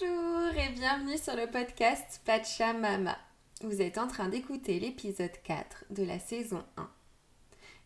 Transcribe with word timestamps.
Bonjour 0.00 0.50
et 0.56 0.68
bienvenue 0.74 1.18
sur 1.18 1.34
le 1.34 1.46
podcast 1.46 2.20
Pachamama. 2.24 3.16
Vous 3.62 3.80
êtes 3.80 3.98
en 3.98 4.06
train 4.06 4.28
d'écouter 4.28 4.78
l'épisode 4.78 5.32
4 5.44 5.86
de 5.90 6.04
la 6.04 6.18
saison 6.18 6.62
1. 6.76 6.88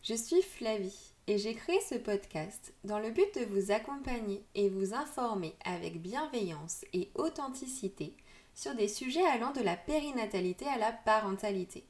Je 0.02 0.14
suis 0.14 0.42
Flavie 0.42 1.12
et 1.26 1.38
j'ai 1.38 1.54
créé 1.54 1.78
ce 1.80 1.94
podcast 1.94 2.74
dans 2.84 2.98
le 2.98 3.10
but 3.10 3.34
de 3.38 3.44
vous 3.46 3.70
accompagner 3.70 4.44
et 4.54 4.68
vous 4.68 4.94
informer 4.94 5.54
avec 5.64 6.02
bienveillance 6.02 6.84
et 6.92 7.10
authenticité 7.14 8.16
sur 8.54 8.74
des 8.74 8.88
sujets 8.88 9.26
allant 9.26 9.52
de 9.52 9.62
la 9.62 9.76
périnatalité 9.76 10.66
à 10.66 10.78
la 10.78 10.92
parentalité. 10.92 11.84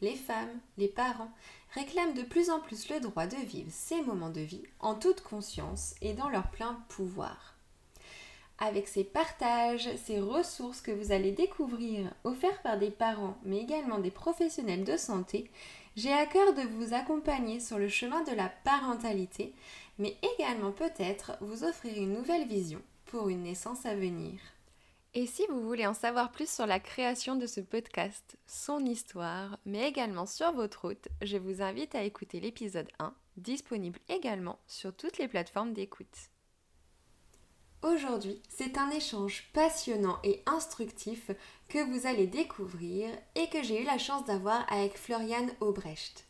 Les 0.00 0.16
femmes, 0.16 0.60
les 0.76 0.88
parents 0.88 1.32
réclament 1.74 2.14
de 2.14 2.22
plus 2.22 2.50
en 2.50 2.60
plus 2.60 2.88
le 2.88 3.00
droit 3.00 3.26
de 3.26 3.36
vivre 3.36 3.70
ces 3.72 4.02
moments 4.02 4.30
de 4.30 4.42
vie 4.42 4.64
en 4.80 4.94
toute 4.94 5.22
conscience 5.22 5.94
et 6.02 6.12
dans 6.12 6.28
leur 6.28 6.50
plein 6.50 6.84
pouvoir 6.88 7.49
avec 8.60 8.86
ces 8.86 9.04
partages, 9.04 9.88
ces 10.04 10.20
ressources 10.20 10.82
que 10.82 10.92
vous 10.92 11.12
allez 11.12 11.32
découvrir 11.32 12.12
offertes 12.24 12.62
par 12.62 12.78
des 12.78 12.90
parents 12.90 13.38
mais 13.42 13.58
également 13.58 13.98
des 13.98 14.10
professionnels 14.10 14.84
de 14.84 14.96
santé, 14.96 15.50
j'ai 15.96 16.12
à 16.12 16.26
cœur 16.26 16.54
de 16.54 16.62
vous 16.62 16.94
accompagner 16.94 17.58
sur 17.58 17.78
le 17.78 17.88
chemin 17.88 18.22
de 18.22 18.32
la 18.32 18.48
parentalité, 18.64 19.52
mais 19.98 20.16
également 20.34 20.72
peut-être 20.72 21.32
vous 21.40 21.64
offrir 21.64 21.96
une 21.96 22.12
nouvelle 22.12 22.46
vision 22.46 22.80
pour 23.06 23.28
une 23.28 23.42
naissance 23.42 23.86
à 23.86 23.94
venir. 23.94 24.38
Et 25.12 25.26
si 25.26 25.44
vous 25.48 25.60
voulez 25.62 25.88
en 25.88 25.94
savoir 25.94 26.30
plus 26.30 26.48
sur 26.48 26.66
la 26.66 26.78
création 26.78 27.34
de 27.34 27.46
ce 27.46 27.60
podcast, 27.60 28.36
son 28.46 28.78
histoire, 28.84 29.58
mais 29.66 29.88
également 29.88 30.26
sur 30.26 30.52
votre 30.52 30.86
route, 30.86 31.08
je 31.22 31.36
vous 31.36 31.62
invite 31.62 31.96
à 31.96 32.04
écouter 32.04 32.38
l'épisode 32.38 32.88
1, 33.00 33.12
disponible 33.36 33.98
également 34.08 34.60
sur 34.68 34.94
toutes 34.94 35.18
les 35.18 35.26
plateformes 35.26 35.72
d'écoute. 35.72 36.29
Aujourd'hui, 37.82 38.42
c'est 38.50 38.76
un 38.76 38.90
échange 38.90 39.48
passionnant 39.54 40.18
et 40.22 40.42
instructif 40.44 41.30
que 41.68 41.78
vous 41.78 42.06
allez 42.06 42.26
découvrir 42.26 43.08
et 43.34 43.48
que 43.48 43.62
j'ai 43.62 43.80
eu 43.80 43.86
la 43.86 43.96
chance 43.96 44.26
d'avoir 44.26 44.70
avec 44.70 44.98
Floriane 44.98 45.50
Aubrecht. 45.60 46.26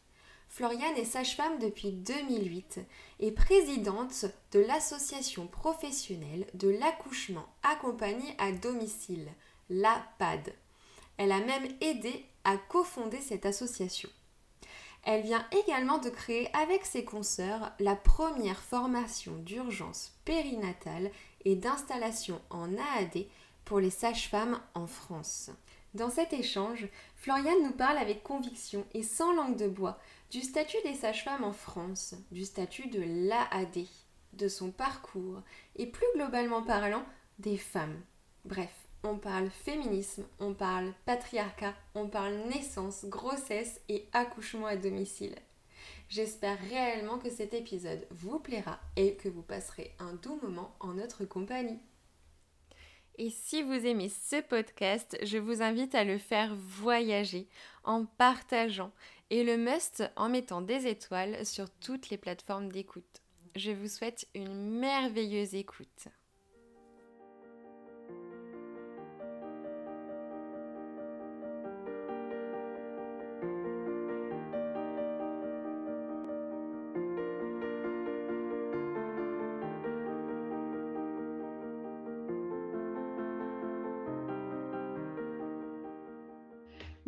Floriane 0.48 0.96
est 0.96 1.04
sage-femme 1.04 1.58
depuis 1.58 1.90
2008 1.90 2.80
et 3.18 3.32
présidente 3.32 4.26
de 4.52 4.60
l'association 4.60 5.48
professionnelle 5.48 6.46
de 6.54 6.68
l'accouchement 6.68 7.46
accompagné 7.64 8.34
à 8.38 8.52
domicile, 8.52 9.28
l'APAD. 9.70 10.52
Elle 11.16 11.32
a 11.32 11.40
même 11.40 11.68
aidé 11.80 12.26
à 12.44 12.58
cofonder 12.58 13.20
cette 13.20 13.44
association. 13.44 14.08
Elle 15.02 15.22
vient 15.22 15.46
également 15.64 15.98
de 15.98 16.10
créer 16.10 16.48
avec 16.54 16.84
ses 16.84 17.04
consoeurs 17.04 17.72
la 17.78 17.96
première 17.96 18.60
formation 18.60 19.32
d'urgence 19.38 20.12
périnatale 20.24 21.10
et 21.44 21.56
d'installation 21.56 22.40
en 22.50 22.76
AAD 22.76 23.26
pour 23.64 23.80
les 23.80 23.90
sages-femmes 23.90 24.60
en 24.74 24.86
France. 24.86 25.50
Dans 25.94 26.10
cet 26.10 26.32
échange, 26.32 26.86
Floriane 27.16 27.62
nous 27.62 27.72
parle 27.72 27.98
avec 27.98 28.22
conviction 28.22 28.84
et 28.94 29.02
sans 29.02 29.32
langue 29.32 29.56
de 29.56 29.68
bois 29.68 29.98
du 30.30 30.40
statut 30.40 30.76
des 30.84 30.94
sages-femmes 30.94 31.44
en 31.44 31.52
France, 31.52 32.14
du 32.30 32.44
statut 32.44 32.88
de 32.88 33.02
l'AAD, 33.02 33.86
de 34.34 34.48
son 34.48 34.70
parcours 34.70 35.42
et 35.76 35.86
plus 35.86 36.06
globalement 36.14 36.62
parlant 36.62 37.04
des 37.40 37.56
femmes. 37.56 38.00
Bref, 38.44 38.72
on 39.02 39.16
parle 39.16 39.50
féminisme, 39.50 40.24
on 40.38 40.54
parle 40.54 40.92
patriarcat, 41.06 41.74
on 41.94 42.06
parle 42.06 42.34
naissance, 42.48 43.04
grossesse 43.06 43.80
et 43.88 44.06
accouchement 44.12 44.66
à 44.66 44.76
domicile. 44.76 45.34
J'espère 46.10 46.58
réellement 46.68 47.18
que 47.18 47.30
cet 47.30 47.54
épisode 47.54 48.04
vous 48.10 48.40
plaira 48.40 48.80
et 48.96 49.14
que 49.14 49.28
vous 49.28 49.42
passerez 49.42 49.94
un 50.00 50.14
doux 50.14 50.40
moment 50.42 50.74
en 50.80 50.94
notre 50.94 51.24
compagnie. 51.24 51.78
Et 53.16 53.30
si 53.30 53.62
vous 53.62 53.86
aimez 53.86 54.08
ce 54.08 54.40
podcast, 54.40 55.16
je 55.22 55.38
vous 55.38 55.62
invite 55.62 55.94
à 55.94 56.02
le 56.02 56.18
faire 56.18 56.56
voyager 56.56 57.46
en 57.84 58.06
partageant 58.06 58.90
et 59.30 59.44
le 59.44 59.56
must 59.56 60.02
en 60.16 60.28
mettant 60.28 60.62
des 60.62 60.88
étoiles 60.88 61.46
sur 61.46 61.70
toutes 61.70 62.10
les 62.10 62.18
plateformes 62.18 62.72
d'écoute. 62.72 63.22
Je 63.54 63.70
vous 63.70 63.88
souhaite 63.88 64.26
une 64.34 64.78
merveilleuse 64.80 65.54
écoute. 65.54 66.08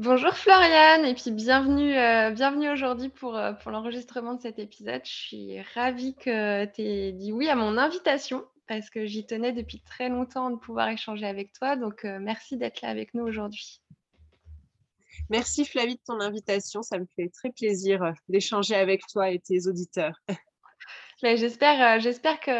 Bonjour 0.02 0.34
Floriane 0.34 1.04
et 1.04 1.14
puis 1.14 1.30
bienvenue, 1.30 1.96
euh, 1.96 2.32
bienvenue 2.32 2.68
aujourd'hui 2.68 3.08
pour, 3.08 3.36
euh, 3.36 3.52
pour 3.52 3.70
l'enregistrement 3.70 4.34
de 4.34 4.40
cet 4.40 4.58
épisode. 4.58 5.02
Je 5.04 5.12
suis 5.12 5.60
ravie 5.76 6.16
que 6.16 6.64
tu 6.64 6.82
aies 6.82 7.12
dit 7.12 7.30
oui 7.30 7.48
à 7.48 7.54
mon 7.54 7.78
invitation 7.78 8.44
parce 8.66 8.90
que 8.90 9.06
j'y 9.06 9.24
tenais 9.24 9.52
depuis 9.52 9.80
très 9.80 10.08
longtemps 10.08 10.50
de 10.50 10.56
pouvoir 10.56 10.88
échanger 10.88 11.24
avec 11.24 11.52
toi. 11.52 11.76
Donc 11.76 12.04
euh, 12.04 12.18
merci 12.20 12.56
d'être 12.56 12.80
là 12.80 12.88
avec 12.88 13.14
nous 13.14 13.22
aujourd'hui. 13.22 13.80
Merci 15.30 15.64
Flavie 15.64 15.94
de 15.94 16.02
ton 16.04 16.18
invitation. 16.20 16.82
Ça 16.82 16.98
me 16.98 17.06
fait 17.14 17.28
très 17.28 17.50
plaisir 17.50 18.12
d'échanger 18.28 18.74
avec 18.74 19.06
toi 19.06 19.30
et 19.30 19.38
tes 19.38 19.68
auditeurs. 19.68 20.20
J'espère, 21.22 22.00
j'espère 22.00 22.40
qu'il 22.40 22.52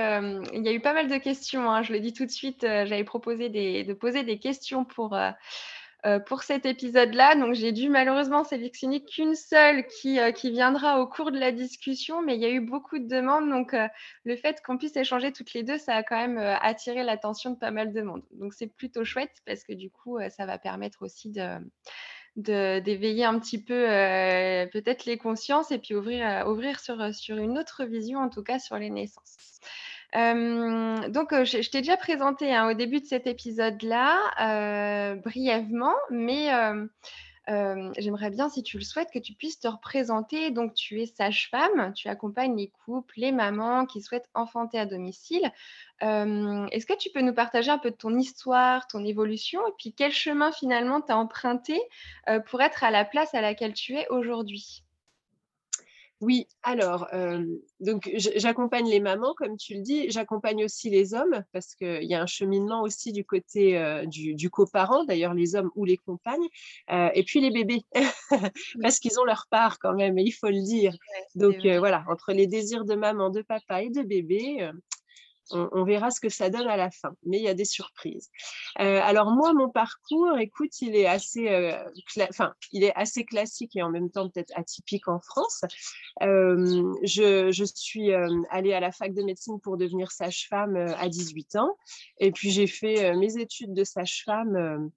y 0.65 0.69
a 0.69 0.73
eu 0.73 0.79
pas 0.79 0.93
mal 0.93 1.09
de 1.09 1.17
questions. 1.17 1.69
Hein. 1.69 1.83
Je 1.83 1.93
le 1.93 1.99
dis 1.99 2.13
tout 2.13 2.25
de 2.25 2.31
suite, 2.31 2.61
j'avais 2.61 3.03
proposé 3.03 3.49
de 3.49 3.93
poser 3.93 4.23
des 4.23 4.39
questions 4.39 4.85
pour 4.85 5.17
euh, 5.17 5.33
pour 6.27 6.43
cet 6.43 6.67
épisode-là. 6.67 7.37
Donc, 7.37 7.55
j'ai 7.55 7.73
dû 7.73 7.89
malheureusement 7.89 8.43
sélectionner 8.45 9.05
qu'une 9.05 9.35
seule 9.35 9.87
qui, 9.87 10.19
euh, 10.19 10.33
qui 10.33 10.51
viendra 10.51 11.01
au 11.01 11.07
cours 11.07 11.31
de 11.31 11.39
la 11.39 11.53
discussion, 11.53 12.23
mais 12.23 12.35
il 12.35 12.41
y 12.41 12.45
a 12.45 12.51
eu 12.51 12.61
beaucoup 12.61 12.99
de 12.99 13.07
demandes. 13.07 13.49
Donc, 13.49 13.75
euh, 13.75 13.87
le 14.25 14.37
fait 14.37 14.61
qu'on 14.65 14.79
puisse 14.79 14.97
échanger 14.97 15.33
toutes 15.33 15.53
les 15.53 15.62
deux, 15.62 15.79
ça 15.79 15.95
a 15.95 16.03
quand 16.03 16.17
même 16.17 16.39
attiré 16.39 17.05
l'attention 17.05 17.51
de 17.51 17.57
pas 17.57 17.71
mal 17.71 17.93
de 17.93 18.03
monde. 18.03 18.23
Donc, 18.33 18.55
c'est 18.55 18.67
plutôt 18.67 19.05
chouette 19.05 19.43
parce 19.47 19.62
que 19.65 19.73
du 19.73 19.91
coup, 19.91 20.19
ça 20.31 20.47
va 20.47 20.59
permettre 20.59 21.03
aussi 21.03 21.31
de 21.31 21.59
d'éveiller 22.35 23.27
un 23.27 23.39
petit 23.39 23.62
peu 23.62 23.85
peut-être 24.73 25.05
les 25.05 25.19
consciences 25.19 25.71
et 25.71 25.79
puis 25.79 25.95
ouvrir, 25.95 26.49
ouvrir 26.49 26.81
sur, 26.81 27.15
sur 27.15 27.37
une 27.37 27.59
autre 27.59 27.85
vision, 27.85 28.21
en 28.21 28.31
tout 28.31 28.43
cas 28.43 28.59
sur 28.59 28.79
les 28.79 28.89
naissances 28.89 29.61
donc, 30.15 31.31
je, 31.31 31.71
t'ai 31.71 31.81
déjà 31.81 31.97
présenté 31.97 32.55
hein, 32.55 32.71
au 32.71 32.75
début 32.75 33.00
de 33.00 33.06
cet 33.06 33.27
épisode-là, 33.27 35.15
brièvement, 35.25 35.95
mais 36.11 36.50
j'aimerais 37.99 38.31
bien, 38.31 38.49
si 38.49 38.62
tu 38.62 38.78
le 38.78 38.84
souhaites, 38.84 39.11
que 39.11 39.19
tu 39.19 39.33
puisses 39.33 39.59
te 39.59 39.69
représenter. 39.69 40.50
Donc, 40.50 40.75
tu 40.75 41.00
es 41.00 41.06
sage-femme, 41.06 41.93
tu 41.95 42.09
accompagnes 42.09 42.56
les 42.56 42.71
couples, 42.84 43.15
les 43.17 43.33
mamans 43.33 43.87
qui 43.87 44.03
souhaitent 44.03 44.28
enfanter 44.34 44.78
à 44.78 44.87
domicile. 44.87 45.50
Est-ce 46.00 46.87
que 46.87 46.97
tu 46.97 47.11
peux 47.11 47.23
nous 47.23 47.34
partager 47.34 47.71
un 47.71 47.79
peu 47.79 47.91
de 47.91 47.97
ton 47.97 48.19
histoire, 48.19 48.87
ton 48.89 49.05
évolution, 49.05 49.67
et 49.67 49.73
puis 49.79 49.94
quel 49.97 50.12
chemin 50.12 50.53
finalement 50.53 51.00
tu 51.00 51.11
as 51.12 51.17
emprunté 51.17 51.81
pour 52.47 52.61
être 52.61 52.84
à 52.84 52.91
la 52.91 53.05
place 53.05 53.34
à 53.34 53.41
laquelle 53.41 53.73
tu 53.73 53.94
es 53.94 54.06
aujourd'hui? 54.09 54.83
Oui, 56.22 56.47
alors, 56.62 57.09
donc 57.81 58.09
j'accompagne 58.15 58.88
les 58.88 59.00
mamans, 59.00 59.34
comme 59.34 59.56
tu 59.56 59.75
le 59.75 59.81
dis, 59.81 60.10
j'accompagne 60.10 60.65
aussi 60.65 60.88
les 60.88 61.15
hommes, 61.15 61.44
parce 61.53 61.75
qu'il 61.75 62.05
y 62.05 62.15
a 62.15 62.22
un 62.22 62.27
cheminement 62.27 62.83
aussi 62.83 63.12
du 63.12 63.25
côté 63.25 64.05
du, 64.06 64.49
coparent, 64.50 65.05
d'ailleurs 65.05 65.34
les 65.34 65.56
hommes 65.56 65.71
ou 65.75 65.84
les 65.84 65.97
compagnes, 65.97 66.47
et 66.88 67.25
puis 67.25 67.41
les 67.41 67.50
bébés, 67.50 67.82
parce 68.81 69.00
qu'ils 69.00 69.19
ont 69.19 69.25
leur 69.25 69.47
part 69.50 69.78
quand 69.81 69.94
même, 69.94 70.16
il 70.16 70.31
faut 70.32 70.49
le 70.49 70.62
dire. 70.62 70.97
donc 71.34 71.66
voilà, 71.66 72.05
entre 72.09 72.32
les 72.32 72.47
désirs 72.47 72.84
de 72.84 72.94
maman, 72.94 73.31
de 73.31 73.43
papa 73.43 73.82
et 73.82 73.91
de 73.91 74.03
bébé, 74.03 74.71
on, 75.53 75.85
verra 75.85 76.11
ce 76.11 76.21
que 76.21 76.29
ça 76.29 76.51
donne 76.51 76.69
à 76.69 76.77
la 76.77 76.91
fin, 76.91 77.15
mais 77.25 77.39
il 77.39 77.43
y 77.43 77.49
a 77.49 77.55
des 77.55 77.65
surprises. 77.65 78.31
Euh, 78.81 79.01
alors 79.03 79.31
moi, 79.31 79.53
mon 79.53 79.69
parcours, 79.69 80.38
écoute, 80.38 80.81
il 80.81 80.97
est 80.97 81.06
assez, 81.06 81.49
euh, 81.49 81.76
enfin, 82.29 82.55
il 82.73 82.85
est 82.85 82.94
assez 82.94 83.25
classique 83.25 83.76
et 83.76 83.82
en 83.82 83.91
même 83.91 84.11
temps 84.11 84.29
peut-être 84.29 84.53
atypique 84.56 85.09
en 85.09 85.21
France. 85.21 85.62
Euh, 86.23 86.93
je, 87.03 87.65
suis 87.75 88.12
allée 88.50 88.73
à 88.73 88.81
la 88.81 88.93
fac 88.93 89.15
de 89.15 89.23
médecine 89.23 89.61
pour 89.61 89.76
devenir 89.76 90.11
sage-femme 90.11 90.76
à 90.76 91.09
18 91.09 91.56
ans, 91.56 91.76
et 92.19 92.32
puis 92.32 92.50
j'ai 92.50 92.67
fait 92.67 93.15
mes 93.17 93.38
études 93.38 93.75
de 93.75 93.85
sage-femme 93.85 94.91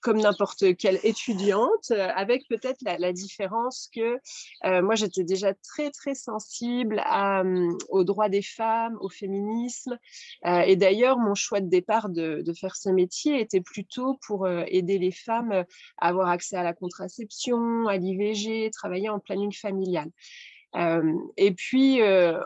comme 0.00 0.20
n'importe 0.20 0.76
quelle 0.76 1.00
étudiante, 1.02 1.90
euh, 1.90 2.08
avec 2.14 2.46
peut-être 2.48 2.78
la, 2.82 3.12
différence 3.12 3.90
que 3.94 4.20
euh, 4.64 4.82
moi, 4.82 4.94
j'étais 4.94 5.24
déjà 5.24 5.52
très, 5.54 5.90
très 5.90 6.14
sensible 6.14 7.02
hum, 7.10 7.76
aux 7.88 8.04
droits 8.04 8.28
des 8.28 8.42
femmes, 8.42 8.96
au 9.00 9.08
féminisme. 9.08 9.98
Euh, 10.44 10.60
et 10.60 10.76
d'ailleurs, 10.76 11.18
mon 11.18 11.34
choix 11.34 11.60
de 11.60 11.68
départ 11.68 12.08
de, 12.08 12.44
faire 12.58 12.76
ce 12.76 12.88
métier 12.88 13.40
était 13.40 13.60
plutôt 13.60 14.18
pour 14.26 14.48
aider 14.48 14.98
les 14.98 15.10
femmes 15.10 15.64
à 15.98 16.08
avoir 16.08 16.28
accès 16.28 16.56
à 16.56 16.62
la 16.62 16.72
contraception, 16.72 17.88
à 17.88 17.96
l'IVG, 17.96 18.70
travailler 18.70 19.08
en 19.08 19.18
planning 19.18 19.52
familial. 19.52 20.08
et 21.36 21.52
puis, 21.52 22.00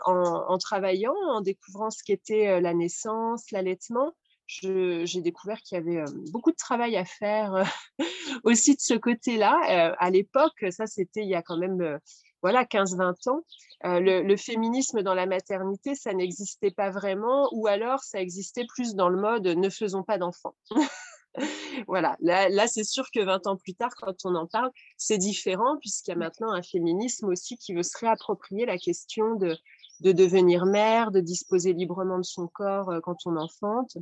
en, 0.05 0.57
travaillant, 0.57 1.15
en 1.29 1.41
découvrant 1.41 1.91
ce 1.91 2.03
qu'était 2.03 2.59
la 2.59 2.73
naissance, 2.73 3.51
l'allaitement, 3.51 4.13
j'ai 4.59 5.21
découvert 5.21 5.59
qu'il 5.61 5.77
y 5.77 5.81
avait 5.81 6.03
beaucoup 6.31 6.51
de 6.51 6.57
travail 6.57 6.97
à 6.97 7.05
faire 7.05 7.63
aussi 8.43 8.75
de 8.75 8.81
ce 8.81 8.93
côté-là. 8.93 9.95
à 9.97 10.09
l'époque, 10.09 10.65
ça 10.71 10.87
c'était 10.87 11.21
il 11.21 11.29
y 11.29 11.35
a 11.35 11.41
quand 11.41 11.57
même 11.57 11.99
voilà, 12.41 12.65
15-20 12.65 13.29
ans, 13.29 13.43
le, 13.83 14.35
féminisme 14.35 15.01
dans 15.03 15.13
la 15.13 15.25
maternité, 15.25 15.95
ça 15.95 16.13
n'existait 16.13 16.71
pas 16.71 16.89
vraiment, 16.89 17.49
ou 17.51 17.67
alors 17.67 17.99
ça 17.99 18.19
existait 18.19 18.65
plus 18.65 18.95
dans 18.95 19.09
le 19.09 19.19
mode 19.19 19.47
ne 19.47 19.69
faisons 19.69 20.03
pas 20.03 20.17
d'enfants. 20.17 20.55
voilà, 21.87 22.17
là, 22.19 22.67
c'est 22.67 22.83
sûr 22.83 23.05
que 23.13 23.23
20 23.23 23.47
ans 23.47 23.57
plus 23.57 23.75
tard, 23.75 23.91
quand 23.95 24.25
on 24.25 24.35
en 24.35 24.47
parle, 24.47 24.71
c'est 24.97 25.17
différent, 25.17 25.77
puisqu'il 25.79 26.11
y 26.11 26.13
a 26.13 26.17
maintenant 26.17 26.51
un 26.51 26.63
féminisme 26.63 27.27
aussi 27.27 27.57
qui 27.57 27.73
veut 27.73 27.83
se 27.83 27.97
réapproprier 27.99 28.65
la 28.65 28.77
question 28.77 29.35
de, 29.35 29.55
de 30.01 30.11
devenir 30.11 30.65
mère, 30.65 31.11
de 31.11 31.19
disposer 31.19 31.73
librement 31.73 32.17
de 32.17 32.25
son 32.25 32.47
corps 32.47 32.91
quand 33.03 33.17
on 33.25 33.37
enfante. 33.37 33.97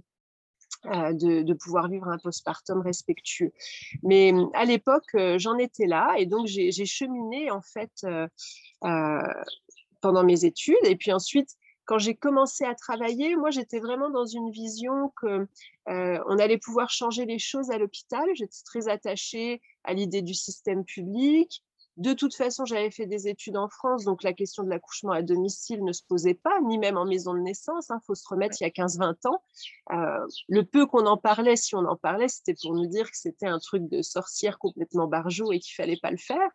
Euh, 0.85 1.11
de, 1.11 1.53
pouvoir 1.53 1.89
vivre 1.89 2.07
un 2.07 2.17
postpartum 2.17 2.79
respectueux. 2.79 3.51
Mais 4.01 4.31
mmh, 4.31 4.49
à 4.53 4.63
l'époque, 4.63 5.13
euh, 5.13 5.37
j'en 5.37 5.57
étais 5.57 5.87
là 5.87 6.15
et 6.17 6.25
donc 6.25 6.47
j'ai 6.47 6.85
cheminé 6.85 7.51
en 7.51 7.61
fait 7.61 7.91
euh, 8.05 8.27
pendant 9.99 10.23
mes 10.23 10.45
études. 10.45 10.77
Et 10.85 10.95
puis 10.95 11.11
ensuite, 11.11 11.49
quand 11.83 11.97
j'ai 11.97 12.15
commencé 12.15 12.63
à 12.63 12.75
travailler, 12.75 13.35
moi 13.35 13.49
j'étais 13.49 13.79
vraiment 13.79 14.09
dans 14.09 14.25
une 14.25 14.51
vision 14.51 15.11
que 15.21 15.47
on 15.85 16.37
allait 16.39 16.57
pouvoir 16.57 16.89
changer 16.89 17.25
les 17.25 17.39
choses 17.39 17.71
à 17.71 17.77
l'hôpital. 17.77 18.25
J'étais 18.35 18.63
très 18.63 18.87
attachée 18.87 19.61
à 19.83 19.93
l'idée 19.93 20.21
du 20.21 20.33
système 20.33 20.85
public, 20.85 21.61
de 21.99 22.13
toute 22.13 22.33
façon, 22.33 22.63
j'avais 22.63 22.91
fait 22.91 23.05
des 23.05 23.27
études 23.27 23.57
en 23.57 23.67
France, 23.67 24.05
donc 24.05 24.23
la 24.23 24.31
question 24.31 24.63
de 24.63 24.69
l'accouchement 24.69 25.11
à 25.11 25.21
domicile 25.21 25.83
ne 25.83 25.91
se 25.91 26.01
posait 26.07 26.33
pas, 26.33 26.61
ni 26.61 26.77
même 26.77 26.97
en 26.97 27.05
maison 27.05 27.33
de 27.33 27.39
naissance. 27.39 27.87
Il 27.89 27.93
hein, 27.93 27.99
faut 28.07 28.15
se 28.15 28.25
remettre 28.25 28.55
il 28.61 28.63
y 28.63 28.67
a 28.67 28.69
15-20 28.69 29.27
ans. 29.27 29.43
Euh, 29.91 30.25
le 30.47 30.63
peu 30.63 30.85
qu'on 30.85 31.05
en 31.05 31.17
parlait, 31.17 31.57
si 31.57 31.75
on 31.75 31.85
en 31.85 31.97
parlait, 31.97 32.29
c'était 32.29 32.55
pour 32.61 32.73
nous 32.73 32.87
dire 32.87 33.11
que 33.11 33.17
c'était 33.17 33.47
un 33.47 33.59
truc 33.59 33.89
de 33.89 34.01
sorcière 34.01 34.59
complètement 34.59 35.07
barjot 35.07 35.51
et 35.51 35.59
qu'il 35.59 35.75
fallait 35.75 35.99
pas 36.01 36.11
le 36.11 36.17
faire. 36.17 36.49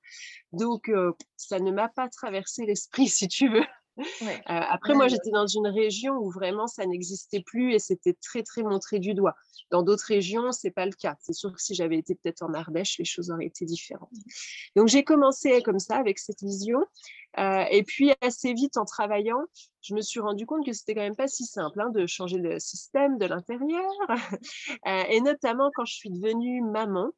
Donc, 0.53 0.89
euh, 0.89 1.13
ça 1.37 1.59
ne 1.59 1.71
m'a 1.71 1.91
pas 1.91 2.09
traversé 2.09 2.65
l'esprit, 2.65 3.09
si 3.09 3.29
tu 3.29 3.51
veux. 3.51 3.67
Euh, 3.99 4.33
après, 4.47 4.95
moi, 4.95 5.09
j'étais 5.09 5.31
dans 5.31 5.47
une 5.47 5.67
région 5.67 6.15
où 6.17 6.31
vraiment 6.31 6.67
ça 6.67 6.85
n'existait 6.87 7.41
plus 7.41 7.75
et 7.75 7.79
c'était 7.79 8.15
très, 8.15 8.43
très 8.43 8.63
montré 8.63 8.99
du 8.99 9.15
doigt. 9.15 9.35
Dans 9.71 9.83
d'autres 9.83 10.07
régions, 10.07 10.53
c'est 10.53 10.71
pas 10.71 10.87
le 10.87 10.93
cas. 10.93 11.17
C'est 11.21 11.33
sûr 11.33 11.53
que 11.53 11.61
si 11.61 11.75
j'avais 11.75 11.99
été 11.99 12.15
peut-être 12.15 12.43
en 12.43 12.53
Ardèche, 12.55 12.99
les 12.99 13.05
choses 13.05 13.31
auraient 13.31 13.47
été 13.47 13.65
différentes. 13.65 14.11
Donc, 14.77 14.89
j'ai 14.89 15.05
commencé 15.05 15.63
comme 15.63 15.79
ça, 15.79 15.97
avec 15.97 16.19
cette 16.19 16.43
vision. 16.43 16.81
Euh, 17.39 17.65
et 17.71 17.83
puis, 17.83 18.13
assez 18.21 18.53
vite, 18.53 18.77
en 18.77 18.85
travaillant, 18.85 19.43
je 19.83 19.95
me 19.95 20.01
suis 20.01 20.21
rendu 20.21 20.47
compte 20.47 20.65
que 20.65 20.73
c'était 20.73 20.95
quand 20.95 21.03
même 21.03 21.17
pas 21.17 21.29
si 21.29 21.45
simple 21.45 21.81
hein, 21.81 21.91
de 21.91 22.07
changer 22.07 22.39
le 22.39 22.59
système 22.59 23.19
de 23.19 23.27
l'intérieur. 23.27 23.91
Euh, 24.87 25.03
et 25.09 25.21
notamment 25.21 25.71
quand 25.75 25.85
je 25.85 25.95
suis 25.95 26.11
devenue 26.11 26.61
maman, 26.61 27.11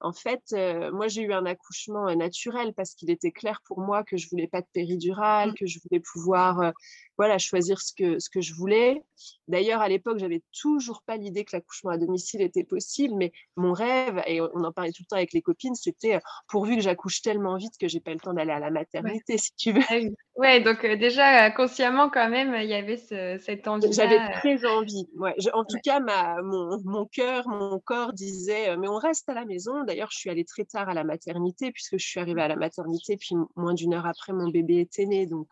en 0.00 0.12
fait, 0.12 0.42
euh, 0.52 0.92
moi, 0.92 1.08
j'ai 1.08 1.22
eu 1.22 1.32
un 1.32 1.46
accouchement 1.46 2.08
euh, 2.08 2.14
naturel 2.14 2.74
parce 2.74 2.94
qu'il 2.94 3.10
était 3.10 3.32
clair 3.32 3.60
pour 3.66 3.80
moi 3.80 4.04
que 4.04 4.16
je 4.16 4.28
voulais 4.28 4.48
pas 4.48 4.60
de 4.60 4.66
péridurale, 4.72 5.50
mmh. 5.50 5.54
que 5.54 5.66
je 5.66 5.78
voulais 5.82 6.00
pouvoir 6.00 6.60
euh, 6.60 6.70
voilà, 7.16 7.38
choisir 7.38 7.80
ce 7.80 7.92
que, 7.92 8.18
ce 8.18 8.28
que 8.28 8.40
je 8.40 8.54
voulais. 8.54 9.02
D'ailleurs, 9.46 9.80
à 9.80 9.88
l'époque, 9.88 10.18
j'avais 10.18 10.42
toujours 10.58 11.02
pas 11.06 11.16
l'idée 11.16 11.44
que 11.44 11.54
l'accouchement 11.54 11.90
à 11.90 11.98
domicile 11.98 12.40
était 12.40 12.64
possible, 12.64 13.14
mais 13.16 13.32
mon 13.56 13.72
rêve, 13.72 14.22
et 14.26 14.40
on 14.40 14.64
en 14.64 14.72
parlait 14.72 14.90
tout 14.90 15.02
le 15.02 15.06
temps 15.06 15.16
avec 15.16 15.32
les 15.32 15.42
copines, 15.42 15.74
c'était 15.74 16.18
pourvu 16.48 16.76
que 16.76 16.82
j'accouche 16.82 17.22
tellement 17.22 17.56
vite 17.56 17.74
que 17.78 17.86
j'ai 17.86 18.00
pas 18.00 18.12
le 18.12 18.20
temps 18.20 18.32
d'aller 18.32 18.52
à 18.52 18.58
la 18.58 18.70
maternité, 18.70 19.38
si 19.38 19.54
tu 19.56 19.72
veux. 19.72 19.82
Ah 19.88 19.96
ouais, 20.36 20.60
donc 20.60 20.84
déjà, 20.84 21.50
consciemment, 21.50 22.10
quand 22.10 22.28
même, 22.28 22.54
il 22.60 22.68
y 22.68 22.74
avait 22.74 22.96
cette 22.96 23.68
envie. 23.68 23.92
J'avais 23.92 24.18
très 24.32 24.64
envie. 24.64 25.06
Ouais. 25.16 25.34
en 25.52 25.64
tout 25.64 25.78
cas, 25.84 26.00
ma, 26.00 26.42
mon, 26.42 26.80
mon 26.84 27.06
cœur, 27.06 27.46
mon 27.48 27.78
corps 27.78 28.12
disait, 28.12 28.76
mais 28.76 28.88
on 28.88 28.96
reste 28.96 29.28
à 29.28 29.34
la 29.34 29.44
maison. 29.44 29.84
D'ailleurs, 29.84 30.10
je 30.10 30.18
suis 30.18 30.30
allée 30.30 30.44
très 30.44 30.64
tard 30.64 30.88
à 30.88 30.94
la 30.94 31.04
maternité, 31.04 31.70
puisque 31.70 31.98
je 31.98 32.06
suis 32.06 32.18
arrivée 32.18 32.42
à 32.42 32.48
la 32.48 32.56
maternité, 32.56 33.16
puis 33.16 33.36
moins 33.56 33.74
d'une 33.74 33.94
heure 33.94 34.06
après, 34.06 34.32
mon 34.32 34.48
bébé 34.48 34.80
était 34.80 35.06
né. 35.06 35.26
Donc, 35.26 35.48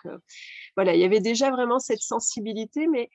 voilà, 0.76 0.94
il 0.94 1.00
y 1.00 1.04
avait 1.04 1.20
déjà 1.20 1.51
vraiment 1.52 1.78
cette 1.78 2.00
sensibilité, 2.00 2.86
mais 2.86 3.10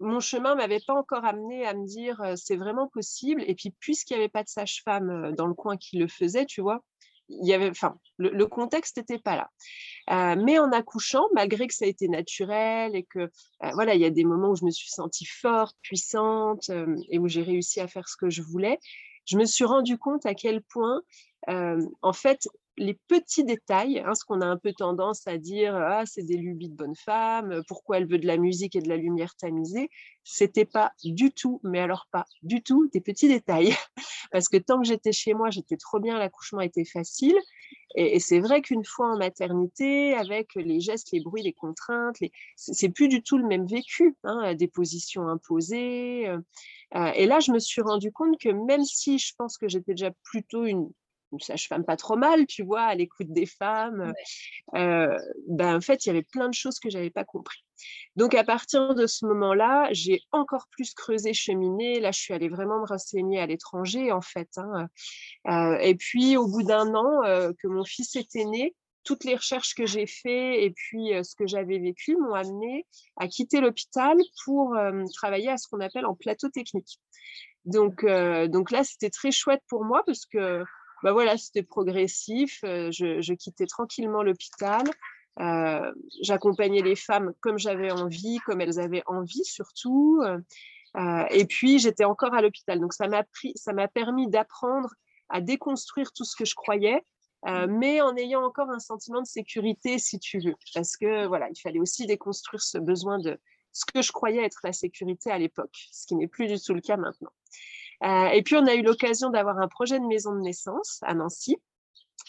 mon 0.00 0.20
chemin 0.20 0.54
m'avait 0.54 0.80
pas 0.86 0.94
encore 0.94 1.24
amené 1.24 1.66
à 1.66 1.74
me 1.74 1.86
dire 1.86 2.22
c'est 2.36 2.56
vraiment 2.56 2.88
possible. 2.88 3.42
Et 3.46 3.54
puis, 3.54 3.74
puisqu'il 3.78 4.14
n'y 4.14 4.20
avait 4.20 4.28
pas 4.28 4.42
de 4.42 4.48
sage-femme 4.48 5.34
dans 5.36 5.46
le 5.46 5.54
coin 5.54 5.76
qui 5.76 5.98
le 5.98 6.08
faisait, 6.08 6.46
tu 6.46 6.60
vois, 6.60 6.82
il 7.30 7.46
y 7.46 7.54
avait, 7.54 7.70
enfin, 7.70 7.96
le, 8.18 8.44
contexte 8.46 8.96
n'était 8.96 9.18
pas 9.18 9.36
là. 9.36 10.36
mais 10.36 10.58
en 10.58 10.72
accouchant, 10.72 11.24
malgré 11.32 11.66
que 11.66 11.74
ça 11.74 11.84
a 11.84 11.88
été 11.88 12.08
naturel 12.08 12.96
et 12.96 13.04
que, 13.04 13.30
voilà, 13.72 13.94
il 13.94 14.00
y 14.00 14.04
a 14.04 14.10
des 14.10 14.24
moments 14.24 14.50
où 14.50 14.56
je 14.56 14.64
me 14.64 14.70
suis 14.70 14.90
sentie 14.90 15.26
forte, 15.26 15.76
puissante 15.82 16.70
et 17.10 17.18
où 17.18 17.28
j'ai 17.28 17.42
réussi 17.42 17.80
à 17.80 17.88
faire 17.88 18.08
ce 18.08 18.16
que 18.16 18.30
je 18.30 18.42
voulais, 18.42 18.78
je 19.26 19.36
me 19.36 19.44
suis 19.44 19.64
rendu 19.64 19.96
compte 19.96 20.26
à 20.26 20.34
quel 20.34 20.62
point, 20.62 21.02
en 21.48 22.12
fait, 22.12 22.48
les 22.80 22.98
petits 23.08 23.44
détails, 23.44 23.98
hein, 23.98 24.14
ce 24.14 24.24
qu'on 24.24 24.40
a 24.40 24.46
un 24.46 24.56
peu 24.56 24.72
tendance 24.72 25.26
à 25.26 25.36
dire, 25.36 25.76
ah, 25.76 26.04
c'est 26.06 26.22
des 26.22 26.38
lubies 26.38 26.70
de 26.70 26.74
bonne 26.74 26.96
femme, 26.96 27.62
pourquoi 27.68 27.98
elle 27.98 28.06
veut 28.06 28.18
de 28.18 28.26
la 28.26 28.38
musique 28.38 28.74
et 28.74 28.80
de 28.80 28.88
la 28.88 28.96
lumière 28.96 29.34
tamisée, 29.36 29.90
c'était 30.24 30.64
pas 30.64 30.90
du 31.04 31.30
tout, 31.30 31.60
mais 31.62 31.78
alors 31.78 32.06
pas 32.10 32.24
du 32.42 32.62
tout, 32.62 32.88
des 32.90 33.02
petits 33.02 33.28
détails. 33.28 33.74
Parce 34.32 34.48
que 34.48 34.56
tant 34.56 34.80
que 34.80 34.88
j'étais 34.88 35.12
chez 35.12 35.34
moi, 35.34 35.50
j'étais 35.50 35.76
trop 35.76 36.00
bien, 36.00 36.18
l'accouchement 36.18 36.62
était 36.62 36.86
facile. 36.86 37.36
Et, 37.96 38.18
c'est 38.18 38.40
vrai 38.40 38.62
qu'une 38.62 38.84
fois 38.84 39.12
en 39.12 39.18
maternité, 39.18 40.14
avec 40.14 40.54
les 40.54 40.80
gestes, 40.80 41.10
les 41.12 41.20
bruits, 41.20 41.42
les 41.42 41.52
contraintes, 41.52 42.18
les... 42.20 42.32
c'est 42.56 42.88
plus 42.88 43.08
du 43.08 43.22
tout 43.22 43.36
le 43.36 43.46
même 43.46 43.66
vécu, 43.66 44.16
hein, 44.24 44.54
des 44.54 44.68
positions 44.68 45.28
imposées. 45.28 46.28
Euh, 46.28 46.38
euh, 46.94 47.12
et 47.14 47.26
là, 47.26 47.40
je 47.40 47.52
me 47.52 47.58
suis 47.58 47.82
rendu 47.82 48.10
compte 48.10 48.40
que 48.40 48.48
même 48.48 48.84
si 48.84 49.18
je 49.18 49.34
pense 49.36 49.58
que 49.58 49.68
j'étais 49.68 49.92
déjà 49.92 50.12
plutôt 50.24 50.64
une 50.64 50.88
une 51.32 51.40
sage-femme 51.40 51.84
pas 51.84 51.96
trop 51.96 52.16
mal, 52.16 52.46
tu 52.46 52.62
vois, 52.62 52.82
à 52.82 52.94
l'écoute 52.94 53.32
des 53.32 53.46
femmes. 53.46 54.12
Euh, 54.74 55.16
ben, 55.48 55.76
en 55.76 55.80
fait, 55.80 56.04
il 56.04 56.08
y 56.08 56.10
avait 56.10 56.22
plein 56.22 56.48
de 56.48 56.54
choses 56.54 56.78
que 56.78 56.90
j'avais 56.90 57.10
pas 57.10 57.24
compris. 57.24 57.64
Donc, 58.16 58.34
à 58.34 58.44
partir 58.44 58.94
de 58.94 59.06
ce 59.06 59.24
moment-là, 59.26 59.88
j'ai 59.92 60.20
encore 60.32 60.66
plus 60.70 60.94
creusé, 60.94 61.32
cheminé. 61.32 62.00
Là, 62.00 62.10
je 62.12 62.20
suis 62.20 62.34
allée 62.34 62.48
vraiment 62.48 62.80
me 62.80 62.86
renseigner 62.86 63.40
à 63.40 63.46
l'étranger, 63.46 64.12
en 64.12 64.20
fait. 64.20 64.50
Hein. 64.56 64.88
Euh, 65.48 65.78
et 65.78 65.94
puis, 65.94 66.36
au 66.36 66.46
bout 66.46 66.62
d'un 66.62 66.94
an 66.94 67.24
euh, 67.24 67.52
que 67.58 67.68
mon 67.68 67.84
fils 67.84 68.16
était 68.16 68.44
né, 68.44 68.74
toutes 69.04 69.24
les 69.24 69.34
recherches 69.34 69.74
que 69.74 69.86
j'ai 69.86 70.06
faites 70.06 70.58
et 70.58 70.72
puis 70.76 71.12
ce 71.24 71.34
que 71.34 71.46
j'avais 71.46 71.78
vécu 71.78 72.16
m'ont 72.16 72.34
amené 72.34 72.86
à 73.16 73.28
quitter 73.28 73.60
l'hôpital 73.62 74.18
pour 74.44 74.76
travailler 75.14 75.48
à 75.48 75.56
ce 75.56 75.68
qu'on 75.68 75.80
appelle 75.80 76.04
en 76.04 76.14
plateau 76.14 76.50
technique. 76.50 77.00
Donc, 77.64 78.04
donc 78.04 78.70
là, 78.70 78.84
c'était 78.84 79.08
très 79.08 79.30
chouette 79.30 79.62
pour 79.68 79.86
moi 79.86 80.02
parce 80.04 80.26
que 80.26 80.62
bah 81.02 81.12
voilà, 81.12 81.36
c'était 81.36 81.62
progressif. 81.62 82.60
Euh, 82.64 82.90
je, 82.90 83.32
quittais 83.34 83.66
tranquillement 83.66 84.22
l'hôpital. 84.22 84.84
Euh, 85.38 85.92
j'accompagnais 86.22 86.82
les 86.82 86.96
femmes 86.96 87.32
comme 87.40 87.58
j'avais 87.58 87.90
envie, 87.90 88.38
comme 88.44 88.60
elles 88.60 88.78
avaient 88.78 89.02
envie 89.06 89.44
surtout. 89.44 90.22
Euh, 90.96 91.24
et 91.30 91.46
puis 91.46 91.78
j'étais 91.78 92.04
encore 92.04 92.34
à 92.34 92.42
l'hôpital. 92.42 92.80
Donc 92.80 92.92
ça 92.92 93.08
m'a 93.08 93.22
pris, 93.22 93.52
ça 93.54 93.72
m'a 93.72 93.88
permis 93.88 94.28
d'apprendre 94.28 94.90
à 95.28 95.40
déconstruire 95.40 96.12
tout 96.12 96.24
ce 96.24 96.34
que 96.36 96.44
je 96.44 96.56
croyais, 96.56 97.00
mmh. 97.46 97.66
mais 97.66 98.00
en 98.00 98.16
ayant 98.16 98.42
encore 98.42 98.68
un 98.70 98.80
sentiment 98.80 99.20
de 99.22 99.26
sécurité, 99.26 100.00
si 100.00 100.18
tu 100.18 100.40
veux, 100.40 100.56
parce 100.74 100.96
que 100.96 101.26
voilà, 101.26 101.48
il 101.48 101.60
fallait 101.60 101.78
aussi 101.78 102.06
déconstruire 102.06 102.60
ce 102.60 102.78
besoin 102.78 103.20
de 103.20 103.38
ce 103.72 103.84
que 103.86 104.02
je 104.02 104.10
croyais 104.10 104.44
être 104.44 104.58
la 104.64 104.72
sécurité 104.72 105.30
à 105.30 105.38
l'époque, 105.38 105.86
ce 105.92 106.08
qui 106.08 106.16
n'est 106.16 106.26
plus 106.26 106.48
du 106.48 106.60
tout 106.60 106.74
le 106.74 106.80
cas 106.80 106.96
maintenant. 106.96 107.30
Euh, 108.02 108.26
et 108.26 108.42
puis, 108.42 108.56
on 108.56 108.66
a 108.66 108.74
eu 108.74 108.82
l'occasion 108.82 109.30
d'avoir 109.30 109.58
un 109.58 109.68
projet 109.68 109.98
de 109.98 110.06
maison 110.06 110.34
de 110.34 110.40
naissance 110.40 111.00
à 111.02 111.14
Nancy. 111.14 111.56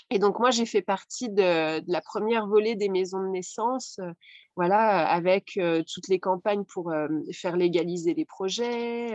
Et 0.09 0.19
donc, 0.19 0.39
moi, 0.39 0.51
j'ai 0.51 0.65
fait 0.65 0.81
partie 0.81 1.29
de, 1.29 1.81
la 1.89 2.01
première 2.01 2.47
volée 2.47 2.75
des 2.75 2.89
maisons 2.89 3.21
de 3.21 3.29
naissance, 3.29 3.97
euh, 3.99 4.11
voilà, 4.55 5.07
avec 5.07 5.57
euh, 5.57 5.83
toutes 5.91 6.07
les 6.07 6.19
campagnes 6.19 6.65
pour 6.65 6.93
faire 7.33 7.55
légaliser 7.55 8.13
les 8.13 8.25
projets. 8.25 9.11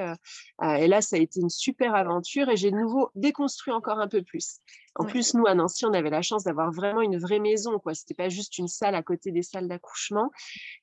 et 0.63 0.87
là, 0.87 1.01
ça 1.01 1.17
a 1.17 1.19
été 1.19 1.41
une 1.41 1.51
super 1.51 1.95
aventure 1.95 2.49
et 2.49 2.57
j'ai 2.57 2.71
de 2.71 2.77
nouveau 2.77 3.11
déconstruit 3.15 3.73
encore 3.73 3.99
un 3.99 4.09
peu 4.09 4.23
plus. 4.23 4.61
En 4.99 5.05
plus, 5.05 5.35
nous, 5.35 5.47
à 5.47 5.55
Nancy, 5.55 5.85
on 5.85 5.93
avait 5.93 6.09
la 6.09 6.23
chance 6.23 6.45
d'avoir 6.45 6.73
vraiment 6.73 7.03
une 7.03 7.19
vraie 7.19 7.39
maison. 7.39 7.79
Ce 7.85 7.91
n'était 7.91 8.15
pas 8.15 8.31
juste 8.31 8.57
une 8.57 8.69
salle 8.69 8.95
à 8.95 9.03
côté 9.03 9.31
des 9.31 9.43
salles 9.43 9.69
d'accouchement. 9.69 10.31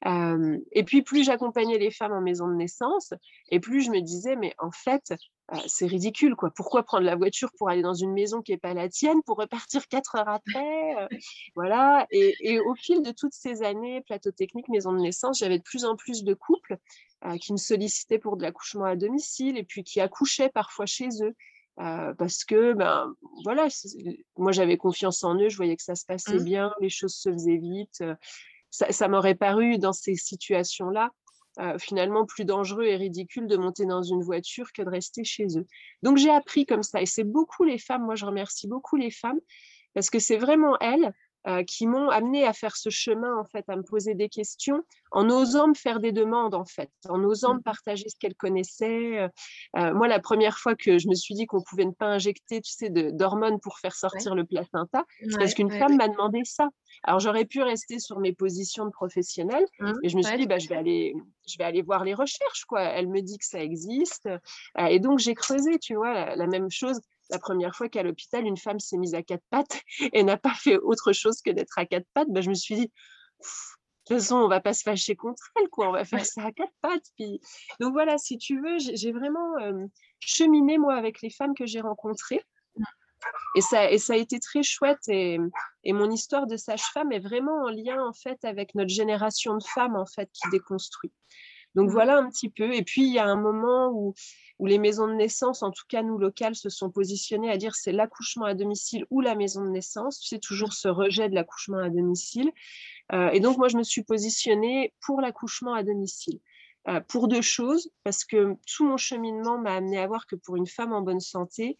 et 0.05 0.83
puis, 0.83 1.01
plus 1.01 1.23
j'accompagnais 1.23 1.79
les 1.79 1.91
femmes 1.91 2.13
en 2.13 2.21
maison 2.21 2.47
de 2.47 2.53
naissance, 2.53 3.13
et 3.49 3.59
plus 3.59 3.81
je 3.81 3.91
me 3.91 4.01
disais, 4.01 4.35
mais 4.35 4.53
en 4.59 4.71
fait, 4.71 5.13
c'est 5.67 5.85
ridicule, 5.85 6.35
quoi. 6.35 6.51
Pourquoi 6.51 6.83
prendre 6.83 7.03
la 7.03 7.15
voiture 7.15 7.51
pour 7.57 7.69
aller 7.69 7.81
dans 7.81 7.93
une 7.93 8.13
maison 8.13 8.41
qui 8.41 8.51
n'est 8.51 8.57
pas 8.57 8.73
la 8.73 8.89
tienne, 8.89 9.21
pour 9.23 9.37
repartir 9.37 9.87
quatre 9.87 10.15
heures 10.15 10.29
après 10.29 11.07
Voilà. 11.55 12.07
Et, 12.11 12.59
au 12.59 12.75
fil 12.75 13.01
de 13.01 13.11
toutes 13.11 13.33
ces 13.33 13.63
années, 13.63 14.01
plateau 14.01 14.31
technique, 14.45 14.67
maison 14.69 14.93
de 14.93 14.99
naissance, 14.99 15.39
j'avais 15.39 15.57
de 15.57 15.63
plus 15.63 15.85
en 15.85 15.95
plus 15.95 16.23
de 16.23 16.33
couples 16.33 16.77
qui 17.39 17.53
me 17.53 17.57
sollicitaient 17.57 18.19
pour 18.19 18.35
de 18.35 18.43
l'accouchement 18.43 18.83
à 18.83 18.97
domicile 18.97 19.57
et 19.57 19.63
puis 19.63 19.83
qui 19.83 20.01
accouchaient 20.01 20.49
parfois 20.49 20.85
chez 20.85 21.07
eux. 21.21 21.33
parce 21.77 22.43
que 22.43 22.73
ben 22.73 23.15
voilà 23.45 23.67
moi 24.37 24.51
j'avais 24.51 24.75
confiance 24.77 25.23
en 25.23 25.35
eux 25.35 25.47
je 25.47 25.55
voyais 25.55 25.77
que 25.77 25.83
ça 25.83 25.95
se 25.95 26.05
passait 26.05 26.39
mmh. 26.39 26.43
bien 26.43 26.73
les 26.81 26.89
choses 26.89 27.15
se 27.15 27.31
faisaient 27.31 27.61
vite 27.61 28.03
ça, 28.69 29.07
m'aurait 29.07 29.35
paru 29.35 29.77
dans 29.77 29.93
ces 29.93 30.15
situations-là 30.15 31.11
finalement 31.77 32.25
plus 32.25 32.45
dangereux 32.45 32.85
et 32.85 32.95
ridicule 32.95 33.47
de 33.47 33.57
monter 33.57 33.85
dans 33.85 34.01
une 34.01 34.23
voiture 34.23 34.71
que 34.73 34.81
de 34.81 34.89
rester 34.89 35.23
chez 35.23 35.45
eux. 35.55 35.67
Donc 36.01 36.17
j'ai 36.17 36.31
appris 36.31 36.65
comme 36.65 36.81
ça 36.83 37.01
et 37.01 37.05
c'est 37.05 37.23
beaucoup 37.23 37.63
les 37.63 37.77
femmes, 37.77 38.03
moi 38.03 38.15
je 38.15 38.25
remercie 38.25 38.67
beaucoup 38.67 38.95
les 38.95 39.11
femmes 39.11 39.39
parce 39.93 40.09
que 40.09 40.17
c'est 40.17 40.37
vraiment 40.37 40.77
elles 40.79 41.13
euh, 41.45 41.61
qui 41.63 41.87
m'ont 41.87 42.09
amené 42.09 42.45
à 42.45 42.53
faire 42.53 42.77
ce 42.77 42.89
chemin, 42.89 43.37
en 43.37 43.43
fait, 43.43 43.65
à 43.67 43.75
me 43.75 43.83
poser 43.83 44.15
des 44.15 44.29
questions, 44.29 44.81
en 45.11 45.29
osant 45.29 45.67
me 45.67 45.73
faire 45.73 45.99
des 45.99 46.13
demandes, 46.13 46.55
en 46.55 46.63
fait, 46.63 46.89
en 47.09 47.21
osant 47.21 47.55
me 47.55 47.59
mmh. 47.59 47.63
partager 47.63 48.07
ce 48.07 48.15
qu'elles 48.17 48.35
connaissaient. 48.35 49.19
Euh, 49.19 49.27
euh, 49.75 49.93
moi, 49.93 50.07
la 50.07 50.19
première 50.19 50.57
fois 50.57 50.73
que 50.75 50.97
je 50.97 51.09
me 51.09 51.15
suis 51.15 51.35
dit 51.35 51.45
qu'on 51.45 51.61
pouvait 51.61 51.83
ne 51.83 51.91
pas 51.91 52.05
injecter, 52.05 52.61
tu 52.61 52.71
sais, 52.71 52.89
d'hormones 52.89 53.59
pour 53.59 53.77
faire 53.79 53.93
sortir 53.93 54.35
le 54.35 54.45
placenta, 54.45 55.03
c'est 55.29 55.37
parce 55.37 55.53
qu'une 55.53 55.71
femme 55.71 55.97
m'a 55.97 56.07
demandé 56.07 56.43
ça. 56.45 56.69
Alors, 57.03 57.19
j'aurais 57.19 57.45
pu 57.45 57.61
rester 57.61 57.99
sur 57.99 58.19
mes 58.19 58.31
positions 58.31 58.85
de 58.85 58.91
professionnelle, 58.91 59.65
mmh, 59.79 59.91
et 60.01 60.07
je 60.07 60.15
me 60.15 60.21
suis 60.21 60.37
dit, 60.37 60.47
bah, 60.47 60.59
je, 60.59 60.69
vais 60.69 60.77
aller, 60.77 61.13
je 61.45 61.57
vais 61.57 61.65
aller 61.65 61.81
voir 61.81 62.05
les 62.05 62.13
recherches, 62.13 62.63
quoi. 62.69 62.83
Elle 62.83 63.09
me 63.09 63.21
dit 63.21 63.37
que 63.37 63.45
ça 63.45 63.61
existe. 63.61 64.29
et 64.79 64.99
donc, 64.99 65.19
j'ai 65.19 65.33
creusé, 65.33 65.77
tu 65.77 65.95
vois, 65.95 66.37
la 66.37 66.47
même 66.47 66.71
chose 66.71 67.01
la 67.33 67.39
première 67.39 67.75
fois 67.75 67.89
qu'à 67.89 68.03
l'hôpital, 68.03 68.45
une 68.45 68.57
femme 68.57 68.79
s'est 68.79 68.97
mise 68.97 69.15
à 69.15 69.23
quatre 69.23 69.43
pattes 69.49 69.81
et 70.13 70.23
n'a 70.23 70.37
pas 70.37 70.53
fait 70.53 70.77
autre 70.77 71.11
chose 71.11 71.41
que 71.41 71.51
d'être 71.51 71.77
à 71.77 71.85
quatre 71.85 72.07
pattes, 72.13 72.29
ben, 72.29 72.41
je 72.41 72.49
me 72.49 72.55
suis 72.55 72.75
dit, 72.75 72.87
de 72.87 74.15
toute 74.15 74.17
façon, 74.21 74.35
on 74.35 74.47
va 74.47 74.59
pas 74.59 74.73
se 74.73 74.83
fâcher 74.83 75.15
contre 75.15 75.51
elle, 75.55 75.69
quoi. 75.69 75.89
On 75.89 75.93
va 75.93 76.05
faire 76.05 76.25
ça 76.25 76.43
à 76.43 76.51
quatre 76.51 76.73
pattes. 76.81 77.05
Puis... 77.15 77.39
Donc 77.79 77.93
voilà, 77.93 78.17
si 78.17 78.37
tu 78.37 78.61
veux, 78.61 78.77
j'ai 78.79 79.11
vraiment 79.11 79.55
cheminé, 80.19 80.77
moi, 80.77 80.95
avec 80.95 81.21
les 81.21 81.29
femmes 81.29 81.55
que 81.55 81.65
j'ai 81.65 81.81
rencontrées. 81.81 82.41
Et 83.55 83.61
ça, 83.61 83.89
et 83.89 83.97
ça 83.97 84.13
a 84.13 84.17
été 84.17 84.41
très 84.41 84.61
chouette. 84.61 85.07
Et, 85.07 85.39
et 85.85 85.93
mon 85.93 86.11
histoire 86.11 86.47
de 86.47 86.57
sage-femme 86.57 87.13
est 87.13 87.21
vraiment 87.21 87.63
en 87.63 87.69
lien, 87.69 88.05
en 88.05 88.11
fait, 88.11 88.43
avec 88.43 88.75
notre 88.75 88.93
génération 88.93 89.55
de 89.55 89.63
femmes, 89.63 89.95
en 89.95 90.05
fait, 90.05 90.29
qui 90.33 90.49
déconstruit. 90.49 91.13
Donc 91.75 91.89
voilà 91.89 92.17
un 92.17 92.29
petit 92.29 92.49
peu. 92.49 92.73
Et 92.73 92.83
puis 92.83 93.03
il 93.03 93.13
y 93.13 93.19
a 93.19 93.25
un 93.25 93.35
moment 93.35 93.89
où, 93.93 94.13
où 94.59 94.65
les 94.65 94.77
maisons 94.77 95.07
de 95.07 95.13
naissance, 95.13 95.63
en 95.63 95.71
tout 95.71 95.85
cas 95.87 96.03
nous 96.03 96.17
locales, 96.17 96.55
se 96.55 96.69
sont 96.69 96.89
positionnées 96.89 97.49
à 97.49 97.57
dire 97.57 97.75
c'est 97.75 97.91
l'accouchement 97.91 98.45
à 98.45 98.53
domicile 98.53 99.05
ou 99.09 99.21
la 99.21 99.35
maison 99.35 99.63
de 99.63 99.69
naissance. 99.69 100.19
Tu 100.19 100.27
sais, 100.27 100.39
toujours 100.39 100.73
ce 100.73 100.87
rejet 100.87 101.29
de 101.29 101.35
l'accouchement 101.35 101.79
à 101.79 101.89
domicile. 101.89 102.51
Euh, 103.11 103.29
et 103.31 103.39
donc 103.39 103.57
moi, 103.57 103.67
je 103.67 103.77
me 103.77 103.83
suis 103.83 104.03
positionnée 104.03 104.93
pour 105.01 105.21
l'accouchement 105.21 105.73
à 105.73 105.83
domicile. 105.83 106.39
Euh, 106.89 106.99
pour 106.99 107.29
deux 107.29 107.41
choses, 107.41 107.89
parce 108.03 108.25
que 108.25 108.55
tout 108.67 108.85
mon 108.85 108.97
cheminement 108.97 109.57
m'a 109.57 109.75
amené 109.75 109.97
à 109.99 110.07
voir 110.07 110.27
que 110.27 110.35
pour 110.35 110.57
une 110.57 110.67
femme 110.67 110.91
en 110.91 111.01
bonne 111.01 111.21
santé, 111.21 111.77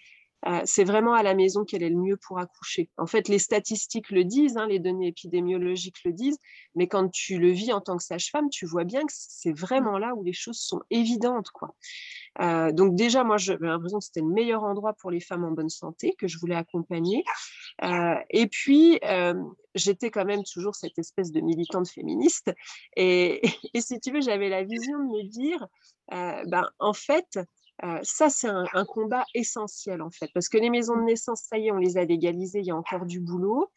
euh, 0.48 0.62
c'est 0.66 0.84
vraiment 0.84 1.14
à 1.14 1.24
la 1.24 1.36
maison 1.36 1.64
qu'elle 1.64 1.84
est 1.84 1.90
le 1.90 1.98
mieux 1.98 2.18
pour 2.18 2.40
accoucher. 2.40 2.90
En 2.98 3.08
fait, 3.08 3.28
les 3.30 3.40
statistiques 3.40 4.10
le 4.10 4.26
disent, 4.26 4.58
hein, 4.58 4.68
les 4.68 4.80
données 4.80 5.08
épidémiologiques 5.08 6.04
le 6.04 6.12
disent, 6.12 6.38
mais 6.76 6.88
quand 6.88 7.10
tu 7.10 7.38
le 7.38 7.52
vis 7.52 7.72
en 7.72 7.80
tant 7.80 7.96
que 7.98 8.04
sage-femme, 8.04 8.50
tu 8.50 8.66
vois 8.66 8.84
bien 8.84 9.02
que 9.02 9.14
c'est 9.16 9.58
vraiment 9.58 9.98
là 9.98 10.14
où 10.16 10.24
les 10.24 10.34
choses 10.34 10.60
sont 10.60 10.82
évidentes. 10.90 11.50
Quoi. 11.52 11.76
Euh, 12.42 12.72
donc 12.72 12.96
déjà, 12.96 13.24
moi, 13.24 13.38
j'avais 13.38 13.68
l'impression 13.68 14.00
que 14.00 14.06
c'était 14.06 14.22
le 14.22 14.28
meilleur 14.28 14.64
endroit 14.64 14.94
pour 14.94 15.12
les 15.12 15.22
femmes 15.22 15.46
en 15.46 15.52
bonne 15.52 15.70
santé 15.70 16.14
que 16.18 16.28
je 16.28 16.38
voulais 16.40 16.56
accompagner. 16.56 17.24
Euh, 17.84 18.16
et 18.30 18.48
puis, 18.48 19.00
j'étais 19.76 20.12
quand 20.12 20.26
même 20.26 20.44
toujours 20.44 20.76
cette 20.76 21.00
espèce 21.00 21.32
de 21.32 21.40
militante 21.40 21.88
féministe. 21.88 22.52
Et, 22.98 23.42
et 23.74 23.82
si 23.82 24.00
tu 24.02 24.12
veux, 24.12 24.22
j'avais 24.22 24.50
la 24.50 24.64
vision 24.64 25.00
de 25.00 25.06
me 25.06 25.24
dire, 25.30 25.68
ben, 26.10 26.70
en 26.80 26.94
fait, 26.94 27.40
euh, 27.84 28.00
ça, 28.04 28.30
c'est 28.30 28.48
un, 28.48 28.86
combat 28.86 29.26
essentiel, 29.34 30.02
en 30.02 30.12
fait, 30.12 30.30
parce 30.34 30.48
que 30.48 30.58
les 30.58 30.70
maisons 30.70 30.96
de 30.96 31.04
naissance, 31.04 31.44
ça 31.50 31.58
y 31.58 31.68
est, 31.68 31.72
on 31.72 31.78
les 31.78 31.98
a 31.98 32.06
légalisées, 32.06 32.60
il 32.60 32.66
y 32.66 32.72
a 32.72 32.76
encore 32.76 33.06
du 33.06 33.20
boulot. 33.20 33.72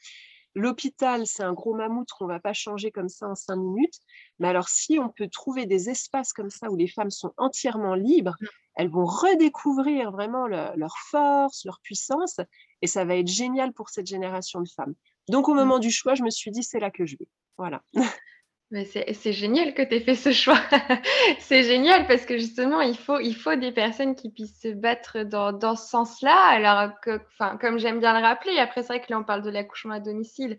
L'hôpital, 0.54 1.26
c'est 1.26 1.42
un 1.42 1.52
gros 1.52 1.74
mammouth 1.74 2.08
qu'on 2.16 2.26
ne 2.26 2.32
va 2.32 2.40
pas 2.40 2.54
changer 2.54 2.90
comme 2.90 3.08
ça 3.08 3.28
en 3.28 3.34
cinq 3.34 3.56
minutes. 3.56 3.98
Mais 4.38 4.48
alors, 4.48 4.68
si 4.68 4.98
on 4.98 5.10
peut 5.10 5.28
trouver 5.28 5.66
des 5.66 5.90
espaces 5.90 6.32
comme 6.32 6.50
ça 6.50 6.70
où 6.70 6.76
les 6.76 6.88
femmes 6.88 7.10
sont 7.10 7.32
entièrement 7.36 7.94
libres, 7.94 8.36
mmh. 8.40 8.46
elles 8.76 8.90
vont 8.90 9.04
redécouvrir 9.04 10.12
vraiment 10.12 10.46
leur 10.46 10.96
force, 11.10 11.64
leur 11.64 11.80
puissance, 11.82 12.36
et 12.82 12.86
ça 12.86 13.04
va 13.04 13.16
être 13.16 13.28
génial 13.28 13.72
pour 13.72 13.90
cette 13.90 14.06
génération 14.06 14.60
de 14.60 14.68
femmes. 14.68 14.94
Donc, 15.28 15.48
au 15.48 15.54
mmh. 15.54 15.56
moment 15.56 15.78
du 15.78 15.90
choix, 15.90 16.14
je 16.14 16.22
me 16.22 16.30
suis 16.30 16.50
dit, 16.50 16.62
c'est 16.62 16.80
là 16.80 16.90
que 16.90 17.04
je 17.06 17.16
vais. 17.18 17.28
Voilà. 17.58 17.82
c'est 18.72 19.32
génial 19.32 19.74
que 19.74 19.82
tu 19.82 19.94
aies 19.94 20.00
fait 20.00 20.16
ce 20.16 20.32
choix. 20.32 20.60
c'est 21.38 21.62
génial 21.62 22.06
parce 22.06 22.26
que 22.26 22.36
justement, 22.36 22.80
il 22.80 22.96
faut, 22.96 23.20
il 23.20 23.34
faut 23.34 23.54
des 23.54 23.72
personnes 23.72 24.14
qui 24.16 24.30
puissent 24.30 24.60
se 24.60 24.68
battre 24.68 25.22
dans, 25.22 25.52
dans 25.52 25.76
ce 25.76 25.88
sens-là. 25.88 26.36
Alors 26.36 27.00
que, 27.00 27.20
comme 27.60 27.78
j'aime 27.78 28.00
bien 28.00 28.18
le 28.18 28.24
rappeler, 28.24 28.58
après, 28.58 28.82
c'est 28.82 28.88
vrai 28.88 29.00
que 29.00 29.10
là, 29.10 29.18
on 29.18 29.24
parle 29.24 29.42
de 29.42 29.50
l'accouchement 29.50 29.94
à 29.94 30.00
domicile. 30.00 30.58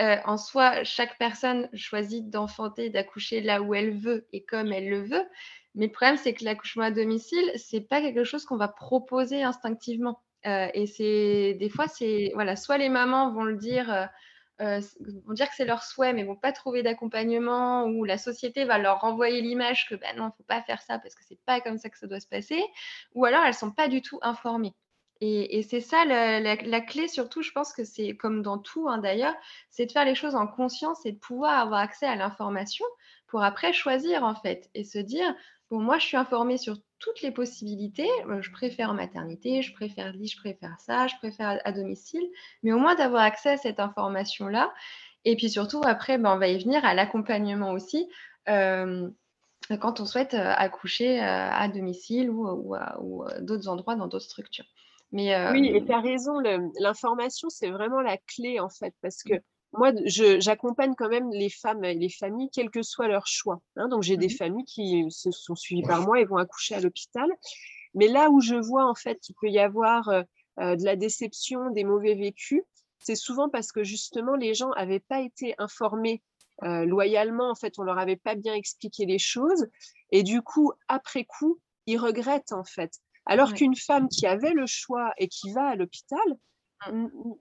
Euh, 0.00 0.16
en 0.26 0.36
soi, 0.36 0.84
chaque 0.84 1.16
personne 1.18 1.70
choisit 1.72 2.28
d'enfanter, 2.28 2.90
d'accoucher 2.90 3.40
là 3.40 3.62
où 3.62 3.74
elle 3.74 3.96
veut 3.96 4.26
et 4.32 4.44
comme 4.44 4.72
elle 4.72 4.90
le 4.90 5.02
veut. 5.02 5.24
Mais 5.74 5.86
le 5.86 5.92
problème, 5.92 6.16
c'est 6.16 6.34
que 6.34 6.44
l'accouchement 6.44 6.84
à 6.84 6.90
domicile, 6.90 7.50
c'est 7.54 7.80
pas 7.80 8.00
quelque 8.00 8.24
chose 8.24 8.44
qu'on 8.44 8.56
va 8.56 8.68
proposer 8.68 9.42
instinctivement. 9.42 10.20
Euh, 10.46 10.68
et 10.74 10.86
c'est 10.86 11.56
des 11.60 11.68
fois, 11.70 11.86
c'est 11.88 12.30
voilà, 12.34 12.56
soit 12.56 12.78
les 12.78 12.88
mamans 12.88 13.32
vont 13.32 13.44
le 13.44 13.56
dire. 13.56 13.92
Euh, 13.92 14.06
euh, 14.60 14.80
vont 15.26 15.34
dire 15.34 15.48
que 15.48 15.54
c'est 15.54 15.64
leur 15.64 15.82
souhait, 15.82 16.12
mais 16.12 16.24
vont 16.24 16.36
pas 16.36 16.52
trouver 16.52 16.82
d'accompagnement, 16.82 17.84
ou 17.84 18.04
la 18.04 18.18
société 18.18 18.64
va 18.64 18.78
leur 18.78 19.00
renvoyer 19.00 19.40
l'image 19.40 19.88
que 19.88 19.94
ben 19.94 20.16
non, 20.16 20.32
faut 20.36 20.44
pas 20.44 20.62
faire 20.62 20.80
ça 20.82 20.98
parce 20.98 21.14
que 21.14 21.22
c'est 21.24 21.40
pas 21.44 21.60
comme 21.60 21.78
ça 21.78 21.90
que 21.90 21.98
ça 21.98 22.06
doit 22.06 22.20
se 22.20 22.28
passer, 22.28 22.62
ou 23.14 23.24
alors 23.24 23.44
elles 23.44 23.54
sont 23.54 23.72
pas 23.72 23.88
du 23.88 24.02
tout 24.02 24.18
informées. 24.22 24.74
Et, 25.22 25.62
c'est 25.62 25.80
ça 25.80 26.04
la, 26.04 26.80
clé, 26.82 27.08
surtout, 27.08 27.40
je 27.40 27.50
pense 27.52 27.72
que 27.72 27.84
c'est 27.84 28.16
comme 28.16 28.42
dans 28.42 28.58
tout 28.58 28.86
hein, 28.88 28.98
d'ailleurs, 28.98 29.34
c'est 29.70 29.86
de 29.86 29.92
faire 29.92 30.04
les 30.04 30.14
choses 30.14 30.34
en 30.34 30.46
conscience 30.46 31.06
et 31.06 31.12
de 31.12 31.18
pouvoir 31.18 31.58
avoir 31.58 31.80
accès 31.80 32.06
à 32.06 32.16
l'information 32.16 32.84
pour 33.26 33.42
après 33.42 33.72
choisir 33.72 34.24
en 34.24 34.34
fait 34.34 34.68
et 34.74 34.84
se 34.84 34.98
dire 34.98 35.34
bon, 35.70 35.80
moi 35.80 35.98
je 35.98 36.06
suis 36.06 36.16
informée 36.16 36.58
sur 36.58 36.76
toutes 36.98 37.22
les 37.22 37.30
possibilités. 37.30 38.08
Euh, 38.28 38.40
je 38.42 38.50
préfère 38.50 38.90
en 38.90 38.94
maternité, 38.94 39.62
je 39.62 39.72
préfère 39.72 40.12
lit, 40.12 40.28
je 40.28 40.38
préfère 40.38 40.78
ça, 40.80 41.06
je 41.06 41.16
préfère 41.16 41.60
à, 41.64 41.72
domicile. 41.72 42.26
Mais 42.62 42.72
au 42.72 42.78
moins 42.78 42.94
d'avoir 42.94 43.22
accès 43.22 43.50
à 43.50 43.56
cette 43.56 43.80
information-là. 43.80 44.72
Et 45.24 45.36
puis 45.36 45.50
surtout, 45.50 45.80
après, 45.84 46.18
ben, 46.18 46.34
on 46.34 46.38
va 46.38 46.48
y 46.48 46.62
venir 46.62 46.84
à 46.84 46.94
l'accompagnement 46.94 47.72
aussi. 47.72 48.08
Euh, 48.48 49.08
quand 49.80 50.00
on 50.00 50.06
souhaite 50.06 50.34
euh, 50.34 50.52
accoucher 50.56 51.18
à 51.18 51.66
domicile 51.66 52.30
ou, 52.30 52.76
ou, 53.00 53.24
d'autres 53.40 53.68
endroits 53.68 53.96
dans 53.96 54.06
d'autres 54.06 54.24
structures. 54.24 54.66
Mais, 55.10 55.34
oui, 55.50 55.68
et 55.68 55.84
tu 55.84 55.92
as 55.92 56.00
raison, 56.00 56.38
l'information, 56.80 57.48
c'est 57.48 57.70
vraiment 57.70 58.00
la 58.00 58.16
clé 58.18 58.60
en 58.60 58.68
fait, 58.68 58.94
parce 59.02 59.22
que 59.22 59.34
moi, 59.72 59.92
j'accompagne 60.06 60.94
quand 60.96 61.08
même 61.08 61.30
les 61.30 61.50
femmes 61.50 61.84
et 61.84 61.94
les 61.94 62.08
familles, 62.08 62.48
quel 62.52 62.70
que 62.70 62.82
soit 62.82 63.08
leur 63.08 63.26
choix. 63.26 63.60
Hein. 63.76 63.88
donc, 63.88 64.02
j'ai 64.02 64.16
des 64.16 64.28
mmh 64.28 64.30
familles 64.30 64.64
qui 64.64 65.04
se 65.10 65.30
sont 65.30 65.54
suivies 65.54 65.82
par 65.82 66.02
moi 66.02 66.20
et 66.20 66.24
vont 66.24 66.36
accoucher 66.36 66.74
à 66.74 66.80
l'hôpital. 66.80 67.28
Mais 67.94 68.08
là 68.08 68.30
où 68.30 68.40
je 68.40 68.54
vois 68.54 68.88
en 68.88 68.94
fait 68.94 69.18
qu'il 69.20 69.34
peut 69.40 69.48
y 69.48 69.58
avoir 69.58 70.08
euh, 70.08 70.22
euh, 70.60 70.76
de 70.76 70.84
la 70.84 70.96
déception, 70.96 71.70
des 71.70 71.82
mauvais 71.84 72.14
vécus, 72.14 72.62
c'est 72.98 73.16
souvent 73.16 73.48
parce 73.48 73.72
que 73.72 73.82
justement 73.84 74.36
les 74.36 74.54
gens 74.54 74.70
n'avaient 74.76 75.00
pas 75.00 75.20
été 75.20 75.54
informés 75.58 76.22
euh, 76.62 76.84
loyalement. 76.84 77.50
En 77.50 77.54
fait, 77.54 77.78
on 77.78 77.82
leur 77.82 77.98
avait 77.98 78.16
pas 78.16 78.34
bien 78.34 78.54
expliqué 78.54 79.06
les 79.06 79.18
choses, 79.18 79.66
et 80.10 80.22
du 80.22 80.42
coup, 80.42 80.72
après 80.88 81.24
coup, 81.24 81.58
ils 81.86 81.98
regrettent 81.98 82.52
en 82.52 82.64
fait. 82.64 82.92
Alors 83.26 83.54
qu'une 83.54 83.74
femme 83.74 84.08
qui 84.08 84.26
avait 84.26 84.52
le 84.52 84.66
choix 84.66 85.12
et 85.18 85.26
qui 85.26 85.52
va 85.52 85.68
à 85.68 85.74
l'hôpital, 85.74 86.38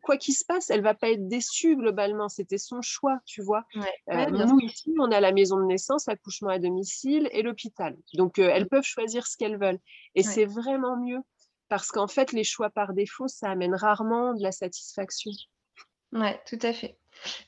quoi 0.01 0.17
qu'il 0.17 0.33
se 0.33 0.45
passe, 0.45 0.69
elle 0.69 0.81
va 0.81 0.93
pas 0.93 1.09
être 1.09 1.27
déçue 1.27 1.75
globalement. 1.75 2.29
C'était 2.29 2.57
son 2.57 2.81
choix, 2.81 3.19
tu 3.25 3.41
vois. 3.41 3.65
Euh, 4.09 4.29
nous 4.29 4.59
ici, 4.59 4.93
on 4.99 5.11
a 5.11 5.19
la 5.19 5.31
maison 5.31 5.57
de 5.57 5.65
naissance, 5.65 6.07
l'accouchement 6.07 6.49
à 6.49 6.59
domicile 6.59 7.29
et 7.31 7.41
l'hôpital. 7.41 7.97
Donc 8.13 8.39
euh, 8.39 8.49
elles 8.51 8.67
peuvent 8.67 8.83
choisir 8.83 9.27
ce 9.27 9.37
qu'elles 9.37 9.59
veulent. 9.59 9.79
Et 10.15 10.23
c'est 10.23 10.45
vraiment 10.45 10.97
mieux 10.97 11.19
parce 11.67 11.89
qu'en 11.89 12.07
fait, 12.07 12.31
les 12.31 12.43
choix 12.43 12.69
par 12.69 12.93
défaut, 12.93 13.27
ça 13.27 13.49
amène 13.49 13.75
rarement 13.75 14.33
de 14.33 14.41
la 14.41 14.51
satisfaction. 14.51 15.31
Oui, 16.13 16.29
tout 16.47 16.59
à 16.61 16.73
fait. 16.73 16.97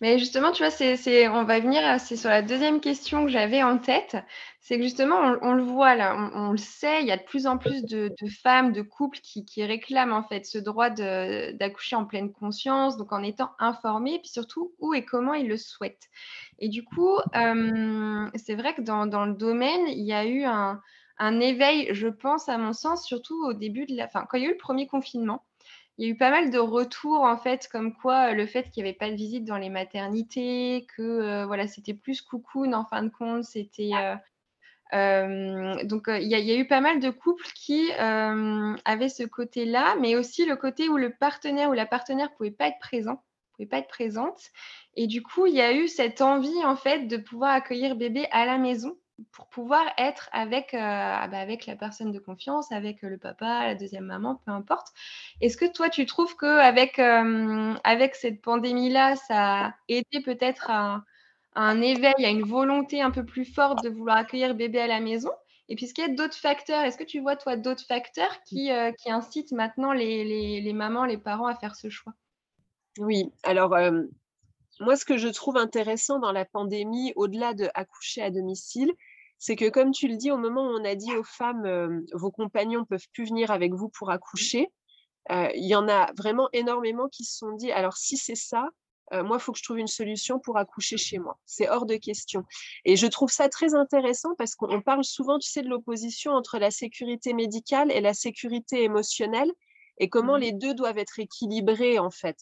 Mais 0.01 0.17
justement, 0.17 0.51
tu 0.51 0.63
vois, 0.63 0.71
c'est, 0.71 1.27
on 1.27 1.43
va 1.43 1.59
venir, 1.59 1.99
c'est 1.99 2.15
sur 2.15 2.29
la 2.29 2.41
deuxième 2.41 2.79
question 2.79 3.25
que 3.25 3.31
j'avais 3.31 3.63
en 3.63 3.77
tête. 3.77 4.17
C'est 4.59 4.77
que 4.77 4.83
justement, 4.83 5.37
on, 5.41 5.53
le 5.53 5.63
voit 5.63 5.95
là, 5.95 6.15
on, 6.33 6.51
le 6.51 6.57
sait, 6.57 7.01
il 7.01 7.07
y 7.07 7.11
a 7.11 7.17
de 7.17 7.23
plus 7.23 7.47
en 7.47 7.57
plus 7.57 7.83
de, 7.85 8.13
femmes, 8.43 8.73
de 8.73 8.81
couples 8.81 9.19
qui, 9.19 9.63
réclament 9.63 10.13
en 10.13 10.23
fait 10.23 10.45
ce 10.45 10.57
droit 10.57 10.89
d'accoucher 10.89 11.95
en 11.95 12.05
pleine 12.05 12.33
conscience, 12.33 12.97
donc 12.97 13.13
en 13.13 13.23
étant 13.23 13.51
informés, 13.59 14.19
puis 14.19 14.29
surtout 14.29 14.73
où 14.79 14.93
et 14.93 15.05
comment 15.05 15.33
ils 15.33 15.47
le 15.47 15.57
souhaitent. 15.57 16.09
Et 16.59 16.69
du 16.69 16.83
coup, 16.83 17.17
euh, 17.35 18.29
c'est 18.35 18.55
vrai 18.55 18.73
que 18.73 18.81
dans, 18.81 19.25
le 19.25 19.33
domaine, 19.33 19.87
il 19.87 20.03
y 20.03 20.13
a 20.13 20.25
eu 20.25 20.43
un, 20.43 20.81
un 21.17 21.39
éveil, 21.39 21.89
je 21.91 22.07
pense, 22.07 22.49
à 22.49 22.57
mon 22.57 22.73
sens, 22.73 23.05
surtout 23.05 23.41
au 23.45 23.53
début 23.53 23.85
de 23.85 23.95
la, 23.95 24.05
enfin, 24.05 24.25
quand 24.29 24.37
il 24.37 24.43
y 24.43 24.45
a 24.47 24.49
eu 24.49 24.53
le 24.53 24.57
premier 24.57 24.87
confinement 24.87 25.45
il 25.97 26.05
y 26.05 26.09
a 26.09 26.11
eu 26.11 26.17
pas 26.17 26.29
mal 26.29 26.51
de 26.51 26.59
retours 26.59 27.21
en 27.21 27.37
fait, 27.37 27.67
comme 27.71 27.95
quoi 27.95 28.31
euh, 28.31 28.33
le 28.33 28.45
fait 28.45 28.69
qu'il 28.69 28.83
n'y 28.83 28.89
avait 28.89 28.97
pas 28.97 29.09
de 29.09 29.15
visite 29.15 29.45
dans 29.45 29.57
les 29.57 29.69
maternités, 29.69 30.87
que 30.95 31.01
euh, 31.01 31.45
voilà, 31.45 31.67
c'était 31.67 31.93
plus 31.93 32.21
coucoune 32.21 32.75
en 32.75 32.85
fin 32.85 33.03
de 33.03 33.09
compte, 33.09 33.43
c'était 33.43 33.91
euh, 34.93 35.83
donc 35.83 36.05
il 36.07 36.27
y, 36.27 36.35
a 36.35 36.55
eu 36.55 36.67
pas 36.67 36.81
mal 36.81 36.99
de 36.99 37.09
couples 37.09 37.47
qui 37.55 37.91
avaient 37.91 39.09
ce 39.09 39.23
côté-là, 39.23 39.95
mais 39.99 40.15
aussi 40.15 40.45
le 40.45 40.55
côté 40.55 40.87
où 40.87 40.97
le 40.97 41.13
partenaire 41.13 41.69
ou 41.69 41.73
la 41.73 41.85
partenaire 41.85 42.33
pouvait 42.35 42.51
pas 42.51 42.67
être 42.67 42.79
présent 42.79 43.21
pouvais 43.57 43.67
pas 43.67 43.79
être 43.79 43.87
présente. 43.87 44.39
Et 44.95 45.07
du 45.07 45.21
coup, 45.21 45.47
il 45.47 45.55
y 45.55 45.61
a 45.61 45.73
eu 45.73 45.87
cette 45.87 46.21
envie, 46.21 46.63
en 46.63 46.75
fait, 46.75 47.07
de 47.07 47.17
pouvoir 47.17 47.51
accueillir 47.51 47.95
bébé 47.95 48.27
à 48.31 48.45
la 48.45 48.57
maison 48.57 48.97
pour 49.31 49.47
pouvoir 49.47 49.83
être 49.97 50.29
avec, 50.31 50.73
euh, 50.73 50.79
ah 50.79 51.27
bah, 51.27 51.39
avec 51.39 51.65
la 51.65 51.75
personne 51.75 52.11
de 52.11 52.19
confiance, 52.19 52.71
avec 52.71 53.01
le 53.01 53.17
papa, 53.17 53.65
la 53.65 53.75
deuxième 53.75 54.05
maman, 54.05 54.41
peu 54.45 54.51
importe. 54.51 54.87
Est-ce 55.41 55.57
que 55.57 55.65
toi, 55.65 55.89
tu 55.89 56.05
trouves 56.05 56.35
qu'avec 56.35 56.99
avec 56.99 58.15
cette 58.15 58.41
pandémie-là, 58.41 59.15
ça 59.15 59.65
a 59.65 59.75
aidé 59.87 60.21
peut-être 60.23 60.69
à, 60.69 61.03
un 61.57 61.81
éveil, 61.81 62.23
à 62.23 62.29
une 62.29 62.43
volonté 62.43 63.01
un 63.01 63.11
peu 63.11 63.25
plus 63.25 63.45
forte 63.45 63.83
de 63.83 63.89
vouloir 63.89 64.17
accueillir 64.17 64.55
bébé 64.55 64.79
à 64.79 64.87
la 64.87 64.99
maison? 64.99 65.31
Et 65.69 65.75
puis, 65.75 65.85
est-ce 65.85 65.93
qu'il 65.93 66.07
y 66.07 66.09
a 66.09 66.13
d'autres 66.13 66.37
facteurs? 66.37 66.83
Est-ce 66.83 66.97
que 66.97 67.03
tu 67.03 67.19
vois, 67.19 67.35
toi, 67.35 67.57
d'autres 67.57 67.85
facteurs 67.85 68.41
qui, 68.45 68.71
euh, 68.71 68.91
qui 68.91 69.11
incitent 69.11 69.51
maintenant 69.51 69.91
les, 69.91 70.23
les, 70.23 70.61
les, 70.61 70.73
mamans, 70.73 71.05
les 71.05 71.17
parents 71.17 71.47
à 71.47 71.55
faire 71.55 71.75
ce 71.75 71.89
choix? 71.89 72.13
Oui, 72.99 73.31
alors, 73.43 73.73
euh, 73.73 74.03
moi, 74.79 74.95
ce 74.95 75.05
que 75.05 75.17
je 75.17 75.27
trouve 75.27 75.57
intéressant 75.57 76.19
dans 76.19 76.31
la 76.31 76.45
pandémie, 76.45 77.13
au-delà 77.15 77.53
de 77.53 77.69
accoucher 77.73 78.21
à 78.21 78.31
domicile, 78.31 78.91
c'est 79.39 79.55
que, 79.55 79.69
comme 79.69 79.91
tu 79.91 80.07
le 80.07 80.17
dis, 80.17 80.31
au 80.31 80.37
moment 80.37 80.63
où 80.63 80.79
on 80.79 80.85
a 80.85 80.95
dit 80.95 81.15
aux 81.15 81.23
femmes, 81.23 81.65
euh, 81.65 82.01
vos 82.13 82.31
compagnons 82.31 82.85
peuvent 82.85 83.07
plus 83.13 83.25
venir 83.25 83.51
avec 83.51 83.73
vous 83.73 83.89
pour 83.89 84.09
accoucher, 84.09 84.67
il 85.29 85.67
y 85.67 85.75
en 85.75 85.89
a 85.89 86.09
vraiment 86.17 86.47
énormément 86.53 87.09
qui 87.09 87.25
se 87.25 87.39
sont 87.39 87.51
dit, 87.51 87.69
alors 87.69 87.97
si 87.97 88.15
c'est 88.15 88.35
ça, 88.35 88.69
moi, 89.11 89.37
il 89.37 89.39
faut 89.39 89.51
que 89.51 89.57
je 89.57 89.63
trouve 89.63 89.79
une 89.79 89.87
solution 89.87 90.39
pour 90.39 90.57
accoucher 90.57 90.97
chez 90.97 91.17
moi. 91.17 91.37
C'est 91.45 91.69
hors 91.69 91.85
de 91.85 91.95
question. 91.95 92.43
Et 92.85 92.95
je 92.95 93.07
trouve 93.07 93.29
ça 93.29 93.47
très 93.49 93.73
intéressant 93.73 94.35
parce 94.37 94.55
qu'on 94.55 94.81
parle 94.81 95.03
souvent, 95.03 95.39
tu 95.39 95.49
sais, 95.49 95.61
de 95.61 95.69
l'opposition 95.69 96.31
entre 96.31 96.59
la 96.59 96.71
sécurité 96.71 97.33
médicale 97.33 97.91
et 97.91 98.01
la 98.01 98.13
sécurité 98.13 98.83
émotionnelle 98.83 99.51
et 99.99 100.09
comment 100.09 100.37
mmh 100.37 100.41
les 100.41 100.51
deux 100.51 100.73
doivent 100.73 100.97
être 100.97 101.19
équilibrés, 101.19 101.99
en 101.99 102.11
fait. 102.11 102.37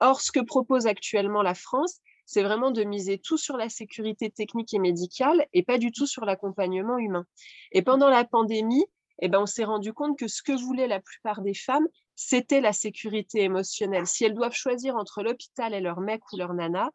Or, 0.00 0.20
ce 0.20 0.32
que 0.32 0.40
propose 0.40 0.86
actuellement 0.86 1.42
la 1.42 1.54
France, 1.54 2.00
c'est 2.24 2.42
vraiment 2.42 2.70
de 2.70 2.84
miser 2.84 3.18
tout 3.18 3.38
sur 3.38 3.56
la 3.56 3.68
sécurité 3.68 4.30
technique 4.30 4.74
et 4.74 4.78
médicale 4.78 5.46
et 5.54 5.62
pas 5.62 5.78
du 5.78 5.92
tout 5.92 6.06
sur 6.06 6.24
l'accompagnement 6.24 6.98
humain. 6.98 7.24
Et 7.72 7.82
pendant 7.82 8.10
la 8.10 8.24
pandémie, 8.24 8.84
eh 9.20 9.28
ben, 9.28 9.40
on 9.40 9.46
s'est 9.46 9.64
rendu 9.64 9.92
compte 9.92 10.18
que 10.18 10.28
ce 10.28 10.42
que 10.42 10.52
voulaient 10.52 10.88
la 10.88 11.00
plupart 11.00 11.40
des 11.40 11.54
femmes, 11.54 11.88
c'était 12.14 12.60
la 12.60 12.72
sécurité 12.72 13.42
émotionnelle. 13.42 14.06
Si 14.06 14.24
elles 14.24 14.34
doivent 14.34 14.54
choisir 14.54 14.96
entre 14.96 15.22
l'hôpital 15.22 15.74
et 15.74 15.80
leur 15.80 16.00
mec 16.00 16.20
ou 16.32 16.36
leur 16.36 16.52
nana, 16.54 16.90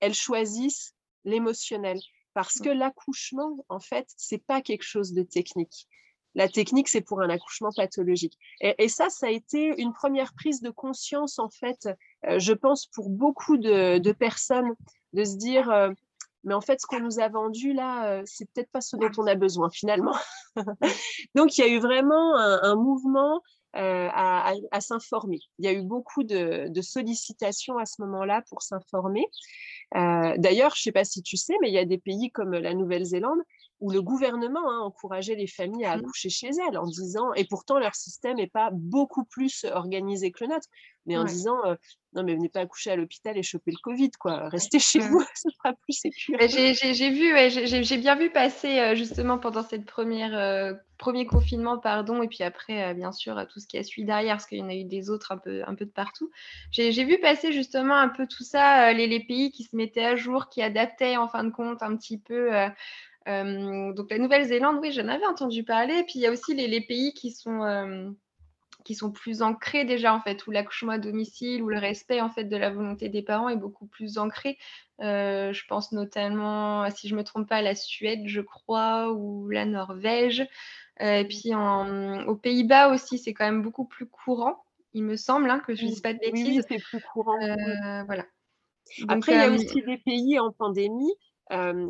elles 0.00 0.14
choisissent 0.14 0.94
l'émotionnel. 1.24 2.00
Parce 2.34 2.58
que 2.60 2.68
l'accouchement, 2.68 3.64
en 3.68 3.80
fait, 3.80 4.06
c'est 4.16 4.44
pas 4.44 4.62
quelque 4.62 4.84
chose 4.84 5.12
de 5.12 5.22
technique. 5.22 5.88
La 6.34 6.48
technique, 6.48 6.88
c'est 6.88 7.00
pour 7.00 7.20
un 7.20 7.28
accouchement 7.28 7.70
pathologique. 7.74 8.38
Et, 8.60 8.88
ça, 8.88 9.10
ça 9.10 9.26
a 9.26 9.30
été 9.30 9.74
une 9.80 9.92
première 9.92 10.32
prise 10.34 10.60
de 10.60 10.70
conscience, 10.70 11.38
en 11.38 11.48
fait, 11.48 11.88
euh, 12.26 12.38
je 12.38 12.52
pense, 12.52 12.86
pour 12.86 13.10
beaucoup 13.10 13.56
de, 13.56 14.12
personnes, 14.12 14.74
de 15.12 15.24
se 15.24 15.36
dire, 15.36 15.70
euh, 15.70 15.90
mais 16.44 16.54
en 16.54 16.60
fait, 16.60 16.80
ce 16.80 16.86
qu'on 16.86 17.00
nous 17.00 17.18
a 17.18 17.28
vendu 17.28 17.72
là, 17.72 18.06
euh, 18.06 18.22
c'est 18.26 18.48
peut-être 18.52 18.70
pas 18.70 18.80
ce 18.80 18.96
dont 18.96 19.10
on 19.18 19.26
a 19.26 19.34
besoin 19.34 19.70
finalement. 19.70 20.14
Donc, 21.34 21.58
il 21.58 21.62
y 21.62 21.64
a 21.64 21.68
eu 21.68 21.80
vraiment 21.80 22.36
un 22.36 22.76
mouvement 22.76 23.42
à, 23.72 24.80
s'informer. 24.80 25.40
Il 25.58 25.64
y 25.64 25.68
a 25.68 25.72
eu 25.72 25.82
beaucoup 25.82 26.22
de, 26.22 26.80
sollicitations 26.80 27.76
à 27.76 27.86
ce 27.86 28.02
moment-là 28.02 28.42
pour 28.48 28.62
s'informer. 28.62 29.26
D'ailleurs, 29.94 30.74
je 30.76 30.80
ne 30.80 30.84
sais 30.84 30.92
pas 30.92 31.04
si 31.04 31.22
tu 31.22 31.36
sais, 31.36 31.54
mais 31.60 31.70
il 31.70 31.74
y 31.74 31.78
a 31.78 31.84
des 31.84 31.98
pays 31.98 32.30
comme 32.30 32.52
la 32.52 32.74
Nouvelle-Zélande 32.74 33.40
où 33.80 33.90
le 33.90 34.02
gouvernement 34.02 34.68
a 34.68 34.72
hein, 34.72 34.80
encourageait 34.80 35.34
les 35.34 35.46
familles 35.46 35.86
à 35.86 35.96
mmh. 35.96 36.00
accoucher 36.00 36.28
chez 36.28 36.48
elles 36.48 36.78
en 36.78 36.86
disant, 36.86 37.32
et 37.34 37.44
pourtant 37.44 37.78
leur 37.78 37.94
système 37.94 38.36
n'est 38.36 38.46
pas 38.46 38.70
beaucoup 38.72 39.24
plus 39.24 39.64
organisé 39.72 40.30
que 40.30 40.44
le 40.44 40.50
nôtre, 40.50 40.68
mais 41.06 41.16
en 41.16 41.24
disant, 41.24 41.64
euh, 41.64 41.74
non 42.12 42.22
mais 42.22 42.34
venez 42.34 42.50
pas 42.50 42.60
accoucher 42.60 42.90
à 42.90 42.96
l'hôpital 42.96 43.38
et 43.38 43.42
choper 43.42 43.70
le 43.70 43.78
Covid, 43.82 44.10
quoi, 44.18 44.48
restez 44.48 44.78
chez 44.78 44.98
vous, 44.98 45.24
ce 45.34 45.48
sera 45.50 45.72
plus 45.72 45.94
sécur. 45.94 46.38
J'ai 46.40 47.10
vu, 47.10 47.32
ouais, 47.32 47.48
j'ai 47.50 47.96
bien 47.96 48.16
vu 48.16 48.30
passer 48.30 48.78
euh, 48.78 48.94
justement 48.94 49.38
pendant 49.38 49.62
cette 49.62 49.86
première 49.86 50.36
euh, 50.36 50.74
premier 50.98 51.24
confinement, 51.24 51.78
pardon, 51.78 52.22
et 52.22 52.28
puis 52.28 52.44
après, 52.44 52.92
bien 52.92 53.12
sûr, 53.12 53.46
tout 53.50 53.58
ce 53.58 53.66
qui 53.66 53.78
a 53.78 53.82
suivi 53.82 54.06
derrière, 54.06 54.34
parce 54.36 54.44
qu'il 54.44 54.58
y 54.58 54.62
en 54.62 54.68
a 54.68 54.74
eu 54.74 54.84
des 54.84 55.08
autres 55.08 55.32
un 55.32 55.38
peu, 55.38 55.62
un 55.66 55.74
peu 55.74 55.86
de 55.86 55.90
partout. 55.90 56.30
J'ai 56.72 57.04
vu 57.04 57.18
passer 57.18 57.52
justement 57.52 57.94
un 57.94 58.10
peu 58.10 58.26
tout 58.26 58.44
ça, 58.44 58.92
les, 58.92 59.06
les, 59.06 59.24
pays 59.24 59.50
qui 59.50 59.64
se 59.64 59.74
mettaient 59.74 60.04
à 60.04 60.16
jour, 60.16 60.50
qui 60.50 60.60
adaptaient 60.60 61.16
en 61.16 61.26
fin 61.26 61.42
de 61.42 61.50
compte 61.50 61.82
un 61.82 61.96
petit 61.96 62.18
peu 62.18 62.50
donc 63.26 64.10
la 64.10 64.18
Nouvelle-Zélande, 64.18 64.78
oui, 64.80 64.92
j'en 64.92 65.08
avais 65.08 65.26
entendu 65.26 65.64
parler. 65.64 66.02
Puis 66.04 66.14
il 66.16 66.20
y 66.22 66.26
a 66.26 66.32
aussi 66.32 66.54
les, 66.54 66.80
pays 66.80 67.12
qui 67.12 67.30
sont, 67.30 68.14
qui 68.84 68.94
sont 68.94 69.10
plus 69.10 69.42
ancrés 69.42 69.84
déjà, 69.84 70.14
en 70.14 70.20
fait, 70.20 70.46
où 70.46 70.50
l'accouchement 70.50 70.92
à 70.92 70.98
domicile, 70.98 71.62
où 71.62 71.68
le 71.68 71.78
respect 71.78 72.20
en 72.20 72.30
fait 72.30 72.44
de 72.44 72.56
la 72.56 72.70
volonté 72.70 73.08
des 73.08 73.22
parents 73.22 73.48
est 73.48 73.56
beaucoup 73.56 73.86
plus 73.86 74.18
ancré. 74.18 74.58
je 74.98 75.66
pense 75.68 75.92
notamment, 75.92 76.90
si 76.90 77.08
je 77.08 77.14
ne 77.14 77.18
me 77.18 77.24
trompe 77.24 77.48
pas, 77.48 77.56
à 77.56 77.62
la 77.62 77.74
Suède, 77.74 78.22
je 78.26 78.40
crois, 78.40 79.12
ou 79.12 79.48
la 79.48 79.64
Norvège. 79.64 80.46
et 80.98 81.24
puis 81.28 81.52
aux 81.54 82.36
Pays-Bas 82.36 82.88
aussi, 82.88 83.18
c'est 83.18 83.34
quand 83.34 83.44
même 83.44 83.62
beaucoup 83.62 83.84
plus 83.84 84.06
courant, 84.06 84.64
il 84.92 85.04
me 85.04 85.16
semble, 85.16 85.50
hein, 85.50 85.60
que 85.60 85.74
je 85.74 85.84
ne 85.84 85.88
dise 85.88 86.00
pas 86.00 86.14
de 86.14 86.18
bêtises. 86.18 86.58
Oui, 86.58 86.62
c'est 86.68 86.82
plus 86.82 87.00
courant. 87.12 87.38
voilà. 88.06 88.24
Après, 89.08 89.32
il 89.32 89.38
y 89.38 89.44
a 89.44 89.50
aussi 89.50 89.82
des 89.82 89.98
pays 89.98 90.38
en 90.40 90.50
pandémie 90.52 91.14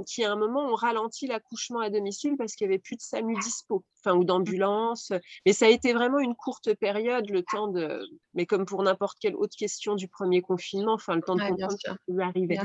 qui 0.06 0.24
à 0.24 0.32
un 0.32 0.36
moment 0.36 0.64
ont 0.66 0.74
ralenti 0.74 1.26
l'accouchement 1.26 1.80
à 1.80 1.90
domicile 1.90 2.36
parce 2.38 2.54
qu'il 2.54 2.66
n'y 2.66 2.74
avait 2.74 2.80
plus 2.80 2.96
de 2.96 3.02
SAMU 3.02 3.38
dispo, 3.40 3.84
enfin 3.98 4.16
ou 4.16 4.24
d'ambulance. 4.24 5.12
Mais 5.44 5.52
ça 5.52 5.66
a 5.66 5.68
été 5.68 5.92
vraiment 5.92 6.18
une 6.18 6.34
courte 6.34 6.74
période, 6.74 7.28
le 7.28 7.42
temps 7.42 7.68
de, 7.68 8.02
mais 8.34 8.46
comme 8.46 8.64
pour 8.64 8.82
n'importe 8.82 9.18
quelle 9.20 9.36
autre 9.36 9.56
question 9.56 9.94
du 9.94 10.08
premier 10.08 10.40
confinement, 10.40 10.94
enfin 10.94 11.14
le 11.14 11.22
temps 11.22 11.36
de 11.36 11.42
comprendre 11.42 11.72
ce 11.72 11.90
qui 11.90 11.96
pouvait 12.06 12.24
arriver. 12.24 12.58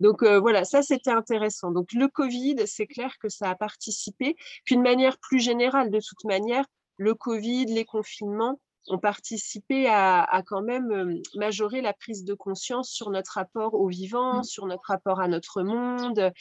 Donc 0.00 0.24
voilà, 0.24 0.64
ça 0.64 0.82
c'était 0.82 1.10
intéressant. 1.10 1.72
Donc 1.72 1.92
le 1.92 2.08
Covid, 2.08 2.56
c'est 2.66 2.86
clair 2.86 3.14
que 3.20 3.28
ça 3.28 3.50
a 3.50 3.54
participé. 3.54 4.36
Puis 4.64 4.76
de 4.76 4.82
manière 4.82 5.18
plus 5.18 5.40
générale, 5.40 5.90
de 5.90 5.98
toute 5.98 6.24
manière, 6.24 6.64
le 6.96 7.14
Covid, 7.14 7.66
les 7.66 7.84
confinements, 7.84 8.60
ont 8.88 8.98
participé 8.98 9.86
à, 9.88 10.42
quand 10.46 10.62
même 10.62 11.20
majorer 11.34 11.80
la 11.80 11.92
prise 11.92 12.24
de 12.24 12.34
conscience 12.34 12.90
sur 12.90 13.10
notre 13.10 13.32
rapport 13.32 13.74
au 13.74 13.88
vivant, 13.88 14.40
mmh. 14.40 14.44
sur 14.44 14.66
notre 14.66 14.84
rapport 14.86 15.20
à 15.20 15.28
notre 15.28 15.62
monde. 15.62 16.32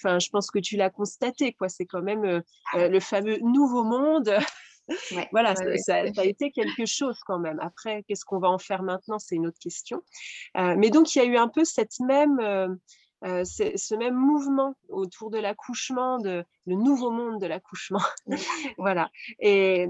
Enfin, 0.00 0.18
je 0.18 0.30
pense 0.30 0.50
que 0.50 0.58
tu 0.58 0.76
l'as 0.76 0.90
constaté, 0.90 1.52
quoi. 1.52 1.68
C'est 1.68 1.86
quand 1.86 2.02
même 2.02 2.42
le 2.74 3.00
fameux 3.00 3.38
nouveau 3.40 3.84
monde. 3.84 4.32
voilà, 5.32 5.54
ça, 5.54 5.96
a 5.96 6.24
été 6.24 6.50
quelque 6.50 6.86
chose 6.86 7.18
quand 7.26 7.38
même. 7.38 7.58
Après, 7.60 8.04
qu'est-ce 8.04 8.24
qu'on 8.24 8.38
va 8.38 8.48
en 8.48 8.58
faire 8.58 8.82
maintenant? 8.82 9.18
C'est 9.18 9.36
une 9.36 9.46
autre 9.46 9.58
question. 9.60 10.02
mais 10.54 10.90
donc, 10.90 11.14
il 11.14 11.18
y 11.18 11.22
a 11.22 11.24
eu 11.24 11.36
un 11.36 11.48
peu 11.48 11.64
cette 11.64 12.00
même, 12.00 12.78
ce 13.22 13.94
même 13.96 14.14
mouvement 14.14 14.76
autour 14.88 15.30
de 15.30 15.38
l'accouchement, 15.38 16.18
de 16.18 16.44
le 16.66 16.74
nouveau 16.74 17.10
monde 17.10 17.40
de 17.40 17.46
l'accouchement. 17.46 18.02
voilà. 18.78 19.10
Et 19.40 19.88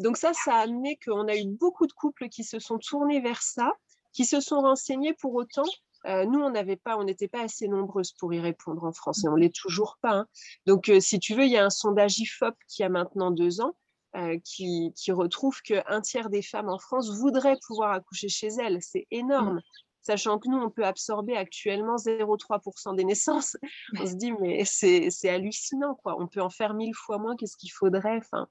donc 0.00 0.16
ça, 0.16 0.32
ça 0.32 0.56
a 0.56 0.60
amené 0.60 0.98
qu'on 1.04 1.28
a 1.28 1.36
eu 1.36 1.46
beaucoup 1.46 1.86
de 1.86 1.92
couples 1.92 2.28
qui 2.28 2.44
se 2.44 2.58
sont 2.58 2.78
tournés 2.78 3.20
vers 3.20 3.42
ça, 3.42 3.72
qui 4.12 4.24
se 4.24 4.40
sont 4.40 4.60
renseignés 4.60 5.14
pour 5.14 5.34
autant. 5.34 5.64
Euh, 6.06 6.24
nous, 6.24 6.40
on 6.40 6.50
n'avait 6.50 6.76
pas, 6.76 6.96
on 6.96 7.04
n'était 7.04 7.28
pas 7.28 7.42
assez 7.42 7.68
nombreuses 7.68 8.12
pour 8.12 8.32
y 8.32 8.40
répondre 8.40 8.84
en 8.84 8.92
France 8.92 9.24
et 9.24 9.28
on 9.28 9.36
l'est 9.36 9.54
toujours 9.54 9.98
pas. 10.00 10.12
Hein. 10.12 10.26
Donc, 10.66 10.88
euh, 10.88 11.00
si 11.00 11.18
tu 11.18 11.34
veux, 11.34 11.44
il 11.44 11.50
y 11.50 11.58
a 11.58 11.64
un 11.64 11.70
sondage 11.70 12.18
Ifop 12.18 12.54
qui 12.68 12.82
a 12.82 12.88
maintenant 12.88 13.30
deux 13.30 13.60
ans 13.60 13.74
euh, 14.16 14.38
qui, 14.42 14.92
retrouve 15.08 15.60
qu'un 15.62 16.00
tiers 16.00 16.30
des 16.30 16.42
femmes 16.42 16.68
en 16.68 16.78
France 16.78 17.10
voudraient 17.18 17.58
pouvoir 17.66 17.92
accoucher 17.92 18.28
chez 18.28 18.48
elles. 18.48 18.78
C'est 18.80 19.06
énorme. 19.10 19.56
Mmh. 19.56 19.62
Sachant 20.02 20.38
que 20.38 20.48
nous, 20.48 20.56
on 20.56 20.70
peut 20.70 20.86
absorber 20.86 21.36
actuellement 21.36 21.96
0,3% 21.96 22.96
des 22.96 23.04
naissances. 23.04 23.58
On 24.00 24.06
se 24.06 24.14
dit, 24.14 24.32
mais 24.32 24.64
c'est 24.64 25.28
hallucinant, 25.28 25.94
quoi. 25.94 26.16
On 26.18 26.26
peut 26.26 26.40
en 26.40 26.48
faire 26.48 26.72
mille 26.72 26.94
fois 26.94 27.18
moins 27.18 27.36
qu'est-ce 27.36 27.58
qu'il 27.58 27.70
faudrait. 27.70 28.16
Enfin, 28.16 28.48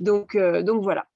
donc, 0.00 0.34
euh, 0.34 0.62
donc 0.62 0.82
voilà. 0.82 1.06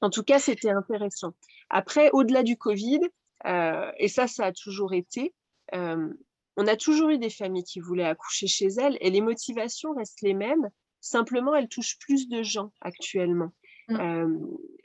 En 0.00 0.10
tout 0.10 0.22
cas, 0.22 0.38
c'était 0.38 0.70
intéressant. 0.70 1.34
Après, 1.70 2.10
au-delà 2.12 2.42
du 2.42 2.56
Covid, 2.56 3.00
euh, 3.46 3.90
et 3.98 4.08
ça, 4.08 4.26
ça 4.26 4.46
a 4.46 4.52
toujours 4.52 4.92
été, 4.92 5.34
euh, 5.74 6.12
on 6.56 6.66
a 6.66 6.76
toujours 6.76 7.10
eu 7.10 7.18
des 7.18 7.30
familles 7.30 7.64
qui 7.64 7.80
voulaient 7.80 8.04
accoucher 8.04 8.46
chez 8.46 8.68
elles 8.78 8.96
et 9.00 9.10
les 9.10 9.20
motivations 9.20 9.94
restent 9.94 10.22
les 10.22 10.34
mêmes. 10.34 10.68
Simplement, 11.00 11.54
elles 11.54 11.68
touchent 11.68 11.98
plus 11.98 12.28
de 12.28 12.42
gens 12.42 12.72
actuellement. 12.80 13.52
Mm. 13.88 14.38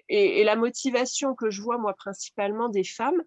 et, 0.09 0.43
la 0.43 0.55
motivation 0.55 1.33
que 1.33 1.49
je 1.49 1.61
vois, 1.61 1.79
moi, 1.79 1.95
principalement 1.95 2.69
des 2.69 2.83
femmes, 2.83 3.23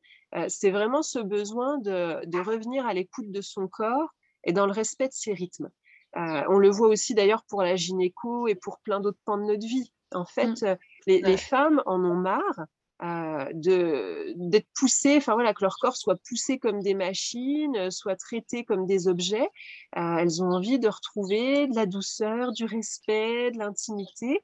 c'est 0.46 0.70
vraiment 0.70 1.02
ce 1.02 1.18
besoin 1.18 1.78
de, 1.78 2.24
de 2.26 2.38
revenir 2.38 2.86
à 2.86 2.94
l'écoute 2.94 3.32
de 3.32 3.40
son 3.40 3.66
corps 3.66 4.14
et 4.44 4.52
dans 4.52 4.66
le 4.66 4.72
respect 4.72 5.08
de 5.08 5.14
ses 5.14 5.32
rythmes. 5.32 5.70
Euh, 6.16 6.42
on 6.48 6.58
le 6.58 6.70
voit 6.70 6.88
aussi 6.88 7.14
d'ailleurs 7.14 7.44
pour 7.48 7.62
la 7.62 7.76
gynéco 7.76 8.46
et 8.46 8.54
pour 8.54 8.78
plein 8.80 9.00
d'autres 9.00 9.18
pans 9.24 9.38
de 9.38 9.44
notre 9.44 9.66
vie. 9.66 9.90
En 10.14 10.24
fait, 10.24 10.62
mmh. 10.62 10.66
euh, 10.66 10.76
les, 11.06 11.36
femmes 11.36 11.82
en 11.86 12.02
ont 12.04 12.14
marre 12.14 12.66
euh, 13.02 13.44
d'être 13.54 14.68
poussés, 14.78 15.16
enfin 15.16 15.34
voilà, 15.34 15.52
que 15.52 15.62
leur 15.62 15.76
corps 15.80 15.96
soit 15.96 16.18
poussé 16.28 16.58
comme 16.58 16.80
des 16.80 16.94
machines, 16.94 17.90
soit 17.90 18.16
traité 18.16 18.64
comme 18.64 18.86
des 18.86 19.08
objets. 19.08 19.48
Euh, 19.96 20.16
elles 20.18 20.42
ont 20.42 20.50
envie 20.52 20.78
de 20.78 20.88
retrouver 20.88 21.66
de 21.66 21.74
la 21.74 21.86
douceur, 21.86 22.52
du 22.52 22.64
respect, 22.64 23.50
de 23.50 23.58
l'intimité. 23.58 24.40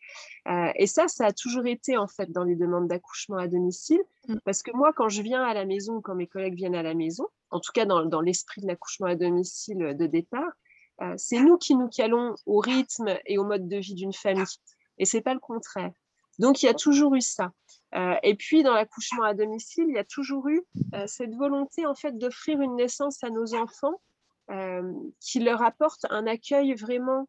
et 0.74 0.87
ça, 0.87 1.09
ça 1.09 1.26
a 1.26 1.33
toujours 1.33 1.66
été 1.66 1.96
en 1.96 2.09
fait 2.09 2.30
dans 2.33 2.44
les 2.44 2.56
demandes 2.56 2.88
d'accouchement 2.88 3.37
à 3.37 3.46
domicile, 3.46 4.00
mmh. 4.28 4.37
parce 4.44 4.62
que 4.62 4.72
moi, 4.76 4.92
quand 4.92 5.09
je 5.09 5.22
viens 5.22 5.42
à 5.42 5.54
la 5.54 5.64
maison, 5.64 6.00
quand 6.00 6.16
mes 6.16 6.26
collègues 6.26 6.56
viennent 6.56 6.74
à 6.74 6.83
la 6.83 6.94
maison, 6.94 7.26
en 7.50 7.61
tout 7.61 7.72
cas 7.72 7.85
dans, 7.85 8.04
dans 8.04 8.20
l'esprit 8.20 8.61
de 8.61 8.66
l'accouchement 8.66 9.06
à 9.06 9.14
domicile 9.14 9.96
de 9.96 10.06
départ, 10.06 10.52
c'est 11.16 11.40
nous 11.40 11.56
qui 11.56 11.74
nous 11.74 11.88
calons 11.88 12.34
au 12.46 12.58
rythme 12.58 13.16
et 13.26 13.38
au 13.38 13.44
mode 13.44 13.68
de 13.68 13.76
vie 13.76 13.94
d'une 13.94 14.12
famille. 14.12 14.44
Et 14.98 15.04
c'est 15.04 15.22
pas 15.22 15.34
le 15.34 15.40
contraire. 15.40 15.92
Donc, 16.40 16.62
il 16.62 16.66
y 16.66 16.68
a 16.70 16.74
toujours 16.74 17.14
eu 17.14 17.20
ça. 17.20 17.52
Euh, 17.94 18.14
et 18.22 18.34
puis, 18.34 18.62
dans 18.62 18.72
l'accouchement 18.72 19.24
à 19.24 19.34
domicile, 19.34 19.84
il 19.88 19.94
y 19.94 19.98
a 19.98 20.04
toujours 20.04 20.48
eu 20.48 20.62
euh, 20.94 21.06
cette 21.06 21.34
volonté, 21.34 21.84
en 21.84 21.94
fait, 21.94 22.16
d'offrir 22.16 22.62
une 22.62 22.76
naissance 22.76 23.22
à 23.22 23.28
nos 23.28 23.54
enfants 23.54 24.00
euh, 24.50 24.90
qui 25.20 25.40
leur 25.40 25.62
apporte 25.62 26.06
un 26.08 26.26
accueil 26.26 26.74
vraiment 26.74 27.28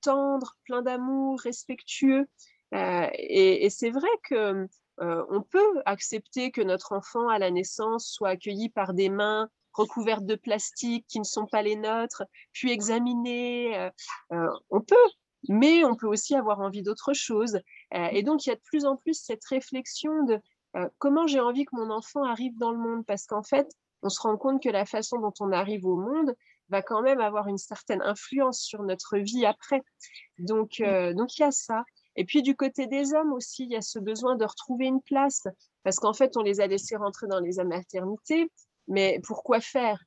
tendre, 0.00 0.56
plein 0.64 0.82
d'amour, 0.82 1.38
respectueux. 1.38 2.26
et, 2.72 3.64
et 3.64 3.70
c'est 3.70 3.90
vrai 3.90 4.08
que 4.28 4.66
on 4.98 5.42
peut 5.42 5.80
accepter 5.86 6.50
que 6.50 6.60
notre 6.60 6.90
enfant 6.90 7.28
à 7.28 7.38
la 7.38 7.52
naissance 7.52 8.08
soit 8.08 8.30
accueilli 8.30 8.68
par 8.68 8.94
des 8.94 9.10
mains 9.10 9.48
recouvertes 9.74 10.26
de 10.26 10.36
plastique 10.36 11.06
qui 11.08 11.18
ne 11.18 11.24
sont 11.24 11.46
pas 11.46 11.62
les 11.62 11.76
nôtres, 11.76 12.22
puis 12.52 12.70
examiné. 12.70 13.90
on 14.30 14.80
peut, 14.80 14.96
mais 15.48 15.84
on 15.84 15.94
peut 15.94 16.06
aussi 16.06 16.34
avoir 16.34 16.60
envie 16.60 16.82
d'autre 16.82 17.12
chose. 17.12 17.56
Euh, 17.94 18.08
et 18.12 18.22
donc, 18.22 18.46
il 18.46 18.50
y 18.50 18.52
a 18.52 18.56
de 18.56 18.62
plus 18.64 18.84
en 18.84 18.96
plus 18.96 19.14
cette 19.14 19.44
réflexion 19.44 20.24
de 20.24 20.38
euh, 20.76 20.88
comment 20.98 21.26
j'ai 21.26 21.40
envie 21.40 21.64
que 21.64 21.76
mon 21.76 21.90
enfant 21.90 22.24
arrive 22.24 22.56
dans 22.58 22.72
le 22.72 22.78
monde, 22.78 23.04
parce 23.06 23.26
qu'en 23.26 23.42
fait, 23.42 23.68
on 24.02 24.08
se 24.08 24.20
rend 24.20 24.36
compte 24.36 24.62
que 24.62 24.68
la 24.68 24.84
façon 24.84 25.18
dont 25.18 25.32
on 25.40 25.52
arrive 25.52 25.86
au 25.86 25.96
monde 25.96 26.34
va 26.70 26.82
quand 26.82 27.02
même 27.02 27.20
avoir 27.20 27.48
une 27.48 27.58
certaine 27.58 28.02
influence 28.02 28.60
sur 28.60 28.82
notre 28.82 29.18
vie 29.18 29.44
après. 29.46 29.82
Donc, 30.38 30.80
euh, 30.80 31.12
donc 31.12 31.38
il 31.38 31.42
y 31.42 31.44
a 31.44 31.50
ça. 31.50 31.84
Et 32.16 32.24
puis 32.24 32.42
du 32.42 32.56
côté 32.56 32.86
des 32.86 33.12
hommes 33.12 33.32
aussi, 33.32 33.64
il 33.64 33.72
y 33.72 33.76
a 33.76 33.82
ce 33.82 33.98
besoin 33.98 34.36
de 34.36 34.44
retrouver 34.44 34.86
une 34.86 35.02
place, 35.02 35.46
parce 35.82 35.96
qu'en 35.96 36.12
fait, 36.12 36.36
on 36.36 36.42
les 36.42 36.60
a 36.60 36.66
laissés 36.66 36.96
rentrer 36.96 37.26
dans 37.26 37.40
les 37.40 37.62
maternités, 37.64 38.50
mais 38.88 39.20
pourquoi 39.26 39.60
faire? 39.60 39.98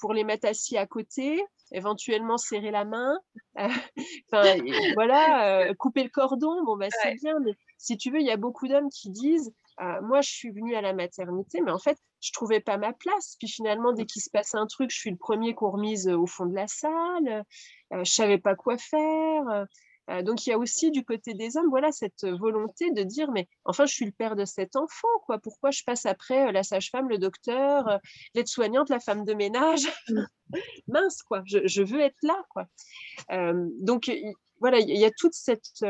Pour 0.00 0.12
les 0.12 0.24
mettre 0.24 0.46
assis 0.46 0.76
à 0.76 0.86
côté, 0.86 1.42
éventuellement 1.72 2.36
serrer 2.36 2.70
la 2.70 2.84
main, 2.84 3.18
euh, 3.58 3.68
enfin 4.32 4.56
voilà, 4.94 5.60
euh, 5.60 5.74
couper 5.74 6.02
le 6.02 6.10
cordon, 6.10 6.62
bon 6.64 6.76
bah 6.76 6.88
c'est 7.02 7.14
bien, 7.14 7.38
mais 7.40 7.52
si 7.78 7.96
tu 7.96 8.10
veux, 8.10 8.20
il 8.20 8.26
y 8.26 8.30
a 8.30 8.36
beaucoup 8.36 8.68
d'hommes 8.68 8.90
qui 8.90 9.10
disent, 9.10 9.52
euh, 9.80 10.00
moi 10.02 10.20
je 10.20 10.30
suis 10.30 10.50
venue 10.50 10.74
à 10.74 10.80
la 10.80 10.92
maternité, 10.92 11.60
mais 11.62 11.70
en 11.70 11.78
fait 11.78 11.98
je 12.20 12.32
trouvais 12.32 12.60
pas 12.60 12.76
ma 12.76 12.92
place, 12.92 13.36
puis 13.38 13.48
finalement 13.48 13.92
dès 13.92 14.04
qu'il 14.04 14.22
se 14.22 14.30
passe 14.30 14.54
un 14.54 14.66
truc, 14.66 14.90
je 14.90 14.98
suis 14.98 15.10
le 15.10 15.16
premier 15.16 15.54
qu'on 15.54 15.70
remise 15.70 16.08
au 16.08 16.26
fond 16.26 16.46
de 16.46 16.54
la 16.54 16.66
salle, 16.66 17.44
je 17.90 18.10
savais 18.10 18.38
pas 18.38 18.54
quoi 18.54 18.76
faire. 18.78 19.66
Euh, 20.10 20.22
donc 20.22 20.46
il 20.46 20.50
y 20.50 20.52
a 20.52 20.58
aussi 20.58 20.90
du 20.90 21.04
côté 21.04 21.34
des 21.34 21.56
hommes, 21.56 21.68
voilà 21.68 21.90
cette 21.90 22.24
volonté 22.24 22.90
de 22.92 23.02
dire 23.02 23.30
mais 23.32 23.48
enfin 23.64 23.86
je 23.86 23.92
suis 23.92 24.04
le 24.04 24.12
père 24.12 24.36
de 24.36 24.44
cet 24.44 24.76
enfant 24.76 25.08
quoi. 25.24 25.38
Pourquoi 25.38 25.70
je 25.70 25.82
passe 25.84 26.06
après 26.06 26.48
euh, 26.48 26.52
la 26.52 26.62
sage-femme, 26.62 27.08
le 27.08 27.18
docteur, 27.18 27.88
euh, 27.88 27.98
l'aide-soignante, 28.34 28.88
la 28.88 29.00
femme 29.00 29.24
de 29.24 29.34
ménage? 29.34 29.86
Mmh. 30.08 30.24
Mince 30.86 31.22
quoi, 31.24 31.42
je, 31.46 31.82
veux 31.82 32.00
être 32.00 32.22
là 32.22 32.40
quoi. 32.50 32.66
donc 33.80 34.08
voilà 34.60 34.78
il 34.78 34.96
y, 34.96 35.04
a 35.04 35.10
toute 35.10 35.34
cette 35.34 35.84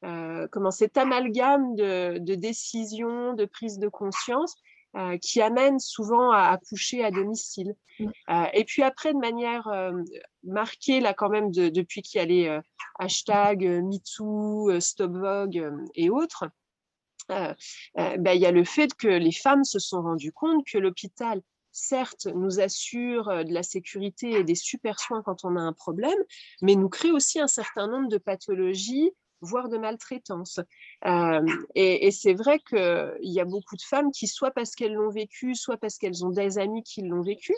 comment 0.00 0.70
cet 0.70 0.96
amalgame 0.96 1.74
de, 1.74 2.16
de 2.16 2.34
décisions, 2.34 3.34
de 3.34 3.44
prise 3.44 3.78
de 3.78 3.88
conscience 3.88 4.54
euh, 4.94 5.16
qui 5.16 5.40
amène 5.40 5.78
souvent 5.78 6.32
à 6.32 6.48
accoucher 6.48 7.02
à 7.02 7.10
domicile. 7.10 7.74
Mmh. 7.98 8.06
Euh, 8.28 8.44
et 8.52 8.64
puis 8.64 8.82
après, 8.82 9.14
de 9.14 9.18
manière 9.18 9.66
euh, 9.68 9.92
marquée, 10.44 11.00
là 11.00 11.14
quand 11.14 11.30
même, 11.30 11.50
depuis 11.50 12.02
qu'il 12.02 12.18
y 12.18 12.22
a 12.22 12.26
les 12.26 12.60
hashtags 12.98 13.64
MeToo, 13.64 14.78
Stop 14.80 15.12
Vogue 15.12 15.72
et 15.94 16.10
autres, 16.10 16.44
ben, 17.28 17.56
il 17.96 18.40
y 18.40 18.44
a 18.44 18.50
le 18.50 18.64
fait 18.64 18.92
que 18.92 19.08
les 19.08 19.32
femmes 19.32 19.64
se 19.64 19.78
sont 19.78 20.02
rendues 20.02 20.32
compte 20.32 20.66
que 20.66 20.76
l'hôpital 20.76 21.40
certes, 21.70 22.26
nous 22.26 22.60
assure 22.60 23.28
de 23.46 23.54
la 23.54 23.62
sécurité 23.62 24.32
et 24.32 24.44
des 24.44 24.54
super 24.54 25.00
soins 25.00 25.22
quand 25.22 25.46
on 25.46 25.56
a 25.56 25.60
un 25.60 25.72
problème, 25.72 26.18
mais 26.60 26.74
nous 26.74 26.90
crée 26.90 27.12
aussi 27.12 27.40
un 27.40 27.46
certain 27.46 27.86
nombre 27.88 28.08
de 28.08 28.18
pathologies 28.18 29.10
voire 29.42 29.68
de 29.68 29.76
maltraitance. 29.76 30.60
Euh, 31.04 31.44
et, 31.74 32.10
c'est 32.10 32.34
vrai 32.34 32.60
qu'il 32.60 33.18
y 33.20 33.40
a 33.40 33.44
beaucoup 33.44 33.76
de 33.76 33.82
femmes 33.82 34.10
qui, 34.12 34.28
soit 34.28 34.52
parce 34.52 34.74
qu'elles 34.74 34.94
l'ont 34.94 35.10
vécu, 35.10 35.54
soit 35.54 35.76
parce 35.76 35.98
qu'elles 35.98 36.24
ont 36.24 36.30
des 36.30 36.58
amis 36.58 36.82
qui 36.82 37.02
l'ont 37.02 37.22
vécu, 37.22 37.52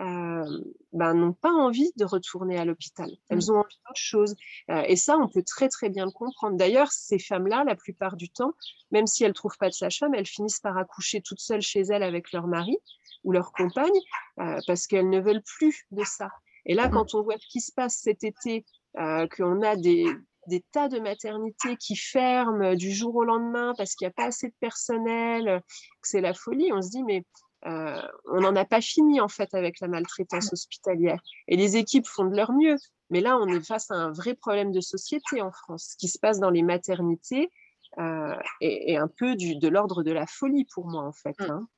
euh, 0.00 0.62
ben, 0.92 1.14
n'ont 1.14 1.32
pas 1.32 1.52
envie 1.52 1.90
de 1.96 2.04
retourner 2.04 2.58
à 2.58 2.64
l'hôpital. 2.64 3.10
Elles 3.28 3.38
mmh. 3.38 3.50
ont 3.50 3.58
envie 3.58 3.76
d'autre 3.86 4.00
chose. 4.00 4.34
Euh, 4.70 4.82
et 4.86 4.96
ça, 4.96 5.16
on 5.18 5.28
peut 5.28 5.42
très 5.42 5.68
très 5.68 5.90
bien 5.90 6.06
le 6.06 6.12
comprendre. 6.12 6.56
D'ailleurs, 6.56 6.90
ces 6.90 7.18
femmes-là, 7.18 7.64
la 7.64 7.76
plupart 7.76 8.16
du 8.16 8.30
temps, 8.30 8.52
même 8.90 9.06
si 9.06 9.24
elles 9.24 9.30
ne 9.30 9.34
trouvent 9.34 9.58
pas 9.58 9.68
de 9.68 9.74
sage-femme, 9.74 10.14
elles 10.14 10.26
finissent 10.26 10.60
par 10.60 10.78
accoucher 10.78 11.20
toutes 11.20 11.40
seules 11.40 11.62
chez 11.62 11.80
elles 11.80 12.02
avec 12.02 12.32
leur 12.32 12.46
mari 12.46 12.78
ou 13.24 13.32
leur 13.32 13.50
compagne, 13.50 13.90
parce 14.36 14.86
qu'elles 14.86 15.10
ne 15.10 15.18
veulent 15.18 15.42
plus 15.42 15.84
de 15.90 16.04
ça. 16.04 16.30
Et 16.64 16.74
là, 16.74 16.86
mmh. 16.86 16.92
quand 16.92 17.14
on 17.14 17.22
voit 17.22 17.36
ce 17.36 17.46
qui 17.48 17.60
se 17.60 17.72
passe 17.72 17.96
cet 17.96 18.22
été, 18.22 18.64
qu'on 18.94 19.62
a 19.62 19.74
des, 19.74 20.06
des 20.48 20.64
tas 20.72 20.88
de 20.88 20.98
maternités 20.98 21.76
qui 21.76 21.96
ferment 21.96 22.74
du 22.74 22.92
jour 22.92 23.14
au 23.14 23.24
lendemain 23.24 23.74
parce 23.76 23.94
qu'il 23.94 24.06
n'y 24.06 24.10
a 24.10 24.14
pas 24.14 24.26
assez 24.26 24.48
de 24.48 24.54
personnel, 24.60 25.62
que 26.02 26.08
c'est 26.08 26.20
la 26.20 26.34
folie. 26.34 26.72
On 26.72 26.82
se 26.82 26.90
dit, 26.90 27.04
mais 27.04 27.24
euh, 27.66 28.00
on 28.26 28.40
n'en 28.40 28.54
a 28.54 28.64
pas 28.64 28.80
fini 28.80 29.20
en 29.20 29.28
fait 29.28 29.52
avec 29.54 29.80
la 29.80 29.88
maltraitance 29.88 30.52
hospitalière. 30.52 31.20
Et 31.48 31.56
les 31.56 31.76
équipes 31.76 32.06
font 32.06 32.24
de 32.24 32.36
leur 32.36 32.52
mieux. 32.52 32.76
Mais 33.10 33.20
là, 33.20 33.38
on 33.38 33.46
est 33.48 33.64
face 33.64 33.90
à 33.90 33.94
un 33.94 34.12
vrai 34.12 34.34
problème 34.34 34.70
de 34.72 34.80
société 34.80 35.40
en 35.40 35.50
France. 35.50 35.90
Ce 35.92 35.96
qui 35.96 36.08
se 36.08 36.18
passe 36.18 36.40
dans 36.40 36.50
les 36.50 36.62
maternités 36.62 37.50
euh, 37.98 38.36
est, 38.60 38.96
un 38.96 39.08
peu 39.08 39.34
du, 39.34 39.56
de 39.56 39.68
l'ordre 39.68 40.02
de 40.02 40.12
la 40.12 40.26
folie 40.26 40.66
pour 40.72 40.86
moi 40.86 41.02
en 41.02 41.12
fait. 41.12 41.38
Mmh. 41.40 41.50
Hein. 41.50 41.68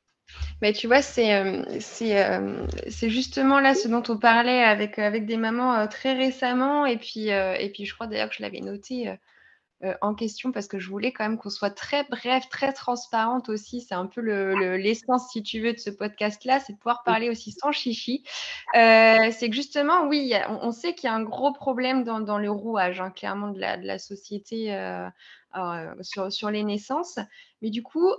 Mais 0.63 0.73
tu 0.73 0.87
vois, 0.87 1.03
c'est 1.03 1.35
euh, 1.35 1.63
euh, 2.03 2.67
c'est 2.89 3.11
justement 3.11 3.61
là 3.61 3.75
ce 3.75 3.89
dont 3.89 4.03
on 4.09 4.19
parlait 4.19 4.63
avec, 4.63 4.99
euh, 4.99 5.07
avec 5.07 5.27
des 5.27 5.37
mamans 5.37 5.89
très 5.89 6.15
récemment. 6.15 6.85
Et 6.87 6.99
puis, 6.99 7.29
et 7.29 7.71
puis 7.73 7.87
je 7.87 7.95
crois 7.95 8.07
d'ailleurs 8.07 8.29
que 8.29 8.35
je 8.35 8.43
l'avais 8.43 8.61
noté 8.61 9.15
en 10.03 10.15
question 10.15 10.53
parce 10.53 10.67
que 10.67 10.79
je 10.79 10.91
voulais 10.91 11.11
quand 11.11 11.25
même 11.25 11.39
qu'on 11.39 11.49
soit 11.49 11.71
très 11.71 12.05
bref, 12.11 12.45
très 12.51 12.75
transparente 12.75 13.49
aussi. 13.49 13.81
C'est 13.81 13.95
un 13.95 14.05
peu 14.05 14.21
l'essence, 14.77 15.23
le, 15.23 15.33
si 15.33 15.43
tu 15.43 15.61
veux, 15.61 15.73
de 15.73 15.79
ce 15.79 15.89
podcast-là, 15.89 16.61
c'est 16.61 16.75
de 16.75 16.79
pouvoir 16.79 17.03
parler 17.03 17.31
aussi 17.31 17.53
sans 17.53 17.73
chichi. 17.73 18.23
c'est 18.75 19.49
que 19.49 19.55
justement, 19.55 20.07
oui, 20.07 20.35
on, 20.49 20.71
sait 20.71 20.95
qu'il 20.95 21.09
y 21.09 21.11
a 21.11 21.15
un 21.15 21.23
gros 21.23 21.55
problème 21.55 22.05
dans, 22.05 22.21
dans 22.21 22.37
le 22.37 22.51
rouage, 22.51 23.01
hein, 23.01 23.11
clairement, 23.11 23.49
de 23.49 23.59
la, 23.59 23.79
de 23.79 23.87
la 23.87 23.99
société 23.99 24.77
sur, 26.03 26.31
sur 26.31 26.51
les 26.51 26.63
naissances. 26.63 27.19
Mais 27.63 27.71
du 27.71 27.83
coup, 27.83 28.13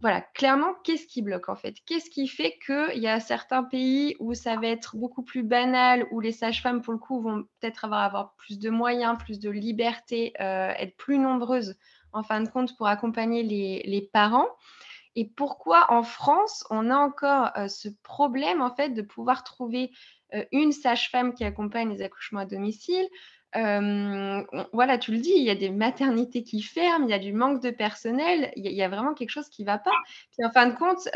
voilà, 0.00 0.20
clairement, 0.20 0.74
qu'est-ce 0.84 1.06
qui 1.08 1.22
bloque 1.22 1.48
en 1.48 1.56
fait? 1.56 1.74
Qu'est-ce 1.84 2.08
qui 2.08 2.28
fait 2.28 2.56
qu'il 2.64 2.98
y 2.98 3.08
a 3.08 3.18
certains 3.18 3.64
pays 3.64 4.14
où 4.20 4.32
ça 4.34 4.54
va 4.56 4.68
être 4.68 4.96
beaucoup 4.96 5.22
plus 5.22 5.42
banal, 5.42 6.06
où 6.12 6.20
les 6.20 6.30
sages-femmes, 6.30 6.82
pour 6.82 6.92
le 6.92 7.00
coup, 7.00 7.20
vont 7.20 7.42
peut-être 7.60 7.84
avoir, 7.84 8.34
plus 8.36 8.60
de 8.60 8.70
moyens, 8.70 9.18
plus 9.18 9.40
de 9.40 9.50
liberté, 9.50 10.34
euh, 10.40 10.72
être 10.78 10.96
plus 10.96 11.18
nombreuses 11.18 11.76
en 12.12 12.22
fin 12.22 12.40
de 12.40 12.48
compte 12.48 12.76
pour 12.76 12.86
accompagner 12.86 13.42
les, 13.42 14.10
parents? 14.12 14.48
Et 15.16 15.24
pourquoi 15.24 15.92
en 15.92 16.04
France, 16.04 16.64
on 16.70 16.90
a 16.90 16.96
encore 16.96 17.50
euh, 17.56 17.66
ce 17.66 17.88
problème 18.04 18.62
en 18.62 18.72
fait 18.72 18.90
de 18.90 19.02
pouvoir 19.02 19.42
trouver 19.42 19.90
euh, 20.32 20.44
une 20.52 20.70
sage-femme 20.70 21.34
qui 21.34 21.42
accompagne 21.42 21.90
les 21.90 22.02
accouchements 22.02 22.40
à 22.40 22.46
domicile 22.46 23.08
voilà, 23.54 24.98
tu 24.98 25.12
le 25.12 25.18
dis, 25.18 25.32
il 25.34 25.44
y 25.44 25.50
a 25.50 25.54
des 25.54 25.70
maternités 25.70 26.42
qui 26.42 26.62
ferment, 26.62 27.06
il 27.06 27.10
y 27.10 27.14
a 27.14 27.18
du 27.18 27.32
manque 27.32 27.62
de 27.62 27.70
personnel, 27.70 28.52
il 28.56 28.70
y 28.70 28.82
a, 28.82 28.88
vraiment 28.88 29.14
quelque 29.14 29.30
chose 29.30 29.48
qui 29.48 29.62
ne 29.62 29.66
va 29.66 29.78
pas. 29.78 29.92
Puis 30.32 30.44
en 30.44 30.50
fin 30.50 30.66
de 30.66 30.74
compte, 30.74 31.08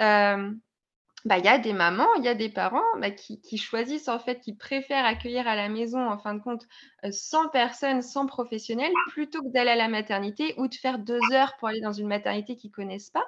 bah, 1.24 1.38
il 1.38 1.44
y 1.44 1.48
a 1.48 1.58
des 1.58 1.72
mamans, 1.72 2.12
il 2.16 2.24
y 2.24 2.28
a 2.28 2.34
des 2.34 2.48
parents 2.48 2.82
bah, 2.98 3.10
qui, 3.10 3.56
choisissent, 3.56 4.08
en 4.08 4.18
fait, 4.18 4.40
qui 4.40 4.54
préfèrent 4.54 5.04
accueillir 5.04 5.46
à 5.46 5.54
la 5.54 5.68
maison, 5.68 6.04
en 6.08 6.18
fin 6.18 6.34
de 6.34 6.40
compte, 6.40 6.66
100 7.08 7.48
personnes, 7.50 8.02
100 8.02 8.26
professionnels, 8.26 8.92
plutôt 9.10 9.40
que 9.42 9.52
d'aller 9.52 9.70
à 9.70 9.76
la 9.76 9.88
maternité 9.88 10.54
ou 10.58 10.66
de 10.66 10.74
faire 10.74 10.98
deux 10.98 11.20
heures 11.32 11.56
pour 11.58 11.68
aller 11.68 11.80
dans 11.80 11.92
une 11.92 12.08
maternité 12.08 12.56
qu'ils 12.56 12.70
ne 12.70 12.74
connaissent 12.74 13.10
pas. 13.10 13.26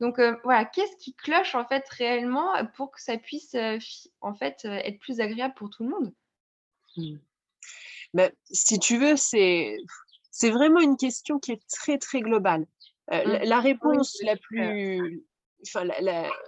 Donc 0.00 0.20
voilà, 0.44 0.64
qu'est-ce 0.64 0.96
qui 0.96 1.14
cloche 1.14 1.54
en 1.54 1.64
fait 1.64 1.86
réellement 1.88 2.48
pour 2.74 2.90
que 2.90 3.00
ça 3.00 3.16
puisse 3.16 3.56
en 4.20 4.34
fait 4.34 4.64
être 4.64 4.98
plus 4.98 5.20
agréable 5.20 5.54
pour 5.54 5.70
tout 5.70 5.84
le 5.84 5.90
monde? 5.90 6.12
Mmh. 6.96 7.16
Mais 8.14 8.32
si 8.50 8.78
tu 8.78 8.98
veux, 8.98 9.16
c'est 9.16 10.50
vraiment 10.50 10.80
une 10.80 10.96
question 10.96 11.38
qui 11.38 11.52
est 11.52 11.62
très, 11.68 11.98
très 11.98 12.20
globale. 12.20 12.66
Euh, 13.12 13.24
mmh. 13.24 13.44
la, 13.44 13.60
réponse 13.60 14.18
la 14.22 14.36
plus, 14.36 15.24
enfin, 15.66 15.88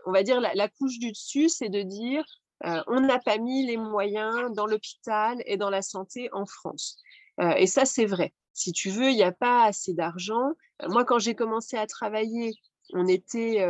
on 0.06 0.12
va 0.12 0.22
dire 0.22 0.40
la, 0.40 0.68
couche 0.68 0.98
du 0.98 1.10
dessus, 1.10 1.48
c'est 1.48 1.68
de 1.68 1.82
dire 1.82 2.24
euh, 2.64 2.80
on 2.86 3.00
n'a 3.00 3.18
pas 3.18 3.38
mis 3.38 3.66
les 3.66 3.76
moyens 3.76 4.52
dans 4.54 4.66
l'hôpital 4.66 5.42
et 5.46 5.56
dans 5.56 5.70
la 5.70 5.82
santé 5.82 6.28
en 6.32 6.46
France. 6.46 6.98
Euh, 7.40 7.54
et 7.54 7.66
ça, 7.66 7.84
c'est 7.84 8.06
vrai. 8.06 8.32
Si 8.52 8.72
tu 8.72 8.90
veux, 8.90 9.10
il 9.10 9.16
n'y 9.16 9.24
a 9.24 9.32
pas 9.32 9.64
assez 9.64 9.94
d'argent. 9.94 10.52
moi, 10.88 11.04
quand 11.04 11.18
j'ai 11.18 11.34
commencé 11.34 11.76
à 11.76 11.86
travailler 11.86 12.54
on 12.94 13.06
était, 13.06 13.64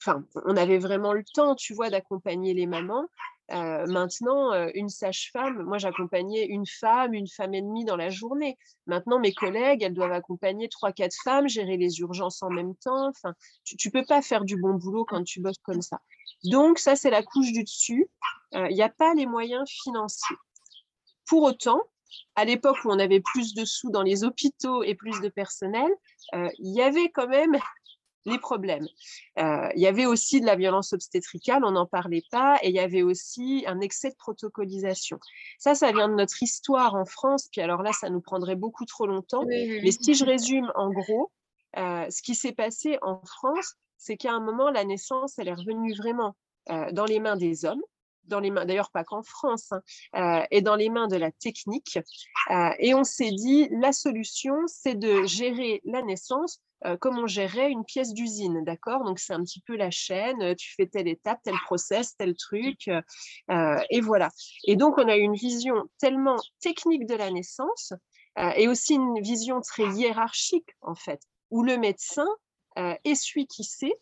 enfin, 0.00 0.24
on 0.44 0.56
avait 0.56 0.78
vraiment 0.78 1.12
le 1.12 1.24
temps, 1.34 1.56
tu 1.56 1.74
vois, 1.74 1.90
d'accompagner 1.90 2.54
les 2.54 2.66
mamans. 2.66 3.08
Maintenant, 3.50 4.52
une 4.74 4.88
sage-femme, 4.88 5.62
moi 5.64 5.78
j'accompagnais 5.78 6.46
une 6.46 6.66
femme, 6.66 7.14
une 7.14 7.28
femme 7.28 7.54
et 7.54 7.62
demie 7.62 7.84
dans 7.84 7.96
la 7.96 8.10
journée. 8.10 8.56
Maintenant, 8.86 9.18
mes 9.18 9.32
collègues, 9.32 9.82
elles 9.82 9.94
doivent 9.94 10.12
accompagner 10.12 10.68
trois, 10.68 10.92
quatre 10.92 11.16
femmes, 11.22 11.48
gérer 11.48 11.76
les 11.76 12.00
urgences 12.00 12.42
en 12.42 12.50
même 12.50 12.74
temps. 12.76 13.08
Enfin, 13.08 13.34
tu 13.64 13.88
ne 13.88 13.92
peux 13.92 14.04
pas 14.04 14.22
faire 14.22 14.44
du 14.44 14.56
bon 14.56 14.74
boulot 14.74 15.04
quand 15.04 15.22
tu 15.24 15.40
bosses 15.40 15.58
comme 15.62 15.82
ça. 15.82 16.00
Donc, 16.44 16.78
ça, 16.78 16.96
c'est 16.96 17.10
la 17.10 17.22
couche 17.22 17.52
du 17.52 17.64
dessus. 17.64 18.08
Il 18.52 18.74
n'y 18.74 18.82
a 18.82 18.88
pas 18.88 19.14
les 19.14 19.26
moyens 19.26 19.68
financiers. 19.68 20.36
Pour 21.26 21.42
autant, 21.42 21.80
à 22.36 22.44
l'époque 22.44 22.76
où 22.84 22.90
on 22.90 22.98
avait 22.98 23.20
plus 23.20 23.54
de 23.54 23.64
sous 23.64 23.90
dans 23.90 24.02
les 24.02 24.24
hôpitaux 24.24 24.82
et 24.82 24.94
plus 24.94 25.20
de 25.20 25.28
personnel, 25.28 25.90
il 26.32 26.74
y 26.74 26.82
avait 26.82 27.10
quand 27.10 27.28
même 27.28 27.56
les 28.26 28.38
problèmes. 28.38 28.86
Euh, 29.38 29.68
il 29.74 29.82
y 29.82 29.86
avait 29.86 30.06
aussi 30.06 30.40
de 30.40 30.46
la 30.46 30.56
violence 30.56 30.92
obstétricale, 30.92 31.64
on 31.64 31.72
n'en 31.72 31.86
parlait 31.86 32.24
pas, 32.30 32.58
et 32.62 32.68
il 32.68 32.74
y 32.74 32.80
avait 32.80 33.02
aussi 33.02 33.64
un 33.66 33.80
excès 33.80 34.10
de 34.10 34.16
protocolisation. 34.16 35.18
Ça, 35.58 35.74
ça 35.74 35.92
vient 35.92 36.08
de 36.08 36.14
notre 36.14 36.42
histoire 36.42 36.94
en 36.94 37.04
France, 37.04 37.48
puis 37.50 37.60
alors 37.60 37.82
là, 37.82 37.92
ça 37.92 38.10
nous 38.10 38.20
prendrait 38.20 38.56
beaucoup 38.56 38.84
trop 38.84 39.06
longtemps. 39.06 39.44
Mais 39.46 39.90
si 39.90 40.14
je 40.14 40.24
résume 40.24 40.70
en 40.74 40.90
gros, 40.90 41.30
euh, 41.76 42.06
ce 42.10 42.22
qui 42.22 42.34
s'est 42.34 42.52
passé 42.52 42.98
en 43.02 43.20
France, 43.24 43.74
c'est 43.96 44.16
qu'à 44.16 44.32
un 44.32 44.40
moment, 44.40 44.70
la 44.70 44.84
naissance, 44.84 45.38
elle 45.38 45.48
est 45.48 45.54
revenue 45.54 45.94
vraiment 45.94 46.36
euh, 46.70 46.90
dans 46.92 47.04
les 47.04 47.20
mains 47.20 47.36
des 47.36 47.64
hommes 47.64 47.82
dans 48.26 48.40
les 48.40 48.50
mains, 48.50 48.64
d'ailleurs 48.64 48.90
pas 48.90 49.04
qu'en 49.04 49.22
France, 49.22 49.72
hein, 50.12 50.44
et 50.50 50.62
dans 50.62 50.76
les 50.76 50.90
mains 50.90 51.08
de 51.08 51.16
la 51.16 51.30
technique. 51.30 51.98
et 52.78 52.94
on 52.94 53.04
s'est 53.04 53.32
dit, 53.32 53.68
la 53.70 53.92
solution, 53.92 54.54
c'est 54.66 54.94
de 54.94 55.24
gérer 55.24 55.80
la 55.84 56.02
naissance 56.02 56.60
euh, 56.86 56.98
comme 56.98 57.18
on 57.18 57.26
gérerait 57.26 57.70
une 57.70 57.84
pièce 57.84 58.12
d'usine, 58.12 58.62
d'accord? 58.62 59.04
Donc 59.04 59.18
c'est 59.18 59.32
un 59.32 59.42
petit 59.42 59.60
peu 59.60 59.74
la 59.74 59.90
chaîne, 59.90 60.42
euh, 60.42 60.54
tu 60.54 60.74
fais 60.74 60.86
telle 60.86 61.08
étape, 61.08 61.40
tel 61.42 61.54
process, 61.64 62.14
tel 62.16 62.36
truc, 62.36 62.88
euh, 62.88 63.80
et 63.90 64.00
voilà. 64.00 64.28
Et 64.66 64.76
donc 64.76 64.98
on 64.98 65.08
a 65.08 65.16
une 65.16 65.34
vision 65.34 65.88
tellement 65.98 66.36
technique 66.60 67.06
de 67.06 67.14
la 67.14 67.30
naissance 67.30 67.92
et 68.56 68.66
aussi 68.66 68.94
une 68.94 69.20
vision 69.20 69.60
très 69.60 69.86
hiérarchique 69.90 70.68
en 70.80 70.96
fait, 70.96 71.20
où 71.50 71.62
le 71.62 71.78
médecin 71.78 72.26
est 72.76 73.14
celui 73.14 73.46
qui 73.46 73.62
sait 73.62 73.94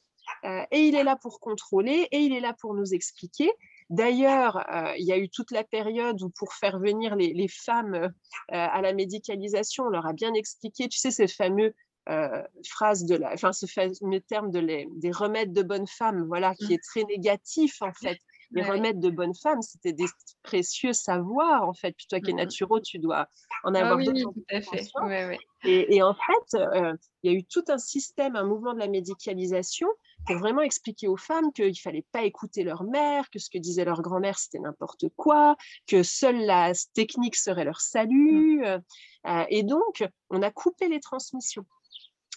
et 0.71 0.89
il 0.89 0.95
est 0.95 1.05
là 1.05 1.17
pour 1.17 1.39
contrôler 1.39 2.09
et 2.11 2.21
il 2.21 2.33
est 2.33 2.41
là 2.41 2.55
pour 2.55 2.73
nous 2.73 2.95
expliquer. 2.95 3.53
D'ailleurs, 3.91 4.65
il 4.99 5.05
y 5.05 5.13
a 5.13 5.19
eu 5.19 5.29
toute 5.29 5.51
la 5.51 5.65
période 5.65 6.23
où 6.23 6.31
pour 6.31 6.55
faire 6.55 6.79
venir 6.79 7.17
les, 7.17 7.33
les 7.33 7.49
femmes 7.49 8.13
à 8.49 8.81
la 8.81 8.93
médicalisation, 8.93 9.85
on 9.85 9.91
leur 9.91 10.07
a 10.07 10.13
bien 10.13 10.35
expliqué, 10.35 10.89
tu 10.89 10.99
sais, 10.99 11.11
ces 11.11 11.29
fameux 11.29 11.75
euh, 12.09 12.43
phrase 12.69 13.05
de 13.05 13.15
la, 13.15 13.33
enfin 13.33 13.53
ce 13.53 13.67
fameux 13.67 14.21
terme 14.27 14.51
de 14.51 14.59
les, 14.59 14.89
des 14.97 15.13
remèdes 15.13 15.53
de 15.53 15.63
bonne 15.63 15.87
femme, 15.87 16.25
voilà, 16.27 16.53
qui 16.57 16.67
mmh. 16.67 16.73
est 16.73 16.83
très 16.83 17.05
négatif 17.05 17.81
en 17.81 17.93
fait. 17.93 18.19
Les 18.51 18.63
remèdes 18.63 19.01
de 19.01 19.09
bonne 19.09 19.35
femme, 19.35 19.63
c'était 19.63 19.93
des 19.93 20.05
précieux 20.43 20.93
savoirs 20.93 21.67
en 21.67 21.73
fait. 21.73 21.93
Puis 21.97 22.07
toi 22.09 22.21
qui 22.21 22.31
es 22.31 22.35
mmh 22.35 22.39
naturo, 22.39 22.81
tu 22.81 22.99
dois 22.99 23.29
en 23.63 23.75
ah 23.75 23.79
avoir 23.79 23.99
ah, 24.01 24.11
oui, 24.13 24.23
tout 24.23 24.45
à 24.51 24.61
fait. 24.61 25.39
Et, 25.65 25.95
et, 25.95 26.03
en 26.03 26.15
fait, 26.15 26.59
euh, 26.59 26.93
il 27.23 27.33
y 27.33 27.35
a 27.35 27.39
eu 27.39 27.45
tout 27.45 27.65
un 27.69 27.79
système, 27.79 28.35
un 28.35 28.45
mouvement 28.45 28.75
de 28.75 28.81
la 28.81 28.89
médicalisation 28.89 29.89
pour 30.27 30.37
vraiment 30.37 30.63
expliquer 30.63 31.09
aux 31.09 31.17
femmes 31.17 31.53
qu'il 31.53 31.69
ne 31.69 31.75
fallait 31.75 32.07
pas 32.13 32.23
écouter 32.23 32.63
leur 32.63 32.85
mère, 32.85 33.31
que 33.31 33.39
ce 33.39 33.51
que 33.51 33.59
disait 33.59 33.85
leur 33.85 34.03
grand-mère, 34.03 34.39
c'était 34.39 34.59
n'importe 34.59 35.07
quoi, 35.17 35.57
que 35.87 36.03
seule 36.03 36.45
la 36.45 36.73
technique 36.95 37.37
serait 37.37 37.65
leur 37.65 37.81
salut. 37.81 38.61
Mmh. 38.61 38.83
Euh, 39.27 39.45
et 39.49 39.63
donc, 39.63 40.05
on 40.31 40.43
a 40.43 40.51
coupé 40.51 40.89
les 40.89 41.01
transmissions. 41.01 41.65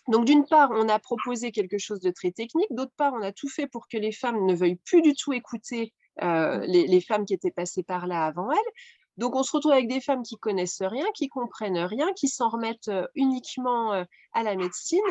Donc, 0.07 0.25
d'une 0.25 0.45
part, 0.45 0.69
on 0.71 0.87
a 0.87 0.99
proposé 0.99 1.51
quelque 1.51 1.77
chose 1.79 1.99
de 1.99 2.11
très 2.11 2.31
technique, 2.31 2.67
d'autre 2.69 2.93
part, 2.95 3.13
on 3.13 3.21
a 3.21 3.31
tout 3.31 3.49
fait 3.49 3.67
pour 3.67 3.87
que 3.87 3.97
les 3.97 4.11
femmes 4.11 4.45
ne 4.45 4.53
veuillent 4.53 4.79
plus 4.85 5.01
du 5.01 5.15
tout 5.15 5.33
écouter 5.33 5.93
euh, 6.21 6.59
les, 6.67 7.01
femmes 7.01 7.25
qui 7.25 7.33
étaient 7.33 7.51
passées 7.51 7.83
par 7.83 8.05
là 8.05 8.25
avant 8.25 8.51
elles. 8.51 8.73
Donc, 9.17 9.35
on 9.35 9.43
se 9.43 9.51
retrouve 9.51 9.71
avec 9.71 9.87
des 9.87 10.01
femmes 10.01 10.21
qui 10.21 10.37
connaissent 10.37 10.81
rien, 10.81 11.05
qui 11.15 11.27
comprennent 11.27 11.79
rien, 11.79 12.11
qui 12.13 12.27
s'en 12.27 12.49
remettent 12.49 12.89
euh, 12.89 13.07
uniquement 13.15 13.93
euh, 13.93 14.03
à 14.33 14.43
la 14.43 14.55
médecine. 14.55 15.01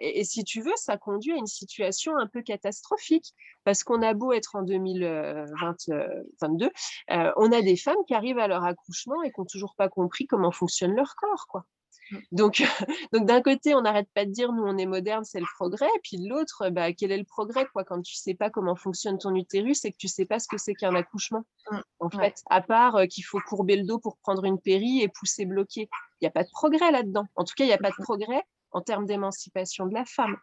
Et, 0.00 0.24
si 0.24 0.44
tu 0.44 0.60
veux, 0.60 0.72
ça 0.76 0.96
conduit 0.96 1.32
à 1.32 1.36
une 1.36 1.46
situation 1.46 2.16
un 2.16 2.26
peu 2.26 2.42
catastrophique 2.42 3.34
parce 3.64 3.84
qu'on 3.84 4.02
a 4.02 4.14
beau 4.14 4.32
être 4.32 4.56
en 4.56 4.62
2022, 4.62 6.70
on 7.08 7.52
a 7.52 7.62
des 7.62 7.76
femmes 7.76 8.04
qui 8.06 8.14
arrivent 8.14 8.38
à 8.38 8.48
leur 8.48 8.64
accouchement 8.64 9.22
et 9.22 9.30
qui 9.30 9.40
n'ont 9.40 9.46
toujours 9.46 9.74
pas 9.76 9.88
compris 9.88 10.26
comment 10.26 10.52
fonctionne 10.52 10.94
leur 10.94 11.14
corps, 11.16 11.46
quoi. 11.48 11.64
Mmh. 12.10 12.16
Donc, 12.32 12.62
donc 13.12 13.26
d'un 13.26 13.42
côté, 13.42 13.74
on 13.74 13.82
n'arrête 13.82 14.08
pas 14.14 14.24
de 14.24 14.30
dire 14.30 14.52
nous 14.52 14.62
on 14.62 14.76
est 14.76 14.86
moderne, 14.86 15.24
c'est 15.24 15.40
le 15.40 15.46
progrès, 15.56 15.88
puis 16.02 16.18
de 16.18 16.28
l'autre, 16.28 16.70
bah, 16.70 16.92
quel 16.92 17.12
est 17.12 17.18
le 17.18 17.24
progrès 17.24 17.66
quoi 17.72 17.84
quand 17.84 18.02
tu 18.02 18.14
sais 18.14 18.34
pas 18.34 18.50
comment 18.50 18.76
fonctionne 18.76 19.18
ton 19.18 19.34
utérus 19.34 19.84
et 19.84 19.92
que 19.92 19.96
tu 19.98 20.08
sais 20.08 20.26
pas 20.26 20.38
ce 20.38 20.48
que 20.48 20.58
c'est 20.58 20.74
qu'un 20.74 20.94
accouchement. 20.94 21.44
Mmh. 21.70 21.78
En 22.00 22.10
fait, 22.10 22.42
à 22.50 22.60
part 22.60 22.96
euh, 22.96 23.06
qu'il 23.06 23.24
faut 23.24 23.40
courber 23.40 23.76
le 23.76 23.84
dos 23.84 23.98
pour 23.98 24.16
prendre 24.18 24.44
une 24.44 24.60
péri 24.60 25.02
et 25.02 25.08
pousser 25.08 25.46
bloqué, 25.46 25.88
il 26.20 26.24
n'y 26.24 26.28
a 26.28 26.32
pas 26.32 26.44
de 26.44 26.50
progrès 26.50 26.90
là-dedans. 26.90 27.26
En 27.36 27.44
tout 27.44 27.54
cas, 27.56 27.64
il 27.64 27.68
n'y 27.68 27.72
a 27.72 27.78
pas 27.78 27.90
de 27.90 28.02
progrès 28.02 28.42
en 28.72 28.80
termes 28.80 29.06
d'émancipation 29.06 29.86
de 29.86 29.94
la 29.94 30.04
femme. 30.04 30.36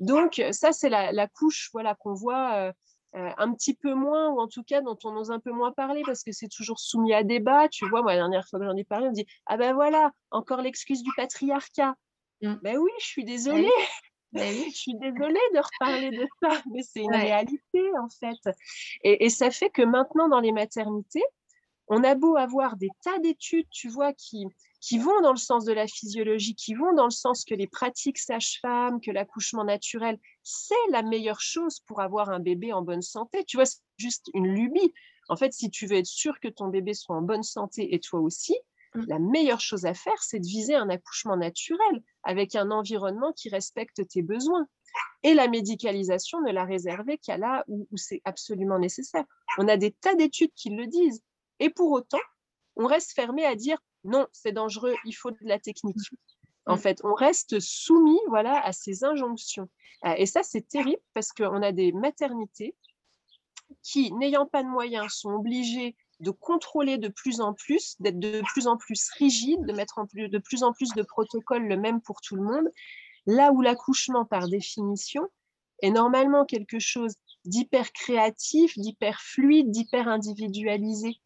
Donc 0.00 0.42
ça, 0.52 0.72
c'est 0.72 0.88
la, 0.88 1.28
couche 1.28 1.70
voilà 1.72 1.94
qu'on 1.94 2.14
voit. 2.14 2.54
Euh, 2.54 2.72
euh, 3.16 3.28
un 3.38 3.52
petit 3.52 3.74
peu 3.74 3.92
moins, 3.92 4.30
ou 4.30 4.38
en 4.38 4.46
tout 4.46 4.62
cas 4.62 4.82
dont 4.82 4.96
on 5.02 5.16
ose 5.16 5.32
un 5.32 5.40
peu 5.40 5.50
moins 5.50 5.72
parler, 5.72 6.02
parce 6.06 6.22
que 6.22 6.30
c'est 6.30 6.46
toujours 6.46 6.78
soumis 6.78 7.12
à 7.12 7.24
débat. 7.24 7.68
Tu 7.68 7.88
vois, 7.88 8.02
moi, 8.02 8.12
la 8.12 8.18
dernière 8.18 8.46
fois 8.48 8.60
que 8.60 8.64
j'en 8.64 8.76
ai 8.76 8.84
parlé, 8.84 9.08
on 9.08 9.12
dit 9.12 9.26
Ah 9.46 9.56
ben 9.56 9.74
voilà, 9.74 10.12
encore 10.30 10.62
l'excuse 10.62 11.02
du 11.02 11.10
patriarcat. 11.16 11.96
Mmh. 12.40 12.54
Ben 12.62 12.78
oui, 12.78 12.90
je 13.00 13.06
suis 13.06 13.24
désolée. 13.24 13.68
Ben 14.32 14.54
je 14.54 14.70
suis 14.70 14.94
désolée 14.94 15.40
de 15.54 15.58
reparler 15.58 16.10
de 16.16 16.24
ça, 16.40 16.62
mais 16.72 16.82
c'est 16.84 17.00
une 17.00 17.16
réalité 17.16 17.82
en 18.00 18.08
fait. 18.08 18.54
Et, 19.02 19.24
et, 19.24 19.28
ça 19.28 19.50
fait 19.50 19.70
que 19.70 19.82
maintenant, 19.82 20.28
dans 20.28 20.38
les 20.38 20.52
maternités, 20.52 21.24
on 21.88 22.04
a 22.04 22.14
beau 22.14 22.36
avoir 22.36 22.76
des 22.76 22.90
tas 23.02 23.18
d'études, 23.18 23.66
tu 23.72 23.88
vois, 23.88 24.12
qui, 24.12 24.46
qui 24.80 24.98
vont 24.98 25.20
dans 25.20 25.32
le 25.32 25.38
sens 25.38 25.64
de 25.64 25.72
la 25.72 25.86
physiologie, 25.86 26.54
qui 26.54 26.74
vont 26.74 26.94
dans 26.94 27.04
le 27.04 27.10
sens 27.10 27.44
que 27.44 27.54
les 27.54 27.66
pratiques 27.66 28.18
sage-femme, 28.18 29.00
que 29.00 29.10
l'accouchement 29.10 29.64
naturel, 29.64 30.18
c'est 30.42 30.74
la 30.90 31.02
meilleure 31.02 31.40
chose 31.40 31.80
pour 31.86 32.00
avoir 32.00 32.30
un 32.30 32.40
bébé 32.40 32.72
en 32.72 32.82
bonne 32.82 33.02
santé. 33.02 33.44
Tu 33.44 33.58
vois, 33.58 33.66
c'est 33.66 33.80
juste 33.98 34.30
une 34.32 34.48
lubie. 34.48 34.92
En 35.28 35.36
fait, 35.36 35.52
si 35.52 35.70
tu 35.70 35.86
veux 35.86 35.96
être 35.96 36.06
sûr 36.06 36.40
que 36.40 36.48
ton 36.48 36.68
bébé 36.68 36.94
soit 36.94 37.14
en 37.14 37.22
bonne 37.22 37.42
santé 37.42 37.94
et 37.94 38.00
toi 38.00 38.20
aussi, 38.20 38.56
mmh. 38.94 39.04
la 39.06 39.18
meilleure 39.18 39.60
chose 39.60 39.84
à 39.84 39.92
faire, 39.92 40.20
c'est 40.22 40.40
de 40.40 40.46
viser 40.46 40.74
un 40.74 40.88
accouchement 40.88 41.36
naturel 41.36 42.02
avec 42.24 42.56
un 42.56 42.70
environnement 42.70 43.32
qui 43.32 43.50
respecte 43.50 44.08
tes 44.08 44.22
besoins. 44.22 44.66
Et 45.22 45.34
la 45.34 45.46
médicalisation, 45.46 46.40
ne 46.40 46.50
la 46.50 46.64
réserver 46.64 47.18
qu'à 47.18 47.36
là 47.36 47.64
où 47.68 47.86
c'est 47.96 48.22
absolument 48.24 48.78
nécessaire. 48.78 49.24
On 49.58 49.68
a 49.68 49.76
des 49.76 49.92
tas 49.92 50.14
d'études 50.14 50.52
qui 50.56 50.70
le 50.70 50.86
disent. 50.86 51.22
Et 51.60 51.68
pour 51.68 51.92
autant, 51.92 52.18
on 52.76 52.86
reste 52.86 53.12
fermé 53.12 53.44
à 53.44 53.54
dire 53.54 53.78
non, 54.04 54.26
c'est 54.32 54.52
dangereux, 54.52 54.94
il 55.04 55.12
faut 55.12 55.30
de 55.30 55.36
la 55.42 55.58
technique. 55.58 55.96
En 56.66 56.76
mm. 56.76 56.78
fait, 56.78 57.00
on 57.04 57.14
reste 57.14 57.60
soumis 57.60 58.20
voilà, 58.28 58.64
à 58.64 58.72
ces 58.72 59.04
injonctions. 59.04 59.68
Euh, 60.04 60.14
et 60.16 60.26
ça, 60.26 60.42
c'est 60.42 60.66
terrible 60.66 61.02
parce 61.14 61.32
qu'on 61.32 61.62
a 61.62 61.72
des 61.72 61.92
maternités 61.92 62.74
qui, 63.82 64.12
n'ayant 64.12 64.46
pas 64.46 64.62
de 64.62 64.68
moyens, 64.68 65.12
sont 65.12 65.30
obligées 65.30 65.96
de 66.20 66.30
contrôler 66.30 66.98
de 66.98 67.08
plus 67.08 67.40
en 67.40 67.54
plus, 67.54 67.96
d'être 68.00 68.18
de 68.18 68.42
plus 68.52 68.66
en 68.66 68.76
plus 68.76 69.10
rigides, 69.16 69.64
de 69.64 69.72
mettre 69.72 69.98
en 69.98 70.06
plus, 70.06 70.28
de 70.28 70.38
plus 70.38 70.62
en 70.62 70.72
plus 70.72 70.92
de 70.94 71.02
protocoles 71.02 71.66
le 71.66 71.76
même 71.76 72.00
pour 72.00 72.20
tout 72.20 72.36
le 72.36 72.42
monde, 72.42 72.68
là 73.26 73.52
où 73.52 73.62
l'accouchement, 73.62 74.24
par 74.24 74.48
définition, 74.48 75.22
est 75.82 75.90
normalement 75.90 76.44
quelque 76.44 76.78
chose 76.78 77.14
d'hyper 77.46 77.92
créatif, 77.92 78.76
d'hyper 78.76 79.20
fluide, 79.20 79.70
d'hyper 79.70 80.08
individualisé. 80.08 81.16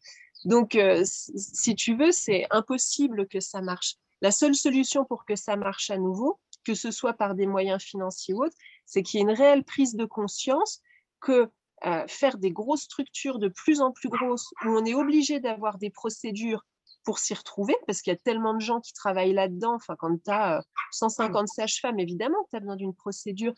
Donc, 0.45 0.75
euh, 0.75 1.03
si 1.05 1.75
tu 1.75 1.95
veux, 1.97 2.11
c'est 2.11 2.45
impossible 2.51 3.27
que 3.27 3.39
ça 3.39 3.61
marche. 3.61 3.95
La 4.21 4.31
seule 4.31 4.55
solution 4.55 5.03
pour 5.03 5.25
que 5.25 5.35
ça 5.35 5.55
marche 5.55 5.89
à 5.89 5.97
nouveau, 5.97 6.39
que 6.63 6.75
ce 6.75 6.91
soit 6.91 7.13
par 7.13 7.35
des 7.35 7.47
moyens 7.47 7.81
financiers 7.81 8.33
ou 8.33 8.45
autres, 8.45 8.55
c'est 8.85 9.03
qu'il 9.03 9.19
y 9.19 9.21
ait 9.21 9.25
une 9.25 9.35
réelle 9.35 9.63
prise 9.63 9.95
de 9.95 10.05
conscience 10.05 10.81
que 11.19 11.49
euh, 11.85 12.07
faire 12.07 12.37
des 12.37 12.51
grosses 12.51 12.83
structures 12.83 13.39
de 13.39 13.49
plus 13.49 13.81
en 13.81 13.91
plus 13.91 14.09
grosses, 14.09 14.53
où 14.63 14.69
on 14.69 14.85
est 14.85 14.93
obligé 14.93 15.39
d'avoir 15.39 15.77
des 15.77 15.89
procédures 15.89 16.65
pour 17.03 17.19
s'y 17.19 17.33
retrouver, 17.33 17.75
parce 17.85 18.01
qu'il 18.01 18.11
y 18.11 18.15
a 18.15 18.19
tellement 18.19 18.55
de 18.55 18.61
gens 18.61 18.81
qui 18.81 18.93
travaillent 18.93 19.33
là-dedans. 19.33 19.75
Enfin, 19.75 19.95
quand 19.95 20.15
tu 20.23 20.31
as 20.31 20.63
150 20.91 21.47
sages-femmes, 21.47 21.99
évidemment, 21.99 22.47
tu 22.49 22.55
as 22.55 22.59
besoin 22.59 22.75
d'une 22.75 22.95
procédure. 22.95 23.53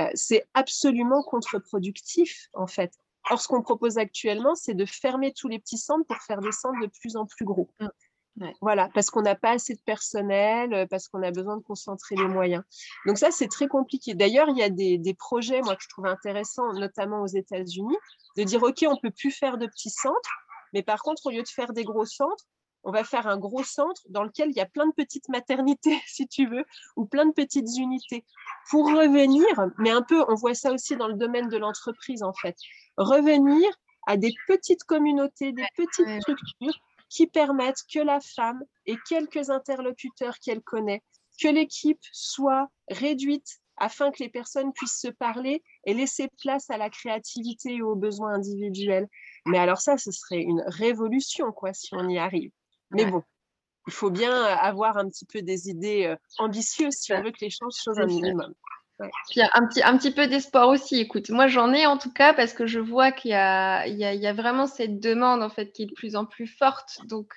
Euh, 0.00 0.08
c'est 0.14 0.48
absolument 0.54 1.22
contre-productif, 1.22 2.48
en 2.54 2.66
fait. 2.66 2.92
Or, 3.30 3.40
ce 3.40 3.48
qu'on 3.48 3.62
propose 3.62 3.98
actuellement, 3.98 4.54
c'est 4.54 4.74
de 4.74 4.86
fermer 4.86 5.32
tous 5.32 5.48
les 5.48 5.58
petits 5.58 5.78
centres 5.78 6.06
pour 6.06 6.16
faire 6.18 6.40
des 6.40 6.52
centres 6.52 6.80
de 6.80 6.90
plus 7.00 7.16
en 7.16 7.26
plus 7.26 7.44
gros. 7.44 7.68
Mmh. 7.80 7.88
Voilà, 8.60 8.88
parce 8.94 9.10
qu'on 9.10 9.22
n'a 9.22 9.34
pas 9.34 9.52
assez 9.52 9.74
de 9.74 9.80
personnel, 9.80 10.72
euh, 10.72 10.86
parce 10.86 11.08
qu'on 11.08 11.22
a 11.22 11.30
besoin 11.30 11.56
de 11.56 11.62
concentrer 11.62 12.14
les 12.16 12.28
moyens. 12.28 12.62
Donc 13.06 13.18
ça, 13.18 13.30
c'est 13.30 13.48
très 13.48 13.66
compliqué. 13.66 14.14
D'ailleurs, 14.14 14.48
il 14.48 14.56
y 14.56 14.62
a 14.62 14.70
des, 14.70 15.14
projets, 15.14 15.60
moi, 15.62 15.76
que 15.76 15.82
je 15.82 15.88
trouve 15.88 16.06
intéressants, 16.06 16.72
notamment 16.74 17.22
aux 17.22 17.26
États-Unis, 17.26 17.96
de 18.36 18.42
dire, 18.44 18.62
OK, 18.62 18.84
on 18.86 18.92
ne 18.92 19.00
peut 19.00 19.10
plus 19.10 19.32
faire 19.32 19.58
de 19.58 19.66
petits 19.66 19.90
centres, 19.90 20.30
mais 20.72 20.82
par 20.82 21.02
contre, 21.02 21.26
au 21.26 21.30
lieu 21.30 21.42
de 21.42 21.48
faire 21.48 21.72
des 21.72 21.84
gros 21.84 22.04
centres, 22.04 22.44
on 22.84 22.92
va 22.92 23.04
faire 23.04 23.26
un 23.26 23.38
gros 23.38 23.64
centre 23.64 24.02
dans 24.08 24.22
lequel 24.22 24.50
il 24.50 24.56
y 24.56 24.60
a 24.60 24.66
plein 24.66 24.86
de 24.86 24.92
petites 24.92 25.28
maternités, 25.28 26.00
si 26.06 26.26
tu 26.28 26.46
veux, 26.46 26.64
ou 26.96 27.06
plein 27.06 27.26
de 27.26 27.32
petites 27.32 27.76
unités. 27.76 28.24
Pour 28.70 28.86
revenir, 28.86 29.46
mais 29.78 29.90
un 29.90 30.02
peu, 30.02 30.24
on 30.28 30.34
voit 30.34 30.54
ça 30.54 30.72
aussi 30.72 30.96
dans 30.96 31.08
le 31.08 31.14
domaine 31.14 31.48
de 31.48 31.56
l'entreprise, 31.56 32.22
en 32.22 32.32
fait, 32.32 32.56
revenir 32.96 33.68
à 34.06 34.16
des 34.16 34.32
petites 34.46 34.84
communautés, 34.84 35.52
des 35.52 35.66
petites 35.76 36.22
structures 36.22 36.80
qui 37.10 37.26
permettent 37.26 37.82
que 37.92 38.00
la 38.00 38.20
femme 38.20 38.62
et 38.86 38.96
quelques 39.08 39.50
interlocuteurs 39.50 40.38
qu'elle 40.38 40.62
connaît, 40.62 41.02
que 41.40 41.48
l'équipe 41.48 42.00
soit 42.12 42.68
réduite 42.90 43.60
afin 43.76 44.10
que 44.10 44.22
les 44.22 44.28
personnes 44.28 44.72
puissent 44.72 45.00
se 45.00 45.08
parler 45.08 45.62
et 45.84 45.94
laisser 45.94 46.28
place 46.42 46.68
à 46.70 46.76
la 46.76 46.90
créativité 46.90 47.76
et 47.76 47.82
aux 47.82 47.94
besoins 47.94 48.34
individuels. 48.34 49.08
Mais 49.46 49.58
alors 49.58 49.80
ça, 49.80 49.96
ce 49.96 50.10
serait 50.10 50.42
une 50.42 50.62
révolution, 50.66 51.52
quoi, 51.52 51.72
si 51.72 51.94
on 51.94 52.08
y 52.08 52.18
arrive. 52.18 52.50
Mais 52.90 53.04
bon, 53.06 53.22
il 53.86 53.92
faut 53.92 54.10
bien 54.10 54.42
avoir 54.42 54.96
un 54.96 55.08
petit 55.08 55.24
peu 55.24 55.42
des 55.42 55.68
idées 55.68 56.06
euh, 56.06 56.16
ambitieuses 56.38 56.94
si 56.94 57.12
on 57.12 57.22
veut 57.22 57.30
que 57.30 57.40
les 57.40 57.50
choses 57.50 57.74
soient 57.74 58.00
un 58.00 58.06
minimum. 58.06 58.54
Puis 59.30 59.40
un 59.40 59.66
petit, 59.66 59.82
un 59.82 59.96
petit 59.96 60.10
peu 60.10 60.26
d'espoir 60.26 60.68
aussi. 60.68 60.98
Écoute, 60.98 61.30
moi 61.30 61.46
j'en 61.46 61.72
ai 61.72 61.86
en 61.86 61.98
tout 61.98 62.12
cas 62.12 62.34
parce 62.34 62.52
que 62.52 62.66
je 62.66 62.80
vois 62.80 63.12
qu'il 63.12 63.30
y 63.30 63.34
a, 63.34 63.86
il 63.86 63.96
y, 63.96 64.04
a, 64.04 64.12
il 64.12 64.20
y 64.20 64.26
a 64.26 64.32
vraiment 64.32 64.66
cette 64.66 64.98
demande 64.98 65.42
en 65.42 65.50
fait 65.50 65.72
qui 65.72 65.84
est 65.84 65.86
de 65.86 65.94
plus 65.94 66.16
en 66.16 66.24
plus 66.24 66.48
forte. 66.48 66.98
Donc 67.04 67.32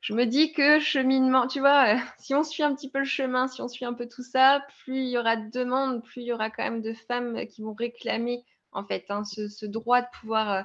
je 0.00 0.14
me 0.14 0.26
dis 0.26 0.52
que 0.52 0.78
cheminement, 0.80 1.46
tu 1.46 1.60
vois, 1.60 1.94
euh, 1.94 1.98
si 2.18 2.34
on 2.34 2.42
suit 2.42 2.62
un 2.62 2.74
petit 2.74 2.90
peu 2.90 3.00
le 3.00 3.04
chemin, 3.04 3.48
si 3.48 3.60
on 3.62 3.68
suit 3.68 3.84
un 3.84 3.94
peu 3.94 4.08
tout 4.08 4.22
ça, 4.22 4.64
plus 4.84 4.98
il 4.98 5.08
y 5.08 5.18
aura 5.18 5.36
de 5.36 5.50
demandes, 5.50 6.02
plus 6.04 6.22
il 6.22 6.26
y 6.26 6.32
aura 6.32 6.50
quand 6.50 6.64
même 6.64 6.82
de 6.82 6.92
femmes 6.92 7.46
qui 7.46 7.62
vont 7.62 7.74
réclamer 7.74 8.44
en 8.72 8.84
fait 8.84 9.04
hein, 9.08 9.24
ce, 9.24 9.66
droit 9.66 10.02
de 10.02 10.06
pouvoir 10.20 10.50
euh, 10.50 10.62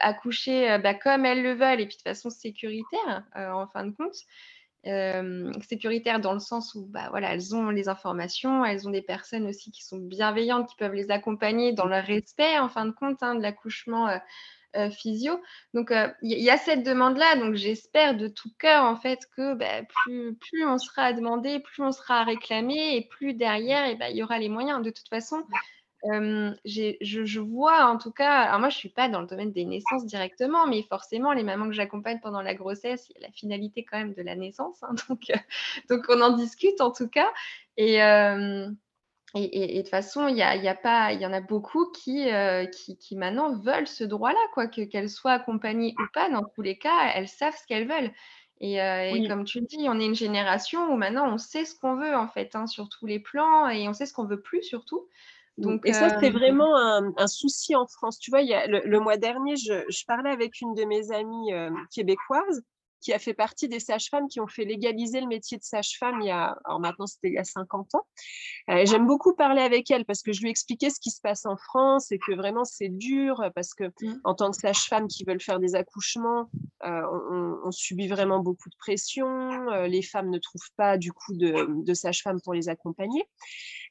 accoucher 0.00 0.70
euh, 0.70 0.78
bah, 0.78 0.94
comme 0.94 1.24
elles 1.24 1.42
le 1.42 1.54
veulent 1.54 1.80
et 1.80 1.86
puis 1.86 1.96
de 1.96 2.02
façon 2.02 2.30
sécuritaire 2.30 3.24
en 3.34 3.66
fin 3.68 3.84
de 3.84 3.92
compte. 3.92 4.14
sécuritaire 5.62 6.20
dans 6.20 6.34
le 6.34 6.40
sens 6.40 6.74
où 6.74 6.86
bah, 6.86 7.08
voilà, 7.10 7.32
elles 7.32 7.54
ont 7.54 7.70
les 7.70 7.88
informations, 7.88 8.64
elles 8.64 8.86
ont 8.86 8.90
des 8.90 9.02
personnes 9.02 9.46
aussi 9.46 9.70
qui 9.70 9.84
sont 9.84 9.98
bienveillantes, 9.98 10.68
qui 10.68 10.76
peuvent 10.76 10.94
les 10.94 11.10
accompagner 11.10 11.72
dans 11.72 11.86
le 11.86 11.98
respect 11.98 12.58
en 12.58 12.68
fin 12.68 12.86
de 12.86 12.92
compte 12.92 13.22
hein, 13.22 13.34
de 13.34 13.42
l'accouchement 13.42 14.08
euh, 14.76 14.90
physio. 14.90 15.40
Donc, 15.72 15.90
il 15.90 15.96
euh, 15.96 16.08
y, 16.22 16.50
a 16.50 16.56
cette 16.56 16.82
demande-là. 16.82 17.36
Donc, 17.36 17.54
j'espère 17.54 18.16
de 18.16 18.26
tout 18.26 18.50
cœur, 18.58 18.84
en 18.84 18.96
fait, 18.96 19.20
que 19.36 19.54
bah, 19.54 19.82
plus, 20.04 20.66
on 20.66 20.78
sera 20.78 21.02
à 21.02 21.12
demander, 21.12 21.60
plus 21.60 21.82
on 21.84 21.92
sera 21.92 22.20
à 22.20 22.24
réclamer 22.24 22.96
et 22.96 23.06
plus 23.08 23.34
derrière, 23.34 23.86
il 23.88 23.98
bah, 23.98 24.10
y 24.10 24.22
aura 24.22 24.38
les 24.40 24.48
moyens. 24.48 24.82
De 24.82 24.90
toute 24.90 25.08
façon, 25.08 25.44
euh, 26.04 26.52
je, 26.64 26.94
je, 27.00 27.40
vois 27.40 27.86
en 27.86 27.98
tout 27.98 28.10
cas, 28.10 28.42
alors 28.42 28.60
moi 28.60 28.68
je 28.68 28.76
ne 28.76 28.78
suis 28.78 28.88
pas 28.88 29.08
dans 29.08 29.20
le 29.20 29.26
domaine 29.26 29.52
des 29.52 29.64
naissances 29.64 30.04
directement, 30.06 30.66
mais 30.66 30.82
forcément 30.82 31.32
les 31.32 31.42
mamans 31.42 31.66
que 31.66 31.72
j'accompagne 31.72 32.20
pendant 32.20 32.42
la 32.42 32.54
grossesse, 32.54 33.08
il 33.10 33.20
y 33.20 33.24
a 33.24 33.28
la 33.28 33.32
finalité 33.32 33.84
quand 33.84 33.98
même 33.98 34.14
de 34.14 34.22
la 34.22 34.36
naissance, 34.36 34.82
hein, 34.82 34.94
donc, 35.08 35.32
donc 35.88 36.04
on 36.08 36.20
en 36.20 36.36
discute 36.36 36.80
en 36.80 36.90
tout 36.90 37.08
cas. 37.08 37.30
Et, 37.76 38.00
et, 39.34 39.76
de 39.76 39.80
toute 39.80 39.90
façon, 39.90 40.28
il 40.28 40.36
y, 40.36 40.42
a, 40.42 40.54
y, 40.54 40.68
a 40.68 40.76
pas, 40.76 41.12
il 41.12 41.20
y 41.20 41.26
en 41.26 41.32
a 41.32 41.40
beaucoup 41.40 41.90
qui, 41.90 42.30
euh, 42.30 42.66
qui, 42.66 42.96
qui, 42.96 43.16
maintenant 43.16 43.58
veulent 43.58 43.88
ce 43.88 44.04
droit-là, 44.04 44.38
quoi, 44.52 44.68
que, 44.68 44.82
qu'elles 44.82 45.10
soient 45.10 45.32
accompagnées 45.32 45.94
ou 45.98 46.04
pas. 46.12 46.30
Dans 46.30 46.44
tous 46.44 46.62
les 46.62 46.78
cas, 46.78 47.10
elles 47.14 47.26
savent 47.26 47.56
ce 47.56 47.66
qu'elles 47.66 47.88
veulent. 47.88 48.12
Et, 48.60 48.80
euh, 48.80 49.10
et, 49.12 49.26
comme 49.26 49.44
tu 49.44 49.58
le 49.58 49.66
dis, 49.66 49.88
on 49.88 49.98
est 49.98 50.06
une 50.06 50.14
génération 50.14 50.92
où 50.92 50.96
maintenant 50.96 51.28
on 51.32 51.38
sait 51.38 51.64
ce 51.64 51.74
qu'on 51.74 51.96
veut 51.96 52.14
en 52.14 52.28
fait, 52.28 52.54
hein, 52.54 52.68
sur 52.68 52.88
tous 52.88 53.06
les 53.06 53.18
plans, 53.18 53.68
et 53.68 53.88
on 53.88 53.92
sait 53.92 54.06
ce 54.06 54.14
qu'on 54.14 54.24
veut 54.24 54.40
plus 54.40 54.62
surtout. 54.62 55.08
Donc, 55.56 55.86
et 55.86 55.92
ça, 55.92 56.18
c'est 56.18 56.30
euh, 56.30 56.32
vraiment 56.32 56.76
un, 56.76 57.12
un, 57.16 57.26
souci 57.26 57.76
en 57.76 57.86
France. 57.86 58.18
Tu 58.18 58.30
vois, 58.30 58.42
il 58.42 58.48
y 58.48 58.54
a, 58.54 58.66
le, 58.66 59.00
mois 59.00 59.16
dernier, 59.16 59.56
je, 59.56 59.84
je, 59.88 60.04
parlais 60.06 60.30
avec 60.30 60.60
une 60.60 60.74
de 60.74 60.84
mes 60.84 61.12
amies 61.12 61.52
québécoises 61.92 62.64
qui 63.04 63.12
a 63.12 63.18
fait 63.18 63.34
partie 63.34 63.68
des 63.68 63.80
sages-femmes 63.80 64.28
qui 64.28 64.40
ont 64.40 64.46
fait 64.46 64.64
légaliser 64.64 65.20
le 65.20 65.26
métier 65.26 65.58
de 65.58 65.62
sage-femme 65.62 66.22
il 66.22 66.28
y 66.28 66.30
a, 66.30 66.56
alors 66.64 66.80
maintenant 66.80 67.06
c'était 67.06 67.28
il 67.28 67.34
y 67.34 67.38
a 67.38 67.44
50 67.44 67.94
ans. 67.94 68.06
Euh, 68.70 68.86
j'aime 68.86 69.06
beaucoup 69.06 69.34
parler 69.34 69.60
avec 69.60 69.90
elle 69.90 70.06
parce 70.06 70.22
que 70.22 70.32
je 70.32 70.40
lui 70.40 70.48
expliquais 70.48 70.88
ce 70.88 70.98
qui 70.98 71.10
se 71.10 71.20
passe 71.20 71.44
en 71.44 71.56
France 71.56 72.10
et 72.12 72.18
que 72.18 72.32
vraiment 72.32 72.64
c'est 72.64 72.88
dur 72.88 73.44
parce 73.54 73.74
que 73.74 73.84
mmh. 73.84 74.20
en 74.24 74.34
tant 74.34 74.50
que 74.50 74.56
sage-femme 74.56 75.06
qui 75.06 75.24
veulent 75.24 75.42
faire 75.42 75.60
des 75.60 75.74
accouchements, 75.74 76.48
euh, 76.84 77.02
on, 77.64 77.70
subit 77.70 78.08
vraiment 78.08 78.40
beaucoup 78.40 78.70
de 78.70 78.76
pression. 78.78 79.28
Euh, 79.70 79.86
les 79.86 80.02
femmes 80.02 80.30
ne 80.30 80.38
trouvent 80.38 80.70
pas 80.76 80.96
du 80.96 81.12
coup 81.12 81.34
de, 81.34 81.66
de 81.84 81.94
sage-femme 81.94 82.40
pour 82.42 82.54
les 82.54 82.68
accompagner. 82.68 83.24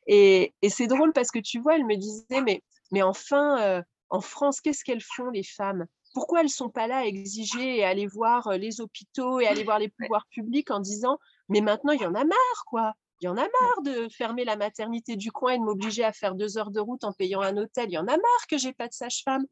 Et, 0.07 0.53
et 0.61 0.69
c'est 0.69 0.87
drôle 0.87 1.13
parce 1.13 1.31
que 1.31 1.39
tu 1.39 1.59
vois, 1.59 1.75
elle 1.75 1.85
me 1.85 1.95
disait, 1.95 2.41
mais, 2.41 2.61
mais 2.91 3.01
enfin, 3.01 3.83
en 4.09 4.21
France, 4.21 4.61
qu'est-ce 4.61 4.83
qu'elles 4.83 5.01
font 5.01 5.29
les 5.29 5.43
femmes? 5.43 5.85
Pourquoi 6.13 6.39
elles 6.41 6.45
ne 6.45 6.51
sont 6.51 6.69
pas 6.69 6.87
là 6.87 6.97
à 6.97 7.05
exiger 7.05 7.77
et 7.77 7.83
aller 7.83 8.05
voir 8.05 8.51
les 8.57 8.81
hôpitaux 8.81 9.39
et 9.39 9.47
aller 9.47 9.63
voir 9.63 9.79
les 9.79 9.89
pouvoirs 9.89 10.27
publics 10.29 10.69
en 10.69 10.79
disant 10.79 11.17
mais 11.49 11.61
maintenant 11.61 11.91
il 11.91 12.01
y 12.01 12.05
en 12.05 12.13
a 12.13 12.23
marre 12.23 12.65
quoi 12.67 12.93
il 13.23 13.27
y 13.27 13.29
en 13.29 13.37
a 13.37 13.41
marre 13.41 13.81
de 13.83 14.09
fermer 14.09 14.43
la 14.43 14.57
maternité 14.57 15.15
du 15.15 15.31
coin 15.31 15.53
et 15.53 15.57
de 15.57 15.63
m'obliger 15.63 16.03
à 16.03 16.11
faire 16.11 16.35
deux 16.35 16.57
heures 16.57 16.71
de 16.71 16.81
route 16.81 17.05
en 17.05 17.13
payant 17.13 17.39
un 17.39 17.55
hôtel. 17.55 17.85
Il 17.87 17.93
y 17.93 17.97
en 17.97 18.07
a 18.07 18.17
marre 18.17 18.47
que 18.49 18.57
j'ai 18.57 18.73
pas 18.73 18.89
de 18.89 18.93
sage-femme. 18.93 19.45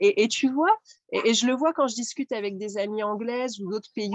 Et, 0.00 0.26
tu 0.28 0.50
vois, 0.50 0.74
et, 1.12 1.34
je 1.34 1.46
le 1.46 1.54
vois 1.54 1.74
quand 1.74 1.88
je 1.88 1.94
discute 1.94 2.32
avec 2.32 2.56
des 2.56 2.78
amies 2.78 3.02
anglaises 3.02 3.60
ou 3.60 3.70
d'autres 3.70 3.90
pays. 3.94 4.14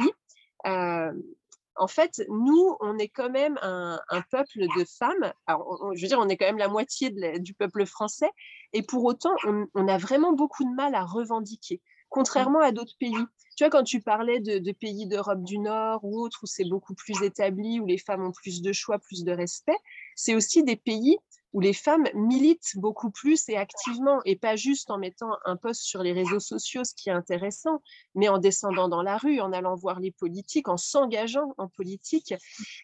En 1.76 1.88
fait, 1.88 2.22
nous, 2.30 2.76
on 2.80 2.98
est 2.98 3.08
quand 3.08 3.30
même 3.30 3.58
un, 3.62 4.00
peuple 4.32 4.68
de 4.78 4.86
femmes. 4.86 5.34
je 5.48 6.02
veux 6.02 6.08
dire, 6.08 6.20
on 6.20 6.30
est 6.30 6.38
quand 6.38 6.46
même 6.46 6.58
la 6.58 6.68
moitié 6.68 7.10
du 7.40 7.54
peuple 7.54 7.86
français. 7.86 8.30
Et 8.74 8.84
pour 8.84 9.04
autant, 9.06 9.36
on, 9.46 9.88
a 9.88 9.98
vraiment 9.98 10.34
beaucoup 10.34 10.64
de 10.64 10.74
mal 10.76 10.96
à 10.96 11.04
revendiquer 11.04 11.82
contrairement 12.14 12.60
à 12.60 12.72
d'autres 12.72 12.96
pays. 13.00 13.26
Tu 13.58 13.64
vois, 13.64 13.72
quand 13.72 13.84
tu 13.84 14.00
parlais 14.00 14.40
de, 14.40 14.72
pays 14.72 15.08
d'Europe 15.08 15.44
du 15.44 15.58
Nord 15.58 16.04
ou 16.04 16.20
autres 16.20 16.40
où 16.44 16.46
c'est 16.46 16.70
beaucoup 16.70 16.94
plus 16.94 17.24
établi, 17.24 17.80
où 17.80 17.88
les 17.88 17.98
femmes 17.98 18.24
ont 18.24 18.32
plus 18.32 18.62
de 18.62 18.72
choix, 18.72 19.00
plus 19.00 19.24
de 19.24 19.32
respect, 19.32 19.78
c'est 20.16 20.36
aussi 20.36 20.64
des 20.64 20.76
pays 20.76 21.18
où 21.54 21.60
les 21.60 21.74
femmes 21.74 22.08
militent 22.16 22.76
beaucoup 22.76 23.12
plus 23.12 23.48
et 23.48 23.58
activement, 23.58 24.22
et 24.26 24.36
pas 24.36 24.56
juste 24.56 24.90
en 24.90 24.98
mettant 24.98 25.38
un 25.46 25.56
post 25.56 25.84
sur 25.84 26.02
les 26.02 26.12
réseaux 26.12 26.40
sociaux, 26.40 26.84
ce 26.84 26.96
qui 26.96 27.10
est 27.10 27.14
intéressant, 27.14 27.82
mais 28.16 28.28
en 28.28 28.40
descendant 28.40 28.90
dans 28.90 29.04
la 29.04 29.18
rue, 29.18 29.40
en 29.40 29.54
allant 29.54 29.76
voir 29.76 30.00
les 30.00 30.12
politiques, 30.12 30.68
en 30.68 30.78
s'engageant 30.78 31.54
en 31.58 31.68
politique. 31.68 32.34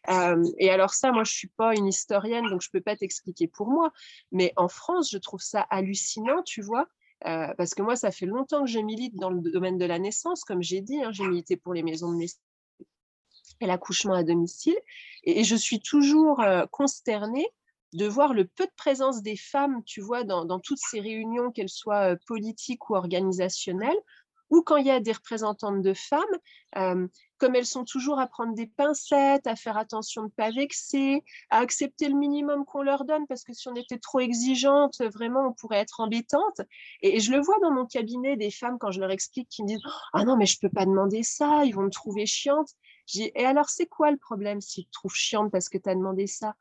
Euh, 0.10 0.44
et 0.60 0.70
alors 0.70 0.94
ça, 0.94 1.12
moi, 1.12 1.24
je 1.24 1.32
suis 1.32 1.50
pas 1.50 1.76
une 1.76 1.88
historienne, 1.88 2.48
donc 2.50 2.62
je 2.62 2.70
peux 2.72 2.82
pas 2.82 2.96
t'expliquer 2.96 3.48
pour 3.48 3.70
moi, 3.70 3.92
mais 4.32 4.54
en 4.56 4.68
France, 4.68 5.10
je 5.12 5.18
trouve 5.18 5.42
ça 5.42 5.62
hallucinant, 5.70 6.44
tu 6.44 6.62
vois, 6.62 6.88
euh, 7.26 7.54
parce 7.58 7.74
que 7.74 7.82
moi, 7.82 7.96
ça 7.96 8.12
fait 8.12 8.28
longtemps 8.28 8.64
que 8.64 8.70
je 8.70 8.80
milite 8.80 9.16
dans 9.16 9.32
le 9.32 9.42
domaine 9.52 9.78
de 9.78 9.86
la 9.86 9.98
naissance, 9.98 10.44
comme 10.44 10.62
j'ai 10.62 10.82
dit, 10.82 11.02
hein, 11.02 11.12
j'ai 11.12 11.26
milité 11.26 11.58
pour 11.58 11.74
les 11.74 11.84
maisons 11.84 12.12
de 12.12 12.18
naissance 12.18 12.42
et 13.62 13.66
l'accouchement 13.66 14.14
à 14.14 14.24
domicile, 14.24 14.78
et, 15.24 15.44
je 15.44 15.56
suis 15.56 15.82
toujours 15.82 16.40
euh, 16.40 16.66
consternée 16.72 17.46
de 17.94 18.08
voir 18.08 18.34
le 18.34 18.46
peu 18.46 18.66
de 18.66 18.72
présence 18.76 19.22
des 19.22 19.38
femmes, 19.38 19.84
tu 19.86 20.02
vois, 20.02 20.24
dans, 20.24 20.60
toutes 20.60 20.80
ces 20.80 21.00
réunions, 21.00 21.52
qu'elles 21.52 21.70
soient 21.70 22.14
euh, 22.14 22.16
politiques 22.28 22.90
ou 22.90 22.96
organisationnelles, 22.96 23.98
ou 24.50 24.62
quand 24.64 24.78
il 24.78 24.88
y 24.88 24.92
a 24.92 25.00
des 25.00 25.12
représentantes 25.12 25.82
de 25.82 25.94
femmes, 25.94 27.00
comme 27.38 27.56
elles 27.56 27.66
sont 27.66 27.86
toujours 27.86 28.20
à 28.20 28.28
prendre 28.28 28.54
des 28.54 28.68
pincettes, 28.68 29.48
à 29.48 29.56
faire 29.56 29.78
attention 29.78 30.24
de 30.24 30.28
ne 30.28 30.32
pas 30.32 30.52
vexer, 30.52 31.24
à 31.50 31.60
accepter 31.60 32.10
le 32.10 32.16
minimum 32.16 32.66
qu'on 32.66 32.82
leur 32.82 33.06
donne, 33.06 33.26
parce 33.28 33.44
que 33.44 33.54
si 33.54 33.68
on 33.70 33.76
était 33.76 34.00
trop 34.00 34.20
exigeante, 34.20 35.02
vraiment, 35.14 35.48
on 35.48 35.54
pourrait 35.54 35.78
être 35.78 36.00
embêtante. 36.00 36.62
Et, 37.02 37.20
je 37.20 37.32
le 37.32 37.40
vois 37.40 37.58
dans 37.62 37.72
mon 37.72 37.86
cabinet, 37.86 38.38
des 38.38 38.52
femmes, 38.52 38.78
quand 38.80 38.92
je 38.92 39.00
leur 39.00 39.12
explique, 39.12 39.50
qui 39.50 39.64
me 39.64 39.68
disent 39.68 39.82
«Ah 40.14 40.26
non, 40.26 40.36
mais 40.36 40.46
je 40.46 40.58
ne 40.62 40.68
peux 40.68 40.74
pas 40.74 40.86
demander 40.86 41.24
ça, 41.24 41.64
ils 41.66 41.74
vont 41.74 41.84
me 41.84 41.90
trouver 41.90 42.26
chiante.» 42.26 42.70
Et 43.16 43.46
alors, 43.46 43.70
c'est 43.70 43.88
quoi 43.88 44.12
le 44.12 44.18
problème 44.18 44.62
s'ils 44.62 44.86
te 44.86 44.92
trouvent 44.92 45.16
chiante 45.16 45.52
parce 45.52 45.70
que 45.70 45.78
tu 45.78 45.90
as 45.90 45.96
demandé 45.96 46.28
ça? 46.28 46.56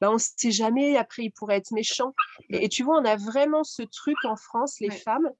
Ben, 0.00 0.10
on 0.10 0.14
ne 0.14 0.18
sait 0.18 0.50
jamais, 0.50 0.96
après, 0.96 1.24
ils 1.24 1.30
pourraient 1.30 1.56
être 1.56 1.72
méchants. 1.72 2.14
Et, 2.50 2.68
tu 2.68 2.82
vois, 2.82 2.98
on 2.98 3.04
a 3.04 3.16
vraiment 3.16 3.64
ce 3.64 3.82
truc 3.82 4.16
en 4.24 4.36
France, 4.36 4.80
les 4.80 4.90
femmes, 4.90 5.30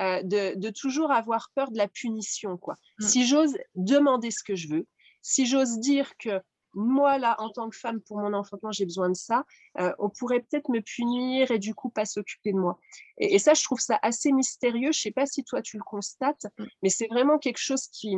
euh, 0.00 0.22
de, 0.22 0.70
toujours 0.70 1.12
avoir 1.12 1.50
peur 1.54 1.70
de 1.70 1.78
la 1.78 1.88
punition. 1.88 2.56
Quoi. 2.56 2.74
Mm. 2.98 3.06
Si 3.06 3.26
j'ose 3.26 3.56
demander 3.74 4.30
ce 4.30 4.42
que 4.42 4.56
je 4.56 4.68
veux, 4.68 4.86
si 5.22 5.46
j'ose 5.46 5.78
dire 5.78 6.16
que 6.18 6.40
moi, 6.76 7.18
là, 7.18 7.36
en 7.38 7.50
tant 7.50 7.70
que 7.70 7.76
femme, 7.76 8.00
pour 8.00 8.18
mon 8.18 8.34
enfantement, 8.34 8.72
j'ai 8.72 8.84
besoin 8.84 9.08
de 9.08 9.14
ça, 9.14 9.44
euh, 9.78 9.92
on 10.00 10.10
pourrait 10.10 10.40
peut-être 10.40 10.68
me 10.68 10.80
punir 10.80 11.52
et 11.52 11.60
du 11.60 11.72
coup 11.72 11.88
pas 11.88 12.04
s'occuper 12.04 12.52
de 12.52 12.58
moi. 12.58 12.80
Et, 13.18 13.38
ça, 13.38 13.54
je 13.54 13.62
trouve 13.62 13.78
ça 13.78 13.98
assez 14.02 14.32
mystérieux. 14.32 14.90
Je 14.90 14.98
ne 14.98 15.02
sais 15.02 15.12
pas 15.12 15.26
si 15.26 15.44
toi, 15.44 15.62
tu 15.62 15.76
le 15.76 15.84
constates, 15.84 16.46
mm. 16.58 16.64
mais 16.82 16.88
c'est 16.88 17.06
vraiment 17.06 17.38
quelque 17.38 17.60
chose 17.60 17.86
qui, 17.86 18.16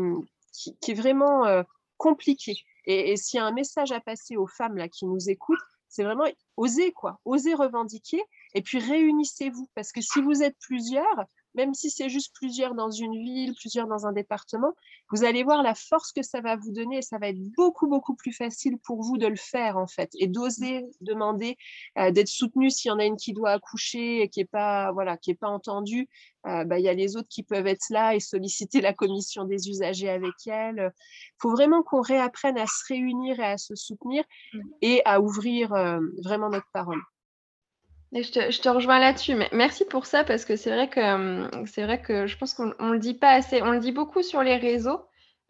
qui, 0.53 0.75
est 0.89 0.95
vraiment 0.95 1.45
euh, 1.45 1.63
compliqué. 1.99 2.55
Et, 2.87 3.13
et 3.13 3.17
s'il 3.17 3.37
y 3.37 3.41
a 3.41 3.45
un 3.45 3.53
message 3.53 3.93
à 3.93 4.01
passer 4.01 4.37
aux 4.37 4.47
femmes 4.47 4.79
là, 4.79 4.89
qui 4.89 5.05
nous 5.05 5.29
écoutent, 5.29 5.59
c'est 5.97 6.05
vraiment 6.05 6.27
oser, 6.59 6.93
quoi. 6.93 7.19
Oser 7.25 7.55
revendiquer 7.55 8.23
et 8.55 8.61
puis 8.61 8.79
réunissez-vous. 8.79 9.67
Parce 9.75 9.93
que 9.93 10.03
si 10.03 10.21
vous 10.21 10.43
êtes 10.43 10.57
plusieurs, 10.61 11.25
même 11.57 11.75
si 11.75 11.91
c'est 11.91 12.09
juste 12.09 12.35
plusieurs 12.35 12.75
dans 12.75 12.91
une 12.91 13.13
ville, 13.13 13.55
plusieurs 13.55 13.87
dans 13.87 14.07
un 14.07 14.13
département, 14.13 14.73
vous 15.11 15.25
allez 15.25 15.43
voir 15.43 15.63
la 15.63 15.75
force 15.75 16.13
que 16.13 16.23
ça 16.23 16.41
va 16.41 16.57
vous 16.57 16.73
donner 16.73 16.99
et 16.99 17.03
ça 17.03 17.19
va 17.19 17.29
être 17.29 17.43
beaucoup, 17.57 17.89
beaucoup 17.89 18.15
plus 18.15 18.33
facile 18.33 18.79
pour 18.85 19.03
vous 19.03 19.17
de 19.17 19.27
le 19.27 19.37
faire 19.37 19.77
en 19.77 19.87
fait 19.87 20.11
et 20.19 20.27
d'oser 20.27 20.85
demander 21.01 21.57
euh, 21.99 22.11
d'être 22.11 22.29
soutenu 22.29 22.71
s'il 22.71 22.91
y 22.91 22.93
en 22.93 22.99
a 22.99 23.05
une 23.05 23.17
qui 23.17 23.33
doit 23.33 23.51
accoucher 23.51 24.23
et 24.23 24.29
qui 24.29 24.41
n'est 24.41 24.47
pas, 24.47 24.93
voilà, 24.93 25.17
qui 25.17 25.31
est 25.31 25.35
pas 25.35 25.49
entendue. 25.49 26.09
Euh, 26.47 26.65
bah, 26.65 26.79
il 26.79 26.85
y 26.85 26.89
a 26.89 26.95
les 26.95 27.17
autres 27.17 27.29
qui 27.29 27.43
peuvent 27.43 27.67
être 27.67 27.87
là 27.91 28.15
et 28.15 28.21
solliciter 28.21 28.81
la 28.81 28.93
commission 28.93 29.45
des 29.45 29.69
usagers 29.69 30.11
avec 30.11 30.35
elle. 30.47 30.93
Il 30.95 31.37
faut 31.41 31.51
vraiment 31.51 31.83
qu'on 31.83 32.03
réapprenne 32.03 32.59
à 32.59 32.67
se 32.67 32.85
réunir 32.89 33.41
et 33.41 33.47
à 33.47 33.59
se 33.59 33.75
soutenir 33.75 34.23
mmh. 34.53 34.61
et 34.83 35.03
à 35.05 35.21
ouvrir 35.21 35.73
euh, 35.73 35.99
vraiment 36.23 36.49
notre 36.49 36.71
parole. 36.73 37.01
Je, 38.13 38.61
te, 38.61 38.69
rejoins 38.69 38.99
là-dessus. 38.99 39.35
Merci 39.53 39.85
pour 39.85 40.07
ça 40.07 40.25
parce 40.25 40.45
que 40.45 40.57
c'est 40.57 40.71
vrai 40.71 40.89
que 40.89 41.01
hum, 41.01 41.67
c'est 41.67 41.83
vrai 41.83 42.01
que 42.01 42.27
je 42.27 42.37
pense 42.37 42.55
qu'on 42.55 42.91
le 42.91 42.99
dit 42.99 43.15
pas 43.15 43.31
assez. 43.31 43.63
On 43.63 43.71
le 43.71 43.81
dit 43.81 43.93
beaucoup 43.93 44.23
sur 44.23 44.43
les 44.43 44.57
réseaux. 44.57 45.01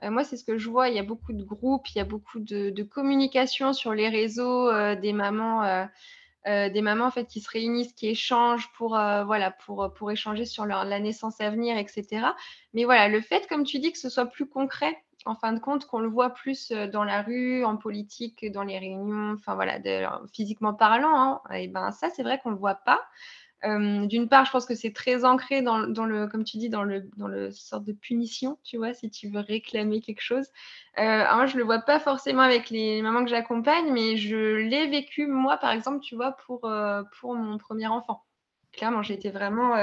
Euh, 0.02 0.10
moi, 0.10 0.24
c'est 0.24 0.36
ce 0.36 0.44
que 0.44 0.58
je 0.58 0.68
vois. 0.68 0.88
Il 0.88 0.94
y 0.94 0.98
a 0.98 1.02
beaucoup 1.02 1.32
de 1.32 1.42
groupes, 1.42 1.88
il 1.94 1.98
y 1.98 2.00
a 2.00 2.04
beaucoup 2.04 2.40
de, 2.40 2.82
communication 2.82 3.72
sur 3.72 3.94
les 3.94 4.08
réseaux 4.08 4.70
des 4.96 5.12
mamans 5.12 5.88
euh, 6.46 6.68
des 6.68 6.80
mamans 6.80 7.06
en 7.06 7.10
fait 7.10 7.26
qui 7.26 7.40
se 7.40 7.50
réunissent, 7.50 7.92
qui 7.92 8.06
échangent 8.06 8.70
pour 8.74 8.96
euh, 8.96 9.24
voilà 9.24 9.50
pour, 9.50 9.92
pour 9.94 10.12
échanger 10.12 10.44
sur 10.44 10.64
leur, 10.64 10.84
la 10.84 11.00
naissance 11.00 11.40
à 11.40 11.50
venir, 11.50 11.76
etc. 11.76 12.24
Mais 12.72 12.84
voilà, 12.84 13.08
le 13.08 13.20
fait, 13.20 13.48
comme 13.48 13.64
tu 13.64 13.80
dis, 13.80 13.90
que 13.90 13.98
ce 13.98 14.08
soit 14.08 14.26
plus 14.26 14.48
concret, 14.48 14.96
en 15.26 15.34
fin 15.34 15.52
de 15.52 15.58
compte, 15.58 15.86
qu'on 15.86 15.98
le 15.98 16.08
voit 16.08 16.30
plus 16.30 16.70
euh, 16.70 16.86
dans 16.86 17.04
la 17.04 17.22
rue, 17.22 17.64
en 17.64 17.76
politique, 17.76 18.50
dans 18.52 18.62
les 18.62 18.78
réunions, 18.78 19.34
enfin 19.34 19.54
voilà, 19.54 19.78
physiquement 20.32 20.74
parlant, 20.74 21.42
et 21.50 21.54
hein, 21.54 21.60
eh 21.62 21.68
ben 21.68 21.90
ça, 21.90 22.08
c'est 22.10 22.22
vrai 22.22 22.40
qu'on 22.42 22.50
le 22.50 22.56
voit 22.56 22.76
pas. 22.76 23.00
D'une 23.64 24.28
part, 24.28 24.44
je 24.44 24.52
pense 24.52 24.64
que 24.64 24.76
c'est 24.76 24.92
très 24.92 25.24
ancré 25.24 25.60
dans, 25.60 25.78
le, 25.80 26.28
comme 26.28 26.44
tu 26.44 26.56
dis, 26.56 26.68
dans 26.68 26.84
le, 26.84 27.10
dans 27.16 27.26
le 27.26 27.50
sorte 27.50 27.82
de 27.82 27.92
punition, 27.92 28.58
tu 28.62 28.76
vois, 28.76 28.94
si 28.94 29.10
tu 29.10 29.28
veux 29.28 29.40
réclamer 29.40 30.00
quelque 30.00 30.20
chose. 30.20 30.46
Euh, 30.98 31.46
je 31.46 31.56
le 31.56 31.64
vois 31.64 31.80
pas 31.80 31.98
forcément 31.98 32.42
avec 32.42 32.70
les 32.70 33.02
mamans 33.02 33.24
que 33.24 33.30
j'accompagne, 33.30 33.92
mais 33.92 34.18
je 34.18 34.36
l'ai 34.36 34.86
vécu 34.86 35.26
moi, 35.26 35.56
par 35.56 35.72
exemple, 35.72 35.98
tu 35.98 36.14
vois, 36.14 36.36
pour, 36.46 36.70
pour 37.18 37.34
mon 37.34 37.58
premier 37.58 37.88
enfant. 37.88 38.22
Clairement, 38.72 39.02
j'étais 39.02 39.30
vraiment 39.30 39.74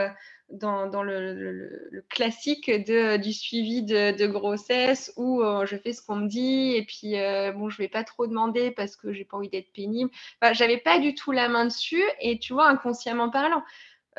dans, 0.53 1.03
le, 1.03 2.05
classique 2.09 2.69
du 2.71 3.33
suivi 3.33 3.83
de, 3.83 4.27
grossesse 4.27 5.11
où 5.17 5.41
euh, 5.41 5.65
je 5.65 5.75
fais 5.77 5.93
ce 5.93 6.01
qu'on 6.01 6.15
me 6.15 6.27
dit 6.27 6.75
et 6.75 6.85
puis 6.85 7.19
euh, 7.19 7.51
bon, 7.51 7.69
je 7.69 7.77
vais 7.77 7.87
pas 7.87 8.03
trop 8.03 8.27
demander 8.27 8.71
parce 8.71 8.95
que 8.95 9.11
j'ai 9.13 9.25
pas 9.25 9.37
envie 9.37 9.49
d'être 9.49 9.71
pénible. 9.73 10.11
J'avais 10.53 10.77
pas 10.77 10.99
du 10.99 11.15
tout 11.15 11.31
la 11.31 11.49
main 11.49 11.65
dessus 11.65 12.03
et 12.21 12.39
tu 12.39 12.53
vois, 12.53 12.69
inconsciemment 12.69 13.29
parlant. 13.29 13.63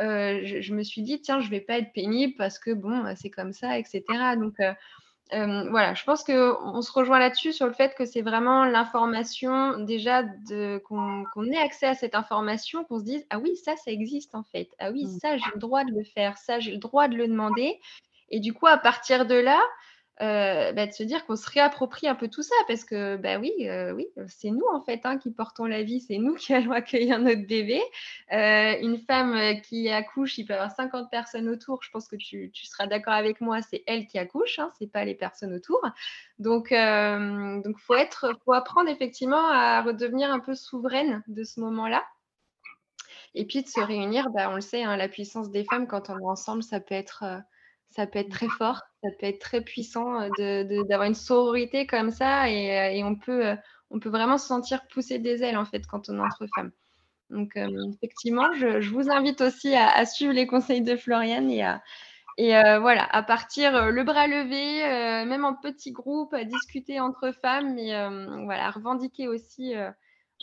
Euh, 0.00 0.40
je, 0.42 0.60
je, 0.60 0.74
me 0.74 0.82
suis 0.82 1.02
dit, 1.02 1.20
tiens, 1.20 1.40
je 1.40 1.48
vais 1.48 1.60
pas 1.60 1.78
être 1.78 1.92
pénible 1.92 2.34
parce 2.36 2.58
que 2.58 2.72
bon, 2.72 3.04
c'est 3.16 3.30
comme 3.30 3.52
ça, 3.52 3.78
etc. 3.78 4.02
Donc, 4.36 4.56
euh, 5.32 5.68
voilà, 5.70 5.94
je 5.94 6.04
pense 6.04 6.22
qu'on 6.22 6.82
se 6.82 6.92
rejoint 6.92 7.18
là-dessus 7.18 7.52
sur 7.52 7.66
le 7.66 7.72
fait 7.72 7.94
que 7.96 8.04
c'est 8.04 8.20
vraiment 8.20 8.64
l'information, 8.66 9.78
déjà 9.78 10.22
qu'on 10.84 11.44
ait 11.50 11.56
accès 11.56 11.86
à 11.86 11.94
cette 11.94 12.14
information, 12.14 12.84
qu'on 12.84 12.98
se 12.98 13.04
dise 13.04 13.26
Ah 13.30 13.38
oui, 13.38 13.56
ça, 13.56 13.74
ça 13.76 13.90
existe 13.90 14.34
en 14.34 14.42
fait. 14.44 14.68
Ah 14.78 14.90
oui, 14.90 15.06
mmh. 15.06 15.18
ça, 15.18 15.36
j'ai 15.36 15.50
le 15.54 15.60
droit 15.60 15.84
de 15.84 15.92
le 15.92 16.04
faire. 16.04 16.36
Ça, 16.36 16.60
j'ai 16.60 16.72
le 16.72 16.78
droit 16.78 17.08
de 17.08 17.16
le 17.16 17.26
demander. 17.26 17.80
Et 18.30 18.38
du 18.40 18.52
coup, 18.52 18.66
à 18.66 18.76
partir 18.76 19.26
de 19.26 19.34
là, 19.34 19.60
euh, 20.22 20.72
bah, 20.72 20.86
de 20.86 20.92
se 20.92 21.02
dire 21.02 21.26
qu'on 21.26 21.34
se 21.34 21.50
réapproprie 21.50 22.06
un 22.06 22.14
peu 22.14 22.28
tout 22.28 22.44
ça 22.44 22.54
parce 22.68 22.84
que 22.84 23.16
bah 23.16 23.38
oui, 23.38 23.52
euh, 23.62 23.92
oui, 23.92 24.06
c'est 24.28 24.50
nous 24.50 24.66
en 24.72 24.80
fait 24.80 25.00
hein, 25.02 25.18
qui 25.18 25.32
portons 25.32 25.64
la 25.66 25.82
vie, 25.82 26.00
c'est 26.00 26.18
nous 26.18 26.34
qui 26.36 26.54
allons 26.54 26.70
accueillir 26.70 27.18
notre 27.18 27.44
bébé. 27.46 27.82
Euh, 28.32 28.74
une 28.80 28.98
femme 28.98 29.60
qui 29.62 29.88
accouche, 29.90 30.38
il 30.38 30.46
peut 30.46 30.52
y 30.52 30.56
avoir 30.56 30.70
50 30.70 31.10
personnes 31.10 31.48
autour. 31.48 31.82
Je 31.82 31.90
pense 31.90 32.06
que 32.06 32.14
tu, 32.14 32.52
seras 32.54 32.86
d'accord 32.86 33.14
avec 33.14 33.40
moi, 33.40 33.60
c'est 33.62 33.82
elle 33.88 34.06
qui 34.06 34.18
accouche, 34.18 34.60
hein, 34.60 34.70
c'est 34.78 34.90
pas 34.90 35.04
les 35.04 35.16
personnes 35.16 35.52
autour. 35.52 35.80
Donc, 36.38 36.70
donc 36.70 37.78
faut 37.80 37.94
faut 38.44 38.52
apprendre 38.52 38.88
effectivement 38.88 39.48
à 39.48 39.82
redevenir 39.82 40.30
un 40.30 40.38
peu 40.38 40.54
souveraine 40.54 41.24
de 41.26 41.42
ce 41.42 41.58
moment-là. 41.60 42.04
Et 43.34 43.44
puis 43.46 43.62
de 43.62 43.68
se 43.68 43.80
réunir, 43.80 44.30
bah, 44.30 44.48
on 44.50 44.54
le 44.54 44.60
sait, 44.60 44.84
hein, 44.84 44.96
la 44.96 45.08
puissance 45.08 45.50
des 45.50 45.64
femmes 45.64 45.88
quand 45.88 46.08
on 46.08 46.18
est 46.20 46.24
ensemble, 46.24 46.62
ça 46.62 46.78
peut 46.78 46.94
être 46.94 47.24
ça 47.94 48.06
peut 48.08 48.18
être 48.18 48.30
très 48.30 48.48
fort, 48.48 48.82
ça 49.02 49.10
peut 49.18 49.26
être 49.26 49.38
très 49.38 49.60
puissant 49.60 50.28
d'avoir 50.38 51.04
une 51.04 51.14
sororité 51.14 51.86
comme 51.86 52.10
ça 52.10 52.50
et, 52.50 53.02
on, 53.04 53.14
peut, 53.14 53.54
on 53.90 54.00
peut 54.00 54.08
vraiment 54.08 54.36
se 54.36 54.48
sentir 54.48 54.86
pousser 54.88 55.18
des 55.20 55.44
ailes 55.44 55.56
en 55.56 55.64
fait 55.64 55.86
quand 55.86 56.08
on 56.08 56.18
est 56.18 56.22
entre 56.22 56.46
femmes. 56.56 56.72
Donc 57.30 57.56
effectivement, 57.56 58.52
je, 58.54 58.90
vous 58.90 59.10
invite 59.10 59.40
aussi 59.40 59.74
à, 59.74 60.04
suivre 60.06 60.32
les 60.32 60.46
conseils 60.46 60.82
de 60.82 60.96
Floriane 60.96 61.50
et 61.50 61.62
à, 61.62 61.82
et 62.36 62.50
voilà, 62.80 63.04
à 63.04 63.22
partir 63.22 63.92
le 63.92 64.02
bras 64.02 64.26
levé, 64.26 64.82
même 65.24 65.44
en 65.44 65.54
petit 65.54 65.92
groupe, 65.92 66.34
à 66.34 66.44
discuter 66.44 66.98
entre 66.98 67.30
femmes 67.30 67.78
et 67.78 67.92
voilà, 68.44 68.66
à 68.66 68.70
revendiquer 68.72 69.28
aussi 69.28 69.74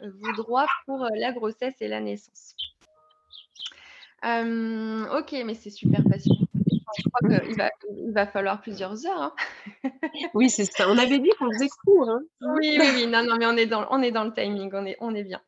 vos 0.02 0.32
droits 0.38 0.68
pour 0.86 1.06
la 1.16 1.34
grossesse 1.34 1.76
et 1.82 1.90
la 1.90 2.00
naissance. 2.00 2.56
ok, 4.24 5.44
mais 5.46 5.56
c'est 5.56 5.70
super 5.70 6.02
passionnant 6.10 6.41
je 6.98 7.04
crois 7.10 7.44
qu'il 7.46 7.56
va, 7.58 7.70
il 7.98 8.12
va 8.14 8.28
falloir 8.28 8.62
plusieurs 8.62 9.06
heures. 9.06 9.22
Hein. 9.22 9.34
oui, 10.34 10.50
c'est 10.50 10.66
ça. 10.66 10.90
On 10.90 10.98
avait 10.98 11.20
dit 11.20 11.30
qu'on 11.38 11.52
faisait 11.52 11.70
court. 11.86 12.10
Hein. 12.10 12.22
Oui, 12.42 12.78
oui, 12.80 12.88
oui. 12.96 13.08
Non, 13.08 13.24
non, 13.24 13.38
mais 13.38 13.46
on 13.46 13.58
est 13.58 13.66
dans, 13.66 13.88
on 13.90 14.02
est 14.02 14.12
dans 14.12 14.24
le 14.24 14.34
timing. 14.34 14.70
On 14.74 14.86
est, 14.86 14.98
on 15.00 15.14
est 15.14 15.24
bien. 15.24 15.42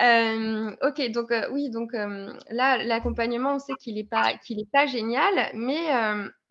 Euh, 0.00 0.76
ok, 0.82 1.10
donc 1.10 1.32
euh, 1.32 1.48
oui, 1.50 1.70
donc 1.70 1.92
euh, 1.92 2.32
là, 2.50 2.78
l'accompagnement, 2.84 3.56
on 3.56 3.58
sait 3.58 3.74
qu'il 3.80 3.96
n'est 3.96 4.04
pas, 4.04 4.32
pas 4.72 4.86
génial, 4.86 5.50
mais 5.54 5.88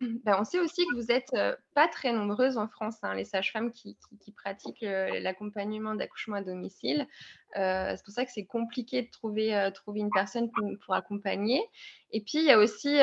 ben, 0.00 0.36
on 0.38 0.44
sait 0.44 0.60
aussi 0.60 0.84
que 0.86 0.94
vous 0.94 1.06
n'êtes 1.06 1.34
pas 1.74 1.88
très 1.88 2.12
nombreuses 2.12 2.58
en 2.58 2.68
France, 2.68 2.96
hein, 3.02 3.14
les 3.14 3.24
sages-femmes 3.24 3.72
qui, 3.72 3.96
pratiquent 4.36 4.82
l'accompagnement 4.82 5.94
d'accouchement 5.94 6.36
à 6.36 6.42
domicile. 6.42 7.06
c'est 7.54 8.04
pour 8.04 8.12
ça 8.12 8.26
que 8.26 8.30
c'est 8.32 8.44
compliqué 8.44 9.02
de 9.02 9.10
trouver, 9.10 9.70
trouver 9.74 10.00
une 10.00 10.10
personne 10.10 10.50
pour, 10.50 10.68
pour, 10.84 10.94
accompagner. 10.94 11.62
Et 12.12 12.20
puis, 12.20 12.38
il 12.38 12.44
y 12.44 12.52
a 12.52 12.58
aussi 12.58 12.98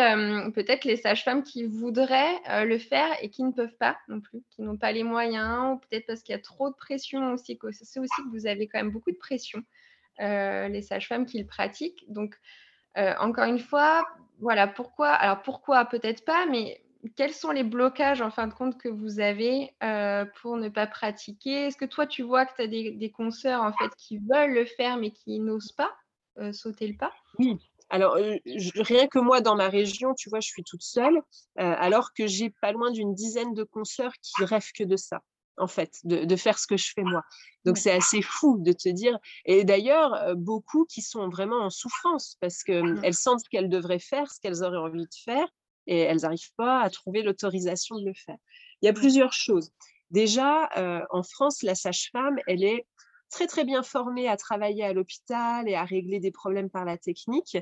peut-être 0.54 0.86
les 0.86 0.98
sages-femmes 0.98 1.42
qui 1.42 1.64
voudraient 1.64 2.40
le 2.66 2.78
faire 2.78 3.10
et 3.22 3.30
qui 3.30 3.44
ne 3.44 3.52
peuvent 3.52 3.76
pas 3.80 3.98
non 4.08 4.22
plus, 4.22 4.44
qui 4.52 4.62
n'ont 4.62 4.78
pas 4.78 4.92
les 4.92 5.04
moyens, 5.04 5.74
ou 5.74 5.80
peut-être 5.80 6.06
parce 6.06 6.22
qu'il 6.22 6.34
y 6.34 6.38
a 6.38 6.42
trop 6.42 6.70
de 6.70 6.76
pression 6.76 7.34
aussi. 7.34 7.58
C'est 7.72 8.00
aussi 8.00 8.22
que 8.24 8.30
vous 8.30 8.46
avez 8.46 8.68
quand 8.68 8.78
même 8.78 8.92
beaucoup 8.92 9.12
de 9.12 9.18
pression. 9.18 9.64
Euh, 10.22 10.70
les 10.70 10.82
sages-femmes 10.82 11.26
qui 11.26 11.40
le 11.40 11.46
pratiquent. 11.46 12.06
Donc, 12.08 12.36
euh, 12.98 13.14
encore 13.20 13.44
une 13.44 13.60
fois, 13.60 14.06
voilà 14.40 14.66
pourquoi. 14.66 15.10
Alors, 15.10 15.42
pourquoi 15.42 15.84
peut-être 15.84 16.24
pas, 16.24 16.46
mais 16.46 16.82
quels 17.18 17.34
sont 17.34 17.52
les 17.52 17.64
blocages 17.64 18.22
en 18.22 18.32
fin 18.32 18.48
de 18.48 18.54
compte 18.54 18.78
que 18.78 18.88
vous 18.88 19.20
avez 19.20 19.76
euh, 19.84 20.24
pour 20.42 20.56
ne 20.56 20.70
pas 20.70 20.88
pratiquer? 20.88 21.68
Est-ce 21.68 21.76
que 21.76 21.84
toi, 21.84 22.08
tu 22.08 22.24
vois 22.24 22.46
que 22.46 22.56
tu 22.56 22.62
as 22.62 22.68
des, 22.68 22.92
des 22.92 23.12
consoeurs 23.12 23.62
en 23.62 23.74
fait 23.74 23.94
qui 23.98 24.20
veulent 24.20 24.54
le 24.54 24.66
faire 24.66 24.96
mais 24.98 25.12
qui 25.12 25.40
n'osent 25.40 25.74
pas 25.74 25.92
sauter 26.52 26.88
le 26.88 26.96
pas? 26.96 27.14
Oui. 27.40 27.58
Alors, 27.90 28.16
rien 28.16 29.08
que 29.08 29.20
moi, 29.20 29.42
dans 29.42 29.56
ma 29.56 29.70
région, 29.70 30.14
tu 30.16 30.30
vois, 30.30 30.40
je 30.40 30.48
suis 30.48 30.64
toute 30.64 30.82
seule, 30.82 31.22
alors 31.56 32.14
que 32.14 32.26
j'ai 32.26 32.50
pas 32.62 32.72
loin 32.72 32.92
d'une 32.92 33.14
dizaine 33.14 33.54
de 33.54 33.64
consoeurs 33.64 34.14
qui 34.22 34.44
rêvent 34.44 34.72
que 34.74 34.84
de 34.84 34.96
ça 34.96 35.22
en 35.58 35.68
fait, 35.68 36.00
de, 36.04 36.36
faire 36.36 36.60
ce 36.60 36.68
que 36.68 36.78
je 36.78 36.92
fais 36.94 37.04
moi. 37.04 37.24
Donc 37.66 37.78
c'est 37.78 37.92
assez 37.92 38.22
fou 38.22 38.58
de 38.60 38.72
te 38.72 38.90
dire. 38.90 39.18
Et 39.46 39.64
d'ailleurs, 39.64 40.36
beaucoup 40.36 40.86
qui 40.86 41.02
sont 41.02 41.30
vraiment 41.30 41.62
en 41.62 41.70
souffrance 41.70 42.38
parce 42.42 42.64
qu'elles 42.64 43.00
mmh. 43.00 43.12
sentent 43.14 43.42
ce 43.46 43.50
qu'elles 43.50 43.70
devraient 43.70 44.00
faire, 44.00 44.32
ce 44.32 44.40
qu'elles 44.40 44.64
auraient 44.64 44.78
envie 44.78 45.06
de 45.06 45.16
faire, 45.24 45.48
et 45.88 46.00
elles 46.00 46.22
n'arrivent 46.22 46.54
pas 46.58 46.82
à 46.82 46.90
trouver 46.90 47.22
l'autorisation 47.22 47.98
de 48.00 48.06
le 48.06 48.14
faire. 48.14 48.38
Il 48.82 48.86
y 48.86 48.90
a 48.90 48.92
mmh. 48.92 48.96
plusieurs 48.96 49.34
choses. 49.34 49.72
Déjà, 50.12 50.70
en 51.12 51.24
France, 51.24 51.64
la 51.64 51.76
sage-femme, 51.76 52.38
elle 52.48 52.64
est 52.64 52.86
très 53.30 53.48
très 53.48 53.66
bien 53.66 53.84
formée 53.84 54.30
à 54.30 54.38
travailler 54.38 54.84
à 54.84 54.94
l'hôpital 54.94 55.68
et 55.68 55.76
à 55.76 55.84
régler 55.84 56.20
des 56.20 56.32
problèmes 56.32 56.70
par 56.70 56.86
la 56.86 56.98
technique. 56.98 57.58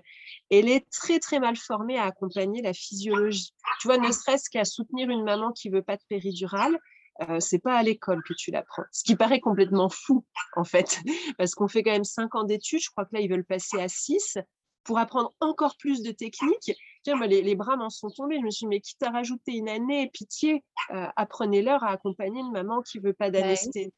Elle 0.52 0.70
est 0.70 0.88
très 0.92 1.20
très 1.20 1.40
mal 1.40 1.56
formée 1.56 1.98
à 1.98 2.04
accompagner 2.04 2.62
la 2.62 2.74
physiologie. 2.74 3.54
Tu 3.80 3.88
vois, 3.88 3.98
ne 3.98 4.12
serait-ce 4.12 4.50
qu'à 4.50 4.66
soutenir 4.66 5.10
une 5.10 5.24
maman 5.24 5.52
qui 5.52 5.70
veut 5.70 5.82
pas 5.82 5.98
de 5.98 6.04
péridurale, 6.10 6.78
euh, 7.22 7.40
c'est 7.40 7.60
pas 7.60 7.76
à 7.76 7.84
l'école 7.84 8.24
que 8.24 8.34
tu 8.34 8.52
l'apprends. 8.52 8.84
Ce 8.92 9.04
qui 9.04 9.16
paraît 9.16 9.40
complètement 9.40 9.90
fou, 9.90 10.26
en 10.56 10.64
fait, 10.64 11.00
parce 11.38 11.54
qu'on 11.56 11.68
fait 11.68 11.84
quand 11.84 11.92
même 11.92 12.04
cinq 12.04 12.36
ans 12.36 12.44
d'études. 12.44 12.82
Je 12.82 12.90
crois 12.90 13.06
que 13.06 13.14
là, 13.14 13.22
ils 13.22 13.30
veulent 13.30 13.46
passer 13.46 13.80
à 13.80 13.88
six 13.88 14.38
pour 14.84 14.98
apprendre 14.98 15.34
encore 15.40 15.78
plus 15.78 16.02
de 16.02 16.12
techniques. 16.12 16.74
Tiens, 17.04 17.16
moi, 17.16 17.28
les, 17.28 17.56
bras 17.56 17.78
m'en 17.78 17.90
sont 17.90 18.10
tombés. 18.10 18.38
Je 18.40 18.46
me 18.46 18.50
suis 18.50 18.66
dit, 18.66 18.68
mais 18.68 18.80
quitte 18.82 19.02
à 19.04 19.12
rajouter 19.12 19.54
une 19.54 19.70
année, 19.70 20.10
pitié, 20.14 20.64
euh, 20.92 21.08
apprenez-leur 21.16 21.84
à 21.84 21.92
accompagner 21.92 22.42
une 22.42 22.52
maman 22.52 22.82
qui 22.82 23.00
veut 23.00 23.14
pas 23.14 23.30
bah 23.30 23.42
d'anesthésie. 23.42 23.92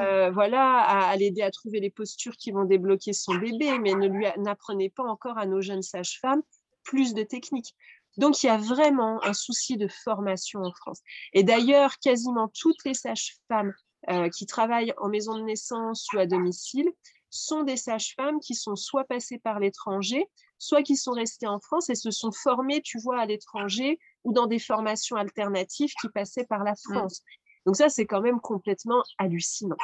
Euh, 0.00 0.30
voilà, 0.30 0.80
à, 0.80 1.16
l'aider 1.16 1.42
à 1.42 1.50
trouver 1.50 1.80
les 1.80 1.90
postures 1.90 2.36
qui 2.36 2.50
vont 2.50 2.64
débloquer 2.64 3.12
son 3.12 3.34
bébé, 3.34 3.78
mais 3.78 3.94
ne 3.94 4.08
lui 4.08 4.26
n'apprenez 4.38 4.90
pas 4.90 5.04
encore 5.04 5.38
à 5.38 5.46
nos 5.46 5.60
jeunes 5.60 5.82
sages-femmes 5.82 6.42
plus 6.84 7.14
de 7.14 7.22
techniques. 7.22 7.74
Donc, 8.16 8.42
il 8.42 8.46
y 8.46 8.50
a 8.50 8.56
vraiment 8.56 9.22
un 9.24 9.32
souci 9.32 9.76
de 9.76 9.88
formation 9.88 10.60
en 10.60 10.72
France. 10.72 11.00
Et 11.32 11.42
d'ailleurs, 11.42 11.98
quasiment 11.98 12.48
toutes 12.48 12.84
les 12.84 12.94
sages-femmes 12.94 13.72
euh, 14.10 14.28
qui 14.28 14.46
travaillent 14.46 14.94
en 14.98 15.08
maison 15.08 15.36
de 15.36 15.42
naissance 15.42 16.06
ou 16.12 16.18
à 16.18 16.26
domicile 16.26 16.90
sont 17.30 17.64
des 17.64 17.76
sages-femmes 17.76 18.38
qui 18.40 18.54
sont 18.54 18.76
soit 18.76 19.04
passées 19.04 19.38
par 19.38 19.58
l'étranger, 19.58 20.26
soit 20.58 20.82
qui 20.82 20.96
sont 20.96 21.12
restées 21.12 21.48
en 21.48 21.58
France 21.58 21.90
et 21.90 21.94
se 21.94 22.10
sont 22.10 22.30
formées, 22.30 22.80
tu 22.82 22.98
vois, 23.00 23.20
à 23.20 23.26
l'étranger 23.26 23.98
ou 24.22 24.32
dans 24.32 24.46
des 24.46 24.58
formations 24.58 25.16
alternatives 25.16 25.92
qui 26.00 26.08
passaient 26.08 26.46
par 26.46 26.62
la 26.64 26.72
mmh. 26.72 26.94
France. 26.94 27.22
Donc 27.66 27.76
ça, 27.76 27.88
c'est 27.88 28.06
quand 28.06 28.20
même 28.20 28.40
complètement 28.40 29.02
hallucinant. 29.18 29.76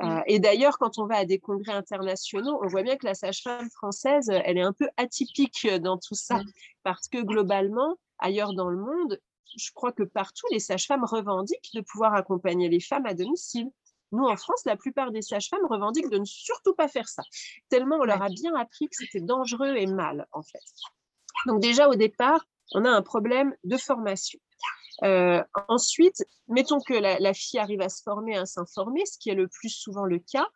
Mmh. 0.00 0.08
Euh, 0.08 0.22
et 0.26 0.38
d'ailleurs, 0.38 0.78
quand 0.78 0.98
on 0.98 1.06
va 1.06 1.16
à 1.16 1.24
des 1.24 1.38
congrès 1.38 1.72
internationaux, 1.72 2.58
on 2.62 2.66
voit 2.66 2.82
bien 2.82 2.96
que 2.96 3.06
la 3.06 3.14
sage-femme 3.14 3.70
française, 3.70 4.30
elle 4.30 4.58
est 4.58 4.62
un 4.62 4.72
peu 4.72 4.88
atypique 4.96 5.68
dans 5.80 5.98
tout 5.98 6.14
ça, 6.14 6.38
mmh. 6.38 6.52
parce 6.82 7.08
que 7.08 7.22
globalement, 7.22 7.96
ailleurs 8.18 8.54
dans 8.54 8.68
le 8.68 8.78
monde, 8.78 9.20
je 9.56 9.70
crois 9.74 9.92
que 9.92 10.02
partout, 10.02 10.46
les 10.50 10.60
sages-femmes 10.60 11.04
revendiquent 11.04 11.70
de 11.74 11.82
pouvoir 11.82 12.14
accompagner 12.14 12.68
les 12.68 12.80
femmes 12.80 13.06
à 13.06 13.14
domicile. 13.14 13.70
Nous, 14.12 14.24
en 14.24 14.36
France, 14.36 14.62
la 14.66 14.76
plupart 14.76 15.10
des 15.10 15.22
sages-femmes 15.22 15.66
revendiquent 15.68 16.10
de 16.10 16.18
ne 16.18 16.24
surtout 16.24 16.74
pas 16.74 16.88
faire 16.88 17.08
ça, 17.08 17.22
tellement 17.68 17.96
on 17.96 18.04
leur 18.04 18.22
a 18.22 18.28
bien 18.28 18.54
appris 18.54 18.88
que 18.88 18.96
c'était 18.96 19.20
dangereux 19.20 19.74
et 19.76 19.86
mal, 19.86 20.26
en 20.32 20.42
fait. 20.42 20.58
Donc 21.46 21.60
déjà, 21.60 21.88
au 21.88 21.94
départ, 21.94 22.46
on 22.74 22.84
a 22.84 22.90
un 22.90 23.02
problème 23.02 23.54
de 23.64 23.76
formation. 23.76 24.38
Euh, 25.04 25.42
ensuite, 25.68 26.24
mettons 26.48 26.80
que 26.80 26.94
la, 26.94 27.34
fille 27.34 27.58
arrive 27.58 27.80
à 27.80 27.88
se 27.88 28.02
former, 28.02 28.36
à 28.36 28.46
s'informer, 28.46 29.04
ce 29.06 29.18
qui 29.18 29.30
est 29.30 29.34
le 29.34 29.48
plus 29.48 29.70
souvent 29.70 30.04
le 30.04 30.18
cas. 30.18 30.46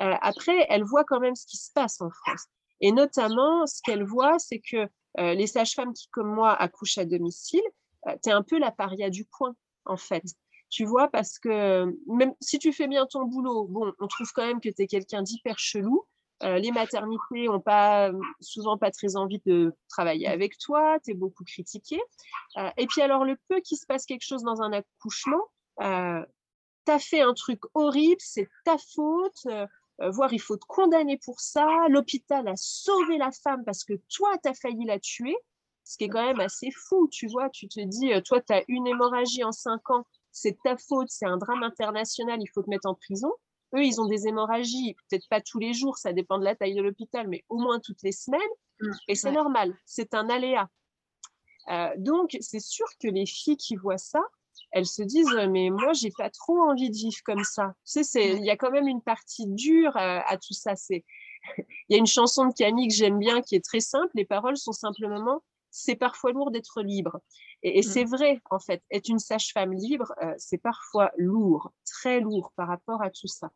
Euh, 0.00 0.14
après, 0.20 0.66
elle 0.68 0.84
voit 0.84 1.04
quand 1.04 1.20
même 1.20 1.34
ce 1.34 1.46
qui 1.46 1.56
se 1.56 1.70
passe 1.72 2.00
en 2.00 2.10
France. 2.10 2.46
Et 2.80 2.92
notamment, 2.92 3.66
ce 3.66 3.80
qu'elle 3.84 4.04
voit, 4.04 4.38
c'est 4.38 4.60
que 4.60 4.88
euh, 5.18 5.34
les 5.34 5.46
sages-femmes 5.46 5.92
qui, 5.92 6.08
comme 6.10 6.32
moi, 6.32 6.52
accouchent 6.52 6.98
à 6.98 7.04
domicile, 7.04 7.62
tu 8.22 8.28
es 8.28 8.32
un 8.32 8.42
peu 8.42 8.58
la 8.58 8.70
paria 8.70 9.08
du 9.08 9.24
coin, 9.24 9.54
en 9.86 9.96
fait. 9.96 10.24
Tu 10.70 10.84
vois, 10.84 11.08
parce 11.08 11.38
que 11.38 11.86
même 12.06 12.34
si 12.40 12.58
tu 12.58 12.72
fais 12.72 12.88
bien 12.88 13.06
ton 13.06 13.24
boulot, 13.24 13.66
bon, 13.68 13.92
on 14.00 14.08
trouve 14.08 14.30
quand 14.34 14.44
même 14.44 14.60
que 14.60 14.68
tu 14.68 14.82
es 14.82 14.86
quelqu'un 14.86 15.22
d'hyper 15.22 15.58
chelou. 15.58 16.04
Euh, 16.42 16.58
les 16.58 16.72
maternités 16.72 17.46
n'ont 17.46 17.60
pas, 17.60 18.10
souvent 18.40 18.76
pas 18.76 18.90
très 18.90 19.16
envie 19.16 19.40
de 19.46 19.72
travailler 19.88 20.26
avec 20.26 20.58
toi, 20.58 20.98
tu 21.04 21.12
es 21.12 21.14
beaucoup 21.14 21.44
critiqué. 21.44 22.00
Euh, 22.58 22.70
et 22.76 22.86
puis 22.86 23.02
alors, 23.02 23.24
le 23.24 23.36
peu 23.48 23.60
qu'il 23.60 23.78
se 23.78 23.86
passe 23.86 24.04
quelque 24.04 24.26
chose 24.26 24.42
dans 24.42 24.60
un 24.60 24.72
accouchement, 24.72 25.42
euh, 25.80 26.24
tu 26.86 26.92
as 26.92 26.98
fait 26.98 27.20
un 27.20 27.34
truc 27.34 27.60
horrible, 27.74 28.20
c'est 28.20 28.48
ta 28.64 28.76
faute, 28.78 29.46
voire 30.00 30.32
il 30.32 30.40
faut 30.40 30.56
te 30.56 30.66
condamner 30.66 31.18
pour 31.24 31.40
ça, 31.40 31.66
l'hôpital 31.88 32.48
a 32.48 32.56
sauvé 32.56 33.16
la 33.16 33.30
femme 33.30 33.64
parce 33.64 33.84
que 33.84 33.94
toi, 34.14 34.36
tu 34.42 34.50
as 34.50 34.54
failli 34.54 34.84
la 34.84 34.98
tuer, 34.98 35.36
ce 35.84 35.96
qui 35.96 36.04
est 36.04 36.08
quand 36.08 36.24
même 36.24 36.40
assez 36.40 36.70
fou, 36.72 37.08
tu 37.10 37.26
vois, 37.28 37.48
tu 37.48 37.68
te 37.68 37.80
dis, 37.80 38.10
toi, 38.22 38.40
tu 38.40 38.52
as 38.52 38.64
une 38.68 38.86
hémorragie 38.86 39.44
en 39.44 39.52
cinq 39.52 39.88
ans, 39.90 40.04
c'est 40.32 40.58
ta 40.62 40.76
faute, 40.76 41.08
c'est 41.08 41.26
un 41.26 41.38
drame 41.38 41.62
international, 41.62 42.38
il 42.42 42.48
faut 42.52 42.62
te 42.62 42.68
mettre 42.68 42.88
en 42.88 42.94
prison. 42.94 43.32
Eux, 43.74 43.84
ils 43.84 44.00
ont 44.00 44.06
des 44.06 44.26
hémorragies, 44.26 44.94
peut-être 45.08 45.28
pas 45.28 45.40
tous 45.40 45.58
les 45.58 45.74
jours, 45.74 45.98
ça 45.98 46.12
dépend 46.12 46.38
de 46.38 46.44
la 46.44 46.54
taille 46.54 46.74
de 46.74 46.82
l'hôpital, 46.82 47.28
mais 47.28 47.44
au 47.48 47.58
moins 47.58 47.80
toutes 47.80 48.02
les 48.02 48.12
semaines. 48.12 48.40
Mmh, 48.80 48.90
et 49.08 49.14
c'est 49.14 49.32
normal, 49.32 49.76
c'est 49.84 50.14
un 50.14 50.28
aléa. 50.28 50.68
Euh, 51.70 51.90
donc, 51.96 52.36
c'est 52.40 52.60
sûr 52.60 52.86
que 53.00 53.08
les 53.08 53.26
filles 53.26 53.56
qui 53.56 53.76
voient 53.76 53.98
ça, 53.98 54.20
elles 54.70 54.86
se 54.86 55.02
disent 55.02 55.34
mais 55.50 55.70
moi 55.70 55.92
j'ai 55.92 56.10
pas 56.16 56.30
trop 56.30 56.60
envie 56.60 56.90
de 56.90 56.96
vivre 56.96 57.16
comme 57.24 57.44
ça. 57.44 57.74
Tu 57.90 58.04
sais, 58.04 58.36
il 58.36 58.44
y 58.44 58.50
a 58.50 58.56
quand 58.56 58.70
même 58.70 58.88
une 58.88 59.02
partie 59.02 59.46
dure 59.46 59.96
à, 59.96 60.20
à 60.28 60.36
tout 60.36 60.52
ça. 60.52 60.76
C'est 60.76 61.04
il 61.58 61.90
y 61.90 61.94
a 61.94 61.98
une 61.98 62.06
chanson 62.06 62.46
de 62.46 62.52
Camille 62.52 62.88
que 62.88 62.94
j'aime 62.94 63.18
bien 63.18 63.42
qui 63.42 63.54
est 63.54 63.64
très 63.64 63.80
simple. 63.80 64.10
Les 64.14 64.24
paroles 64.24 64.56
sont 64.56 64.72
simplement 64.72 65.42
c'est 65.76 65.96
parfois 65.96 66.30
lourd 66.30 66.52
d'être 66.52 66.82
libre. 66.82 67.18
Et, 67.64 67.82
c'est 67.82 68.04
vrai, 68.04 68.40
en 68.50 68.60
fait, 68.60 68.80
être 68.92 69.08
une 69.08 69.18
sage-femme 69.18 69.72
libre, 69.72 70.12
euh, 70.22 70.32
c'est 70.38 70.58
parfois 70.58 71.10
lourd, 71.16 71.72
très 71.84 72.20
lourd 72.20 72.52
par 72.54 72.68
rapport 72.68 73.02
à 73.02 73.10
tout 73.10 73.26
ça. 73.26 73.50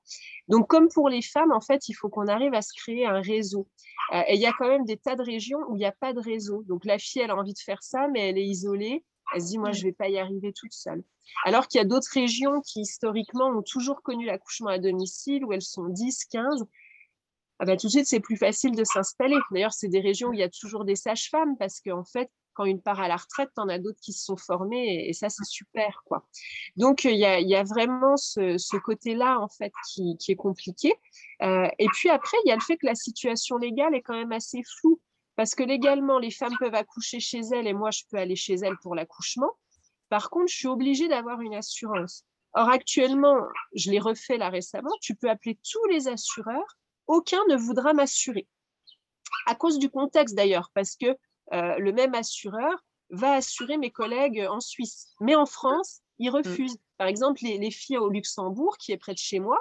Donc, 0.49 0.66
comme 0.66 0.89
pour 0.89 1.09
les 1.09 1.23
femmes, 1.23 1.53
en 1.53 1.61
fait, 1.61 1.89
il 1.89 1.95
faut 1.95 2.09
qu'on 2.09 2.27
arrive 2.27 2.55
à 2.55 2.62
se 2.62 2.73
créer 2.75 3.07
un 3.07 3.21
réseau. 3.21 3.69
Euh, 4.12 4.23
et 4.27 4.35
il 4.35 4.41
y 4.41 4.47
a 4.47 4.53
quand 4.59 4.66
même 4.66 4.85
des 4.85 4.97
tas 4.97 5.14
de 5.14 5.23
régions 5.23 5.61
où 5.69 5.77
il 5.77 5.79
n'y 5.79 5.85
a 5.85 5.93
pas 5.93 6.12
de 6.12 6.21
réseau. 6.21 6.64
Donc, 6.64 6.85
la 6.85 6.99
fille, 6.99 7.23
elle 7.23 7.31
a 7.31 7.37
envie 7.37 7.53
de 7.53 7.61
faire 7.61 7.85
ça, 7.85 8.09
mais 8.09 8.31
elle 8.31 8.39
est 8.39 8.47
isolée. 8.47 9.05
Elle 9.33 9.43
se 9.43 9.47
dit, 9.47 9.59
moi, 9.59 9.71
je 9.71 9.81
ne 9.81 9.85
vais 9.85 9.93
pas 9.93 10.09
y 10.09 10.19
arriver 10.19 10.53
toute 10.53 10.73
seule. 10.73 11.05
Alors 11.45 11.69
qu'il 11.69 11.79
y 11.79 11.83
a 11.83 11.87
d'autres 11.87 12.11
régions 12.12 12.61
qui, 12.62 12.81
historiquement, 12.81 13.47
ont 13.47 13.62
toujours 13.62 14.03
connu 14.03 14.27
l'accouchement 14.27 14.71
à 14.71 14.79
domicile, 14.79 15.45
où 15.45 15.53
elles 15.53 15.62
sont 15.62 15.85
10, 15.85 16.25
15, 16.25 16.64
ah 17.61 17.65
bah, 17.65 17.77
tout 17.77 17.89
de 17.89 17.93
suite, 17.93 18.07
c'est 18.07 18.21
plus 18.21 18.37
facile 18.37 18.75
de 18.77 18.85
s'installer. 18.85 19.37
D'ailleurs, 19.51 19.73
c'est 19.73 19.89
des 19.89 20.01
régions 20.01 20.29
où 20.29 20.33
il 20.33 20.39
y 20.39 20.45
a 20.45 20.49
toujours 20.49 20.85
des 20.85 20.95
sages-femmes 20.95 21.57
parce 21.59 21.81
qu'en 21.81 22.05
fait, 22.05 22.31
quand 22.55 22.65
une 22.65 22.81
part 22.81 23.01
à 23.01 23.09
la 23.09 23.17
retraite, 23.17 23.51
tu 23.55 23.61
en 23.61 23.69
as 23.69 23.79
d'autres 23.79 24.01
qui 24.01 24.13
se 24.13 24.25
sont 24.25 24.37
formées 24.37 25.09
et, 25.09 25.13
ça, 25.13 25.29
c'est 25.29 25.45
super. 25.45 26.03
quoi. 26.07 26.27
Donc, 26.77 27.05
il 27.05 27.17
y 27.17 27.25
a, 27.25 27.63
vraiment 27.65 28.17
ce, 28.17 28.77
côté-là, 28.79 29.41
en 29.41 29.49
fait, 29.49 29.73
qui, 29.93 30.17
est 30.29 30.37
compliqué. 30.37 30.93
Euh, 31.43 31.69
et 31.79 31.87
puis 31.95 32.11
après, 32.11 32.37
il 32.45 32.49
y 32.49 32.53
a 32.53 32.57
le 32.57 32.61
fait 32.61 32.77
que 32.77 32.87
la 32.87 32.95
situation 32.95 33.59
légale 33.59 33.95
est 33.95 34.03
quand 34.03 34.17
même 34.17 34.33
assez 34.33 34.63
floue 34.81 35.01
parce 35.37 35.55
que 35.55 35.63
légalement, 35.63 36.19
les 36.19 36.33
femmes 36.33 36.57
peuvent 36.59 36.75
accoucher 36.75 37.21
chez 37.21 37.41
elles 37.53 37.69
et 37.69 37.73
moi, 37.73 37.93
je 37.93 38.03
peux 38.11 38.17
aller 38.17 38.35
chez 38.35 38.55
elles 38.55 38.77
pour 38.83 38.97
l'accouchement. 38.97 39.53
Par 40.09 40.31
contre, 40.31 40.51
je 40.51 40.57
suis 40.57 40.67
obligée 40.67 41.07
d'avoir 41.07 41.41
une 41.41 41.55
assurance. 41.55 42.25
Or, 42.55 42.69
actuellement, 42.69 43.37
je 43.73 43.93
l'ai 43.93 44.01
refait 44.01 44.37
là 44.37 44.49
récemment, 44.49 44.91
tu 45.01 45.15
peux 45.15 45.31
appeler 45.31 45.57
tous 45.71 45.85
les 45.91 46.09
assureurs 46.09 46.77
aucun 47.09 47.41
ne 47.49 47.57
voudra 47.57 47.93
m'assurer. 47.93 48.47
À 49.47 49.55
cause 49.55 49.79
du 49.79 49.91
contexte 49.91 50.35
d'ailleurs, 50.35 50.71
parce 50.75 50.95
que 50.95 51.17
euh, 51.53 51.79
le 51.79 51.93
même 51.93 52.15
assureur 52.15 52.85
va 53.11 53.33
assurer 53.33 53.79
mes 53.79 53.91
collègues 53.91 54.47
en 54.51 54.61
Suisse. 54.61 55.09
Mais 55.21 55.35
en 55.35 55.47
France, 55.47 56.03
ils 56.19 56.31
refusent. 56.31 56.75
Mm. 56.75 56.83
Par 56.99 57.07
exemple, 57.07 57.41
les, 57.43 57.71
filles 57.71 57.99
au 57.99 58.09
Luxembourg, 58.09 58.77
qui 58.79 58.93
est 58.93 58.97
près 58.97 59.15
de 59.15 59.19
chez 59.19 59.39
moi, 59.39 59.59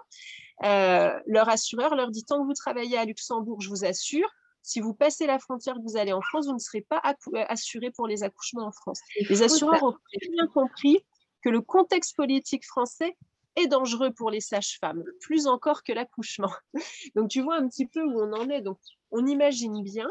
euh, 0.64 1.18
leur 1.28 1.50
assureur 1.50 1.96
leur 1.96 2.10
dit 2.10 2.24
tant 2.24 2.42
que 2.42 2.46
vous 2.46 2.54
travaillez 2.54 2.98
à 2.98 3.06
Luxembourg, 3.06 3.62
je 3.62 3.70
vous 3.70 3.86
assure, 3.86 4.28
si 4.64 4.82
vous 4.82 4.94
passez 4.94 5.28
la 5.28 5.40
frontière, 5.40 5.76
que 5.76 5.82
vous 5.82 5.98
allez 5.98 6.14
en 6.14 6.22
France, 6.22 6.48
vous 6.48 6.54
ne 6.54 6.60
serez 6.60 6.82
pas 6.82 7.02
euh, 7.06 7.46
assuré 7.48 7.92
pour 7.92 8.08
les 8.08 8.24
accouchements 8.24 8.66
en 8.66 8.72
France. 8.72 9.00
Les 9.30 9.44
assureurs 9.44 9.84
ont 9.84 9.96
bien 10.32 10.48
compris 10.48 11.06
que 11.44 11.50
le 11.50 11.62
contexte 11.62 12.16
politique 12.16 12.66
français 12.66 13.16
est 13.58 13.68
dangereux 13.68 14.12
pour 14.12 14.32
les 14.32 14.42
sages-femmes, 14.42 15.04
plus 15.20 15.48
encore 15.48 15.84
que 15.84 15.92
l'accouchement. 15.92 16.54
Donc 17.16 17.30
tu 17.30 17.42
vois 17.42 17.56
un 17.56 17.68
petit 17.68 17.88
peu 17.88 18.04
où 18.04 18.22
on 18.22 18.32
en 18.34 18.50
est. 18.50 18.62
Donc 18.62 18.80
on 19.12 19.26
imagine 19.26 19.84
bien 19.84 20.08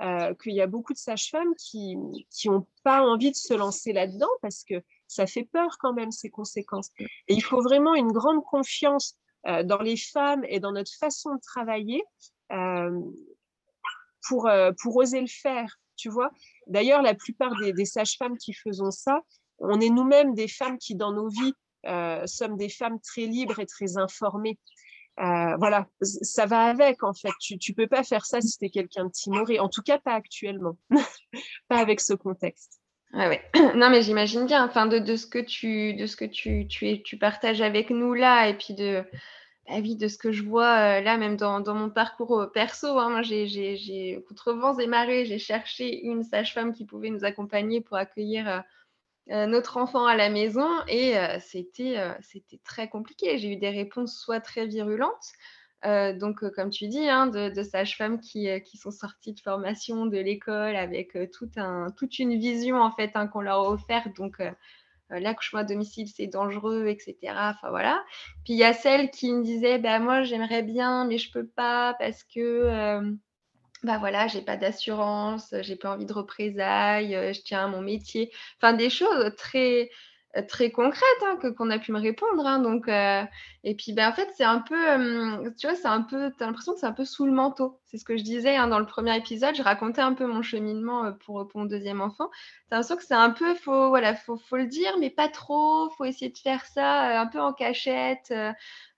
euh, 0.00 0.34
qu'il 0.34 0.54
y 0.54 0.60
a 0.60 0.66
beaucoup 0.66 0.92
de 0.92 0.98
sages-femmes 0.98 1.54
qui 1.56 1.96
n'ont 2.44 2.66
pas 2.84 3.02
envie 3.02 3.30
de 3.30 3.36
se 3.36 3.54
lancer 3.54 3.92
là-dedans 3.92 4.30
parce 4.42 4.64
que 4.64 4.82
ça 5.08 5.26
fait 5.26 5.44
peur 5.44 5.76
quand 5.78 5.92
même 5.92 6.10
ces 6.10 6.30
conséquences. 6.30 6.90
Et 6.98 7.34
il 7.34 7.42
faut 7.42 7.62
vraiment 7.62 7.94
une 7.94 8.12
grande 8.12 8.44
confiance 8.44 9.16
euh, 9.46 9.62
dans 9.62 9.80
les 9.80 9.96
femmes 9.96 10.44
et 10.48 10.60
dans 10.60 10.72
notre 10.72 10.92
façon 10.98 11.34
de 11.34 11.40
travailler 11.40 12.02
euh, 12.52 13.00
pour, 14.28 14.48
pour 14.82 14.96
oser 14.96 15.20
le 15.20 15.26
faire. 15.26 15.76
Tu 15.96 16.08
vois 16.08 16.30
D'ailleurs, 16.66 17.02
la 17.02 17.14
plupart 17.14 17.54
des, 17.58 17.72
des 17.72 17.84
sages-femmes 17.84 18.38
qui 18.38 18.52
faisons 18.52 18.90
ça, 18.90 19.20
on 19.58 19.80
est 19.80 19.90
nous-mêmes 19.90 20.34
des 20.34 20.48
femmes 20.48 20.78
qui, 20.78 20.94
dans 20.94 21.12
nos 21.12 21.28
vies, 21.28 21.52
sommes 22.26 22.56
des 22.56 22.68
femmes 22.68 22.98
très 23.00 23.26
libres 23.26 23.58
et 23.58 23.66
très 23.66 23.96
informées. 23.96 24.58
Euh, 25.20 25.56
voilà, 25.58 25.86
ça 26.00 26.46
va 26.46 26.62
avec 26.62 27.02
en 27.02 27.12
fait. 27.12 27.32
Tu 27.40 27.54
ne 27.54 27.74
peux 27.74 27.86
pas 27.86 28.02
faire 28.02 28.24
ça 28.24 28.40
si 28.40 28.56
tu 28.56 28.64
es 28.64 28.70
quelqu'un 28.70 29.04
de 29.04 29.10
timoré, 29.10 29.58
en 29.58 29.68
tout 29.68 29.82
cas 29.82 29.98
pas 29.98 30.14
actuellement, 30.14 30.78
pas 31.68 31.76
avec 31.76 32.00
ce 32.00 32.14
contexte. 32.14 32.80
Ouais, 33.12 33.28
ouais. 33.28 33.42
Non, 33.76 33.90
mais 33.90 34.02
j'imagine 34.02 34.46
bien, 34.46 34.64
enfin, 34.64 34.86
de, 34.86 35.16
ce 35.16 35.26
que, 35.26 35.38
tu, 35.38 35.94
de 35.94 36.06
ce 36.06 36.16
que 36.16 36.24
tu, 36.24 36.66
tu, 36.68 37.02
tu 37.02 37.18
partages 37.18 37.60
avec 37.60 37.90
nous 37.90 38.14
là, 38.14 38.48
et 38.48 38.54
puis 38.54 38.72
de, 38.72 39.04
bah 39.68 39.80
de 39.82 40.08
ce 40.08 40.16
que 40.16 40.32
je 40.32 40.42
vois 40.42 40.98
euh, 40.98 41.00
là, 41.00 41.18
même 41.18 41.36
dans, 41.36 41.74
mon 41.74 41.90
parcours 41.90 42.50
perso. 42.54 42.98
Hein, 42.98 43.20
j'ai, 43.22 44.24
contre 44.26 44.52
vents 44.52 44.78
et 44.78 44.86
marées, 44.86 45.26
j'ai 45.26 45.38
cherché 45.38 46.02
une 46.02 46.22
sage-femme 46.22 46.72
qui 46.72 46.86
pouvait 46.86 47.10
nous 47.10 47.24
accompagner 47.24 47.82
pour 47.82 47.98
accueillir 47.98 48.48
euh, 48.48 48.60
notre 49.30 49.76
enfant 49.76 50.06
à 50.06 50.16
la 50.16 50.28
maison 50.28 50.68
et 50.88 51.16
euh, 51.16 51.38
c'était, 51.40 51.98
euh, 51.98 52.12
c'était 52.20 52.60
très 52.64 52.88
compliqué. 52.88 53.38
J'ai 53.38 53.52
eu 53.52 53.56
des 53.56 53.70
réponses 53.70 54.18
soit 54.18 54.40
très 54.40 54.66
virulentes, 54.66 55.32
donc 55.84 56.46
comme 56.50 56.68
tu 56.68 56.88
dis, 56.88 57.08
hein, 57.08 57.26
de, 57.26 57.62
sages-femmes 57.62 58.20
qui, 58.20 58.48
sont 58.76 58.90
sorties 58.90 59.32
de 59.32 59.40
formation 59.40 60.04
de 60.04 60.18
l'école 60.18 60.76
avec 60.76 61.16
toute 61.32 62.18
une 62.18 62.38
vision 62.38 62.82
en 62.82 62.90
fait 62.90 63.12
hein, 63.14 63.26
qu'on 63.28 63.40
leur 63.40 63.60
a 63.60 63.70
offerte. 63.70 64.14
Donc 64.16 64.42
l'accouchement 65.08 65.60
à 65.60 65.64
domicile 65.64 66.06
c'est 66.06 66.26
dangereux, 66.26 66.86
etc. 66.88 67.16
Enfin 67.30 67.70
voilà. 67.70 68.04
Puis 68.44 68.52
il 68.52 68.58
y 68.58 68.64
a 68.64 68.74
celles 68.74 69.10
qui 69.10 69.32
me 69.32 69.42
disaient, 69.42 69.78
bah 69.78 70.00
moi 70.00 70.22
j'aimerais 70.22 70.62
bien, 70.62 71.06
mais 71.06 71.16
je 71.16 71.32
peux 71.32 71.46
pas 71.46 71.94
parce 71.98 72.24
que 72.24 73.16
bah 73.82 73.98
voilà, 73.98 74.26
j'ai 74.28 74.42
pas 74.42 74.56
d'assurance, 74.56 75.54
j'ai 75.62 75.76
pas 75.76 75.92
envie 75.94 76.04
de 76.06 76.12
représailles, 76.12 77.14
euh, 77.14 77.32
je 77.32 77.40
tiens 77.40 77.64
à 77.64 77.68
mon 77.68 77.80
métier. 77.80 78.30
Enfin, 78.58 78.74
des 78.74 78.90
choses 78.90 79.34
très, 79.36 79.90
euh, 80.36 80.42
très 80.46 80.70
concrètes 80.70 81.02
hein, 81.22 81.36
que, 81.40 81.48
qu'on 81.48 81.70
a 81.70 81.78
pu 81.78 81.92
me 81.92 81.98
répondre. 81.98 82.46
Hein, 82.46 82.58
donc, 82.58 82.88
euh, 82.88 83.22
et 83.64 83.74
puis, 83.74 83.94
ben, 83.94 84.10
en 84.10 84.12
fait, 84.12 84.28
c'est 84.36 84.44
un 84.44 84.58
peu, 84.60 84.76
tu 85.58 85.66
vois, 85.66 85.76
c'est 85.76 85.86
un 85.86 86.02
peu, 86.02 86.30
tu 86.36 86.42
as 86.42 86.46
l'impression 86.46 86.74
que 86.74 86.80
c'est 86.80 86.86
un 86.86 86.92
peu 86.92 87.06
sous 87.06 87.24
le 87.24 87.32
manteau. 87.32 87.80
C'est 87.86 87.96
ce 87.96 88.04
que 88.04 88.18
je 88.18 88.22
disais 88.22 88.56
hein, 88.56 88.68
dans 88.68 88.78
le 88.78 88.86
premier 88.86 89.16
épisode. 89.16 89.54
Je 89.56 89.62
racontais 89.62 90.02
un 90.02 90.12
peu 90.12 90.26
mon 90.26 90.42
cheminement 90.42 91.12
pour, 91.24 91.48
pour 91.48 91.60
mon 91.60 91.66
deuxième 91.66 92.02
enfant. 92.02 92.28
Tu 92.68 92.74
as 92.74 92.76
l'impression 92.76 92.96
que 92.96 93.04
c'est 93.04 93.14
un 93.14 93.30
peu, 93.30 93.54
faut, 93.54 93.88
voilà, 93.88 94.14
faut, 94.14 94.36
faut 94.36 94.56
le 94.58 94.66
dire, 94.66 94.92
mais 94.98 95.10
pas 95.10 95.28
trop. 95.28 95.88
faut 95.96 96.04
essayer 96.04 96.30
de 96.30 96.38
faire 96.38 96.66
ça 96.66 97.18
un 97.20 97.26
peu 97.26 97.40
en 97.40 97.54
cachette. 97.54 98.30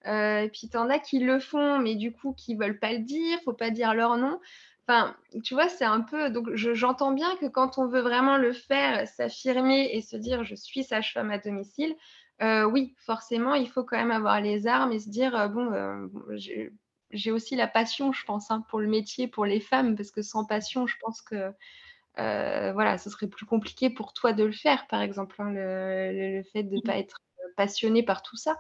et 0.05 0.51
puis 0.53 0.69
tu 0.69 0.77
en 0.77 0.91
as 0.91 0.99
qui 0.99 1.21
le 1.21 1.39
font, 1.39 1.79
mais 1.79 1.95
du 1.95 2.13
coup 2.13 2.33
qui 2.35 2.57
veulent 2.57 2.79
pas 2.81 2.93
le 2.93 2.99
dire, 2.99 3.39
faut 3.45 3.53
pas 3.53 3.71
dire 3.71 3.95
leur 3.95 4.17
nom. 4.17 4.41
Enfin, 4.87 5.17
tu 5.45 5.55
vois, 5.55 5.69
c'est 5.69 5.85
un 5.85 6.01
peu. 6.01 6.31
Donc, 6.31 6.55
j'entends 6.55 7.13
bien 7.13 7.37
que 7.37 7.47
quand 7.47 7.79
on 7.79 7.87
veut 7.87 8.01
vraiment 8.01 8.37
le 8.37 8.53
faire, 8.53 9.07
s'affirmer 9.07 9.91
et 9.93 10.03
se 10.03 10.17
dire 10.17 10.45
je 10.45 10.55
suis 10.55 10.85
sage-femme 10.85 11.31
à 11.31 11.39
domicile, 11.39 11.95
oui, 12.41 12.95
forcément, 12.99 13.55
il 13.55 13.69
faut 13.69 13.85
quand 13.85 13.97
même 13.97 14.11
avoir 14.11 14.41
les 14.41 14.67
armes 14.67 14.93
et 14.93 14.99
se 14.99 15.09
dire 15.09 15.49
bon, 15.51 15.71
j'ai 17.11 17.31
aussi 17.31 17.55
la 17.55 17.69
passion, 17.69 18.13
je 18.13 18.25
pense, 18.25 18.51
hein, 18.51 18.65
pour 18.69 18.81
le 18.81 18.89
métier, 18.89 19.29
pour 19.29 19.47
les 19.47 19.61
femmes, 19.61 19.95
parce 19.95 20.11
que 20.11 20.23
sans 20.23 20.45
passion, 20.45 20.87
je 20.89 20.97
pense 21.01 21.23
que 21.23 21.53
voilà, 22.17 22.99
ce 22.99 23.11
serait 23.11 23.29
plus 23.29 23.47
compliqué 23.47 23.91
pour 23.91 24.13
toi 24.13 24.33
de 24.33 24.45
le 24.45 24.53
faire, 24.53 24.87
par 24.89 25.01
exemple, 25.03 25.37
hein, 25.39 25.51
le, 25.53 26.43
fait 26.53 26.65
de 26.65 26.77
ne 26.77 26.81
pas 26.81 26.99
être 26.99 27.17
passionné 27.57 28.03
par 28.03 28.23
tout 28.23 28.37
ça. 28.37 28.57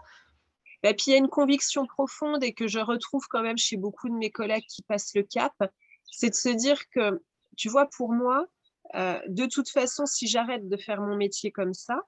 Et 0.84 0.88
bah, 0.88 0.94
puis 0.94 1.06
il 1.08 1.10
y 1.12 1.14
a 1.14 1.18
une 1.18 1.28
conviction 1.28 1.86
profonde 1.86 2.42
et 2.42 2.52
que 2.52 2.66
je 2.66 2.80
retrouve 2.80 3.26
quand 3.28 3.42
même 3.42 3.58
chez 3.58 3.76
beaucoup 3.76 4.08
de 4.08 4.14
mes 4.14 4.30
collègues 4.30 4.66
qui 4.68 4.82
passent 4.82 5.14
le 5.14 5.22
cap, 5.22 5.52
c'est 6.12 6.30
de 6.30 6.34
se 6.34 6.50
dire 6.50 6.78
que, 6.90 7.20
tu 7.56 7.68
vois, 7.68 7.86
pour 7.96 8.12
moi, 8.12 8.46
de 8.94 9.46
toute 9.46 9.68
façon, 9.70 10.06
si 10.06 10.28
j'arrête 10.28 10.68
de 10.68 10.76
faire 10.76 11.00
mon 11.00 11.16
métier 11.16 11.50
comme 11.50 11.74
ça, 11.74 11.98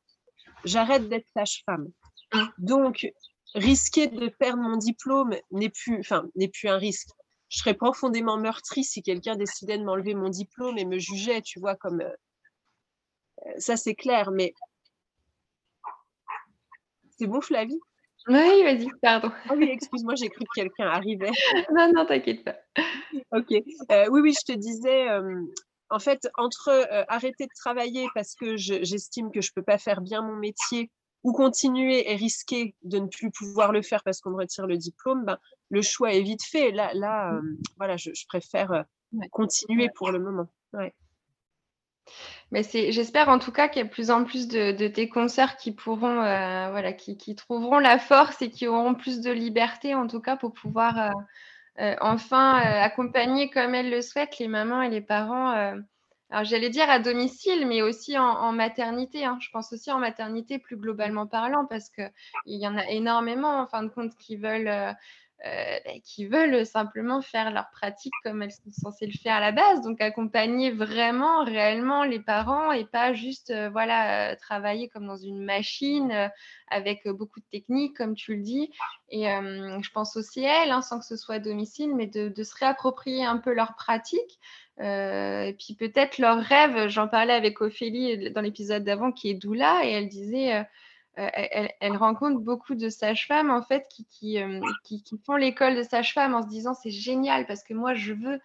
j'arrête 0.64 1.08
d'être 1.08 1.26
sage-femme. 1.34 1.88
Mmh. 2.32 2.42
Donc, 2.58 3.06
risquer 3.54 4.08
de 4.08 4.28
perdre 4.28 4.62
mon 4.62 4.76
diplôme 4.76 5.34
n'est 5.50 5.70
plus, 5.70 5.98
enfin, 6.00 6.28
n'est 6.34 6.48
plus 6.48 6.68
un 6.68 6.76
risque. 6.76 7.08
Je 7.48 7.58
serais 7.58 7.74
profondément 7.74 8.36
meurtrie 8.36 8.84
si 8.84 9.02
quelqu'un 9.02 9.36
décidait 9.36 9.78
de 9.78 9.84
m'enlever 9.84 10.14
mon 10.14 10.28
diplôme 10.28 10.76
et 10.78 10.84
me 10.84 10.98
jugeait, 10.98 11.42
tu 11.42 11.60
vois, 11.60 11.76
comme 11.76 12.00
euh, 12.00 12.10
euh, 13.46 13.52
ça, 13.58 13.76
c'est 13.76 13.94
clair. 13.94 14.30
Mais 14.32 14.54
c'est 17.16 17.26
bon, 17.26 17.40
Flavie? 17.40 17.78
Oui, 18.28 18.62
vas-y, 18.62 18.88
pardon. 19.02 19.30
Oui, 19.54 19.68
excuse-moi, 19.70 20.14
j'ai 20.14 20.28
cru 20.28 20.44
que 20.44 20.60
quelqu'un 20.60 20.86
arrivait. 20.86 21.30
non, 21.74 21.92
non, 21.94 22.06
t'inquiète 22.06 22.44
pas. 22.44 22.56
ok. 23.32 23.52
Euh, 23.90 24.06
oui, 24.10 24.20
oui, 24.20 24.32
je 24.32 24.52
te 24.52 24.58
disais, 24.58 25.06
en 25.90 25.98
fait, 25.98 26.28
entre 26.36 26.86
arrêter 27.08 27.44
de 27.44 27.52
travailler 27.56 28.08
parce 28.14 28.34
que 28.34 28.56
j'estime 28.56 29.30
que 29.30 29.40
je 29.40 29.50
ne 29.50 29.60
peux 29.60 29.64
pas 29.64 29.78
faire 29.78 30.00
bien 30.00 30.22
mon 30.22 30.36
métier 30.36 30.90
ou 31.22 31.32
continuer 31.32 32.10
et 32.10 32.16
risquer 32.16 32.74
de 32.82 32.98
ne 32.98 33.06
plus 33.06 33.30
pouvoir 33.30 33.72
le 33.72 33.82
faire 33.82 34.02
parce 34.04 34.20
qu'on 34.20 34.30
me 34.30 34.36
retire 34.36 34.66
le 34.66 34.76
diplôme, 34.76 35.24
ben, 35.24 35.38
le 35.70 35.80
choix 35.80 36.12
est 36.12 36.22
vite 36.22 36.44
fait. 36.44 36.70
Là, 36.70 36.92
là 36.94 37.32
mmh. 37.32 37.56
voilà, 37.78 37.96
je, 37.96 38.10
préfère 38.28 38.84
continuer 39.30 39.88
pour 39.94 40.10
le 40.10 40.20
moment. 40.20 40.48
Mais 42.54 42.62
j'espère 42.62 43.28
en 43.30 43.40
tout 43.40 43.50
cas 43.50 43.66
qu'il 43.66 43.80
y 43.80 43.84
a 43.84 43.88
de 43.88 43.92
plus 43.92 44.12
en 44.12 44.22
plus 44.22 44.46
de, 44.46 44.86
tes 44.86 45.08
concerts 45.08 45.56
qui 45.56 45.72
pourront, 45.72 46.14
voilà, 46.14 46.92
qui, 46.92 47.34
trouveront 47.34 47.80
la 47.80 47.98
force 47.98 48.40
et 48.42 48.50
qui 48.50 48.68
auront 48.68 48.94
plus 48.94 49.20
de 49.20 49.32
liberté 49.32 49.96
en 49.96 50.06
tout 50.06 50.20
cas 50.20 50.36
pour 50.36 50.52
pouvoir 50.52 51.12
enfin 52.00 52.54
accompagner 52.54 53.50
comme 53.50 53.74
elles 53.74 53.90
le 53.90 54.00
souhaitent 54.02 54.38
les 54.38 54.46
mamans 54.46 54.82
et 54.82 54.88
les 54.88 55.00
parents 55.00 55.74
alors 56.30 56.44
j'allais 56.44 56.70
dire 56.70 56.90
à 56.90 56.98
domicile, 56.98 57.66
mais 57.66 57.82
aussi 57.82 58.18
en, 58.18 58.50
maternité. 58.50 59.24
Hein. 59.24 59.38
Je 59.40 59.50
pense 59.52 59.72
aussi 59.72 59.92
en 59.92 60.00
maternité 60.00 60.58
plus 60.58 60.76
globalement 60.76 61.28
parlant, 61.28 61.64
parce 61.64 61.90
qu'il 61.90 62.10
y 62.46 62.66
en 62.66 62.76
a 62.76 62.86
énormément, 62.88 63.60
en 63.60 63.66
fin 63.68 63.84
de 63.84 63.88
compte, 63.88 64.16
qui 64.16 64.36
veulent, 64.36 64.96
euh, 65.42 65.54
euh, 65.54 65.78
bah, 65.84 65.92
qui 66.04 66.26
veulent 66.26 66.64
simplement 66.64 67.20
faire 67.20 67.50
leur 67.50 67.70
pratique 67.70 68.12
comme 68.22 68.42
elles 68.42 68.52
sont 68.52 68.70
censées 68.72 69.06
le 69.06 69.12
faire 69.12 69.36
à 69.36 69.40
la 69.40 69.52
base. 69.52 69.82
Donc 69.82 70.00
accompagner 70.00 70.70
vraiment, 70.70 71.44
réellement 71.44 72.04
les 72.04 72.20
parents 72.20 72.72
et 72.72 72.84
pas 72.84 73.12
juste 73.12 73.50
euh, 73.50 73.68
voilà, 73.70 74.36
travailler 74.36 74.88
comme 74.88 75.06
dans 75.06 75.16
une 75.16 75.44
machine 75.44 76.30
avec 76.68 77.06
beaucoup 77.08 77.40
de 77.40 77.46
techniques, 77.50 77.96
comme 77.96 78.14
tu 78.14 78.36
le 78.36 78.42
dis. 78.42 78.70
Et 79.10 79.24
je 79.24 79.90
pense 79.92 80.16
aussi 80.16 80.42
elles, 80.42 80.70
hein, 80.70 80.82
sans 80.82 80.98
que 80.98 81.04
ce 81.04 81.16
soit 81.16 81.36
à 81.36 81.38
domicile, 81.38 81.94
mais 81.94 82.06
de, 82.06 82.28
de 82.28 82.42
se 82.42 82.54
réapproprier 82.56 83.24
un 83.24 83.38
peu 83.38 83.52
leur 83.52 83.74
pratique. 83.76 84.40
Euh, 84.80 85.44
et 85.44 85.52
puis 85.52 85.74
peut-être 85.74 86.18
leur 86.18 86.38
rêve, 86.38 86.88
j'en 86.88 87.06
parlais 87.06 87.32
avec 87.32 87.60
Ophélie 87.60 88.30
dans 88.32 88.40
l'épisode 88.40 88.82
d'avant 88.82 89.12
qui 89.12 89.30
est 89.30 89.34
doula 89.34 89.84
et 89.84 89.90
elle 89.90 90.08
disait, 90.08 90.64
euh, 91.18 91.28
euh, 91.38 91.68
elle, 91.80 91.96
rencontre 91.96 92.40
beaucoup 92.40 92.74
de 92.74 92.88
sages-femmes 92.88 93.50
en 93.50 93.62
fait 93.62 93.86
qui, 93.88 94.04
qui, 94.06 94.38
qui, 94.84 95.20
font 95.24 95.36
l'école 95.36 95.76
de 95.76 95.82
sage-femme 95.82 96.34
en 96.34 96.42
se 96.42 96.48
disant 96.48 96.74
c'est 96.74 96.90
génial 96.90 97.46
parce 97.46 97.62
que 97.62 97.74
moi 97.74 97.94
je 97.94 98.12
veux, 98.12 98.40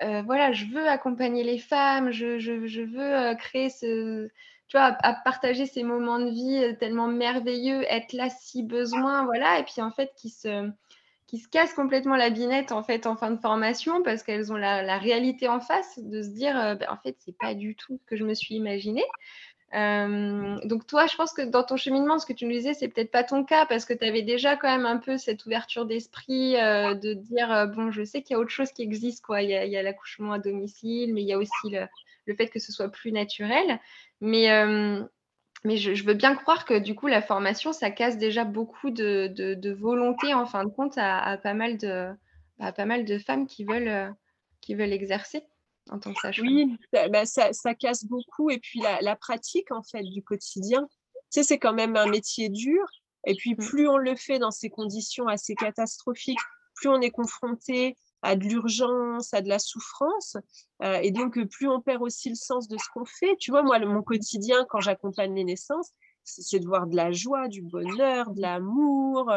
voilà, 0.00 0.52
je 0.52 0.66
veux 0.66 0.88
accompagner 0.88 1.42
les 1.44 1.58
femmes, 1.58 2.10
je, 2.10 2.38
je, 2.38 2.82
veux 2.82 3.34
créer 3.36 3.70
ce, 3.70 4.28
tu 4.68 4.76
vois, 4.76 4.96
à, 5.02 5.14
partager 5.14 5.66
ces 5.66 5.82
moments 5.82 6.18
de 6.18 6.30
vie 6.30 6.76
tellement 6.78 7.08
merveilleux, 7.08 7.82
être 7.88 8.12
là 8.12 8.28
si 8.30 8.62
besoin, 8.62 9.24
voilà, 9.24 9.58
et 9.58 9.64
puis 9.64 9.82
en 9.82 9.90
fait 9.90 10.12
qui 10.16 10.30
se 10.30 10.70
qui 11.26 11.38
se 11.38 11.48
cassent 11.48 11.74
complètement 11.74 12.16
la 12.16 12.30
binette 12.30 12.72
en 12.72 12.82
fait 12.82 13.06
en 13.06 13.16
fin 13.16 13.30
de 13.30 13.40
formation 13.40 14.02
parce 14.02 14.22
qu'elles 14.22 14.52
ont 14.52 14.56
la, 14.56 14.98
réalité 14.98 15.48
en 15.48 15.60
face 15.60 15.98
de 15.98 16.22
se 16.22 16.28
dire 16.28 16.58
euh, 16.58 16.74
ben, 16.76 16.88
en 16.90 16.96
fait 16.96 17.16
c'est 17.18 17.36
pas 17.36 17.54
du 17.54 17.74
tout 17.74 17.98
ce 17.98 18.04
que 18.06 18.16
je 18.16 18.24
me 18.24 18.34
suis 18.34 18.54
imaginé. 18.54 19.04
Euh, 19.74 20.58
donc 20.64 20.86
toi, 20.86 21.06
je 21.06 21.16
pense 21.16 21.32
que 21.32 21.42
dans 21.42 21.62
ton 21.62 21.76
cheminement, 21.76 22.18
ce 22.18 22.26
que 22.26 22.32
tu 22.32 22.46
nous 22.46 22.52
disais, 22.52 22.74
c'est 22.74 22.88
peut-être 22.88 23.10
pas 23.10 23.24
ton 23.24 23.44
cas 23.44 23.66
parce 23.66 23.84
que 23.84 23.92
tu 23.92 24.04
avais 24.04 24.22
déjà 24.22 24.56
quand 24.56 24.68
même 24.68 24.86
un 24.86 24.98
peu 24.98 25.18
cette 25.18 25.44
ouverture 25.44 25.86
d'esprit 25.86 26.56
euh, 26.56 26.94
de 26.94 27.14
dire 27.14 27.68
bon, 27.74 27.90
je 27.90 28.04
sais 28.04 28.22
qu'il 28.22 28.34
y 28.34 28.36
a 28.36 28.40
autre 28.40 28.50
chose 28.50 28.72
qui 28.72 28.82
existe 28.82 29.24
quoi. 29.24 29.42
Il 29.42 29.50
y 29.50 29.76
a, 29.76 29.82
l'accouchement 29.82 30.32
à 30.32 30.38
domicile, 30.38 31.12
mais 31.14 31.22
il 31.22 31.28
y 31.28 31.32
a 31.32 31.38
aussi 31.38 31.70
le, 31.70 32.34
fait 32.34 32.48
que 32.48 32.60
ce 32.60 32.72
soit 32.72 32.90
plus 32.90 33.12
naturel. 33.12 33.80
Mais 34.20 34.48
mais 35.66 35.76
je, 35.78 36.04
veux 36.04 36.14
bien 36.14 36.36
croire 36.36 36.64
que 36.64 36.78
du 36.78 36.94
coup, 36.94 37.08
la 37.08 37.20
formation, 37.20 37.72
ça 37.72 37.90
casse 37.90 38.18
déjà 38.18 38.44
beaucoup 38.44 38.90
de, 38.90 39.72
volonté, 39.72 40.32
en 40.32 40.46
fin 40.46 40.64
de 40.64 40.70
compte, 40.70 40.94
à, 40.96 41.36
pas, 41.38 41.54
mal 41.54 41.76
de, 41.76 42.08
pas 42.58 42.84
mal 42.84 43.04
de 43.04 43.18
femmes 43.18 43.48
qui 43.48 43.64
veulent, 43.64 43.88
euh, 43.88 44.10
qui 44.60 44.76
veulent 44.76 44.92
exercer 44.92 45.42
en 45.90 45.98
tant 45.98 46.12
que 46.12 46.20
sage-femme. 46.20 46.46
Oui, 46.46 46.76
bah, 46.92 47.26
ça, 47.26 47.74
casse 47.74 48.04
beaucoup. 48.04 48.50
Et 48.50 48.58
puis, 48.58 48.80
la, 48.80 49.16
pratique, 49.16 49.70
en 49.70 49.82
fait, 49.82 50.02
du 50.02 50.22
quotidien, 50.22 50.86
tu 51.14 51.20
sais, 51.30 51.42
c'est 51.42 51.58
quand 51.58 51.74
même 51.74 51.96
un 51.96 52.06
métier 52.06 52.48
dur. 52.48 52.84
Et 53.26 53.34
puis, 53.34 53.54
mmh. 53.54 53.56
plus 53.56 53.88
on 53.88 53.96
le 53.96 54.14
fait 54.16 54.38
dans 54.38 54.50
ces 54.50 54.70
conditions 54.70 55.26
assez 55.26 55.54
catastrophiques, 55.54 56.38
plus 56.74 56.88
on 56.88 57.00
est 57.00 57.10
confronté 57.10 57.96
à 58.22 58.36
de 58.36 58.44
l'urgence, 58.44 59.32
à 59.34 59.40
de 59.40 59.48
la 59.48 59.58
souffrance. 59.58 60.36
Euh, 60.82 60.98
et 61.02 61.10
donc, 61.10 61.38
plus 61.48 61.68
on 61.68 61.80
perd 61.80 62.02
aussi 62.02 62.28
le 62.28 62.34
sens 62.34 62.68
de 62.68 62.76
ce 62.76 62.84
qu'on 62.92 63.04
fait. 63.04 63.36
Tu 63.38 63.50
vois, 63.50 63.62
moi, 63.62 63.78
mon 63.80 64.02
quotidien, 64.02 64.64
quand 64.68 64.80
j'accompagne 64.80 65.34
les 65.34 65.44
naissances, 65.44 65.90
c'est 66.24 66.58
de 66.58 66.66
voir 66.66 66.86
de 66.86 66.96
la 66.96 67.12
joie, 67.12 67.48
du 67.48 67.62
bonheur, 67.62 68.30
de 68.32 68.40
l'amour. 68.40 69.32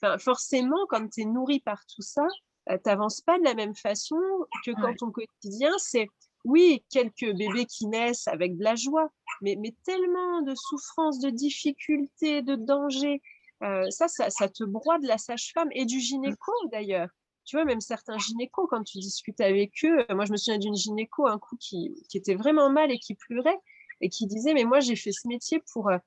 Enfin, 0.00 0.18
forcément, 0.18 0.86
quand 0.88 1.08
tu 1.08 1.22
es 1.22 1.24
nourri 1.24 1.60
par 1.60 1.84
tout 1.86 2.02
ça, 2.02 2.26
euh, 2.26 2.28
tu 2.68 2.76
n'avances 2.86 3.20
pas 3.20 3.38
de 3.38 3.44
la 3.44 3.54
même 3.54 3.74
façon 3.74 4.18
que 4.64 4.70
quand 4.72 4.94
ton 4.96 5.10
quotidien, 5.10 5.70
c'est, 5.78 6.08
oui, 6.44 6.84
quelques 6.90 7.32
bébés 7.36 7.66
qui 7.66 7.86
naissent 7.86 8.28
avec 8.28 8.56
de 8.56 8.64
la 8.64 8.74
joie, 8.74 9.08
mais, 9.40 9.56
mais 9.58 9.74
tellement 9.84 10.42
de 10.42 10.54
souffrance, 10.54 11.20
de 11.20 11.30
difficultés, 11.30 12.42
de 12.42 12.54
dangers. 12.54 13.20
Euh, 13.62 13.88
ça, 13.90 14.08
ça, 14.08 14.28
ça, 14.30 14.48
te 14.48 14.64
broie 14.64 14.98
de 14.98 15.06
la 15.06 15.18
sage-femme 15.18 15.68
et 15.72 15.84
du 15.84 16.00
gynéco 16.00 16.52
d'ailleurs. 16.70 17.08
Tu 17.44 17.56
vois, 17.56 17.64
même 17.64 17.80
certains 17.80 18.18
gynécos, 18.18 18.68
quand 18.68 18.82
tu 18.84 18.98
discutes 18.98 19.40
avec 19.40 19.72
eux, 19.84 20.04
moi 20.10 20.24
je 20.24 20.32
me 20.32 20.36
souviens 20.36 20.58
d'une 20.58 20.76
gynéco 20.76 21.26
un 21.26 21.38
coup 21.38 21.56
qui, 21.58 21.92
qui, 22.08 22.18
était 22.18 22.34
vraiment 22.34 22.70
mal 22.70 22.92
et 22.92 22.98
qui 22.98 23.14
pleurait 23.14 23.58
et 24.00 24.08
qui 24.08 24.26
disait, 24.26 24.54
mais 24.54 24.64
moi 24.64 24.80
j'ai 24.80 24.96
fait 24.96 25.12
ce 25.12 25.26
métier 25.26 25.60
pour, 25.72 25.88
euh, 25.88 25.98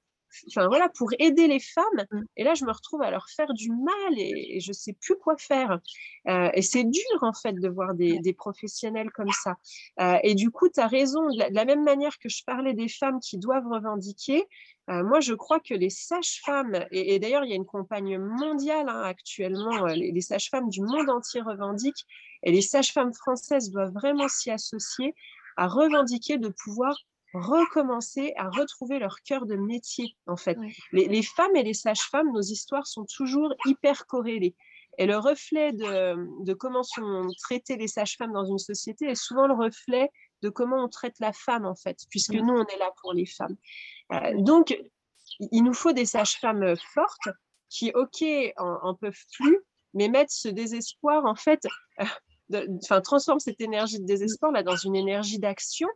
enfin 0.50 0.68
voilà, 0.68 0.90
pour 0.90 1.10
aider 1.20 1.48
les 1.48 1.60
femmes. 1.60 2.06
Mmh. 2.12 2.22
Et 2.38 2.44
là, 2.44 2.54
je 2.54 2.66
me 2.66 2.72
retrouve 2.72 3.02
à 3.02 3.12
leur 3.12 3.28
faire 3.30 3.54
du 3.54 3.72
mal 3.72 4.14
et, 4.18 4.60
je 4.60 4.70
ne 4.70 4.74
sais 4.74 4.94
plus 4.94 5.16
quoi 5.16 5.36
faire. 5.38 5.80
Euh, 6.28 6.50
et 6.54 6.62
c'est 6.62 6.84
dur, 6.84 7.18
en 7.22 7.34
fait, 7.34 7.54
de 7.54 7.70
voir 7.70 7.94
des, 7.94 8.20
des 8.20 8.34
professionnels 8.34 9.12
comme 9.12 9.32
ça. 9.32 9.56
Euh, 10.00 10.18
et 10.24 10.36
du 10.36 10.52
coup, 10.52 10.70
tu 10.70 10.80
as 10.80 10.88
raison. 10.88 11.28
De 11.28 11.54
la, 11.54 11.66
même 11.66 11.84
manière 11.84 12.18
que 12.20 12.30
je 12.30 12.44
parlais 12.46 12.74
des 12.74 12.88
femmes 12.88 13.20
qui 13.20 13.38
doivent 13.38 13.68
revendiquer, 13.68 14.44
euh, 14.90 15.04
moi, 15.04 15.20
je 15.20 15.34
crois 15.34 15.60
que 15.60 15.74
les 15.74 15.90
sages-femmes, 15.90 16.86
et, 16.92 17.18
d'ailleurs, 17.20 17.44
il 17.44 17.50
y 17.50 17.54
a 17.54 17.56
une 17.56 17.66
campagne 17.66 18.20
mondiale 18.20 18.88
hein, 18.88 19.02
actuellement, 19.02 19.86
les, 19.88 20.12
les 20.12 20.22
sages-femmes 20.22 20.70
du 20.70 20.82
monde 20.82 21.10
entier 21.10 21.42
revendiquent, 21.42 22.06
et 22.44 22.52
les 22.52 22.62
sages-femmes 22.62 23.14
françaises 23.14 23.72
doivent 23.72 23.94
vraiment 23.94 24.28
s'y 24.28 24.52
associer 24.52 25.16
à 25.58 25.68
revendiquer 25.68 26.38
de 26.38 26.50
pouvoir 26.50 26.96
recommencer 27.42 28.34
à 28.38 28.50
retrouver 28.50 29.00
leur 29.00 29.22
cœur 29.22 29.46
de 29.46 29.56
métier, 29.56 30.16
en 30.28 30.38
fait. 30.38 30.58
Les, 30.92 31.24
femmes 31.24 31.56
et 31.56 31.64
les 31.64 31.74
sages-femmes, 31.74 32.32
nos 32.32 32.42
histoires 32.42 32.88
sont 32.88 33.06
toujours 33.06 33.54
hyper 33.66 34.06
corrélées. 34.08 34.56
Et 34.98 35.06
le 35.06 35.18
reflet 35.18 35.74
de, 35.74 36.54
comment 36.54 36.84
sont 36.84 37.28
traitées 37.44 37.78
les 37.78 37.88
sages-femmes 37.88 38.32
dans 38.32 38.46
une 38.46 38.60
société 38.60 39.06
est 39.06 39.16
souvent 39.16 39.48
le 39.48 39.54
reflet 39.54 40.10
de 40.42 40.50
comment 40.50 40.84
on 40.84 40.90
traite 40.90 41.20
la 41.20 41.34
femme, 41.34 41.66
en 41.66 41.76
fait, 41.76 41.98
puisque 42.10 42.34
nous, 42.34 42.54
on 42.54 42.66
est 42.66 42.78
là 42.78 42.92
pour 43.02 43.14
les 43.14 43.26
femmes. 43.26 43.56
Euh, 44.14 44.34
donc, 44.38 44.78
il 45.40 45.64
nous 45.64 45.74
faut 45.74 45.92
des 45.92 46.06
sages-femmes 46.06 46.76
fortes 46.94 47.30
qui, 47.70 47.92
OK, 47.94 48.24
en, 48.58 48.94
peuvent 48.96 49.26
plus, 49.34 49.60
mais 49.94 50.08
mettent 50.08 50.32
ce 50.32 50.48
désespoir, 50.48 51.26
en 51.26 51.36
fait, 51.36 51.62
euh, 52.00 52.68
enfin, 52.84 53.02
transforment 53.02 53.40
cette 53.40 53.60
énergie 53.60 54.00
de 54.00 54.06
désespoir 54.06 54.52
là, 54.52 54.64
dans 54.64 54.76
une 54.76 54.96
énergie 54.96 55.40
d'action 55.40 55.90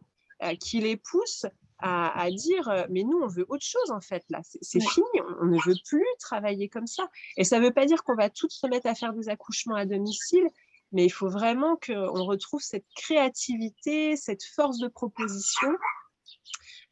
qui 0.60 0.80
les 0.80 0.98
pousse 0.98 1.46
à, 1.82 2.30
dire, 2.32 2.86
mais 2.90 3.04
nous, 3.04 3.20
on 3.20 3.28
veut 3.28 3.46
autre 3.48 3.66
chose 3.66 3.92
en 3.92 4.02
fait, 4.02 4.24
là, 4.30 4.42
c'est 4.44 4.82
fini, 4.82 5.08
on, 5.42 5.46
ne 5.46 5.58
veut 5.66 5.78
plus 5.88 6.06
travailler 6.20 6.68
comme 6.68 6.88
ça. 6.88 7.10
Et 7.38 7.44
ça 7.44 7.60
ne 7.60 7.66
veut 7.66 7.74
pas 7.74 7.86
dire 7.86 8.04
qu'on 8.04 8.16
va 8.16 8.30
toutes 8.30 8.52
se 8.52 8.68
mettre 8.68 8.88
à 8.88 8.96
faire 8.96 9.14
des 9.14 9.30
accouchements 9.30 9.76
à 9.76 9.86
domicile, 9.86 10.46
mais 10.92 11.06
il 11.06 11.10
faut 11.10 11.30
vraiment 11.30 11.78
qu'on 11.78 12.26
retrouve 12.26 12.62
cette 12.62 12.86
créativité, 12.96 14.18
cette 14.18 14.44
force 14.44 14.80
de 14.80 14.88
proposition 14.88 15.70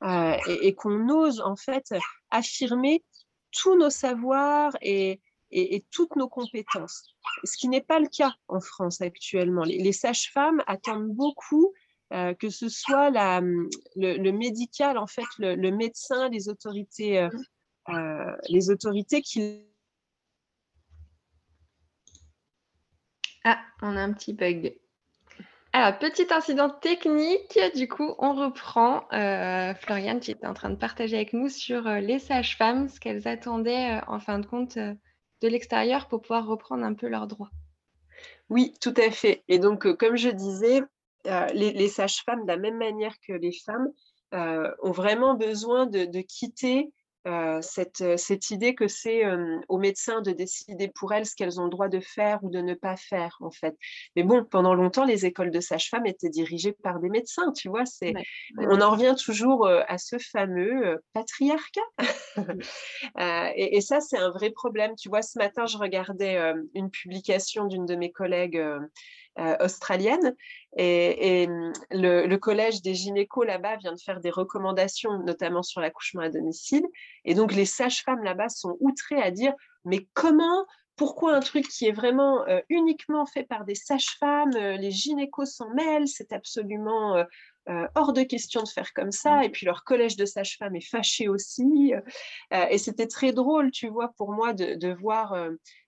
et, 0.04 0.74
qu'on 0.76 1.10
ose 1.10 1.41
en 1.41 1.56
fait 1.56 1.93
affirmer 2.30 3.04
tous 3.52 3.76
nos 3.78 3.89
savoirs 3.89 4.76
et, 4.82 5.20
et, 5.52 5.86
toutes 5.91 6.16
nos 6.16 6.30
compétences. 6.30 7.16
Ce 7.43 7.58
qui 7.58 7.68
n'est 7.68 7.82
pas 7.82 8.00
le 8.00 8.08
cas 8.08 8.34
en 8.48 8.60
France 8.60 9.02
actuellement. 9.02 9.64
Les, 9.64 9.93
sages-femmes 9.93 10.64
attendent 10.68 11.10
beaucoup 11.10 11.74
euh, 12.14 12.34
que 12.34 12.49
ce 12.49 12.70
soit 12.70 13.10
la, 13.10 13.41
le, 13.95 14.32
médical, 14.32 14.97
en 14.97 15.08
fait, 15.08 15.26
le, 15.39 15.70
médecin, 15.72 16.30
les 16.30 16.49
autorités, 16.49 17.20
euh, 17.20 17.30
euh, 17.89 18.36
les 18.49 18.70
autorités 18.70 19.22
qui. 19.22 19.64
Ah, 23.43 23.60
on 23.82 23.95
a 23.95 24.01
un 24.01 24.14
petit 24.14 24.34
bug. 24.34 24.78
Alors, 25.74 25.99
petit 25.99 26.28
incident 26.32 26.70
technique, 26.70 27.60
du 27.76 27.88
coup, 27.88 28.16
on 28.20 28.34
reprend. 28.34 29.08
Floriane, 29.82 30.20
tu 30.20 30.32
étais 30.32 30.47
en 30.47 30.53
train 30.53 30.70
de 30.70 30.76
partager 30.76 31.18
avec 31.18 31.34
nous 31.34 31.49
sur 31.49 31.84
les 31.84 32.20
sages-femmes, 32.20 32.89
ce 32.89 32.99
qu'elles 32.99 33.28
attendaient 33.28 34.01
en 34.08 34.20
fin 34.20 34.39
de 34.39 34.45
compte 34.45 34.78
de 34.78 35.47
l'extérieur 35.47 36.08
pour 36.08 36.22
pouvoir 36.22 36.47
reprendre 36.47 36.84
un 36.84 36.93
peu 36.93 37.08
leurs 37.08 37.28
droits. 37.28 37.51
Oui, 38.49 38.74
tout 38.80 38.93
à 38.97 39.12
fait. 39.12 39.43
Et 39.47 39.60
donc, 39.60 39.86
euh, 39.86 39.93
comme 39.93 40.16
je 40.16 40.30
disais, 40.30 40.82
euh, 41.28 41.45
les, 41.53 41.88
sages-femmes, 41.89 42.43
de 42.43 42.47
la 42.47 42.57
même 42.57 42.78
manière 42.78 43.15
que 43.28 43.34
les 43.34 43.53
femmes, 43.53 43.91
euh, 44.34 44.71
ont 44.82 44.91
vraiment 44.91 45.36
besoin 45.36 45.86
de 45.86 46.21
quitter 46.21 46.91
euh, 47.28 47.59
cette, 47.61 48.17
cette, 48.17 48.51
idée 48.51 48.73
que 48.73 48.88
c'est 48.88 49.23
aux 49.67 49.78
médecins 49.78 50.21
de 50.21 50.32
décider 50.32 50.88
pour 50.88 51.11
elles 51.11 51.25
ce 51.25 51.36
qu'elles 51.36 51.59
ont 51.59 51.65
le 51.65 51.69
droit 51.69 51.89
de 51.89 51.99
faire 51.99 52.41
ou 52.43 52.49
de 52.49 52.59
ne 52.59 52.73
pas 52.73 52.95
faire, 52.95 53.36
en 53.41 53.51
fait. 53.51 53.75
Mais 54.15 54.23
bon, 54.23 54.45
pendant 54.45 54.73
longtemps, 54.73 55.03
les 55.03 55.25
écoles 55.25 55.51
de 55.51 55.59
sages-femmes 55.59 56.05
étaient 56.05 56.30
dirigées 56.30 56.71
par 56.71 56.99
des 56.99 57.09
médecins, 57.09 57.51
tu 57.51 57.67
vois. 57.67 57.86
C'est, 57.86 58.13
On 58.57 58.80
en 58.80 58.91
revient 58.91 59.15
toujours 59.17 59.67
à 59.67 59.97
ce 59.97 60.17
fameux 60.19 61.01
patriarcat. 61.11 61.82
et, 63.55 63.75
et, 63.75 63.82
ça, 63.82 63.99
c'est 63.99 64.17
un 64.17 64.30
vrai 64.30 64.51
problème. 64.51 64.95
Tu 64.95 65.09
vois, 65.09 65.21
ce 65.21 65.38
matin, 65.38 65.65
je 65.65 65.78
regardais 65.78 66.39
une 66.75 66.89
publication 66.89 67.65
d'une 67.65 67.86
de 67.86 67.95
mes 67.95 68.11
collègues 68.11 68.63
australienne. 69.59 70.35
Et, 70.77 71.47
hum, 71.47 71.73
le, 71.91 72.35
collège 72.38 72.81
des 72.81 72.93
gynécos 72.93 73.45
là-bas 73.45 73.77
vient 73.77 73.93
de 73.93 73.99
faire 73.99 74.19
des 74.19 74.29
recommandations, 74.29 75.19
notamment 75.19 75.63
sur 75.63 75.81
l'accouchement 75.81 76.21
à 76.21 76.29
domicile. 76.29 76.85
Et 77.25 77.33
donc, 77.33 77.53
les 77.53 77.65
sages-femmes 77.65 78.23
là-bas 78.23 78.49
sont 78.49 78.77
outrées 78.79 79.21
à 79.21 79.31
dire, 79.31 79.53
mais 79.85 80.07
comment 80.13 80.65
pourquoi 80.95 81.35
un 81.35 81.41
truc 81.41 81.67
qui 81.67 81.85
est 81.85 81.91
vraiment 81.91 82.43
euh, 82.47 82.59
uniquement 82.69 83.27
fait 83.27 83.43
par 83.43 83.65
des 83.65 83.75
sages-femmes, 83.75 84.55
euh, 84.55 84.77
les 84.77 84.89
gynécos 84.89 85.45
s'en 85.45 85.69
mêlent, 85.75 86.07
c'est 86.07 86.33
absolument 86.33 87.23
hors 87.95 88.13
de 88.13 88.24
question 88.24 88.63
de 88.63 88.70
faire 88.70 88.93
comme 88.93 89.11
ça. 89.11 89.43
Et 89.43 89.49
puis 89.49 89.65
leur 89.65 89.84
collège 89.84 90.15
de 90.15 90.26
sages-femmes 90.26 90.76
est 90.76 90.89
fâché 90.89 91.28
aussi. 91.28 91.93
et 92.51 92.78
c'était 92.78 93.07
très 93.07 93.32
drôle, 93.32 93.72
tu 93.72 93.88
vois, 93.88 94.13
pour 94.18 94.32
moi 94.32 94.53
de, 94.53 94.93
voir 94.93 95.36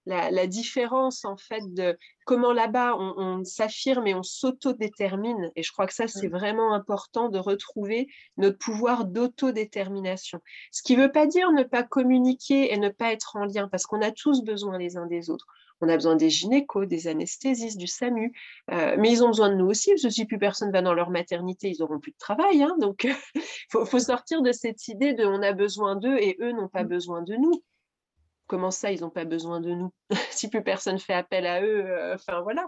la, 0.05 0.47
différence 0.47 1.25
en 1.25 1.37
fait 1.37 1.61
de 1.73 1.97
comment 2.25 2.53
là-bas 2.53 2.95
on, 2.97 3.43
s'affirme 3.43 4.07
et 4.07 4.15
on 4.15 4.23
s'autodétermine. 4.23 5.51
Et 5.55 5.63
je 5.63 5.71
crois 5.71 5.87
que 5.87 5.93
ça, 5.93 6.07
c'est 6.07 6.27
vraiment 6.27 6.73
important 6.73 7.29
de 7.29 7.39
retrouver 7.39 8.07
notre 8.37 8.57
pouvoir 8.57 9.05
d'autodétermination. 9.05 10.41
Ce 10.71 10.81
qui 10.81 10.95
ne 10.95 11.03
veut 11.03 11.11
pas 11.11 11.25
dire 11.25 11.51
ne 11.51 11.63
pas 11.63 11.83
communiquer 11.83 12.73
et 12.73 12.77
ne 12.77 12.89
pas 12.89 13.11
être 13.11 13.35
en 13.35 13.45
lien, 13.45 13.67
parce 13.67 13.85
qu'on 13.85 14.01
a 14.01 14.11
tous 14.11 14.43
besoin 14.43 14.77
les 14.77 14.97
uns 14.97 15.07
des 15.07 15.29
autres. 15.29 15.47
On 15.81 15.89
a 15.89 15.95
besoin 15.95 16.15
des 16.15 16.29
gynécos, 16.29 16.87
des 16.87 17.07
anesthésistes, 17.07 17.77
du 17.77 17.87
SAMU, 17.87 18.33
euh, 18.71 18.95
mais 18.97 19.11
ils 19.11 19.23
ont 19.23 19.27
besoin 19.27 19.49
de 19.49 19.55
nous 19.55 19.67
aussi, 19.67 19.91
parce 19.91 20.03
que 20.03 20.09
si 20.09 20.25
plus 20.25 20.39
personne 20.39 20.71
va 20.71 20.81
dans 20.81 20.93
leur 20.93 21.09
maternité, 21.09 21.69
ils 21.69 21.79
n'auront 21.79 21.99
plus 21.99 22.11
de 22.11 22.17
travail. 22.17 22.63
Hein. 22.63 22.75
donc, 22.79 23.03
il 23.35 23.41
faut, 23.71 23.99
sortir 23.99 24.41
de 24.41 24.51
cette 24.51 24.87
idée 24.87 25.13
de 25.13 25.25
on 25.25 25.41
a 25.41 25.53
besoin 25.53 25.95
d'eux 25.95 26.17
et 26.17 26.37
eux 26.41 26.51
n'ont 26.51 26.67
pas 26.67 26.83
mmh. 26.83 26.87
besoin 26.87 27.21
de 27.21 27.35
nous. 27.35 27.63
Comment 28.47 28.71
ça, 28.71 28.91
ils 28.91 29.01
n'ont 29.01 29.11
pas 29.11 29.25
besoin 29.25 29.61
de 29.61 29.71
nous? 29.71 29.93
Si 30.31 30.49
plus 30.49 30.63
personne 30.63 30.99
fait 30.99 31.13
appel 31.13 31.45
à 31.45 31.61
eux, 31.61 31.85
euh, 31.85 32.15
enfin 32.15 32.41
voilà. 32.41 32.67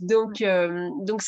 Donc, 0.00 0.42
euh, 0.42 0.90
donc 1.00 1.22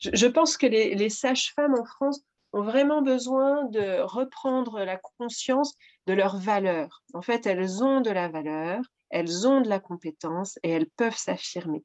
je, 0.00 0.26
pense 0.26 0.56
que 0.56 0.66
les, 0.66 0.94
les 0.94 1.10
sages-femmes 1.10 1.74
en 1.74 1.84
France 1.84 2.20
ont 2.52 2.62
vraiment 2.62 3.02
besoin 3.02 3.64
de 3.64 4.00
reprendre 4.00 4.80
la 4.84 4.96
conscience 5.18 5.74
de 6.06 6.12
leur 6.12 6.38
valeur. 6.38 7.02
En 7.14 7.22
fait, 7.22 7.46
elles 7.46 7.82
ont 7.84 8.00
de 8.00 8.10
la 8.10 8.28
valeur, 8.28 8.80
elles 9.10 9.46
ont 9.46 9.60
de 9.60 9.68
la 9.68 9.80
compétence 9.80 10.58
et 10.62 10.70
elles 10.70 10.88
peuvent 10.96 11.16
s'affirmer. 11.16 11.84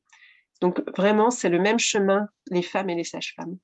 Donc 0.62 0.82
vraiment, 0.96 1.30
c'est 1.30 1.50
le 1.50 1.60
même 1.60 1.80
chemin, 1.80 2.28
les 2.50 2.62
femmes 2.62 2.90
et 2.90 2.96
les 2.96 3.04
sages-femmes. 3.04 3.58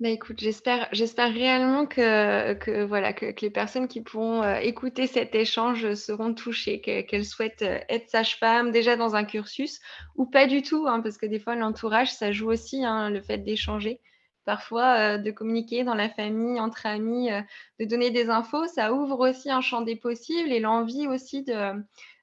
Bah 0.00 0.08
écoute, 0.08 0.40
j'espère, 0.40 0.90
réellement 1.32 1.86
que, 1.86 2.54
que 2.54 2.82
voilà, 2.82 3.12
que, 3.12 3.32
les 3.40 3.50
personnes 3.50 3.86
qui 3.86 4.00
pourront 4.00 4.42
euh, 4.42 4.56
écouter 4.56 5.06
cet 5.06 5.36
échange 5.36 5.94
seront 5.94 6.34
touchées, 6.34 6.80
qu'elles 6.80 7.24
souhaitent 7.24 7.62
euh, 7.62 7.78
être 7.88 8.10
sage-femme 8.10 8.72
déjà 8.72 8.96
dans 8.96 9.14
un 9.14 9.24
cursus 9.24 9.80
ou 10.16 10.26
pas 10.26 10.48
du 10.48 10.62
tout, 10.62 10.86
hein, 10.88 11.00
parce 11.00 11.16
que 11.16 11.26
des 11.26 11.38
fois 11.38 11.54
l'entourage, 11.54 12.12
ça 12.12 12.32
joue 12.32 12.50
aussi, 12.50 12.84
hein, 12.84 13.08
le 13.08 13.22
fait 13.22 13.38
d'échanger. 13.38 14.00
Parfois, 14.44 15.14
euh, 15.14 15.18
de 15.18 15.30
communiquer 15.30 15.84
dans 15.84 15.94
la 15.94 16.08
famille, 16.08 16.58
entre 16.58 16.86
amis, 16.86 17.30
de 17.78 17.84
donner 17.84 18.10
des 18.10 18.30
infos, 18.30 18.66
ça 18.66 18.92
ouvre 18.92 19.20
aussi 19.20 19.48
un 19.48 19.60
champ 19.60 19.80
des 19.80 19.96
possibles 19.96 20.50
et 20.50 20.58
l'envie 20.58 21.06
aussi 21.06 21.44
de, 21.44 21.54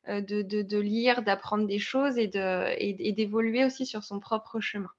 euh, 0.09 0.21
de, 0.21 0.79
lire, 0.79 1.21
d'apprendre 1.21 1.67
des 1.67 1.77
choses 1.77 2.17
et, 2.17 2.27
d'évoluer 2.27 3.65
aussi 3.65 3.85
sur 3.85 4.03
son 4.03 4.19
propre 4.19 4.59
chemin. 4.59 4.89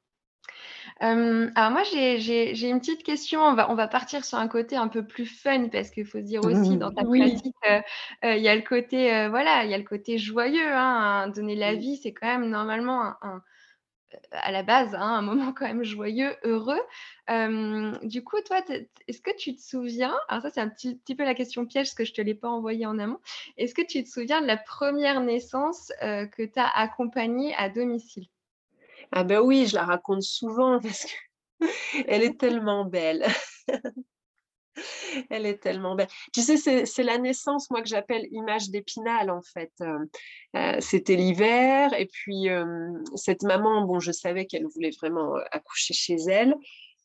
Euh, 1.02 1.50
alors 1.56 1.72
moi, 1.72 1.82
j'ai 1.82 2.68
une 2.68 2.78
petite 2.78 3.02
question. 3.02 3.40
On 3.40 3.54
va, 3.54 3.70
on 3.70 3.74
va 3.74 3.88
partir 3.88 4.24
sur 4.24 4.38
un 4.38 4.46
côté 4.46 4.76
un 4.76 4.86
peu 4.86 5.04
plus 5.04 5.26
fun 5.26 5.68
parce 5.68 5.90
qu'il 5.90 6.06
faut 6.06 6.18
se 6.18 6.24
dire 6.24 6.44
aussi 6.44 6.76
dans 6.76 6.92
ta 6.92 7.02
pratique, 7.02 7.54
euh, 7.68 8.36
il 8.36 8.42
y 8.42 8.48
a 8.48 8.54
le 8.54 8.62
côté, 8.62 9.28
voilà, 9.28 9.64
il 9.64 9.70
y 9.70 9.74
a 9.74 9.78
le 9.78 9.84
côté 9.84 10.18
joyeux. 10.18 10.72
Hein, 10.72 11.28
donner 11.28 11.56
la 11.56 11.72
mmh. 11.72 11.78
vie, 11.78 11.96
c'est 11.96 12.12
quand 12.12 12.28
même 12.28 12.48
normalement 12.48 13.14
un, 13.22 13.42
à 14.32 14.52
la 14.52 14.62
base, 14.62 14.94
hein, 14.94 15.00
un 15.00 15.22
moment 15.22 15.52
quand 15.52 15.66
même 15.66 15.84
joyeux, 15.84 16.34
heureux. 16.44 16.80
du 18.02 18.24
coup, 18.24 18.36
toi, 18.44 18.60
est-ce 19.08 19.20
que 19.20 19.34
tu 19.36 19.54
te 19.54 19.60
souviens, 19.60 20.14
alors 20.28 20.42
ça 20.42 20.50
c'est 20.50 20.60
un 20.60 20.68
petit, 20.68 21.14
peu 21.14 21.24
la 21.24 21.34
question 21.34 21.66
piège 21.66 21.88
parce 21.88 21.94
que 21.94 22.04
je 22.04 22.12
ne 22.12 22.16
te 22.16 22.22
l'ai 22.22 22.34
pas 22.34 22.48
envoyé 22.48 22.86
en 22.86 22.98
amont, 22.98 23.20
est-ce 23.56 23.74
que 23.74 23.82
tu 23.82 24.02
te 24.02 24.08
souviens 24.08 24.40
de 24.40 24.46
la 24.46 24.56
première 24.56 25.20
naissance 25.20 25.92
que 26.00 26.42
tu 26.44 26.58
as 26.58 26.68
accompagnée 26.68 27.54
à 27.56 27.68
domicile? 27.68 28.26
Ah 29.12 29.24
ben 29.24 29.40
oui, 29.40 29.66
je 29.66 29.74
la 29.74 29.84
raconte 29.84 30.22
souvent 30.22 30.80
parce 30.82 31.06
qu'elle 31.92 32.22
est 32.22 32.38
tellement 32.38 32.84
belle. 32.84 33.26
Elle 35.30 35.46
est 35.46 35.58
tellement 35.58 35.94
belle. 35.94 36.08
Tu 36.32 36.42
sais, 36.42 36.56
c'est 36.86 37.02
la 37.02 37.18
naissance, 37.18 37.70
moi, 37.70 37.82
que 37.82 37.88
j'appelle 37.88 38.26
image 38.30 38.70
d'épinal, 38.70 39.30
en 39.30 39.42
fait. 39.42 39.72
Euh, 39.80 39.98
euh, 40.56 40.76
c'était 40.80 41.16
l'hiver, 41.16 41.92
et 41.98 42.06
puis 42.06 42.48
cette 43.14 43.42
maman, 43.42 43.84
bon, 43.84 44.00
je 44.00 44.12
savais 44.12 44.46
qu'elle 44.46 44.66
voulait 44.66 44.92
vraiment 45.00 45.36
euh, 45.36 45.42
accoucher 45.50 45.94
chez 45.94 46.16
elle. 46.28 46.54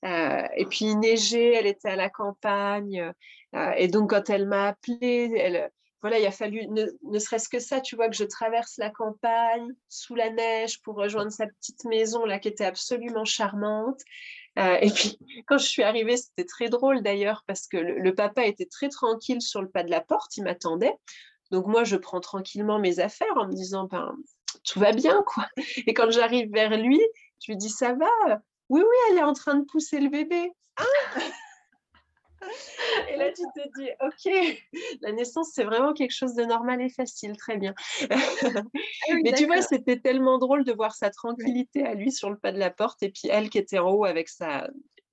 et 0.04 0.66
puis 0.66 0.86
il 0.86 1.00
neigeait, 1.00 1.54
elle 1.54 1.68
était 1.68 1.90
à 1.90 1.96
la 1.96 2.10
campagne. 2.10 3.12
et 3.78 3.88
donc, 3.88 4.12
quand 4.12 4.30
elle 4.30 4.48
m'a 4.48 4.70
appelée, 4.70 5.70
voilà, 6.02 6.20
il 6.20 6.26
a 6.28 6.32
fallu, 6.32 6.68
ne, 6.68 6.86
ne 7.04 7.20
serait-ce 7.20 7.50
que 7.50 7.60
ça, 7.60 7.82
tu 7.82 7.96
vois, 7.96 8.08
que 8.08 8.16
je 8.16 8.24
traverse 8.24 8.78
la 8.78 8.92
campagne 8.92 9.74
sous 9.90 10.14
la 10.14 10.30
neige 10.30 10.80
pour 10.84 10.96
rejoindre 10.96 11.32
sa 11.32 11.48
petite 11.48 11.84
maison, 11.86 12.24
là, 12.24 12.38
qui 12.38 12.48
était 12.48 12.66
absolument 12.66 13.26
charmante. 13.26 14.00
Euh, 14.58 14.78
et 14.82 14.90
puis, 14.90 15.18
quand 15.48 15.58
je 15.58 15.66
suis 15.66 15.84
arrivée, 15.84 16.18
c'était 16.18 16.46
très 16.46 16.70
drôle 16.70 17.02
d'ailleurs, 17.02 17.44
parce 17.48 17.68
que 17.68 17.78
le, 17.78 18.16
papa 18.16 18.46
était 18.46 18.66
très 18.66 18.90
tranquille 18.90 19.42
sur 19.42 19.62
le 19.62 19.70
pas 19.70 19.84
de 19.84 19.92
la 19.92 20.02
porte, 20.02 20.38
il 20.38 20.44
m'attendait. 20.44 20.94
Donc 21.52 21.68
moi, 21.68 21.84
je 21.84 21.96
prends 21.96 22.20
tranquillement 22.20 22.80
mes 22.80 23.00
affaires 23.00 23.36
en 23.38 23.48
me 23.48 23.54
disant, 23.54 23.86
ben, 23.86 24.16
tout 24.64 24.80
va 24.80 24.92
bien, 24.92 25.24
quoi. 25.26 25.48
Et 25.88 25.94
quand 25.94 26.12
j'arrive 26.12 26.52
vers 26.52 26.78
lui, 26.78 27.00
je 27.46 27.52
lui 27.52 27.58
dis, 27.58 27.70
ça 27.70 27.94
va? 27.94 28.42
Oui, 28.70 28.82
oui, 28.82 28.96
elle 29.12 29.20
est 29.20 29.24
en 29.24 29.34
train 29.34 29.56
de 29.56 29.66
pousser 29.66 30.00
le 30.00 30.10
bébé. 30.10 30.52
Ah 30.78 31.20
et 33.10 33.18
là, 33.18 33.32
tu 33.32 33.44
te 33.56 33.80
dis, 33.80 33.90
OK, 34.02 34.60
la 35.02 35.12
naissance, 35.12 35.52
c'est 35.54 35.64
vraiment 35.64 35.94
quelque 35.94 36.14
chose 36.14 36.34
de 36.36 36.44
normal 36.44 36.82
et 36.82 36.90
facile, 36.90 37.36
très 37.38 37.58
bien. 37.58 37.74
Ah 38.10 38.16
Mais 39.24 39.34
tu 39.34 39.46
vois, 39.46 39.62
c'était 39.62 40.00
tellement 40.00 40.38
drôle 40.38 40.64
de 40.64 40.74
voir 40.74 40.96
sa 40.96 41.10
tranquillité 41.10 41.86
à 41.86 41.94
lui 41.94 42.12
sur 42.12 42.30
le 42.30 42.38
pas 42.38 42.52
de 42.52 42.60
la 42.60 42.70
porte 42.70 43.02
et 43.04 43.10
puis 43.10 43.30
elle 43.30 43.50
qui 43.50 43.58
était 43.58 43.80
en 43.80 43.92
haut 43.92 44.06
avec 44.06 44.30
sa, 44.30 44.68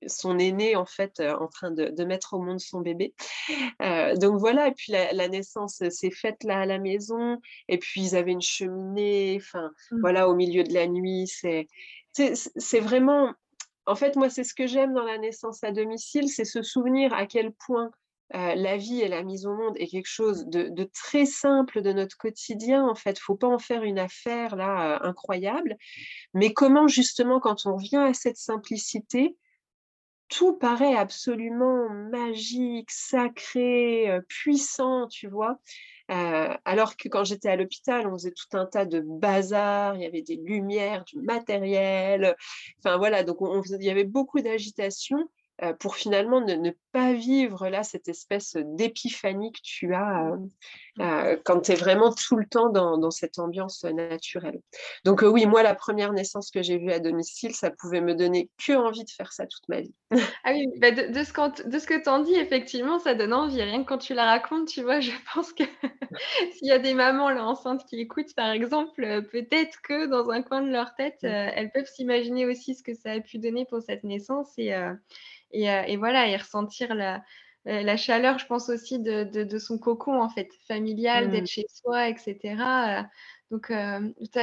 son 0.07 0.39
aîné 0.39 0.76
en 0.76 0.87
fait 0.87 1.20
euh, 1.20 1.37
en 1.37 1.49
train 1.49 1.70
de, 1.70 2.05
mettre 2.05 2.35
au 2.35 2.39
monde 2.39 2.61
son 2.61 2.80
bébé. 2.80 3.14
Euh, 3.80 4.14
donc 4.16 4.39
voilà, 4.39 4.68
et 4.68 4.72
puis 4.72 4.93
la, 4.93 5.28
naissance 5.28 5.82
s'est 5.89 6.11
faite 6.11 6.45
là 6.45 6.61
à 6.61 6.66
la 6.66 6.78
maison, 6.78 7.41
et 7.68 7.78
puis 7.78 8.03
ils 8.03 8.16
avaient 8.16 8.32
une 8.32 8.43
cheminée, 8.43 9.39
enfin 9.41 9.70
mmh. 9.91 10.01
voilà, 10.01 10.28
au 10.28 10.35
milieu 10.35 10.64
de 10.64 10.74
la 10.74 10.87
nuit, 10.87 11.26
c'est 11.26 11.66
c'est 12.12 12.80
vraiment 12.80 13.32
en 13.87 13.95
fait, 13.95 14.16
moi, 14.16 14.30
c'est 14.30 14.45
ce 14.45 14.55
que 14.55 14.66
j'aime 14.66 14.95
dans 14.95 15.05
la 15.05 15.18
naissance 15.18 15.62
à 15.64 15.72
domicile, 15.72 16.28
c'est 16.28 16.45
se 16.45 16.62
souvenir 16.62 17.12
à 17.12 17.26
quel 17.26 17.53
point 17.53 17.91
la 18.32 18.76
vie 18.76 19.01
et 19.01 19.09
la 19.09 19.22
mise 19.22 19.47
au 19.47 19.55
monde 19.55 19.74
est 19.76 19.87
quelque 19.87 20.09
chose 20.09 20.47
de, 20.47 20.91
très 20.93 21.24
simple 21.24 21.82
de 21.82 21.93
notre 21.93 22.16
quotidien. 22.16 22.85
En 22.85 22.95
fait, 22.95 23.18
faut 23.18 23.37
pas 23.37 23.47
en 23.47 23.59
faire 23.59 23.85
une 23.85 23.99
affaire 23.99 24.57
là 24.57 24.99
incroyable. 25.05 25.76
Mais 26.32 26.53
comment 26.53 26.89
justement, 26.89 27.39
quand 27.39 27.66
on 27.66 27.76
revient 27.76 27.99
à 27.99 28.14
cette 28.14 28.39
simplicité, 28.39 29.37
tout 30.28 30.55
paraît 30.55 30.97
absolument 30.97 31.89
magique, 31.89 32.91
sacré, 32.91 34.18
puissant, 34.28 35.07
tu 35.07 35.28
vois. 35.28 35.59
Alors 36.09 36.97
que 36.97 37.09
quand 37.09 37.25
j'étais 37.25 37.49
à 37.49 37.57
l'hôpital, 37.57 38.07
on 38.07 38.13
faisait 38.13 38.33
tout 38.33 38.57
un 38.57 38.67
tas 38.67 38.85
de 38.85 39.01
bazar, 39.01 39.97
il 39.97 40.03
y 40.03 40.07
avait 40.07 40.23
des 40.23 40.37
lumières, 40.37 41.05
du 41.05 41.21
matériel, 41.21 42.37
enfin 42.79 42.97
voilà, 42.97 43.23
donc 43.25 43.39
il 43.41 43.85
y 43.85 43.91
avait 43.91 44.05
beaucoup 44.05 44.41
d'agitation. 44.41 45.19
Euh, 45.65 45.73
pour 45.73 45.97
finalement 45.97 46.41
ne, 46.41 46.71
pas 46.93 47.12
vivre 47.12 47.69
là 47.69 47.83
cette 47.83 48.09
espèce 48.09 48.57
d'épiphanie 48.57 49.53
que 49.53 49.61
tu 49.62 49.95
as 49.95 50.29
euh, 50.31 50.37
euh, 51.01 51.37
quand 51.45 51.61
tu 51.61 51.73
es 51.73 51.75
vraiment 51.75 52.12
tout 52.12 52.37
le 52.37 52.47
temps 52.47 52.69
dans, 52.71 53.11
cette 53.11 53.39
ambiance 53.39 53.85
naturelle. 53.85 54.61
Donc 55.05 55.23
oui, 55.23 55.47
moi, 55.47 55.62
la 55.62 55.75
première 55.75 56.12
naissance 56.12 56.51
que 56.51 56.62
j'ai 56.62 56.79
vue 56.79 56.93
à 56.93 57.01
domicile, 57.01 57.55
ça 57.55 57.71
pouvait 57.71 58.01
me 58.01 58.15
donner 58.15 58.49
que 58.65 58.73
envie 58.73 59.05
de 59.05 59.11
faire 59.11 59.33
ça 59.33 59.47
toute 59.47 59.69
ma 59.69 59.81
vie. 59.81 59.95
ah 60.45 60.53
oui, 60.53 60.69
bah, 60.79 60.91
de, 60.91 61.12
de, 61.12 61.25
ce 61.25 61.69
de 61.69 61.79
ce 61.79 61.87
que 61.87 62.03
tu 62.03 62.09
en 62.09 62.21
dis, 62.21 62.35
effectivement, 62.35 62.99
ça 62.99 63.15
donne 63.15 63.33
envie. 63.33 63.62
Rien 63.62 63.83
que 63.83 63.89
quand 63.89 63.99
tu 63.99 64.15
la 64.15 64.27
racontes, 64.27 64.69
tu 64.69 64.83
vois, 64.83 65.01
je 65.01 65.12
pense 65.35 65.53
que 65.53 65.65
s'il 66.53 66.69
y 66.69 66.73
a 66.73 66.79
des 66.79 66.95
mamans 66.95 67.31
là 67.31 67.45
enceintes 67.45 67.85
qui 67.87 68.01
écoutent, 68.01 68.35
par 68.35 68.51
exemple, 68.51 69.23
peut-être 69.33 69.81
que 69.83 70.07
dans 70.07 70.31
un 70.31 70.43
coin 70.43 70.62
de 70.62 70.71
leur 70.71 70.95
tête, 70.95 71.23
mmh. 71.23 71.27
elles 71.27 71.71
peuvent 71.73 71.91
s'imaginer 71.91 72.47
aussi 72.47 72.75
ce 72.75 72.83
que 72.83 72.95
ça 72.95 73.12
a 73.12 73.21
pu 73.21 73.39
donner 73.39 73.65
pour 73.65 73.83
cette 73.83 74.05
naissance 74.05 74.53
et 74.59 74.75
euh, 75.55 75.83
et, 75.87 75.97
voilà, 75.97 76.29
et 76.29 76.37
ressentir 76.37 76.95
la, 76.95 77.23
euh, 77.67 77.83
la 77.83 77.97
chaleur, 77.97 78.39
je 78.39 78.47
pense 78.47 78.69
aussi 78.69 78.99
de, 78.99 79.25
de, 79.25 79.59
son 79.59 79.79
cocon, 79.79 80.21
en 80.21 80.29
fait, 80.29 80.49
familial, 80.67 81.31
d'être 81.31 81.45
mmh. 81.45 81.47
chez 81.47 81.67
soi, 81.69 82.09
etc. 82.09 82.39
Euh, 82.51 83.03
donc, 83.51 83.73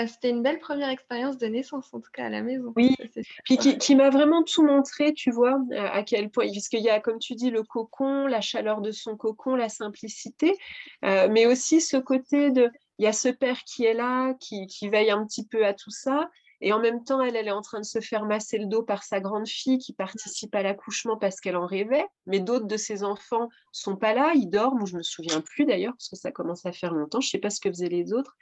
c'était 0.07 0.29
une 0.29 0.41
belle 0.41 0.59
première 0.59 0.89
expérience 0.89 1.37
de 1.37 1.47
naissance, 1.47 1.93
en 1.93 1.99
tout 1.99 2.11
cas, 2.13 2.25
à 2.27 2.29
la 2.29 2.41
maison. 2.41 2.71
Oui, 2.77 2.95
puis 3.43 3.57
qui, 3.57 3.95
m'a 3.95 4.09
vraiment 4.09 4.43
tout 4.43 4.63
montré, 4.63 5.13
tu 5.13 5.31
vois, 5.31 5.59
à 5.75 6.03
quel 6.03 6.29
point, 6.29 6.49
puisqu'il 6.49 6.81
y 6.81 6.89
a, 6.89 7.01
comme 7.01 7.19
tu 7.19 7.35
dis, 7.35 7.49
le 7.49 7.63
cocon, 7.63 8.27
la 8.27 8.39
chaleur 8.39 8.79
de 8.79 8.91
son 8.91 9.17
cocon, 9.17 9.55
la 9.55 9.67
simplicité, 9.67 10.55
mais 11.01 11.45
aussi 11.45 11.81
ce 11.81 11.97
côté 11.97 12.51
de, 12.51 12.71
il 12.99 13.03
y 13.03 13.07
a 13.07 13.13
ce 13.13 13.27
père 13.27 13.63
qui 13.65 13.83
est 13.83 13.95
là, 13.95 14.33
qui, 14.35 14.67
qui 14.67 14.87
veille 14.87 15.11
un 15.11 15.25
petit 15.25 15.45
peu 15.45 15.65
à 15.65 15.73
tout 15.73 15.89
ça, 15.89 16.29
et 16.61 16.73
en 16.73 16.79
même 16.79 17.03
temps, 17.03 17.21
elle, 17.21 17.35
est 17.35 17.51
en 17.51 17.61
train 17.61 17.79
de 17.79 17.85
se 17.85 17.99
faire 17.99 18.25
masser 18.25 18.59
le 18.59 18.67
dos 18.67 18.83
par 18.83 19.03
sa 19.03 19.19
grande 19.19 19.47
fille 19.47 19.79
qui 19.79 19.93
participe 19.93 20.53
à 20.53 20.61
l'accouchement 20.61 21.17
parce 21.17 21.39
qu'elle 21.41 21.57
en 21.57 21.65
rêvait. 21.65 22.05
Mais 22.27 22.39
d'autres 22.39 22.67
de 22.67 22.77
ses 22.77 23.03
enfants 23.03 23.49
sont 23.71 23.95
pas 23.95 24.13
là, 24.13 24.31
ils 24.35 24.47
dorment, 24.47 24.83
ou 24.83 24.85
je 24.85 24.95
me 24.95 25.01
souviens 25.01 25.41
plus 25.41 25.65
d'ailleurs, 25.65 25.93
parce 25.93 26.09
que 26.09 26.15
ça 26.15 26.31
commence 26.31 26.65
à 26.67 26.71
faire 26.71 26.93
longtemps. 26.93 27.19
Je 27.19 27.29
sais 27.29 27.39
pas 27.39 27.49
ce 27.49 27.59
que 27.59 27.69
faisaient 27.69 27.89
les 27.89 28.13
autres. 28.13 28.37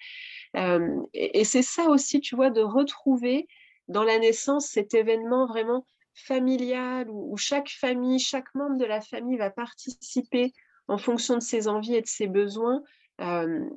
Euh, 0.57 1.01
et, 1.13 1.45
c'est 1.45 1.61
ça 1.61 1.87
aussi, 1.87 2.19
tu 2.19 2.35
vois, 2.35 2.49
de 2.49 2.61
retrouver 2.61 3.47
dans 3.87 4.03
la 4.03 4.19
naissance 4.19 4.67
cet 4.67 4.93
événement 4.93 5.47
vraiment 5.47 5.85
familial 6.13 7.07
où 7.09 7.37
chaque 7.37 7.69
famille, 7.69 8.19
chaque 8.19 8.53
membre 8.53 8.77
de 8.77 8.85
la 8.85 8.99
famille 8.99 9.37
va 9.37 9.49
participer 9.49 10.51
en 10.89 10.97
fonction 10.97 11.35
de 11.35 11.41
ses 11.41 11.69
envies 11.69 11.95
et 11.95 12.01
de 12.01 12.07
ses 12.07 12.27
besoins 12.27 12.83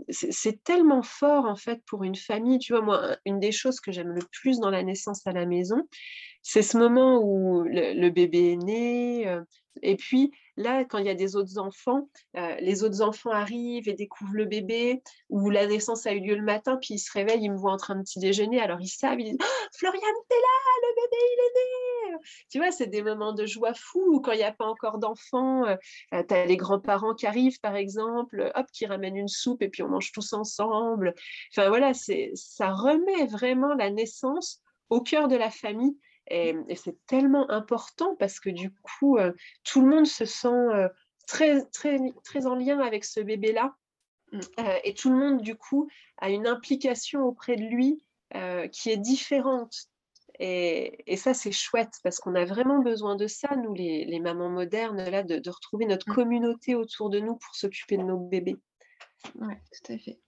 c'est 0.09 0.63
tellement 0.65 1.03
fort 1.03 1.47
en 1.47 1.57
fait 1.57 1.83
pour 1.87 2.05
une 2.05 2.17
famille. 2.17 2.59
Tu 2.59 2.73
vois, 2.73 2.83
moi, 2.83 3.17
une 3.25 3.41
des 3.41 3.53
choses 3.53 3.81
que 3.81 3.93
j'aime 3.93 4.13
le 4.13 4.23
plus 4.41 4.59
dans 4.61 4.71
la 4.71 4.83
naissance 4.83 5.27
à 5.27 5.33
la 5.33 5.47
maison, 5.47 5.89
c'est 6.43 6.63
ce 6.63 6.77
moment 6.77 7.21
où 7.23 7.63
le, 7.63 8.09
bébé 8.11 8.53
est 8.53 8.57
né. 8.57 9.39
et 9.83 9.97
puis 9.97 10.33
là, 10.57 10.85
quand 10.85 10.99
il 10.99 11.07
y 11.07 11.11
a 11.11 11.15
des 11.15 11.37
autres 11.37 11.59
enfants, 11.59 12.09
les 12.35 12.85
autres 12.85 13.03
enfants 13.03 13.31
arrivent 13.31 13.89
et 13.89 13.95
découvrent 13.95 14.35
le 14.35 14.45
bébé, 14.45 15.03
ou 15.29 15.51
la 15.51 15.67
naissance 15.67 16.07
a 16.07 16.13
eu 16.13 16.21
lieu 16.21 16.35
le 16.35 16.43
matin, 16.43 16.79
puis 16.81 16.95
ils 16.95 16.99
se 16.99 17.13
réveillent, 17.13 17.45
ils 17.45 17.53
me 17.53 17.57
voient 17.57 17.73
en 17.73 17.77
train 17.77 17.95
de 17.95 18.03
petit 18.03 18.19
déjeuner, 18.19 18.61
alors 18.61 18.81
ils 18.81 18.89
savent, 18.89 19.21
ils 19.21 19.33
disent 19.33 19.39
«Oh, 19.41 19.67
Florian, 19.77 20.01
t'es 20.29 20.35
là, 20.35 20.49
le 20.83 20.95
bébé, 20.95 21.17
il 21.21 21.41
est 21.41 22.15
né 22.15 22.19
Tu 22.51 22.59
vois, 22.59 22.71
c'est 22.71 22.87
des 22.87 23.03
moments 23.03 23.33
de 23.33 23.47
joie 23.47 23.75
fou, 23.75 24.01
ou 24.15 24.21
quand 24.21 24.33
il 24.33 24.39
n'y 24.39 24.45
a 24.45 24.53
pas 24.53 24.67
encore 24.67 24.99
d'enfants, 24.99 25.65
tu 26.13 26.35
as 26.35 26.47
les 26.47 26.57
grands-parents 26.57 27.15
qui 27.15 27.27
arrivent, 27.27 27.61
par 27.61 27.77
exemple, 27.77 28.51
hop, 28.55 28.67
qui 28.73 28.87
ramènent 28.87 29.17
une 29.17 29.29
soupe, 29.29 29.63
et 29.63 29.69
puis 29.69 29.83
on 29.83 29.89
mange 29.89 30.13
tous 30.13 30.33
ensemble. 30.33 31.15
Enfin 31.53 31.69
voilà, 31.69 31.93
ça 31.95 32.73
remet 32.73 33.27
vraiment 33.27 33.75
la 33.75 33.91
naissance 33.91 34.61
au 34.91 35.01
cœur 35.01 35.29
de 35.29 35.37
la 35.37 35.51
famille 35.51 35.97
et, 36.29 36.55
c'est 36.77 36.97
tellement 37.07 37.51
important 37.51 38.17
parce 38.17 38.41
que 38.41 38.51
du 38.51 38.73
coup, 38.73 39.19
euh, 39.19 39.33
tout 39.65 39.81
le 39.81 39.89
monde 39.89 40.07
se 40.07 40.25
sent 40.25 40.49
euh, 40.49 40.89
très, 41.27 41.65
très, 41.67 41.99
très 42.25 42.47
en 42.47 42.55
lien 42.55 42.79
avec 42.81 43.05
ce 43.05 43.21
bébé-là. 43.21 43.75
Mmh. 44.33 44.41
Euh, 44.61 44.79
et 44.85 44.95
tout 44.95 45.11
le 45.11 45.17
monde, 45.17 45.43
du 45.43 45.57
coup, 45.57 45.89
a 46.19 46.31
une 46.31 46.47
implication 46.47 47.23
auprès 47.25 47.57
de 47.57 47.65
lui 47.65 48.05
qui 48.73 48.89
est 48.89 48.97
différente. 48.97 49.75
Et, 50.39 51.13
et 51.13 51.19
ça, 51.19 51.35
c'est 51.35 51.53
chouette 51.53 51.93
parce 52.03 52.19
qu'on 52.19 52.35
a 52.35 52.47
vraiment 52.47 52.79
besoin 52.79 53.15
de 53.15 53.27
ça, 53.27 53.55
nous, 53.57 53.75
les, 53.75 54.07
les 54.07 54.21
mamans 54.21 54.49
modernes, 54.49 55.05
là, 55.11 55.23
de, 55.23 55.37
de 55.37 55.51
retrouver 55.51 55.85
notre 55.85 56.09
mmh. 56.09 56.15
communauté 56.15 56.75
autour 56.75 57.11
de 57.11 57.21
nous 57.21 57.37
pour 57.37 57.55
s'occuper 57.55 57.99
de 57.99 58.05
nos 58.05 58.17
bébés. 58.17 58.57
Oui, 59.39 59.55
tout 59.71 59.93
à 59.93 59.99
fait. 59.99 60.19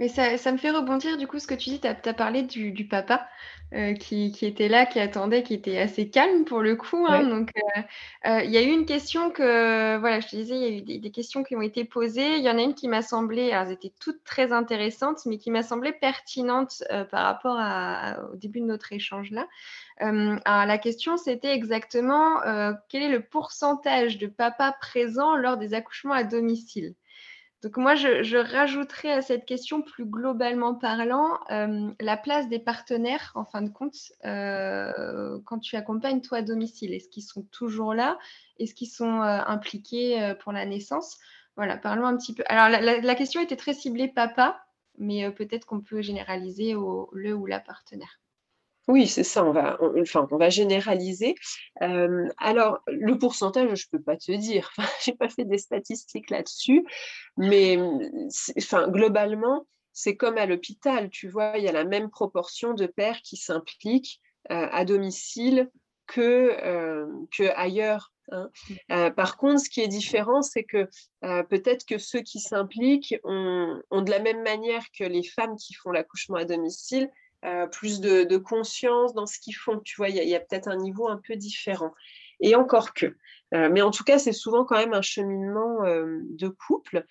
Mais 0.00 0.08
ça, 0.08 0.38
ça, 0.38 0.50
me 0.50 0.56
fait 0.56 0.70
rebondir 0.70 1.18
du 1.18 1.26
coup 1.26 1.38
ce 1.38 1.46
que 1.46 1.54
tu 1.54 1.68
dis, 1.68 1.78
tu 1.78 1.86
as, 1.86 2.14
parlé 2.14 2.42
du, 2.42 2.72
du 2.72 2.88
papa 2.88 3.28
euh, 3.74 3.92
qui, 3.92 4.32
qui, 4.32 4.46
était 4.46 4.68
là, 4.68 4.86
qui 4.86 4.98
attendait, 4.98 5.42
qui 5.42 5.52
était 5.52 5.76
assez 5.78 6.08
calme 6.08 6.46
pour 6.46 6.62
le 6.62 6.74
coup. 6.74 7.06
Hein, 7.06 7.24
donc 7.28 7.50
euh, 7.54 7.80
euh, 8.28 8.42
il 8.42 8.50
y 8.50 8.56
a 8.56 8.62
eu 8.62 8.70
une 8.70 8.86
question 8.86 9.30
que, 9.30 9.98
voilà, 9.98 10.20
je 10.20 10.28
te 10.28 10.36
disais, 10.36 10.56
il 10.56 10.62
y 10.62 10.64
a 10.64 10.96
eu 10.96 10.98
des, 11.00 11.10
questions 11.10 11.42
qui 11.44 11.54
ont 11.54 11.60
été 11.60 11.84
posées. 11.84 12.38
Il 12.38 12.42
y 12.42 12.48
en 12.48 12.56
a 12.56 12.62
une 12.62 12.74
qui 12.74 12.88
m'a 12.88 13.02
semblé, 13.02 13.48
elles 13.52 13.72
étaient 13.72 13.92
toutes 14.00 14.24
très 14.24 14.52
intéressantes, 14.52 15.18
mais 15.26 15.36
qui 15.36 15.50
m'a 15.50 15.62
semblé 15.62 15.92
pertinente 15.92 16.82
par 17.10 17.24
rapport 17.26 17.56
à, 17.58 18.20
au 18.32 18.36
début 18.36 18.60
de 18.60 18.66
notre 18.66 18.94
échange 18.94 19.30
là. 19.30 19.46
alors 19.98 20.66
la 20.66 20.78
question 20.78 21.18
c'était 21.18 21.52
exactement 21.52 22.40
quel 22.88 23.02
est 23.02 23.08
le 23.08 23.22
pourcentage 23.22 24.16
de 24.16 24.28
papas 24.28 24.72
présents 24.72 25.36
lors 25.36 25.58
des 25.58 25.74
accouchements 25.74 26.14
à 26.14 26.24
domicile? 26.24 26.94
Donc 27.62 27.76
moi, 27.76 27.94
je, 27.94 28.36
rajouterais 28.38 29.12
à 29.12 29.20
cette 29.20 29.44
question, 29.44 29.82
plus 29.82 30.06
globalement 30.06 30.74
parlant, 30.74 31.38
euh, 31.50 31.90
la 32.00 32.16
place 32.16 32.48
des 32.48 32.58
partenaires, 32.58 33.32
en 33.34 33.44
fin 33.44 33.60
de 33.60 33.68
compte, 33.68 33.96
euh, 34.24 35.38
quand 35.44 35.58
tu 35.58 35.76
accompagnes 35.76 36.22
toi 36.22 36.38
à 36.38 36.42
domicile. 36.42 36.94
Est-ce 36.94 37.10
qu'ils 37.10 37.22
sont 37.22 37.42
toujours 37.50 37.92
là? 37.92 38.18
Est-ce 38.58 38.74
qu'ils 38.74 38.88
sont 38.88 39.20
euh, 39.20 39.40
impliqués 39.46 40.34
pour 40.40 40.52
la 40.52 40.64
naissance? 40.64 41.18
Voilà, 41.56 41.76
parlons 41.76 42.06
un 42.06 42.16
petit 42.16 42.34
peu. 42.34 42.42
Alors, 42.46 42.80
la, 42.80 43.14
question 43.14 43.42
était 43.42 43.56
très 43.56 43.74
ciblée 43.74 44.08
papa, 44.08 44.64
mais 44.96 45.30
peut-être 45.30 45.66
qu'on 45.66 45.82
peut 45.82 46.00
généraliser 46.00 46.74
au 46.74 47.10
le 47.12 47.34
ou 47.34 47.44
la 47.44 47.60
partenaire. 47.60 48.20
Oui, 48.90 49.06
c'est 49.06 49.22
ça, 49.22 49.44
on 49.44 49.52
va, 49.52 49.78
enfin, 50.00 50.26
on 50.32 50.36
va 50.36 50.50
généraliser. 50.50 51.36
alors, 51.80 52.80
le 52.88 53.16
pourcentage, 53.18 53.68
je 53.76 53.86
ne 53.86 53.98
peux 53.98 54.02
pas 54.02 54.16
te 54.16 54.32
dire, 54.32 54.72
je 55.04 55.12
n'ai 55.12 55.16
pas 55.16 55.28
fait 55.28 55.44
des 55.44 55.58
statistiques 55.58 56.28
là-dessus, 56.28 56.84
mais 57.36 57.78
enfin, 58.58 58.88
globalement, 58.88 59.64
c'est 59.92 60.16
comme 60.16 60.38
à 60.38 60.46
l'hôpital, 60.46 61.08
tu 61.08 61.28
vois, 61.28 61.52
il 61.56 61.62
y 61.62 61.68
a 61.68 61.72
la 61.72 61.84
même 61.84 62.10
proportion 62.10 62.74
de 62.74 62.86
pères 62.86 63.22
qui 63.22 63.36
s'impliquent 63.36 64.20
à 64.48 64.84
domicile 64.84 65.70
que, 66.08 67.06
que 67.30 67.44
ailleurs. 67.54 68.12
Hein. 68.32 68.50
Mmh. 68.88 69.10
par 69.10 69.36
contre, 69.36 69.60
ce 69.60 69.70
qui 69.70 69.82
est 69.82 69.88
différent, 69.88 70.42
c'est 70.42 70.64
que 70.64 70.88
peut-être 71.20 71.86
que 71.86 71.98
ceux 71.98 72.22
qui 72.22 72.40
s'impliquent 72.40 73.14
ont, 73.22 73.80
de 73.92 74.10
la 74.10 74.18
même 74.18 74.42
manière 74.42 74.84
que 74.98 75.04
les 75.04 75.22
femmes 75.22 75.54
qui 75.54 75.74
font 75.74 75.92
l'accouchement 75.92 76.38
à 76.38 76.44
domicile, 76.44 77.08
euh, 77.44 77.66
plus 77.66 78.00
de, 78.00 78.36
conscience 78.36 79.14
dans 79.14 79.26
ce 79.26 79.38
qu'ils 79.38 79.56
font. 79.56 79.80
Tu 79.80 79.96
vois, 79.96 80.10
il 80.10 80.16
y 80.16 80.34
a, 80.34 80.40
peut-être 80.40 80.68
un 80.68 80.76
niveau 80.76 81.08
un 81.08 81.20
peu 81.26 81.36
différent. 81.36 81.94
Et 82.40 82.54
encore 82.54 82.92
que. 82.92 83.16
Euh, 83.54 83.68
mais 83.70 83.82
en 83.82 83.90
tout 83.90 84.04
cas, 84.04 84.18
c'est 84.18 84.32
souvent 84.32 84.64
quand 84.64 84.76
même 84.76 84.92
un 84.92 85.02
cheminement 85.02 85.84
euh, 85.84 86.20
de 86.22 86.48
couple. 86.48 87.06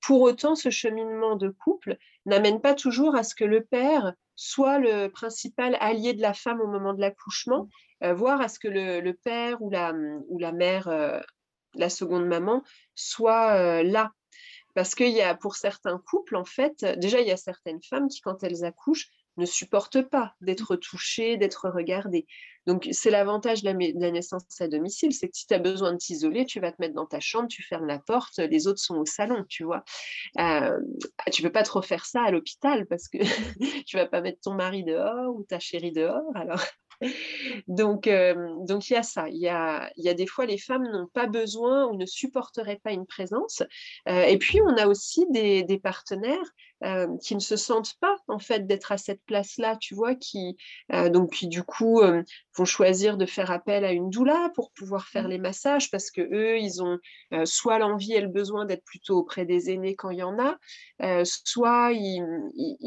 pour 0.00 0.22
autant, 0.22 0.54
ce 0.54 0.70
cheminement 0.70 1.36
de 1.36 1.50
couple 1.50 1.98
n'amène 2.24 2.60
pas 2.60 2.74
toujours 2.74 3.14
à 3.16 3.22
ce 3.22 3.34
que 3.34 3.44
le 3.44 3.62
père 3.62 4.14
soit 4.34 4.78
le 4.78 5.08
principal 5.08 5.76
allié 5.80 6.14
de 6.14 6.22
la 6.22 6.32
femme 6.32 6.60
au 6.60 6.66
moment 6.66 6.94
de 6.94 7.00
l'accouchement, 7.00 7.68
voire 8.00 8.40
à 8.40 8.48
ce 8.48 8.58
que 8.58 8.68
le, 8.68 9.12
père 9.12 9.60
ou 9.60 9.68
la, 9.68 9.92
ou 10.28 10.38
la 10.38 10.52
mère, 10.52 10.88
la 11.74 11.90
seconde 11.90 12.26
maman, 12.26 12.62
soit 12.94 13.82
là 13.82 14.12
parce 14.78 14.94
qu'il 14.94 15.10
y 15.10 15.22
a 15.22 15.34
pour 15.34 15.56
certains 15.56 15.98
couples, 15.98 16.36
en 16.36 16.44
fait, 16.44 16.84
déjà, 16.98 17.20
il 17.20 17.26
y 17.26 17.32
a 17.32 17.36
certaines 17.36 17.82
femmes 17.82 18.06
qui, 18.06 18.20
quand 18.20 18.44
elles 18.44 18.64
accouchent, 18.64 19.08
ne 19.38 19.46
supportent 19.46 20.02
pas 20.02 20.34
d'être 20.40 20.76
touchées, 20.76 21.36
d'être 21.36 21.70
regardées. 21.70 22.26
Donc, 22.66 22.86
c'est 22.92 23.10
l'avantage 23.10 23.62
de, 23.62 23.68
la 23.98 24.10
naissance 24.10 24.42
à 24.60 24.68
domicile, 24.68 25.14
c'est 25.14 25.28
que 25.28 25.36
si 25.36 25.46
tu 25.46 25.54
as 25.54 25.58
besoin 25.58 25.92
de 25.92 25.96
t'isoler, 25.96 26.44
tu 26.44 26.60
vas 26.60 26.70
te 26.70 26.76
mettre 26.80 26.94
dans 26.94 27.06
ta 27.06 27.18
chambre, 27.18 27.48
tu 27.48 27.62
fermes 27.62 27.86
la 27.86 27.98
porte, 27.98 28.38
les 28.38 28.66
autres 28.66 28.80
sont 28.80 28.96
au 28.96 29.06
salon, 29.06 29.44
tu 29.48 29.64
vois. 29.64 29.84
Euh, 30.38 30.78
tu 31.32 31.40
peux 31.40 31.52
pas 31.52 31.62
trop 31.62 31.80
faire 31.80 32.04
ça 32.04 32.22
à 32.22 32.30
l'hôpital 32.30 32.84
parce 32.86 33.08
que 33.08 33.18
tu 33.86 33.96
vas 33.96 34.06
pas 34.06 34.20
mettre 34.20 34.40
ton 34.42 34.52
mari 34.52 34.84
dehors 34.84 35.34
ou 35.34 35.44
ta 35.44 35.58
chérie 35.58 35.92
dehors. 35.92 36.30
Alors, 36.34 36.62
donc, 37.68 38.06
donc 38.66 38.90
il 38.90 38.92
y 38.92 38.96
a 38.96 39.02
ça. 39.02 39.30
Il 39.30 39.38
y 39.38 39.48
a, 39.48 39.90
y 39.96 40.10
a 40.10 40.14
des 40.14 40.26
fois, 40.26 40.44
les 40.44 40.58
femmes 40.58 40.86
n'ont 40.90 41.06
pas 41.06 41.26
besoin 41.26 41.86
ou 41.86 41.96
ne 41.96 42.04
supporteraient 42.04 42.80
pas 42.82 42.92
une 42.92 43.06
présence. 43.06 43.62
et 44.06 44.36
puis, 44.36 44.60
on 44.60 44.76
a 44.76 44.86
aussi 44.88 45.24
des, 45.30 45.62
des 45.62 45.78
partenaires 45.78 46.52
qui 47.22 47.34
ne 47.34 47.40
se 47.40 47.56
sentent 47.56 47.94
pas 48.00 48.16
en 48.28 48.38
fait 48.38 48.66
d'être 48.66 48.92
à 48.92 48.98
cette 48.98 49.22
place-là, 49.24 49.76
tu 49.80 49.94
vois, 49.94 50.14
qui 50.14 50.56
donc 50.90 51.32
qui 51.32 51.48
du 51.48 51.62
coup 51.62 52.00
vont 52.56 52.64
choisir 52.64 53.16
de 53.16 53.26
faire 53.26 53.50
appel 53.50 53.84
à 53.84 53.92
une 53.92 54.10
doula 54.10 54.50
pour 54.54 54.70
pouvoir 54.72 55.08
faire 55.08 55.24
mmh. 55.24 55.30
les 55.30 55.38
massages 55.38 55.90
parce 55.90 56.10
que 56.10 56.20
eux 56.20 56.58
ils 56.58 56.82
ont 56.82 56.98
soit 57.44 57.78
l'envie 57.78 58.12
et 58.14 58.20
le 58.20 58.28
besoin 58.28 58.64
d'être 58.64 58.84
plutôt 58.84 59.18
auprès 59.18 59.44
des 59.44 59.70
aînés 59.70 59.96
quand 59.96 60.10
il 60.10 60.18
y 60.18 60.22
en 60.22 60.38
a, 60.38 61.24
soit 61.24 61.92
ils, 61.92 62.22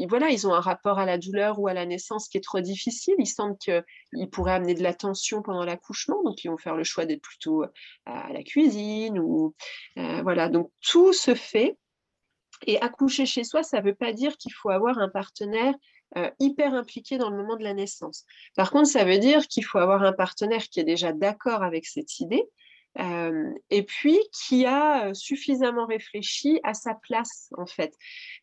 voilà 0.08 0.30
ils 0.30 0.46
ont 0.46 0.54
un 0.54 0.60
rapport 0.60 0.98
à 0.98 1.06
la 1.06 1.18
douleur 1.18 1.58
ou 1.58 1.68
à 1.68 1.74
la 1.74 1.86
naissance 1.86 2.28
qui 2.28 2.38
est 2.38 2.42
trop 2.42 2.60
difficile, 2.60 3.14
ils 3.18 3.26
sentent 3.26 3.58
qu'ils 3.58 4.30
pourraient 4.30 4.52
amener 4.52 4.74
de 4.74 4.82
la 4.82 4.94
tension 4.94 5.42
pendant 5.42 5.64
l'accouchement, 5.64 6.22
donc 6.22 6.42
ils 6.44 6.48
vont 6.48 6.58
faire 6.58 6.76
le 6.76 6.84
choix 6.84 7.04
d'être 7.04 7.22
plutôt 7.22 7.64
à 8.06 8.32
la 8.32 8.42
cuisine 8.42 9.18
ou 9.18 9.54
voilà 9.96 10.48
donc 10.48 10.70
tout 10.80 11.12
se 11.12 11.34
fait 11.34 11.76
et 12.66 12.80
accoucher 12.80 13.26
chez 13.26 13.44
soi, 13.44 13.62
ça 13.62 13.80
ne 13.80 13.84
veut 13.84 13.94
pas 13.94 14.12
dire 14.12 14.36
qu'il 14.36 14.52
faut 14.52 14.70
avoir 14.70 14.98
un 14.98 15.08
partenaire 15.08 15.74
euh, 16.18 16.30
hyper 16.38 16.74
impliqué 16.74 17.16
dans 17.16 17.30
le 17.30 17.36
moment 17.36 17.56
de 17.56 17.64
la 17.64 17.72
naissance. 17.72 18.24
Par 18.54 18.70
contre, 18.70 18.88
ça 18.88 19.04
veut 19.04 19.18
dire 19.18 19.48
qu'il 19.48 19.64
faut 19.64 19.78
avoir 19.78 20.02
un 20.02 20.12
partenaire 20.12 20.64
qui 20.68 20.80
est 20.80 20.84
déjà 20.84 21.12
d'accord 21.12 21.62
avec 21.62 21.86
cette 21.86 22.20
idée 22.20 22.44
euh, 22.98 23.50
et 23.70 23.82
puis 23.82 24.18
qui 24.32 24.66
a 24.66 25.06
euh, 25.06 25.14
suffisamment 25.14 25.86
réfléchi 25.86 26.60
à 26.64 26.74
sa 26.74 26.94
place, 26.94 27.50
en 27.56 27.64
fait. 27.64 27.94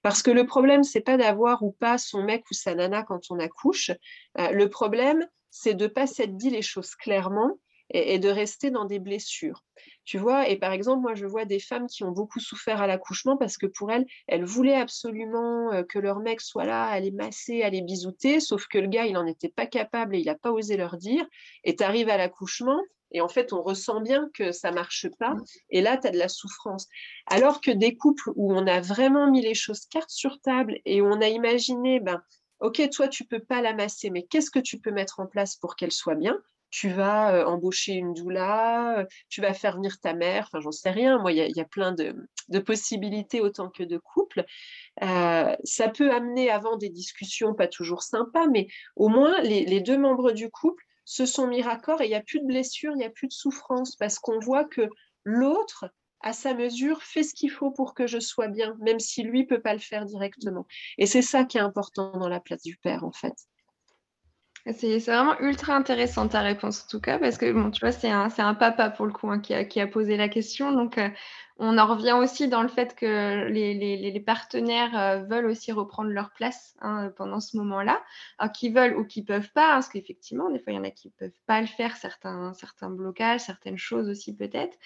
Parce 0.01 0.23
que 0.23 0.31
le 0.31 0.47
problème, 0.47 0.83
c'est 0.83 1.01
pas 1.01 1.17
d'avoir 1.17 1.61
ou 1.61 1.71
pas 1.71 1.99
son 1.99 2.23
mec 2.23 2.43
ou 2.49 2.55
sa 2.55 2.73
nana 2.73 3.03
quand 3.03 3.29
on 3.29 3.37
accouche. 3.37 3.91
le 4.35 4.65
problème, 4.65 5.27
c'est 5.51 5.75
de 5.75 5.83
ne 5.83 5.89
pas 5.89 6.07
s'être 6.07 6.37
dit 6.37 6.49
les 6.49 6.63
choses 6.63 6.95
clairement 6.95 7.59
et, 7.91 8.19
de 8.19 8.29
rester 8.29 8.71
dans 8.71 8.85
des 8.85 8.99
blessures. 8.99 9.63
Tu 10.09 10.17
vois, 10.17 10.49
et 10.49 10.57
par 10.57 10.71
exemple, 10.71 11.03
moi, 11.03 11.13
je 11.13 11.27
vois 11.27 11.45
des 11.45 11.59
femmes 11.59 11.85
qui 11.85 12.03
ont 12.03 12.09
beaucoup 12.09 12.39
souffert 12.39 12.81
à 12.81 12.87
l'accouchement 12.87 13.37
parce 13.37 13.57
que 13.57 13.67
pour 13.67 13.91
elles, 13.91 14.07
elles 14.25 14.43
voulaient 14.43 14.73
absolument 14.73 15.71
euh, 15.71 15.83
que 15.83 15.99
leur 15.99 16.17
mec 16.17 16.41
soit 16.41 16.65
là, 16.65 16.85
aller 16.85 17.11
masser, 17.11 17.61
aller 17.61 17.83
bisouter, 17.83 18.39
sauf 18.39 18.65
que 18.65 18.79
le 18.79 18.87
gars, 18.87 19.05
il 19.05 19.13
n'en 19.13 19.27
était 19.27 19.49
pas 19.49 19.67
capable 19.67 20.15
et 20.15 20.19
il 20.21 20.25
n'a 20.25 20.33
pas 20.33 20.51
osé 20.51 20.77
leur 20.77 20.97
dire. 20.97 21.23
Et 21.63 21.75
tu 21.75 21.83
arrives 21.83 22.09
à 22.09 22.17
l'accouchement, 22.17 22.81
et 23.11 23.21
en 23.21 23.27
fait, 23.27 23.53
on 23.53 23.61
ressent 23.61 24.01
bien 24.01 24.31
que 24.33 24.51
ça 24.51 24.71
marche 24.71 25.05
pas. 25.19 25.35
Et 25.69 25.81
là, 25.81 25.95
tu 25.95 26.07
as 26.07 26.11
de 26.11 26.17
la 26.17 26.27
souffrance. 26.27 26.87
Alors 27.27 27.61
que 27.61 27.69
des 27.69 27.95
couples 27.95 28.31
où 28.35 28.51
on 28.51 28.65
a 28.65 28.81
vraiment 28.81 29.29
mis 29.29 29.43
les 29.43 29.53
choses 29.53 29.85
cartes 29.85 30.09
sur 30.09 30.41
table 30.41 30.79
et 30.85 31.01
où 31.01 31.05
on 31.05 31.21
a 31.21 31.27
imaginé, 31.27 31.99
ben, 31.99 32.19
OK, 32.61 32.81
toi, 32.89 33.09
tu 33.09 33.25
peux 33.25 33.41
pas 33.41 33.61
la 33.61 33.75
masser, 33.75 34.09
mais 34.09 34.23
qu'est-ce 34.23 34.49
que 34.49 34.57
tu 34.57 34.79
peux 34.79 34.91
mettre 34.91 35.19
en 35.19 35.27
place 35.27 35.55
pour 35.55 35.75
qu'elle 35.75 35.91
soit 35.91 36.15
bien? 36.15 36.41
Tu 36.69 36.89
vas 36.89 37.47
embaucher 37.47 37.93
une 37.93 38.13
doula, 38.13 39.05
tu 39.29 39.41
vas 39.41 39.53
faire 39.53 39.75
venir 39.75 39.99
ta 39.99 40.13
mère, 40.13 40.45
enfin 40.47 40.59
j'en 40.59 40.71
sais 40.71 40.91
rien, 40.91 41.19
moi 41.19 41.31
il 41.31 41.37
y, 41.37 41.61
a 41.61 41.65
plein 41.65 41.91
de, 41.91 42.15
possibilités 42.59 43.41
autant 43.41 43.69
que 43.69 43.83
de 43.83 43.97
couples. 43.97 44.45
ça 44.99 45.89
peut 45.93 46.11
amener 46.11 46.49
avant 46.49 46.77
des 46.77 46.89
discussions 46.89 47.53
pas 47.53 47.67
toujours 47.67 48.03
sympas, 48.03 48.47
mais 48.47 48.67
au 48.95 49.09
moins 49.09 49.41
les, 49.41 49.81
deux 49.81 49.97
membres 49.97 50.31
du 50.31 50.49
couple 50.49 50.83
se 51.05 51.25
sont 51.25 51.47
mis 51.47 51.61
raccord 51.61 52.01
et 52.01 52.05
il 52.05 52.09
n'y 52.09 52.15
a 52.15 52.21
plus 52.21 52.39
de 52.39 52.45
blessure, 52.45 52.91
il 52.93 52.97
n'y 52.97 53.05
a 53.05 53.09
plus 53.09 53.27
de 53.27 53.33
souffrance 53.33 53.95
parce 53.95 54.19
qu'on 54.19 54.39
voit 54.39 54.65
que 54.65 54.87
l'autre 55.23 55.85
à 56.21 56.33
sa 56.33 56.53
mesure, 56.53 57.01
fait 57.01 57.23
ce 57.23 57.33
qu'il 57.33 57.51
faut 57.51 57.71
pour 57.71 57.93
que 57.93 58.07
je 58.07 58.19
sois 58.19 58.47
bien, 58.47 58.75
même 58.81 58.99
si 58.99 59.23
lui 59.23 59.45
peut 59.45 59.61
pas 59.61 59.73
le 59.73 59.79
faire 59.79 60.05
directement. 60.05 60.67
Et 60.97 61.05
c'est 61.05 61.21
ça 61.21 61.45
qui 61.45 61.57
est 61.57 61.61
important 61.61 62.11
dans 62.17 62.27
la 62.27 62.39
place 62.39 62.61
du 62.61 62.77
père, 62.77 63.03
en 63.03 63.11
fait. 63.11 63.35
C'est 64.71 64.99
vraiment 64.99 65.39
ultra 65.39 65.75
intéressant 65.75 66.27
ta 66.27 66.41
réponse 66.41 66.83
en 66.83 66.87
tout 66.89 66.99
cas, 66.99 67.17
parce 67.17 67.37
que 67.37 67.51
bon, 67.51 67.71
tu 67.71 67.79
vois, 67.79 67.91
c'est 67.91 68.09
un, 68.09 68.53
papa 68.53 68.89
pour 68.89 69.05
le 69.05 69.11
coup 69.11 69.29
hein, 69.29 69.39
qui, 69.39 69.53
a, 69.53 69.63
qui, 69.65 69.79
a, 69.79 69.87
posé 69.87 70.17
la 70.17 70.29
question. 70.29 70.71
Donc, 70.71 70.97
euh, 70.97 71.09
on 71.61 71.77
en 71.77 71.85
revient 71.87 72.13
aussi 72.13 72.47
dans 72.47 72.61
le 72.61 72.69
fait 72.69 72.95
que 72.95 73.47
les, 73.49 74.23
partenaires 74.25 74.97
euh, 74.97 75.23
veulent 75.23 75.45
aussi 75.45 75.73
reprendre 75.73 76.09
leur 76.09 76.31
place 76.31 76.75
hein, 76.79 77.11
pendant 77.17 77.41
ce 77.41 77.57
moment-là. 77.57 78.01
Qu'ils 78.53 78.73
veulent 78.73 78.95
ou 78.95 79.05
qu'ils 79.05 79.25
peuvent 79.25 79.51
pas, 79.51 79.71
hein, 79.71 79.73
parce 79.73 79.89
qu'effectivement, 79.89 80.49
des 80.49 80.59
fois, 80.59 80.71
il 80.71 80.77
y 80.77 80.79
en 80.79 80.85
a 80.85 80.89
qui 80.89 81.09
peuvent 81.09 81.31
pas 81.45 81.59
le 81.59 81.67
faire, 81.67 81.97
certains, 81.97 82.53
certains 82.53 82.89
blocages, 82.89 83.41
certaines 83.41 83.77
choses 83.77 84.09
aussi 84.09 84.35
peut-être. 84.35 84.77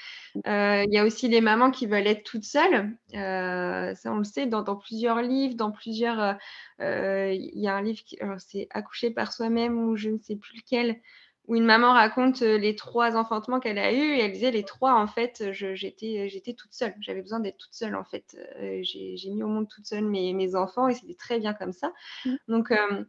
Euh, 0.47 0.83
il 0.87 0.93
y 0.93 0.97
a 0.97 1.05
aussi 1.05 1.27
les 1.27 1.41
mamans 1.41 1.69
qui 1.69 1.85
veulent 1.85 2.07
être 2.07 2.23
toutes 2.23 2.43
seules. 2.43 2.91
Euh, 3.13 3.93
ça, 3.93 4.11
on 4.11 4.17
le 4.17 4.23
sait, 4.23 4.47
dans, 4.47 4.63
plusieurs 4.75 5.21
livres, 5.21 5.55
dans 5.55 5.71
plusieurs... 5.71 6.37
Il 6.79 7.59
y 7.59 7.67
a 7.67 7.75
un 7.75 7.81
livre, 7.81 8.01
qui, 8.03 8.17
c'est 8.39 8.67
Accoucher 8.71 9.11
par 9.11 9.31
soi-même 9.31 9.77
ou 9.77 9.95
je 9.95 10.09
ne 10.09 10.17
sais 10.17 10.35
plus 10.35 10.57
lequel, 10.57 10.99
où 11.47 11.55
une 11.55 11.65
maman 11.65 11.93
raconte 11.93 12.41
euh, 12.41 12.57
les 12.57 12.75
trois 12.75 13.17
enfantements 13.17 13.59
qu'elle 13.59 13.77
a 13.77 13.91
eus 13.91 14.15
et 14.15 14.21
elle 14.21 14.31
disait 14.31 14.51
les 14.51 14.63
trois 14.63 14.93
en 14.93 15.07
fait 15.07 15.51
j'étais 15.51 16.29
j'étais 16.29 16.53
toute 16.53 16.73
seule. 16.73 16.93
J'avais 17.01 17.21
besoin 17.21 17.39
d'être 17.39 17.57
toute 17.57 17.73
seule 17.73 17.95
en 17.95 18.03
fait. 18.03 18.37
Euh, 18.59 18.79
j'ai 18.83 19.29
mis 19.29 19.43
au 19.43 19.47
monde 19.47 19.67
toute 19.67 19.85
seule 19.85 20.05
mes, 20.05 20.33
mes 20.33 20.55
enfants 20.55 20.87
et 20.87 20.93
c'était 20.93 21.15
très 21.15 21.39
bien 21.39 21.53
comme 21.53 21.73
ça. 21.73 21.91
Mmh. 22.25 22.35
donc 22.47 22.71
euh, 22.71 23.03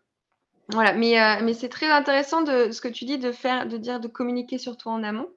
voilà. 0.69 0.95
Mais, 0.95 1.43
mais 1.43 1.55
c'est 1.55 1.69
très 1.69 1.91
intéressant 1.91 2.43
de 2.43 2.71
ce 2.73 2.81
que 2.81 2.89
tu 2.89 3.05
dis 3.05 3.19
de 3.19 3.31
faire 3.31 3.67
de 3.67 3.77
dire 3.77 4.01
de 4.01 4.09
communiquer 4.09 4.59
surtout 4.59 4.89
en 4.89 5.03
amont. 5.03 5.29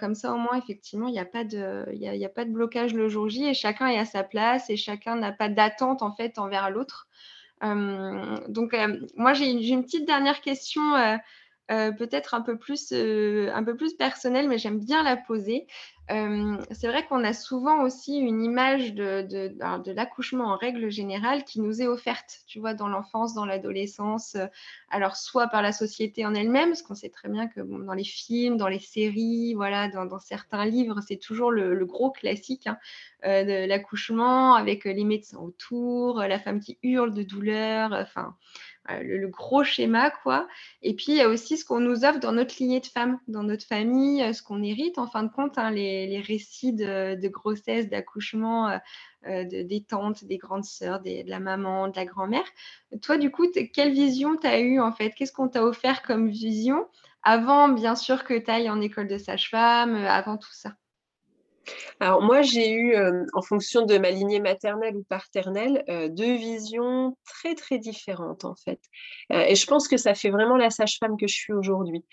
Comme 0.00 0.14
ça 0.14 0.32
au 0.32 0.38
moins 0.38 0.56
effectivement 0.56 1.08
il 1.08 1.12
n'y 1.12 1.18
a 1.18 1.26
pas 1.26 1.44
de 1.44 1.84
il 1.92 1.98
y 1.98 2.24
a, 2.24 2.28
pas 2.30 2.46
de 2.46 2.50
blocage 2.50 2.94
le 2.94 3.10
jour 3.10 3.28
J 3.28 3.44
et 3.44 3.54
chacun 3.54 3.88
est 3.88 3.98
à 3.98 4.06
sa 4.06 4.22
place 4.22 4.70
et 4.70 4.76
chacun 4.76 5.14
n'a 5.16 5.30
pas 5.30 5.50
d'attente 5.50 6.00
en 6.00 6.10
fait 6.10 6.38
envers 6.38 6.70
l'autre. 6.70 7.06
Donc 7.60 8.74
moi 9.14 9.34
j'ai 9.34 9.50
une, 9.50 9.84
petite 9.84 10.06
dernière 10.06 10.40
question 10.40 10.94
euh, 11.70 11.92
peut-être 11.92 12.34
un 12.34 12.42
peu 12.42 12.58
plus, 12.58 12.92
euh, 12.92 13.50
un 13.54 13.64
peu 13.64 13.74
plus 13.74 13.94
personnelle, 13.94 14.48
mais 14.48 14.58
j'aime 14.58 14.78
bien 14.78 15.02
la 15.02 15.16
poser. 15.16 15.66
Euh, 16.10 16.58
c'est 16.72 16.88
vrai 16.88 17.06
qu'on 17.06 17.24
a 17.24 17.32
souvent 17.32 17.80
aussi 17.82 18.18
une 18.18 18.42
image 18.42 18.92
de, 18.92 19.22
de, 19.22 19.92
l'accouchement 19.92 20.48
en 20.48 20.56
règle 20.58 20.90
générale 20.90 21.44
qui 21.44 21.62
nous 21.62 21.80
est 21.80 21.86
offerte, 21.86 22.40
tu 22.46 22.60
vois, 22.60 22.74
dans 22.74 22.88
l'enfance, 22.88 23.32
dans 23.32 23.46
l'adolescence. 23.46 24.36
alors, 24.90 25.16
soit 25.16 25.46
par 25.48 25.62
la 25.62 25.72
société 25.72 26.26
en 26.26 26.34
elle-même, 26.34 26.68
parce 26.68 26.82
qu'on 26.82 26.94
sait 26.94 27.08
très 27.08 27.30
bien 27.30 27.48
que 27.48 27.62
dans 27.62 27.94
les 27.94 28.04
films, 28.04 28.58
dans 28.58 28.68
les 28.68 28.78
séries, 28.78 29.54
voilà, 29.54 29.88
dans, 29.88 30.18
certains 30.18 30.66
livres, 30.66 31.00
c'est 31.08 31.16
toujours 31.16 31.50
le, 31.50 31.82
gros 31.86 32.10
classique 32.10 32.66
hein, 32.66 32.76
de 33.22 33.66
l'accouchement 33.66 34.54
avec 34.54 34.84
les 34.84 35.04
médecins 35.04 35.38
autour, 35.38 36.18
la 36.18 36.38
femme 36.38 36.60
qui 36.60 36.78
hurle 36.82 37.14
de 37.14 37.22
douleur, 37.22 37.94
enfin 37.94 38.36
euh, 38.90 39.02
le, 39.02 39.28
gros 39.28 39.64
schéma, 39.64 40.10
quoi. 40.10 40.46
Et 40.82 40.94
puis, 40.94 41.06
il 41.08 41.16
y 41.16 41.22
a 41.22 41.28
aussi 41.28 41.56
ce 41.56 41.64
qu'on 41.64 41.80
nous 41.80 42.04
offre 42.04 42.20
dans 42.20 42.32
notre 42.32 42.56
lignée 42.58 42.80
de 42.80 42.86
femmes, 42.86 43.18
dans 43.28 43.42
notre 43.42 43.64
famille, 43.66 44.22
euh, 44.22 44.32
ce 44.32 44.42
qu'on 44.42 44.62
hérite, 44.62 44.98
en 44.98 45.06
fin 45.06 45.22
de 45.22 45.32
compte, 45.32 45.56
hein, 45.56 45.70
les, 45.70 46.20
récits 46.20 46.74
de, 46.74 47.28
grossesse, 47.28 47.88
d'accouchement 47.88 48.78
euh, 49.26 49.44
des 49.44 49.84
tantes, 49.88 50.24
des 50.24 50.36
grandes 50.36 50.64
sœurs, 50.64 51.00
de 51.00 51.28
la 51.28 51.40
maman, 51.40 51.88
de 51.88 51.96
la 51.96 52.04
grand-mère. 52.04 52.44
Toi, 53.00 53.16
du 53.16 53.30
coup, 53.30 53.46
quelle 53.72 53.92
vision 53.92 54.36
tu 54.36 54.46
as 54.46 54.60
eue, 54.60 54.80
en 54.80 54.92
fait? 54.92 55.10
Qu'est-ce 55.10 55.32
qu'on 55.32 55.48
t'a 55.48 55.64
offert 55.64 56.02
comme 56.02 56.28
vision 56.28 56.86
avant, 57.22 57.68
bien 57.68 57.96
sûr, 57.96 58.24
que 58.24 58.34
tu 58.34 58.50
ailles 58.50 58.68
en 58.68 58.82
école 58.82 59.08
de 59.08 59.16
sage-femme, 59.16 59.94
avant 59.94 60.36
tout 60.36 60.52
ça? 60.52 60.76
Alors 62.00 62.22
moi, 62.22 62.42
j'ai 62.42 62.70
eu, 62.70 62.94
euh, 62.94 63.24
en 63.32 63.42
fonction 63.42 63.86
de 63.86 63.98
ma 63.98 64.10
lignée 64.10 64.40
maternelle 64.40 64.96
ou 64.96 65.04
paternelle, 65.04 65.84
euh, 65.88 66.08
deux 66.08 66.34
visions 66.34 67.16
très 67.24 67.54
très 67.54 67.78
différentes 67.78 68.44
en 68.44 68.54
fait. 68.54 68.80
Euh, 69.32 69.44
et 69.48 69.54
je 69.54 69.66
pense 69.66 69.88
que 69.88 69.96
ça 69.96 70.14
fait 70.14 70.30
vraiment 70.30 70.56
la 70.56 70.70
sage-femme 70.70 71.16
que 71.16 71.26
je 71.26 71.34
suis 71.34 71.52
aujourd'hui. 71.52 72.04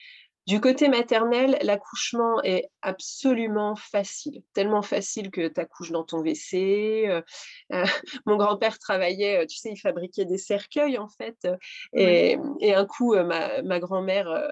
Du 0.47 0.59
côté 0.59 0.87
maternel, 0.87 1.59
l'accouchement 1.61 2.41
est 2.43 2.67
absolument 2.81 3.75
facile, 3.75 4.41
tellement 4.53 4.81
facile 4.81 5.29
que 5.29 5.47
tu 5.47 5.61
accouches 5.61 5.91
dans 5.91 6.03
ton 6.03 6.17
WC. 6.19 7.21
mon 8.25 8.37
grand-père 8.37 8.79
travaillait, 8.79 9.45
tu 9.45 9.57
sais, 9.57 9.69
il 9.69 9.77
fabriquait 9.77 10.25
des 10.25 10.39
cercueils 10.39 10.97
en 10.97 11.07
fait. 11.09 11.47
Et, 11.93 12.37
un 12.73 12.85
coup, 12.85 13.13
ma, 13.15 13.61
ma 13.61 13.79
grand-mère, 13.79 14.51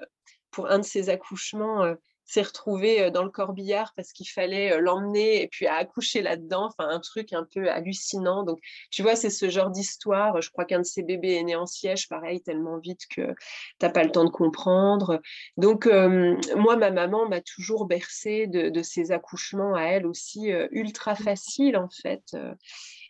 pour 0.52 0.70
un 0.70 0.78
de 0.78 0.84
ses 0.84 1.08
accouchements, 1.08 1.96
s'est 2.30 2.42
retrouvé 2.42 3.10
dans 3.10 3.24
le 3.24 3.30
corbillard 3.30 3.92
parce 3.96 4.12
qu'il 4.12 4.28
fallait 4.28 4.80
l'emmener 4.80 5.42
et 5.42 5.48
puis 5.48 5.66
à 5.66 5.74
accoucher 5.74 6.22
là-dedans. 6.22 6.66
Enfin, 6.66 6.88
un 6.88 7.00
truc 7.00 7.32
un 7.32 7.44
peu 7.44 7.68
hallucinant. 7.68 8.44
Donc, 8.44 8.60
tu 8.92 9.02
vois, 9.02 9.16
c'est 9.16 9.30
ce 9.30 9.50
genre 9.50 9.70
d'histoire. 9.70 10.40
Je 10.40 10.48
crois 10.50 10.64
qu'un 10.64 10.78
de 10.78 10.84
ces 10.84 11.02
bébés 11.02 11.34
est 11.34 11.42
né 11.42 11.56
en 11.56 11.66
siège, 11.66 12.08
pareil, 12.08 12.40
tellement 12.40 12.78
vite 12.78 13.00
que 13.08 13.22
tu 13.32 13.36
n'as 13.82 13.90
pas 13.90 14.04
le 14.04 14.12
temps 14.12 14.24
de 14.24 14.30
comprendre. 14.30 15.20
Donc, 15.56 15.86
moi, 15.86 16.76
ma 16.76 16.92
maman 16.92 17.28
m'a 17.28 17.40
toujours 17.40 17.86
bercé 17.86 18.46
de, 18.46 18.68
de, 18.68 18.82
ces 18.82 19.10
accouchements 19.10 19.74
à 19.74 19.82
elle 19.82 20.06
aussi 20.06 20.50
ultra 20.70 21.16
faciles, 21.16 21.76
en 21.76 21.88
fait. 21.88 22.36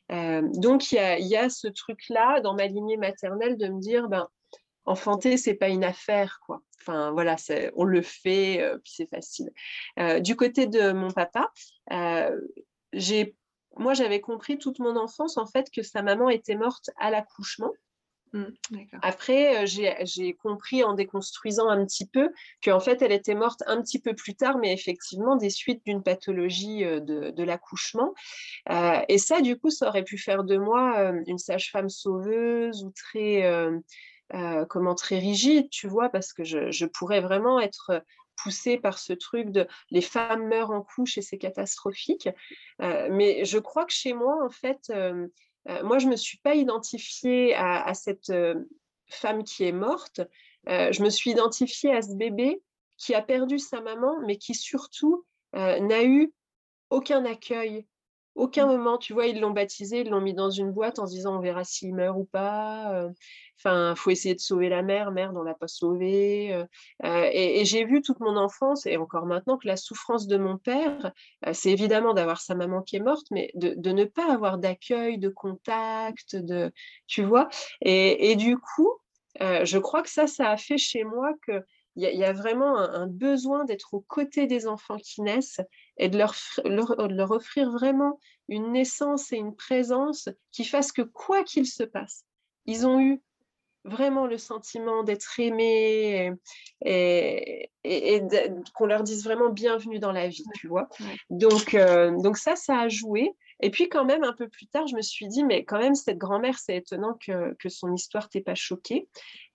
donc, 0.09 0.93
il 0.93 0.95
y 0.95 0.99
a, 0.99 1.19
y 1.19 1.37
a, 1.37 1.51
ce 1.51 1.69
truc-là 1.69 2.41
dans 2.41 2.55
ma 2.55 2.67
lignée 2.67 2.97
maternelle 2.97 3.59
de 3.59 3.69
me 3.69 3.81
dire, 3.81 4.09
ben, 4.09 4.29
enfanter, 4.85 5.37
c'est 5.37 5.55
pas 5.55 5.69
une 5.69 5.85
affaire, 5.85 6.41
quoi. 6.47 6.63
Enfin, 6.81 7.11
voilà, 7.13 7.37
on 7.77 7.85
le 7.85 8.03
fait, 8.03 8.63
euh, 8.63 8.79
puis 8.79 8.93
c'est 8.97 9.09
facile. 9.09 9.51
Euh, 9.99 10.21
du 10.21 10.37
côté 10.37 10.67
de 10.67 10.93
mon 10.93 11.11
papa, 11.11 11.51
euh, 11.93 12.41
j'ai, 12.93 13.37
moi, 13.77 13.95
j'avais 13.95 14.21
compris 14.21 14.59
toute 14.59 14.79
mon 14.79 14.97
enfance, 14.97 15.37
en 15.37 15.47
fait, 15.47 15.71
que 15.71 15.83
sa 15.83 16.03
maman 16.03 16.31
était 16.31 16.57
morte 16.57 16.91
à 16.99 17.11
l'accouchement. 17.11 17.73
Mmh, 18.33 18.45
Après, 19.03 19.67
j'ai 19.67 20.35
compris 20.35 20.85
en 20.85 20.95
déconstruisant 20.95 21.69
un 21.69 21.85
petit 21.85 22.07
peu 22.07 22.31
qu'en 22.63 22.79
fait, 22.79 23.03
elle 23.03 23.11
était 23.11 23.35
morte 23.35 23.65
un 23.67 23.83
petit 23.83 24.01
peu 24.01 24.15
plus 24.15 24.37
tard, 24.37 24.59
mais 24.59 24.73
effectivement 24.73 25.35
des 25.35 25.51
suites 25.51 25.85
d'une 25.85 26.03
pathologie 26.03 26.85
de, 26.85 27.43
l'accouchement. 27.43 28.15
et 29.09 29.19
ça, 29.19 29.41
du 29.41 29.59
coup, 29.59 29.71
ça 29.71 29.89
aurait 29.89 30.05
pu 30.05 30.17
faire 30.17 30.45
de 30.45 30.57
moi 30.59 31.11
une 31.27 31.39
sage-femme 31.39 31.89
sauveuse 31.89 32.85
ou 32.85 32.93
très, 32.93 33.43
comment, 34.69 34.95
très 34.95 35.19
rigide, 35.19 35.69
tu 35.71 35.89
vois, 35.89 36.09
parce 36.09 36.33
que 36.33 36.45
je, 36.45 36.85
pourrais 36.87 37.21
vraiment 37.21 37.61
être 37.61 38.03
poussée 38.43 38.79
par 38.79 38.99
ce 38.99 39.13
truc 39.13 39.51
de 39.51 39.67
les 39.91 40.01
femmes 40.01 40.49
meurent 40.49 40.71
en 40.71 40.83
couche 40.83 41.19
et 41.19 41.23
c'est 41.23 41.39
catastrophique. 41.39 42.29
mais 42.79 43.45
je 43.45 43.59
crois 43.59 43.85
que 43.85 43.93
chez 43.93 44.13
moi, 44.13 44.45
en 44.45 44.51
fait, 44.51 44.91
euh, 45.69 45.83
moi, 45.83 45.99
je 45.99 46.07
ne 46.07 46.13
me 46.13 46.17
suis 46.17 46.39
pas 46.39 46.55
identifiée 46.55 47.55
à, 47.55 47.93
cette 47.95 48.31
euh, 48.31 48.55
femme 49.09 49.45
qui 49.45 49.65
est 49.65 49.73
morte. 49.73 50.21
Euh, 50.69 50.93
je 50.93 51.03
me 51.03 51.11
suis 51.11 51.31
identifiée 51.31 51.95
à 51.95 52.03
ce 52.03 52.15
bébé 52.15 52.63
qui 52.97 53.15
a 53.15 53.23
perdu 53.23 53.59
sa 53.59 53.81
maman, 53.81 54.21
mais 54.27 54.37
qui 54.37 54.55
surtout 54.55 55.25
n'a 55.53 56.05
eu 56.05 56.33
aucun 56.91 57.25
accueil, 57.25 57.87
aucun 58.35 58.67
mmh. 58.67 58.71
moment, 58.71 58.99
tu 58.99 59.13
vois, 59.13 59.27
ils 59.27 59.41
l'ont 59.41 59.51
baptisé, 59.51 60.01
ils 60.01 60.09
l'ont 60.09 60.21
mis 60.21 60.35
dans 60.35 60.51
une 60.51 60.71
boîte 60.71 60.99
en 60.99 61.07
se 61.07 61.13
disant 61.13 61.37
on 61.37 61.41
verra 61.41 61.65
s'il 61.65 61.95
meurt 61.95 62.17
ou 62.17 62.25
pas. 62.25 62.93
Euh, 62.95 63.11
enfin, 63.59 63.93
il 63.93 63.97
faut 63.97 64.11
essayer 64.11 64.35
de 64.35 64.41
sauver 64.41 64.69
la 64.69 64.83
mère, 64.83 65.11
merde, 65.11 65.37
on 65.37 65.43
l'a 65.43 65.55
pas 65.55 65.69
sauvée. 65.69 66.53
Euh, 66.53 66.65
euh, 67.05 67.29
et, 67.33 67.65
j'ai 67.65 67.85
vu 67.85 68.03
toute 68.03 68.21
mon 68.21 68.37
enfance, 68.37 68.87
et 68.87 68.97
encore 68.97 69.27
maintenant, 69.27 69.59
que 69.59 69.67
la 69.67 69.77
souffrance 69.77 70.27
de 70.27 70.37
mon 70.37 70.59
père, 70.59 71.13
c'est 71.53 71.71
évidemment 71.71 72.15
d'avoir 72.15 72.41
sa 72.41 72.55
maman 72.55 72.83
qui 72.83 72.97
est 72.97 73.01
morte, 73.01 73.27
mais 73.31 73.51
de, 73.55 73.91
ne 73.91 74.05
pas 74.05 74.33
avoir 74.33 74.59
d'accueil, 74.59 75.19
de 75.19 75.29
contact, 75.29 76.37
de, 76.37 76.73
tu 77.07 77.23
vois. 77.23 77.49
Et, 77.83 78.37
du 78.37 78.57
coup, 78.59 78.93
je 79.41 79.79
crois 79.79 80.03
que 80.03 80.11
ça, 80.11 80.27
ça 80.27 80.51
a 80.51 80.57
fait 80.57 80.79
chez 80.79 81.05
moi 81.05 81.33
que 81.47 81.65
il 82.09 82.19
y, 82.19 82.25
a 82.25 82.33
vraiment 82.33 82.79
un, 82.79 83.07
besoin 83.07 83.65
d'être 83.65 83.95
aux 83.95 84.01
côtés 84.01 84.47
des 84.47 84.67
enfants 84.67 84.97
qui 84.97 85.23
naissent 85.23 85.61
et 85.99 86.09
de 86.09 86.17
leur, 86.17 86.35
leur, 86.65 87.31
offrir 87.31 87.71
vraiment 87.71 88.19
une 88.49 88.73
naissance 88.73 89.33
et 89.33 89.37
une 89.37 89.55
présence 89.55 90.29
qui 90.51 90.65
fassent 90.65 90.93
que 90.93 91.03
quoi 91.03 91.45
qu'il 91.45 91.67
se 91.67 91.83
passe, 91.83 92.25
ils 92.67 92.87
ont 92.87 93.01
eu 93.01 93.21
vraiment 93.85 94.27
le 94.27 94.39
sentiment 94.39 95.03
d'être 95.03 95.39
aimés 95.39 96.33
et, 96.85 97.71
et, 97.85 98.23
qu'on 98.75 98.87
leur 98.87 99.03
dise 99.03 99.25
vraiment 99.25 99.51
bienvenue 99.51 99.99
dans 99.99 100.13
la 100.13 100.29
vie, 100.29 100.45
tu 100.55 100.69
vois. 100.69 100.89
Donc, 101.31 101.75
euh, 101.75 102.17
donc 102.19 102.37
ça, 102.37 102.57
ça 102.57 102.79
a 102.79 102.89
joué. 102.89 103.35
Et 103.63 103.71
puis 103.71 103.89
quand 103.89 104.05
même, 104.05 104.25
un 104.25 104.33
peu 104.33 104.49
plus 104.49 104.67
tard, 104.67 104.87
je 104.87 104.97
me 104.97 105.03
suis 105.03 105.27
dit, 105.29 105.45
mais 105.45 105.65
quand 105.65 105.79
même, 105.79 105.95
cette 105.95 106.17
grand-mère, 106.19 106.59
c'est 106.59 106.77
étonnant 106.77 107.15
que, 107.15 107.55
que, 107.59 107.69
son 107.69 107.93
histoire 107.95 108.29
t'ait 108.29 108.41
pas 108.41 108.55
choquée. 108.55 109.09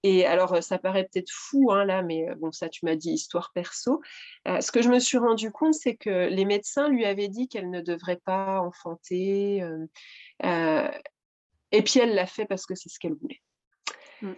Et 0.03 0.26
alors, 0.26 0.53
euh, 0.53 0.62
ça 0.62 0.78
paraît 0.78 1.08
peut-être 1.12 1.32
fou, 1.32 1.72
hein, 1.72 1.86
là, 1.86 2.03
mais 2.03 2.30
euh, 2.30 2.36
bon, 2.36 2.51
ça, 2.51 2.70
tu 2.70 2.86
m'as 2.86 2.95
dit 2.95 3.12
histoire 3.12 3.51
perso. 3.53 4.01
Euh, 4.47 4.62
ce 4.62 4.72
que 4.72 4.84
je 4.84 4.89
me 4.89 4.99
suis 4.99 5.18
rendu 5.18 5.51
compte, 5.51 5.74
c'est 5.74 5.95
que 5.95 6.28
les 6.30 6.45
médecins 6.45 6.88
lui 6.88 7.06
avaient 7.06 7.28
dit 7.28 7.47
qu'elle 7.47 7.72
ne 7.72 7.82
devrait 7.82 8.22
pas 8.24 8.60
enfanter. 8.62 9.64
et 10.43 11.82
puis, 11.82 11.99
elle 11.99 12.14
l'a 12.14 12.28
fait 12.28 12.45
parce 12.45 12.66
que 12.68 12.76
c'est 12.76 12.89
ce 12.89 12.99
qu'elle 12.99 13.16
voulait. 13.16 13.41
Mm. 14.22 14.34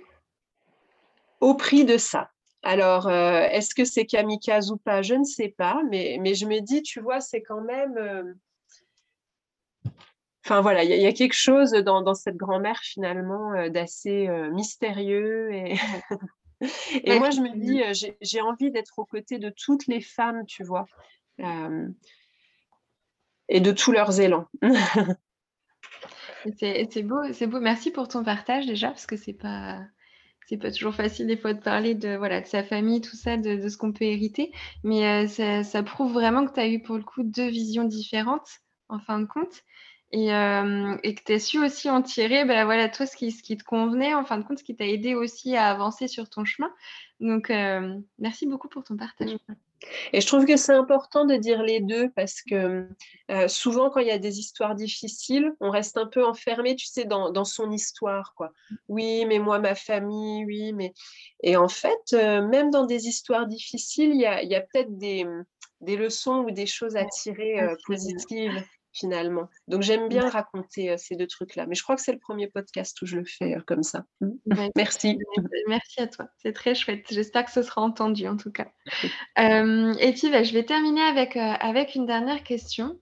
Au 1.42 1.56
prix 1.56 1.84
de 1.84 1.98
ça. 1.98 2.32
Alors, 2.64 3.12
est-ce 3.12 3.76
que 3.76 3.86
c'est 3.86 4.06
kamikaze 4.06 4.72
ou 4.72 4.78
pas? 4.78 5.02
Je 5.02 5.14
ne 5.14 5.24
sais 5.24 5.50
pas, 5.50 5.82
mais, 5.90 6.18
mais 6.22 6.34
je 6.34 6.46
me 6.46 6.60
dis, 6.60 6.82
tu 6.82 7.00
vois, 7.00 7.22
c'est 7.22 7.42
quand 7.42 7.62
même 7.62 8.36
Enfin 10.48 10.62
voilà, 10.62 10.86
il 10.86 11.02
y, 11.02 11.06
a 11.06 11.12
quelque 11.12 11.36
chose 11.36 11.72
dans, 11.72 12.14
cette 12.14 12.38
grand-mère 12.38 12.80
finalement 12.80 13.52
euh, 13.52 13.68
d'assez 13.68 14.30
euh, 14.30 14.50
mystérieux. 14.50 15.52
Et, 15.52 15.76
et 17.04 17.20
moi, 17.20 17.32
je 17.32 17.42
me 17.42 17.54
dis, 17.54 17.84
euh, 17.84 17.92
j'ai 18.22 18.40
envie 18.40 18.72
d'être 18.72 18.98
aux 18.98 19.04
côtés 19.04 19.40
de 19.40 19.50
toutes 19.50 19.88
les 19.88 20.00
femmes, 20.00 20.46
tu 20.46 20.64
vois, 20.64 20.86
et 23.50 23.60
de 23.60 23.72
tous 23.74 23.92
leurs 23.92 24.22
élans. 24.22 24.48
c'est 26.58 27.04
beau, 27.04 27.22
c'est 27.34 27.48
beau. 27.48 27.60
Merci 27.60 27.92
pour 27.92 28.08
ton 28.08 28.24
partage 28.24 28.66
déjà, 28.68 28.88
parce 28.88 29.06
que 29.06 29.18
c'est 29.18 29.34
pas 29.34 29.82
c'est 30.48 30.56
pas 30.56 30.72
toujours 30.72 30.96
facile 30.96 31.28
des 31.28 31.36
fois 31.36 31.54
de 31.54 31.62
parler 31.62 31.94
de 31.94 32.16
voilà 32.16 32.40
de 32.40 32.48
sa 32.48 32.64
famille, 32.64 33.02
tout 33.02 33.18
ça, 33.18 33.36
de, 33.36 33.68
ce 33.68 33.76
qu'on 33.76 33.92
peut 33.92 34.06
hériter. 34.06 34.54
Mais 34.86 35.28
ça, 35.28 35.66
ça, 35.66 35.84
prouve 35.84 36.14
vraiment 36.14 36.46
que 36.46 36.54
tu 36.54 36.60
as 36.62 36.70
eu 36.70 36.82
pour 36.82 36.96
le 36.96 37.04
coup 37.04 37.24
deux 37.24 37.50
visions 37.50 37.84
différentes 37.84 38.62
en 38.88 39.00
fin 39.00 39.20
de 39.20 39.26
compte. 39.26 39.66
Euh, 40.16 40.98
et, 41.04 41.16
que 41.16 41.24
tu 41.26 41.34
as 41.34 41.40
su 41.40 41.64
aussi 41.64 41.90
en 41.90 42.02
tirer, 42.02 42.46
ben 42.46 42.64
voilà, 42.64 42.88
toi, 42.88 43.06
ce 43.06 43.16
qui, 43.16 43.32
ce 43.32 43.44
qui 43.44 43.58
te 43.58 43.64
convenait, 43.64 44.14
en 44.14 44.24
fin 44.24 44.38
de 44.38 44.44
compte, 44.44 44.60
ce 44.60 44.64
qui 44.64 44.76
t'a 44.76 44.86
aidé 44.86 45.16
aussi 45.16 45.56
à 45.56 45.66
avancer 45.66 46.08
sur 46.08 46.30
ton 46.30 46.46
chemin. 46.46 46.72
Donc, 47.20 47.50
euh, 47.50 47.98
merci 48.18 48.48
beaucoup 48.48 48.70
pour 48.70 48.84
ton 48.86 48.96
partage. 48.96 49.34
Mmh. 49.34 49.54
Et 50.12 50.22
je 50.22 50.28
trouve 50.28 50.46
que 50.46 50.56
c'est 50.56 50.74
important 50.74 51.26
de 51.26 51.36
dire 51.36 51.62
les 51.62 51.82
deux 51.82 52.10
parce 52.12 52.42
que 52.42 52.88
euh, 53.30 53.48
souvent, 53.48 53.90
quand 53.90 54.00
il 54.00 54.08
y 54.08 54.12
a 54.12 54.18
des 54.18 54.40
histoires 54.40 54.76
difficiles, 54.76 55.54
on 55.60 55.70
reste 55.70 55.98
un 55.98 56.08
peu 56.08 56.26
enfermé, 56.26 56.76
tu 56.76 56.88
sais, 56.88 57.06
dans, 57.06 57.30
dans 57.30 57.46
son 57.46 57.70
histoire. 57.70 58.34
quoi. 58.36 58.54
Oui, 58.88 59.26
mais 59.26 59.40
moi, 59.40 59.60
ma 59.60 59.76
famille, 59.76 60.46
oui, 60.46 60.74
mais. 60.74 60.94
Et 61.44 61.58
en 61.58 61.68
fait, 61.68 62.14
même 62.14 62.72
dans 62.72 62.86
des 62.86 63.08
histoires 63.08 63.46
difficiles, 63.46 64.12
il 64.12 64.22
y 64.22 64.26
a, 64.26 64.42
y 64.42 64.56
a 64.56 64.62
peut-être 64.62 64.98
des, 64.98 65.28
des, 65.82 65.96
leçons 65.96 66.40
ou 66.40 66.50
des 66.50 66.66
choses 66.66 66.96
à 66.96 67.06
tirer 67.06 67.62
positives 67.86 68.64
finalement. 68.98 69.50
Donc 69.68 69.82
j'aime 69.82 70.08
bien 70.10 70.28
raconter 70.30 70.92
euh, 70.92 70.96
ces 70.98 71.16
deux 71.16 71.28
trucs-là. 71.28 71.66
Mais 71.68 71.76
je 71.76 71.84
crois 71.84 71.96
que 71.96 72.02
c'est 72.02 72.12
le 72.14 72.20
premier 72.20 72.48
podcast 72.48 73.00
où 73.02 73.06
je 73.06 73.18
le 73.18 73.26
fais 73.26 73.56
euh, 73.56 73.62
comme 73.66 73.84
ça. 73.84 74.06
Mmh. 74.22 74.68
Merci. 74.76 75.20
Merci 75.68 76.02
à 76.02 76.08
toi. 76.08 76.28
C'est 76.38 76.54
très 76.54 76.76
chouette. 76.76 77.06
J'espère 77.10 77.46
que 77.46 77.52
ce 77.52 77.62
sera 77.62 77.82
entendu 77.82 78.28
en 78.28 78.38
tout 78.38 78.52
cas. 78.52 78.68
Euh, 79.40 79.94
et 80.00 80.14
puis 80.14 80.32
bah, 80.32 80.42
je 80.42 80.52
vais 80.52 80.64
terminer 80.64 81.02
avec, 81.02 81.38
avec 81.38 81.94
une 81.94 82.08
dernière 82.08 82.44
question. 82.44 83.00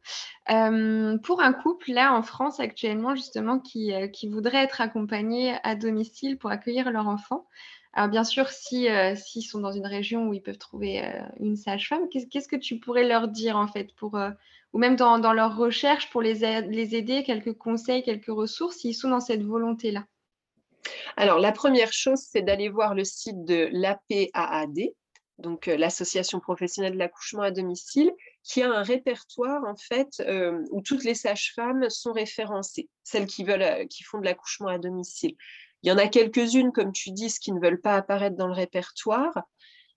pour 0.47 1.41
un 1.41 1.53
couple, 1.53 1.93
là 1.93 2.13
en 2.13 2.23
France 2.23 2.59
actuellement, 2.59 3.15
justement, 3.15 3.59
qui, 3.59 3.93
qui 4.11 4.27
voudrait 4.27 4.63
être 4.63 4.81
accompagné 4.81 5.55
à 5.63 5.75
domicile 5.75 6.37
pour 6.37 6.51
accueillir 6.51 6.91
leur 6.91 7.07
enfant, 7.07 7.47
alors 7.93 8.09
bien 8.09 8.25
sûr, 8.25 8.49
si 8.49 8.87
s'ils 9.15 9.43
sont 9.43 9.59
dans 9.59 9.71
une 9.71 9.87
région 9.87 10.27
où 10.27 10.33
ils 10.33 10.41
peuvent 10.41 10.57
trouver 10.57 11.01
une 11.39 11.55
sage-femme, 11.55 12.09
qu'est-ce 12.09 12.49
que 12.49 12.57
tu 12.57 12.79
pourrais 12.79 13.07
leur 13.07 13.29
dire 13.29 13.55
en 13.55 13.67
fait 13.67 13.95
pour 13.95 14.19
ou 14.75 14.77
même 14.77 14.97
dans, 14.97 15.19
dans 15.19 15.31
leur 15.31 15.55
recherche 15.55 16.09
pour 16.09 16.21
les, 16.21 16.61
les 16.63 16.95
aider, 16.95 17.23
quelques 17.23 17.53
conseils, 17.53 18.03
quelques 18.03 18.27
ressources, 18.27 18.75
s'ils 18.75 18.93
sont 18.93 19.07
dans 19.07 19.21
cette 19.21 19.41
volonté-là 19.41 20.05
Alors, 21.15 21.39
la 21.39 21.53
première 21.53 21.93
chose, 21.93 22.19
c'est 22.19 22.41
d'aller 22.41 22.67
voir 22.67 22.93
le 22.93 23.05
site 23.05 23.45
de 23.45 23.69
l'APAAD, 23.71 24.77
donc 25.37 25.69
euh, 25.69 25.77
l'Association 25.77 26.41
professionnelle 26.41 26.91
de 26.91 26.97
l'accouchement 26.97 27.43
à 27.43 27.51
domicile, 27.51 28.11
qui 28.43 28.63
a 28.63 28.69
un 28.69 28.83
répertoire 28.83 29.63
en 29.63 29.77
fait 29.77 30.09
euh, 30.19 30.61
où 30.71 30.81
toutes 30.81 31.05
les 31.05 31.15
sages-femmes 31.15 31.89
sont 31.89 32.11
référencées, 32.11 32.89
celles 33.01 33.27
qui 33.27 33.45
veulent, 33.45 33.61
euh, 33.61 33.85
qui 33.85 34.03
font 34.03 34.19
de 34.19 34.25
l'accouchement 34.25 34.67
à 34.67 34.77
domicile. 34.77 35.37
Il 35.83 35.89
y 35.89 35.93
en 35.93 35.97
a 35.97 36.09
quelques-unes, 36.09 36.73
comme 36.73 36.91
tu 36.91 37.11
dis, 37.11 37.33
qui 37.39 37.53
ne 37.53 37.61
veulent 37.61 37.79
pas 37.79 37.95
apparaître 37.95 38.35
dans 38.35 38.47
le 38.47 38.53
répertoire, 38.53 39.39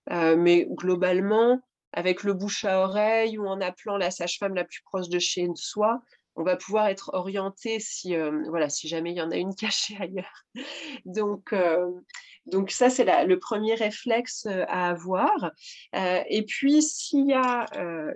mais 0.09 0.67
globalement, 0.69 1.59
avec 1.93 2.23
le 2.23 2.33
bouche 2.33 2.65
à 2.65 2.81
oreille 2.81 3.37
ou 3.37 3.47
en 3.47 3.61
appelant 3.61 3.97
la 3.97 4.11
sage-femme 4.11 4.55
la 4.55 4.63
plus 4.63 4.81
proche 4.83 5.09
de 5.09 5.19
chez 5.19 5.47
soi, 5.55 6.01
on 6.39 6.43
va 6.43 6.55
pouvoir 6.55 6.87
être 6.87 7.11
orienté 7.13 7.81
si, 7.81 8.15
euh, 8.15 8.43
voilà, 8.47 8.69
si 8.69 8.87
jamais 8.87 9.11
il 9.11 9.17
y 9.17 9.21
en 9.21 9.29
a 9.29 9.35
une 9.35 9.53
cachée 9.55 9.97
ailleurs. 9.99 10.45
donc, 11.05 11.51
euh, 11.51 11.91
donc 12.45 12.71
ça, 12.71 12.89
c'est 12.89 13.25
le 13.25 13.39
premier 13.39 13.75
réflexe 13.75 14.45
euh, 14.45 14.63
à 14.69 14.89
avoir. 14.89 15.51
et 15.93 16.45
puis, 16.47 16.81
s'il 16.81 17.27
y 17.27 17.33
a 17.33 17.65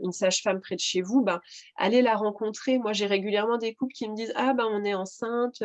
une 0.02 0.14
sage-femme 0.14 0.62
près 0.62 0.76
de 0.76 0.80
chez 0.80 1.02
vous, 1.02 1.22
ben, 1.22 1.42
allez 1.76 2.02
la 2.02 2.16
rencontrer. 2.16 2.80
Moi, 2.80 2.94
j'ai 2.94 3.06
régulièrement 3.06 3.58
des 3.58 3.76
couples 3.76 3.94
qui 3.94 4.10
me 4.10 4.16
disent, 4.16 4.34
ah 4.36 4.54
ben, 4.54 4.66
on 4.72 4.84
est 4.86 4.94
enceinte, 4.94 5.62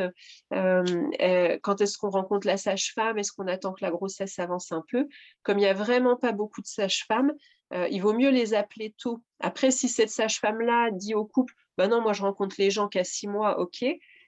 quand 0.51 1.81
est-ce 1.81 1.97
qu'on 1.97 2.11
rencontre 2.11 2.47
la 2.47 2.57
sage-femme? 2.57 3.19
Est-ce 3.19 3.33
qu'on 3.33 3.47
attend 3.47 3.73
que 3.73 3.85
la 3.85 3.91
grossesse 3.91 4.39
avance 4.39 4.73
un 4.73 4.85
peu? 4.91 5.07
Comme 5.45 5.59
il 5.59 5.63
n'y 5.63 5.67
a 5.67 5.75
vraiment 5.75 6.17
pas 6.17 6.33
beaucoup 6.33 6.61
de 6.61 6.67
sages-femmes, 6.67 7.33
euh, 7.75 7.89
il 7.91 8.01
vaut 8.01 8.15
mieux 8.15 8.31
les 8.31 8.55
appeler 8.55 8.95
tôt. 8.97 9.21
Après, 9.41 9.71
si 9.71 9.89
cette 9.89 10.11
sage-femme-là 10.11 10.91
dit 10.93 11.15
au 11.15 11.25
couple, 11.25 11.55
ben 11.77 11.89
non, 11.89 12.01
moi 12.01 12.13
je 12.13 12.23
rencontre 12.23 12.57
les 12.59 12.71
gens 12.71 12.89
qu'à 12.89 13.05
six 13.05 13.29
mois, 13.29 13.61
ok. 13.61 13.85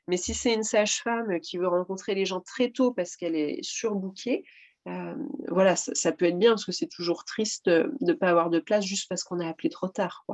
Mais 0.07 0.17
si 0.17 0.35
c'est 0.35 0.55
une 0.55 0.63
sage-femme 0.63 1.41
qui 1.41 1.57
veut 1.57 1.69
rencontrer 1.69 2.15
les 2.15 2.27
gens 2.27 2.41
très 2.41 2.71
tôt 2.71 2.93
parce 2.93 3.17
qu'elle 3.17 3.37
est 3.37 3.63
surbookée, 3.63 4.45
euh, 4.89 5.15
voilà, 5.49 5.77
ça, 5.77 6.13
peut 6.13 6.25
être 6.27 6.39
bien 6.39 6.51
parce 6.51 6.65
que 6.65 6.73
c'est 6.73 6.89
toujours 6.89 7.25
triste 7.25 7.69
de 7.69 7.93
ne 8.01 8.13
pas 8.13 8.31
avoir 8.31 8.51
de 8.51 8.61
place 8.61 8.85
juste 8.85 9.09
parce 9.09 9.25
qu'on 9.25 9.39
a 9.39 9.47
appelé 9.47 9.69
trop 9.69 9.89
tard. 9.89 10.25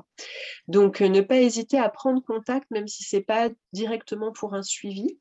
Donc, 0.68 1.02
euh, 1.02 1.08
ne 1.08 1.20
pas 1.20 1.38
hésiter 1.38 1.78
à 1.78 1.88
prendre 1.88 2.22
contact, 2.22 2.70
même 2.70 2.86
si 2.86 3.02
ce 3.02 3.16
n'est 3.16 3.22
pas 3.22 3.50
directement 3.72 4.32
pour 4.32 4.54
un 4.54 4.62
suivi. 4.62 5.18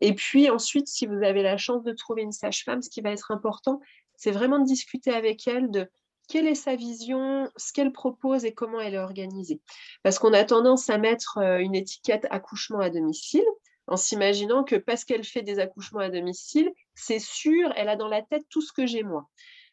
et 0.00 0.14
puis 0.14 0.50
ensuite, 0.50 0.86
si 0.86 1.06
vous 1.06 1.22
avez 1.22 1.42
la 1.42 1.56
chance 1.56 1.82
de 1.82 1.92
trouver 1.92 2.22
une 2.22 2.32
sage-femme, 2.32 2.80
ce 2.80 2.88
qui 2.90 3.00
va 3.00 3.10
être 3.10 3.32
important, 3.32 3.80
c'est 4.16 4.30
vraiment 4.30 4.60
de 4.60 4.66
discuter 4.66 5.10
avec 5.10 5.48
elle 5.48 5.70
de 5.70 5.90
quelle 6.28 6.46
est 6.46 6.54
sa 6.54 6.76
vision, 6.76 7.50
ce 7.56 7.72
qu'elle 7.72 7.92
propose 7.92 8.44
et 8.44 8.52
comment 8.52 8.80
elle 8.80 8.94
est 8.94 8.98
organisée. 8.98 9.60
Parce 10.02 10.18
qu'on 10.18 10.32
a 10.32 10.44
tendance 10.44 10.90
à 10.90 10.98
mettre 10.98 11.38
euh, 11.38 11.58
une 11.58 11.74
étiquette 11.74 12.26
accouchement 12.30 12.80
à 12.80 12.90
domicile. 12.90 13.44
en 13.88 13.96
s'imaginant 13.96 14.64
que 14.64 14.76
parce 14.76 15.04
qu'elle 15.04 15.24
fait 15.24 15.42
des 15.42 15.58
accouchements 15.58 16.00
à 16.00 16.08
domicile, 16.08 16.72
c'est 16.94 17.18
sûr, 17.18 17.72
elle 17.76 17.88
a 17.88 17.96
dans 17.96 18.08
la 18.08 18.22
tête 18.22 18.44
tout 18.48 18.62
ce 18.62 18.72
que 18.72 18.86
j'ai 18.86 19.02
moi. 19.02 19.28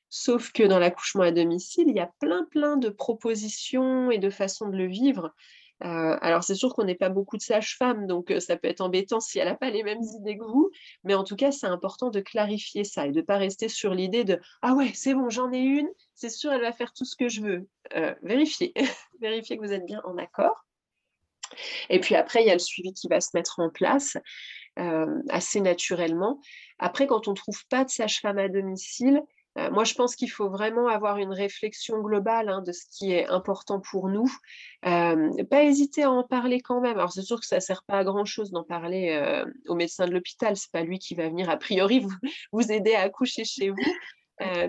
Sauf 0.10 0.52
que 0.52 0.64
dans 0.64 0.80
l'accouchement 0.80 1.24
à 1.24 1.32
domicile, 1.32 1.88
il 1.88 1.96
y 1.96 2.00
a 2.00 2.12
plein, 2.20 2.44
plein 2.46 2.78
de 2.78 2.90
propositions 2.90 4.10
et 4.10 4.18
de 4.18 4.32
façons 4.32 4.68
de 4.68 4.76
le 4.76 4.88
vivre. 4.88 5.34
Euh, 5.84 6.18
alors, 6.22 6.44
c'est 6.44 6.56
sûr 6.56 6.74
qu'on 6.74 6.84
n'est 6.84 6.96
pas 6.96 7.10
beaucoup 7.10 7.38
de 7.38 7.42
sages-femmes, 7.42 8.06
donc 8.06 8.32
euh, 8.32 8.40
ça 8.40 8.58
peut 8.58 8.68
être 8.68 8.82
embêtant 8.82 9.20
si 9.20 9.40
elle 9.40 9.48
n'a 9.48 9.56
pas 9.56 9.70
les 9.70 9.84
mêmes 9.84 10.04
idées 10.20 10.38
que 10.38 10.44
vous, 10.44 10.70
mais 11.04 11.14
en 11.14 11.24
tout 11.24 11.36
cas, 11.36 11.52
c'est 11.52 11.68
important 11.68 12.10
de 12.10 12.20
clarifier 12.20 12.84
ça 12.84 13.08
et 13.08 13.12
de 13.12 13.20
ne 13.20 13.26
pas 13.26 13.38
rester 13.38 13.70
sur 13.70 13.94
l'idée 13.94 14.24
de 14.26 14.40
Ah 14.62 14.74
ouais, 14.74 14.92
c'est 14.94 15.14
bon, 15.14 15.30
j'en 15.30 15.52
ai 15.54 15.60
une, 15.60 15.88
c'est 16.16 16.30
sûr, 16.30 16.52
elle 16.52 16.62
va 16.62 16.74
faire 16.74 16.92
tout 16.94 17.06
ce 17.06 17.16
que 17.16 17.30
je 17.30 17.42
veux. 17.42 17.68
Euh, 17.96 18.14
vérifiez, 18.24 18.74
vérifiez 19.22 19.58
que 19.58 19.62
vous 19.62 19.74
êtes 19.74 19.86
bien 19.86 20.02
en 20.04 20.18
accord. 20.18 20.66
Et 21.90 22.00
puis 22.00 22.16
après, 22.16 22.44
il 22.44 22.48
y 22.48 22.52
a 22.52 22.54
le 22.54 22.60
suivi 22.60 22.94
qui 22.94 23.08
va 23.08 23.22
se 23.22 23.30
mettre 23.34 23.60
en 23.60 23.70
place 23.70 24.18
assez 25.30 25.60
naturellement. 25.60 26.40
Après, 26.78 27.06
quand 27.06 27.28
on 27.28 27.32
ne 27.32 27.36
trouve 27.36 27.66
pas 27.68 27.84
de 27.84 27.90
sage-femme 27.90 28.38
à 28.38 28.48
domicile, 28.48 29.22
euh, 29.60 29.72
moi, 29.72 29.84
je 29.84 29.94
pense 29.94 30.16
qu'il 30.16 30.32
faut 30.32 30.50
vraiment 30.50 30.88
avoir 30.88 31.18
une 31.18 31.34
réflexion 31.34 32.00
globale 32.02 32.50
hein, 32.50 32.62
de 32.62 32.72
ce 32.72 32.86
qui 32.92 33.12
est 33.12 33.28
important 33.28 33.80
pour 33.80 34.08
nous. 34.08 34.32
Euh, 34.86 35.44
pas 35.46 35.64
hésiter 35.64 36.04
à 36.04 36.12
en 36.12 36.24
parler 36.24 36.62
quand 36.62 36.82
même. 36.82 36.98
Alors, 36.98 37.12
c'est 37.12 37.22
sûr 37.22 37.40
que 37.40 37.46
ça 37.46 37.58
ne 37.58 37.62
sert 37.62 37.84
pas 37.84 38.00
à 38.00 38.04
grand-chose 38.04 38.52
d'en 38.52 38.64
parler 38.64 39.10
euh, 39.12 39.46
au 39.68 39.76
médecin 39.76 40.06
de 40.06 40.12
l'hôpital. 40.12 40.56
Ce 40.56 40.68
n'est 40.68 40.80
pas 40.80 40.86
lui 40.86 41.00
qui 41.00 41.16
va 41.16 41.28
venir, 41.28 41.50
a 41.50 41.58
priori, 41.58 42.06
vous, 42.52 42.72
aider 42.72 42.96
à 42.96 43.02
accoucher 43.02 43.44
chez 43.44 43.70
vous. 43.70 43.78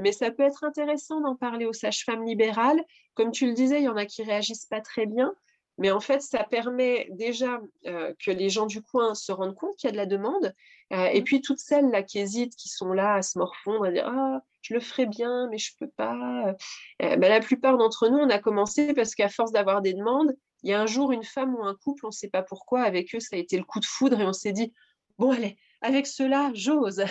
mais 0.01 0.11
ça 0.13 0.33
peut 0.33 0.43
être 0.43 0.65
intéressant 0.65 1.21
d'en 1.21 1.37
parler 1.37 1.65
aux 1.65 1.73
sages-femmes 1.73 2.25
libérales. 2.25 2.83
Comme 3.15 3.31
tu 3.31 3.47
le 3.47 3.55
disais, 3.55 3.79
il 3.79 3.85
y 3.85 3.89
en 3.89 3.97
a 3.97 4.07
qui 4.07 4.23
réagissent 4.23 4.67
pas 4.67 4.81
très 4.81 5.07
bien. 5.07 5.33
Mais 5.81 5.91
en 5.91 5.99
fait, 5.99 6.23
ça 6.23 6.45
permet 6.45 7.09
déjà 7.11 7.61
que 7.85 8.31
les 8.31 8.51
gens 8.51 8.67
du 8.67 8.83
coin 8.83 9.15
se 9.15 9.33
rendent 9.33 9.57
compte 9.57 9.77
qu'il 9.77 9.89
y 9.89 9.91
a 9.91 9.93
de 9.93 9.97
la 9.97 10.07
demande. 10.07 10.55
et 10.91 11.21
mmh. 11.21 11.25
puis, 11.25 11.41
toutes 11.41 11.59
celles 11.59 11.91
là 11.91 12.03
qui 12.03 12.19
hésitent, 12.19 12.55
qui 12.55 12.69
sont 12.69 12.93
là 12.93 13.15
à 13.15 13.23
se 13.23 13.39
morfondre, 13.39 13.87
à 13.87 13.91
dire 13.91 14.07
Ah, 14.07 14.43
je 14.63 14.75
le 14.75 14.81
ferais 14.81 15.07
bien, 15.07 15.49
mais 15.51 15.59
je 15.59 15.73
ne 15.73 15.87
peux 15.87 15.93
pas. 15.97 16.55
Ben, 17.01 17.19
la 17.19 17.41
plupart 17.41 17.79
d'entre 17.79 18.09
nous, 18.09 18.19
on 18.19 18.31
a 18.31 18.39
commencé 18.39 18.93
parce 18.95 19.15
qu'à 19.15 19.29
force 19.29 19.53
d'avoir 19.53 19.81
des 19.81 19.95
demandes, 19.95 20.37
il 20.63 20.71
y 20.71 20.75
a 20.75 20.81
un 20.81 20.87
jour 20.87 21.13
une 21.13 21.25
femme 21.25 21.55
ou 21.55 21.65
un 21.65 21.75
couple, 21.75 22.05
on 22.05 22.09
ne 22.09 22.13
sait 22.13 22.29
pas 22.29 22.43
pourquoi, 22.43 22.83
avec 22.83 23.15
eux, 23.15 23.21
ça 23.21 23.37
a 23.37 23.39
été 23.39 23.57
le 23.57 23.65
coup 23.65 23.81
de 23.81 23.87
foudre 23.87 24.21
et 24.21 24.25
on 24.25 24.33
s'est 24.33 24.53
dit 24.53 24.73
Bon, 25.19 25.33
allez, 25.33 25.57
avec 25.81 26.07
cela, 26.07 26.51
j'ose. 26.55 27.05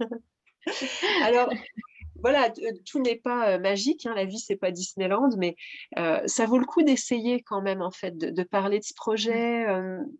Alors, 1.22 1.50
voilà, 2.24 2.50
tout 2.86 3.02
n'est 3.02 3.16
pas 3.16 3.58
magique, 3.58 4.06
hein, 4.06 4.14
la 4.16 4.24
vie, 4.24 4.38
c'est 4.38 4.56
pas 4.56 4.70
Disneyland, 4.70 5.28
mais 5.36 5.56
ça 6.26 6.46
vaut 6.46 6.56
le 6.56 6.64
coup 6.64 6.82
d'essayer 6.82 7.42
quand 7.42 7.60
même, 7.60 7.82
en 7.82 7.90
fait, 7.90 8.16
de, 8.16 8.42
parler 8.42 8.78
de 8.78 8.84
ce 8.84 8.94
projet. 8.94 9.66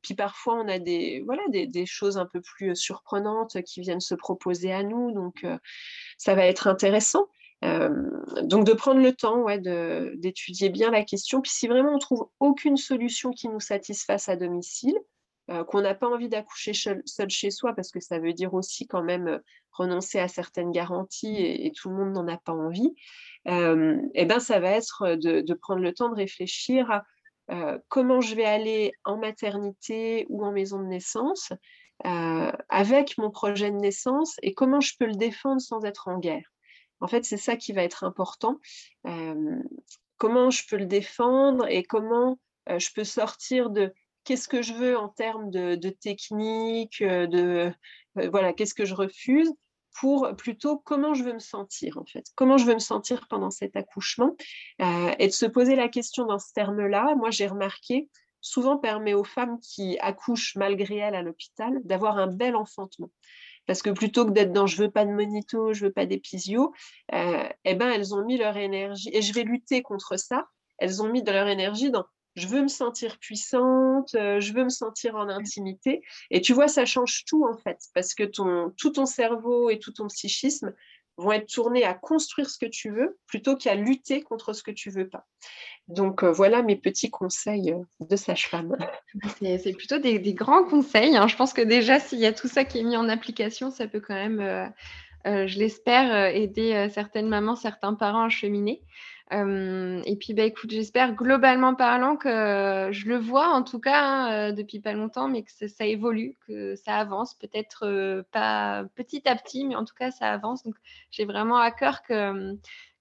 puis 0.03 0.13
parfois, 0.15 0.57
on 0.57 0.69
a 0.69 0.79
des, 0.79 1.23
voilà, 1.25 1.43
des, 1.49 1.87
choses 1.87 2.19
un 2.19 2.27
peu 2.27 2.43
plus 2.43 2.77
surprenantes 2.77 3.63
qui 3.63 3.81
viennent 3.81 4.01
se 4.01 4.15
proposer 4.15 4.71
à 4.71 4.83
nous, 4.83 5.13
donc 5.13 5.47
ça 6.19 6.35
va 6.35 6.45
être 6.45 6.67
intéressant. 6.67 7.27
donc 7.63 8.67
de 8.67 8.75
prendre 8.75 9.01
le 9.01 9.15
temps 9.15 9.41
ouais, 9.41 9.59
d'étudier 9.59 10.69
bien 10.69 10.91
la 10.91 11.05
question. 11.05 11.41
Puis 11.41 11.53
si 11.53 11.69
vraiment 11.69 11.95
on 11.95 11.99
trouve 11.99 12.29
aucune 12.39 12.77
solution 12.77 13.31
qui 13.31 13.49
nous 13.49 13.61
satisfasse 13.61 14.29
à 14.29 14.37
domicile, 14.37 14.99
qu'on 15.69 15.83
n'a 15.83 15.95
pas 15.95 16.09
envie 16.09 16.29
d'accoucher 16.29 16.73
seul, 16.73 17.03
chez 17.29 17.51
soi, 17.51 17.75
parce 17.75 17.91
que 17.91 18.01
ça 18.01 18.19
veut 18.19 18.33
dire 18.33 18.55
aussi 18.55 18.87
quand 18.87 19.03
même 19.03 19.41
renoncer 19.75 20.19
à 20.19 20.29
certaines 20.29 20.71
garanties 20.71 21.37
et, 21.37 21.73
tout 21.73 21.91
le 21.91 21.97
monde 21.97 22.12
n'en 22.12 22.29
a 22.29 22.39
pas 22.39 22.53
envie, 22.53 22.95
euh, 23.49 24.01
eh 24.15 24.25
ben, 24.25 24.41
ça 24.41 24.61
va 24.61 24.71
être 24.71 25.16
de, 25.16 25.55
prendre 25.55 25.83
le 25.83 25.93
temps 25.93 26.09
de 26.09 26.16
réfléchir 26.16 26.91
à 26.91 27.05
euh, 27.51 27.79
comment 27.89 28.21
je 28.21 28.35
vais 28.35 28.45
aller 28.45 28.93
en 29.05 29.19
maternité 29.19 30.27
ou 30.31 30.45
en 30.45 30.53
maison 30.53 30.79
de 30.79 30.87
naissance 30.87 31.53
euh, 32.07 32.53
avec 32.71 33.19
mon 33.19 33.31
projet 33.31 33.71
de 33.71 33.77
naissance 33.77 34.37
et 34.43 34.55
comment 34.55 34.81
je 34.81 34.95
peux 34.99 35.07
le 35.07 35.15
défendre 35.15 35.61
sans 35.61 35.85
être 35.85 36.09
en 36.09 36.19
guerre. 36.19 36.53
En 37.01 37.07
fait, 37.07 37.25
c'est 37.25 37.37
ça 37.37 37.57
qui 37.57 37.73
va 37.73 37.83
être 37.83 38.05
important. 38.05 38.61
comment 40.16 40.49
je 40.49 40.62
peux 40.69 40.77
le 40.77 40.87
défendre 40.87 41.66
et 41.69 41.83
comment 41.83 42.39
je 42.66 42.89
peux 42.95 43.05
sortir 43.05 43.69
de 43.69 43.93
qu'est-ce 44.25 44.49
que 44.49 44.63
je 44.63 44.75
veux 44.75 44.97
en 44.97 45.09
termes 45.09 45.51
de, 45.51 45.75
de 45.75 45.91
technique, 45.91 47.03
de 47.03 47.73
voilà, 48.15 48.53
qu'est-ce 48.53 48.75
que 48.75 48.85
je 48.85 48.95
refuse, 48.95 49.53
pour 49.95 50.35
plutôt 50.37 50.77
comment 50.77 51.15
je 51.15 51.23
veux 51.23 51.33
me 51.33 51.39
sentir 51.39 51.99
en 51.99 52.05
fait, 52.05 52.27
comment 52.35 52.59
je 52.59 52.67
veux 52.67 52.75
me 52.75 52.81
sentir 52.81 53.27
pendant 53.29 53.51
cet 53.51 53.77
accouchement 53.77 54.37
euh, 54.83 55.15
et 55.19 55.29
de 55.29 55.33
se 55.33 55.47
poser 55.47 55.77
la 55.77 55.89
question 55.89 56.27
dans 56.27 56.39
ce 56.39 56.53
terme-là. 56.53 57.15
Moi, 57.17 57.31
j'ai 57.31 57.47
remarqué, 57.47 58.11
souvent 58.41 58.77
permet 58.77 59.15
aux 59.15 59.25
femmes 59.25 59.59
qui 59.61 59.97
accouchent 60.01 60.57
malgré 60.57 60.97
elles 60.97 61.15
à 61.15 61.23
l'hôpital 61.23 61.81
d'avoir 61.85 62.19
un 62.19 62.27
bel 62.27 62.57
enfantement. 62.57 63.11
Parce 63.67 63.81
que 63.81 63.91
plutôt 63.91 64.27
que 64.27 64.33
d'être 64.33 64.53
dans 64.53 64.67
je 64.67 64.83
veux 64.83 64.91
pas 64.91 65.07
de 65.07 65.13
monito, 65.13 65.73
je 65.73 65.87
veux 65.87 65.93
pas 65.93 66.05
d'épisio, 66.05 66.75
euh, 67.15 67.49
eh 67.65 67.75
ben 67.75 67.89
elles 67.89 68.15
ont 68.15 68.25
mis 68.25 68.37
leur 68.37 68.57
énergie 68.57 69.11
et 69.13 69.23
je 69.23 69.33
vais 69.33 69.45
lutter 69.45 69.83
contre 69.83 70.19
ça. 70.19 70.49
Elles 70.79 71.01
ont 71.03 71.09
mis 71.09 71.23
de 71.23 71.31
leur 71.31 71.47
énergie 71.47 71.91
dans 71.91 72.05
je 72.35 72.47
veux 72.48 72.62
me 72.62 72.69
sentir 72.69 73.19
puissante, 73.19 74.15
euh, 74.15 74.40
je 74.40 74.52
veux 74.52 74.65
me 74.65 74.70
sentir 74.70 75.16
en 75.16 75.28
intimité. 75.28 76.02
Et 76.31 76.40
tu 76.40 76.52
vois, 76.52 76.69
ça 76.69 76.85
change 76.85 77.24
tout 77.27 77.47
en 77.47 77.56
fait, 77.56 77.78
parce 77.94 78.15
que 78.15 78.24
tout 78.24 78.90
ton 78.90 79.06
cerveau 79.06 79.70
et 79.70 79.78
tout 79.78 79.93
ton 79.93 80.09
psychisme 80.09 80.73
vont 81.16 81.31
être 81.31 81.47
tournés 81.47 81.85
à 81.85 81.94
construire 81.94 82.51
ce 82.51 82.59
que 82.59 82.66
tu 82.66 82.90
veux 82.90 83.19
plutôt 83.28 83.56
qu'à 83.56 83.77
lutter 83.77 84.23
contre 84.23 84.52
ce 84.52 84.65
que 84.65 84.73
tu 84.73 84.90
veux 84.90 85.09
pas. 85.09 85.24
Donc 85.86 86.24
euh, 86.24 86.32
voilà 86.32 86.62
mes 86.62 86.74
petits 86.74 87.11
conseils 87.11 87.73
euh, 87.73 87.78
de 88.01 88.16
sage-femme. 88.16 88.77
C'est 89.40 89.77
plutôt 89.77 89.98
des, 89.98 90.19
grands 90.35 90.65
conseils. 90.65 91.16
Hein. 91.16 91.28
Je 91.28 91.36
pense 91.36 91.52
que 91.52 91.62
déjà, 91.62 92.01
s'il 92.01 92.19
y 92.19 92.27
a 92.27 92.32
tout 92.32 92.48
ça 92.48 92.65
qui 92.65 92.78
est 92.81 92.82
mis 92.82 92.97
en 92.97 93.09
application, 93.09 93.70
ça 93.70 93.86
peut 93.86 94.01
quand 94.01 94.15
même, 94.15 94.73
je 95.25 95.59
l'espère, 95.59 96.35
aider 96.35 96.89
certaines 96.91 97.29
mamans, 97.29 97.57
certains 97.57 97.95
parents 97.95 98.25
à 98.25 98.29
cheminer 98.29 98.83
et 99.33 100.17
puis, 100.21 100.35
bah, 100.35 100.45
écoute, 100.45 100.71
j'espère 100.71 101.15
globalement 101.15 101.75
parlant 101.75 102.17
que 102.17 102.89
je 102.93 103.09
le 103.09 103.17
vois 103.17 103.49
en 103.49 103.63
tout 103.63 103.81
cas 103.81 104.03
hein, 104.03 104.53
depuis 104.53 104.81
pas 104.81 104.93
longtemps, 104.93 105.29
mais 105.29 105.43
que 105.43 105.51
ça, 105.51 105.87
évolue, 105.87 106.37
que 106.47 106.77
ça 106.77 106.97
avance, 106.97 107.35
peut-être 107.35 108.25
pas 108.33 108.85
petit 108.95 109.27
à 109.29 109.35
petit, 109.35 109.65
mais 109.65 109.77
en 109.77 109.85
tout 109.85 109.95
cas 109.95 110.11
ça 110.11 110.31
avance. 110.33 110.63
Donc, 110.63 110.75
j'ai 111.11 111.25
vraiment 111.25 111.57
à 111.57 111.71
cœur 111.71 112.03
que, 112.03 112.55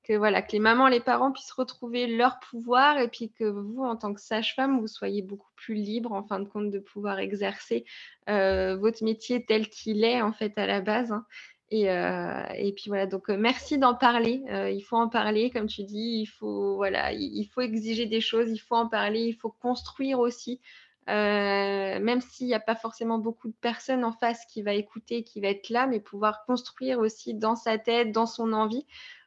que, 0.04 0.14
voilà, 0.14 0.42
que 0.42 0.54
les 0.54 0.60
mamans, 0.60 0.88
les 0.88 1.02
parents 1.02 1.32
puissent 1.32 1.52
retrouver 1.52 2.08
leur 2.08 2.40
pouvoir 2.40 2.98
et 2.98 3.10
puis 3.10 3.32
que 3.32 3.44
vous, 3.44 3.84
en 3.84 3.96
tant 3.98 4.14
que 4.14 4.22
sage-femme, 4.22 4.80
vous 4.80 4.88
soyez 4.88 5.22
beaucoup 5.22 5.52
plus 5.56 5.76
libre 5.76 6.14
en 6.14 6.24
fin 6.24 6.40
de 6.40 6.48
compte 6.48 6.72
de 6.72 6.80
pouvoir 6.80 7.20
exercer 7.20 7.86
votre 8.28 9.04
métier 9.04 9.46
tel 9.46 9.70
qu'il 9.70 10.04
est 10.04 10.22
en 10.22 10.32
fait 10.32 10.58
à 10.58 10.66
la 10.66 10.82
base. 10.82 11.12
Hein. 11.12 11.26
Euh, 11.74 12.44
et, 12.56 12.72
puis 12.74 12.86
voilà, 12.88 13.08
donc 13.08 13.30
euh, 13.30 13.38
merci 13.38 13.78
d'en 13.78 13.96
parler. 13.96 14.44
Euh, 14.50 14.70
il 14.70 14.82
faut 14.82 14.98
en 14.98 15.10
parler, 15.10 15.50
comme 15.50 15.68
tu 15.68 15.84
dis, 15.84 16.22
il 16.22 16.26
faut, 16.28 16.76
voilà, 16.76 17.12
il, 17.14 17.46
faut 17.46 17.62
exiger 17.62 18.06
des 18.06 18.22
choses, 18.22 18.50
il 18.52 18.60
faut 18.60 18.76
en 18.76 18.88
parler, 18.88 19.22
il 19.22 19.34
faut 19.36 19.50
construire 19.50 20.20
aussi. 20.20 20.60
même 21.08 22.22
s'il 22.22 22.48
n'y 22.48 22.54
a 22.54 22.60
pas 22.60 22.76
forcément 22.76 23.18
beaucoup 23.18 23.48
de 23.48 23.56
personnes 23.60 24.06
en 24.06 24.12
face 24.12 24.46
qui 24.46 24.62
va 24.62 24.74
écouter, 24.74 25.24
qui 25.24 25.42
va 25.42 25.48
être 25.48 25.70
là, 25.70 25.88
mais 25.88 26.00
pouvoir 26.00 26.46
construire 26.46 27.00
aussi 27.00 27.34
dans 27.34 27.56
sa 27.56 27.78
tête, 27.78 28.12
dans 28.12 28.28
son 28.28 28.54
envie, 28.54 28.86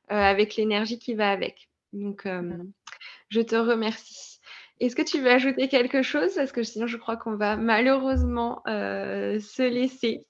avec 0.09 0.57
l'énergie 0.57 0.99
qui 0.99 1.15
va 1.15 1.31
avec. 1.31 1.69
Donc, 1.93 2.29
je 3.29 3.41
te 3.41 3.57
remercie. 3.57 4.39
Est-ce 4.79 4.95
que 4.95 5.03
tu 5.03 5.21
veux 5.21 5.31
ajouter 5.31 5.69
quelque 5.69 6.03
chose? 6.03 6.35
Parce 6.35 6.53
que 6.53 6.63
sinon, 6.63 6.87
je 6.87 6.97
crois 6.97 7.17
qu'on 7.17 7.37
va 7.37 7.57
malheureusement 7.57 8.63
se 8.67 9.69
laisser. 9.69 10.27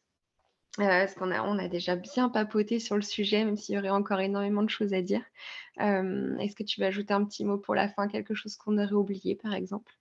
Parce 0.77 1.15
qu'on 1.15 1.31
a, 1.31 1.43
on 1.43 1.59
a 1.59 1.69
déjà 1.69 1.97
bien 1.97 2.29
papoté 2.29 2.79
sur 2.79 2.97
le 2.97 3.03
sujet, 3.03 3.45
même 3.45 3.57
s'il 3.57 3.75
y 3.75 3.79
aurait 3.79 3.91
encore 3.91 4.21
énormément 4.21 4.63
de 4.63 4.71
choses 4.71 4.93
à 4.93 5.03
dire. 5.03 5.23
Euh, 5.81 6.37
est-ce 6.39 6.55
que 6.55 6.63
tu 6.63 6.81
veux 6.81 6.87
ajouter 6.87 7.15
un 7.15 7.25
petit 7.25 7.45
mot 7.45 7.59
pour 7.59 7.75
la 7.75 7.89
fin, 7.89 8.09
quelque 8.09 8.35
chose 8.35 8.57
qu'on 8.57 8.79
aurait 8.79 8.93
oublié, 8.93 9.35
par 9.35 9.55
exemple? 9.55 9.93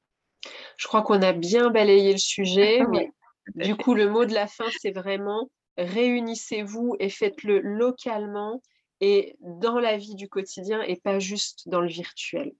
Je 0.78 0.88
crois 0.88 1.02
qu'on 1.02 1.22
a 1.22 1.34
bien 1.34 1.70
balayé 1.70 2.12
le 2.12 2.18
sujet, 2.18 2.80
mais 2.92 3.12
du 3.56 3.76
coup, 3.76 3.94
le 3.94 4.10
mot 4.10 4.26
de 4.26 4.34
la 4.34 4.48
fin, 4.48 4.66
c'est 4.80 4.92
vraiment 4.92 5.50
réunissez-vous 5.78 6.96
et 7.00 7.10
faites-le 7.10 7.60
localement 7.60 8.62
et 9.02 9.36
dans 9.42 9.80
la 9.80 9.98
vie 9.98 10.16
du 10.16 10.30
quotidien 10.30 10.82
et 10.82 10.96
pas 10.96 11.20
juste 11.20 11.68
dans 11.68 11.82
le 11.82 11.90
virtuel. 11.90 12.54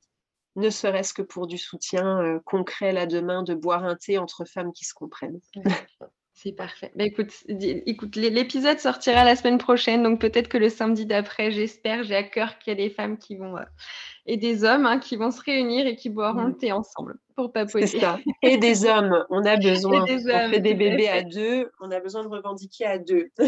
Ne 0.58 0.70
serait-ce 0.70 1.14
que 1.14 1.22
pour 1.22 1.48
du 1.48 1.58
soutien 1.58 2.22
euh, 2.22 2.40
concret 2.46 2.92
là 2.92 3.06
demain, 3.06 3.44
de 3.44 3.54
boire 3.54 3.84
un 3.84 3.96
thé 3.96 4.18
entre 4.18 4.46
femmes 4.46 4.74
qui 4.74 4.86
se 4.86 4.94
comprennent. 4.94 5.40
C'est 6.38 6.52
parfait. 6.52 6.92
Bah, 6.96 7.06
écoute, 7.06 7.32
écoute 7.48 8.18
l'épisode 8.18 8.78
sortira 8.80 9.24
la 9.24 9.38
semaine 9.38 9.58
prochaine, 9.58 10.04
donc 10.04 10.20
peut-être 10.20 10.50
que 10.50 10.58
le 10.58 10.68
samedi 10.68 11.06
d'après, 11.06 11.50
j'espère, 11.50 12.04
j'ai 12.04 12.16
à 12.16 12.24
cœur 12.24 12.60
qu'il 12.60 12.72
y 12.72 12.74
a 12.74 12.84
des 12.84 12.90
femmes 12.90 13.18
qui 13.18 13.38
vont 13.38 13.56
euh, 13.56 13.64
et 14.26 14.36
des 14.36 14.66
hommes 14.66 14.86
hein, 14.86 15.00
qui 15.00 15.16
vont 15.16 15.32
se 15.32 15.42
réunir 15.42 15.88
et 15.88 15.96
qui 15.96 16.10
boiront 16.10 16.44
le 16.44 16.50
mmh. 16.50 16.58
thé 16.58 16.72
ensemble 16.74 17.16
pour 17.38 17.54
papoter. 17.54 17.88
C'est 17.88 18.00
ça. 18.02 18.20
Et 18.42 18.58
des 18.58 18.86
hommes, 18.86 19.26
on 19.30 19.46
a 19.46 19.56
besoin. 19.56 20.04
Des 20.04 20.30
on 20.30 20.50
fait 20.50 20.60
des 20.60 20.74
bébés 20.74 21.08
à 21.08 21.24
deux, 21.24 21.72
on 21.80 21.90
a 21.90 22.02
besoin 22.02 22.22
de 22.24 22.28
revendiquer 22.28 22.86
à 22.86 22.98
deux. 23.00 23.30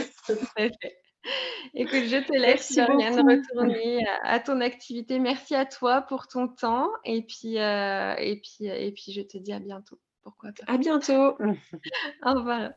Écoute, 1.74 2.06
je 2.06 2.26
te 2.26 2.32
laisse, 2.32 2.74
Floriane, 2.74 3.20
retourner 3.20 4.08
à, 4.24 4.40
ton 4.40 4.62
activité. 4.62 5.20
Merci 5.20 5.56
à 5.56 5.66
toi 5.66 6.04
pour 6.04 6.28
ton 6.28 6.48
temps 6.48 6.88
et 7.04 7.22
puis, 7.22 7.60
euh, 7.60 8.16
et 8.16 8.40
puis, 8.40 8.68
et 8.68 8.94
puis 8.94 9.12
je 9.12 9.22
te 9.24 9.38
dis 9.38 9.52
à 9.52 9.60
bientôt. 9.60 10.00
Pourquoi 10.28 10.50
À 10.68 10.78
bientôt. 10.78 11.38
Au 12.26 12.34
revoir. 12.34 12.72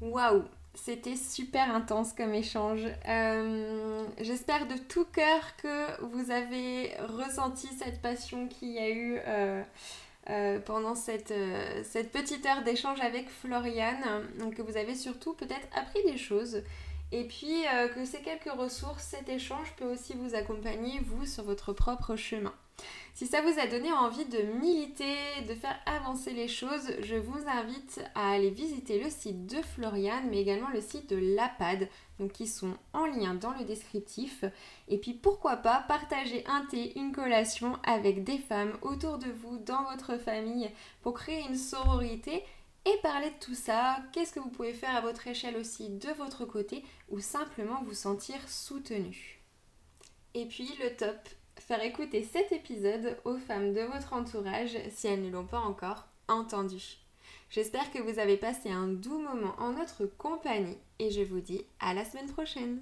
Waouh, 0.00 0.42
c'était 0.74 1.14
super 1.14 1.72
intense 1.72 2.12
comme 2.12 2.34
échange. 2.34 2.88
Euh, 3.06 4.04
j'espère 4.20 4.66
de 4.66 4.76
tout 4.76 5.04
cœur 5.04 5.54
que 5.58 6.02
vous 6.02 6.32
avez 6.32 6.92
ressenti 7.06 7.68
cette 7.68 8.02
passion 8.02 8.48
qu'il 8.48 8.72
y 8.72 8.78
a 8.78 8.90
eu 8.90 9.20
euh, 9.28 9.62
euh, 10.30 10.58
pendant 10.58 10.96
cette, 10.96 11.32
cette, 11.84 12.10
petite 12.10 12.44
heure 12.46 12.64
d'échange 12.64 13.00
avec 13.00 13.30
Floriane. 13.30 14.26
Donc 14.40 14.54
que 14.54 14.62
vous 14.62 14.76
avez 14.76 14.96
surtout 14.96 15.34
peut-être 15.34 15.68
appris 15.72 16.02
des 16.02 16.18
choses. 16.18 16.64
Et 17.12 17.28
puis 17.28 17.62
que 17.94 18.04
ces 18.04 18.22
quelques 18.22 18.50
ressources, 18.50 19.04
cet 19.04 19.28
échange 19.28 19.72
peut 19.76 19.84
aussi 19.84 20.14
vous 20.14 20.34
accompagner, 20.34 20.98
vous, 20.98 21.26
sur 21.26 21.44
votre 21.44 21.72
propre 21.72 22.16
chemin. 22.16 22.52
Si 23.14 23.28
ça 23.28 23.42
vous 23.42 23.60
a 23.60 23.68
donné 23.68 23.92
envie 23.92 24.24
de 24.24 24.42
militer, 24.42 25.16
de 25.48 25.54
faire 25.54 25.78
avancer 25.86 26.32
les 26.32 26.48
choses, 26.48 26.90
je 27.00 27.14
vous 27.14 27.46
invite 27.46 28.00
à 28.16 28.32
aller 28.32 28.50
visiter 28.50 29.00
le 29.00 29.08
site 29.08 29.46
de 29.46 29.62
Floriane, 29.62 30.28
mais 30.30 30.40
également 30.40 30.70
le 30.70 30.80
site 30.80 31.08
de 31.08 31.36
l'APAD, 31.36 31.88
qui 32.32 32.48
sont 32.48 32.74
en 32.92 33.06
lien 33.06 33.34
dans 33.34 33.52
le 33.52 33.64
descriptif. 33.64 34.44
Et 34.88 34.98
puis 34.98 35.14
pourquoi 35.14 35.58
pas 35.58 35.84
partager 35.86 36.44
un 36.48 36.66
thé, 36.66 36.98
une 36.98 37.12
collation 37.12 37.78
avec 37.84 38.24
des 38.24 38.38
femmes 38.38 38.76
autour 38.82 39.18
de 39.18 39.30
vous, 39.30 39.58
dans 39.58 39.84
votre 39.84 40.18
famille, 40.18 40.68
pour 41.00 41.14
créer 41.14 41.44
une 41.48 41.56
sororité 41.56 42.42
et 42.84 42.96
parler 43.00 43.30
de 43.30 43.44
tout 43.44 43.54
ça, 43.54 43.98
qu'est-ce 44.12 44.32
que 44.32 44.40
vous 44.40 44.50
pouvez 44.50 44.74
faire 44.74 44.96
à 44.96 45.00
votre 45.00 45.28
échelle 45.28 45.56
aussi 45.56 45.88
de 45.88 46.10
votre 46.18 46.44
côté 46.44 46.84
ou 47.08 47.20
simplement 47.20 47.82
vous 47.84 47.94
sentir 47.94 48.36
soutenu. 48.48 49.40
Et 50.34 50.46
puis 50.46 50.68
le 50.82 50.94
top, 50.96 51.16
faire 51.66 51.82
écouter 51.82 52.22
cet 52.22 52.52
épisode 52.52 53.16
aux 53.24 53.38
femmes 53.38 53.72
de 53.72 53.80
votre 53.80 54.12
entourage 54.12 54.76
si 54.90 55.06
elles 55.06 55.22
ne 55.22 55.30
l'ont 55.30 55.46
pas 55.46 55.60
encore 55.60 56.04
entendu. 56.28 56.98
J'espère 57.48 57.90
que 57.90 58.00
vous 58.00 58.18
avez 58.18 58.36
passé 58.36 58.70
un 58.70 58.88
doux 58.88 59.18
moment 59.18 59.54
en 59.58 59.72
notre 59.72 60.04
compagnie 60.04 60.76
et 60.98 61.10
je 61.10 61.22
vous 61.22 61.40
dis 61.40 61.64
à 61.80 61.94
la 61.94 62.04
semaine 62.04 62.30
prochaine. 62.30 62.80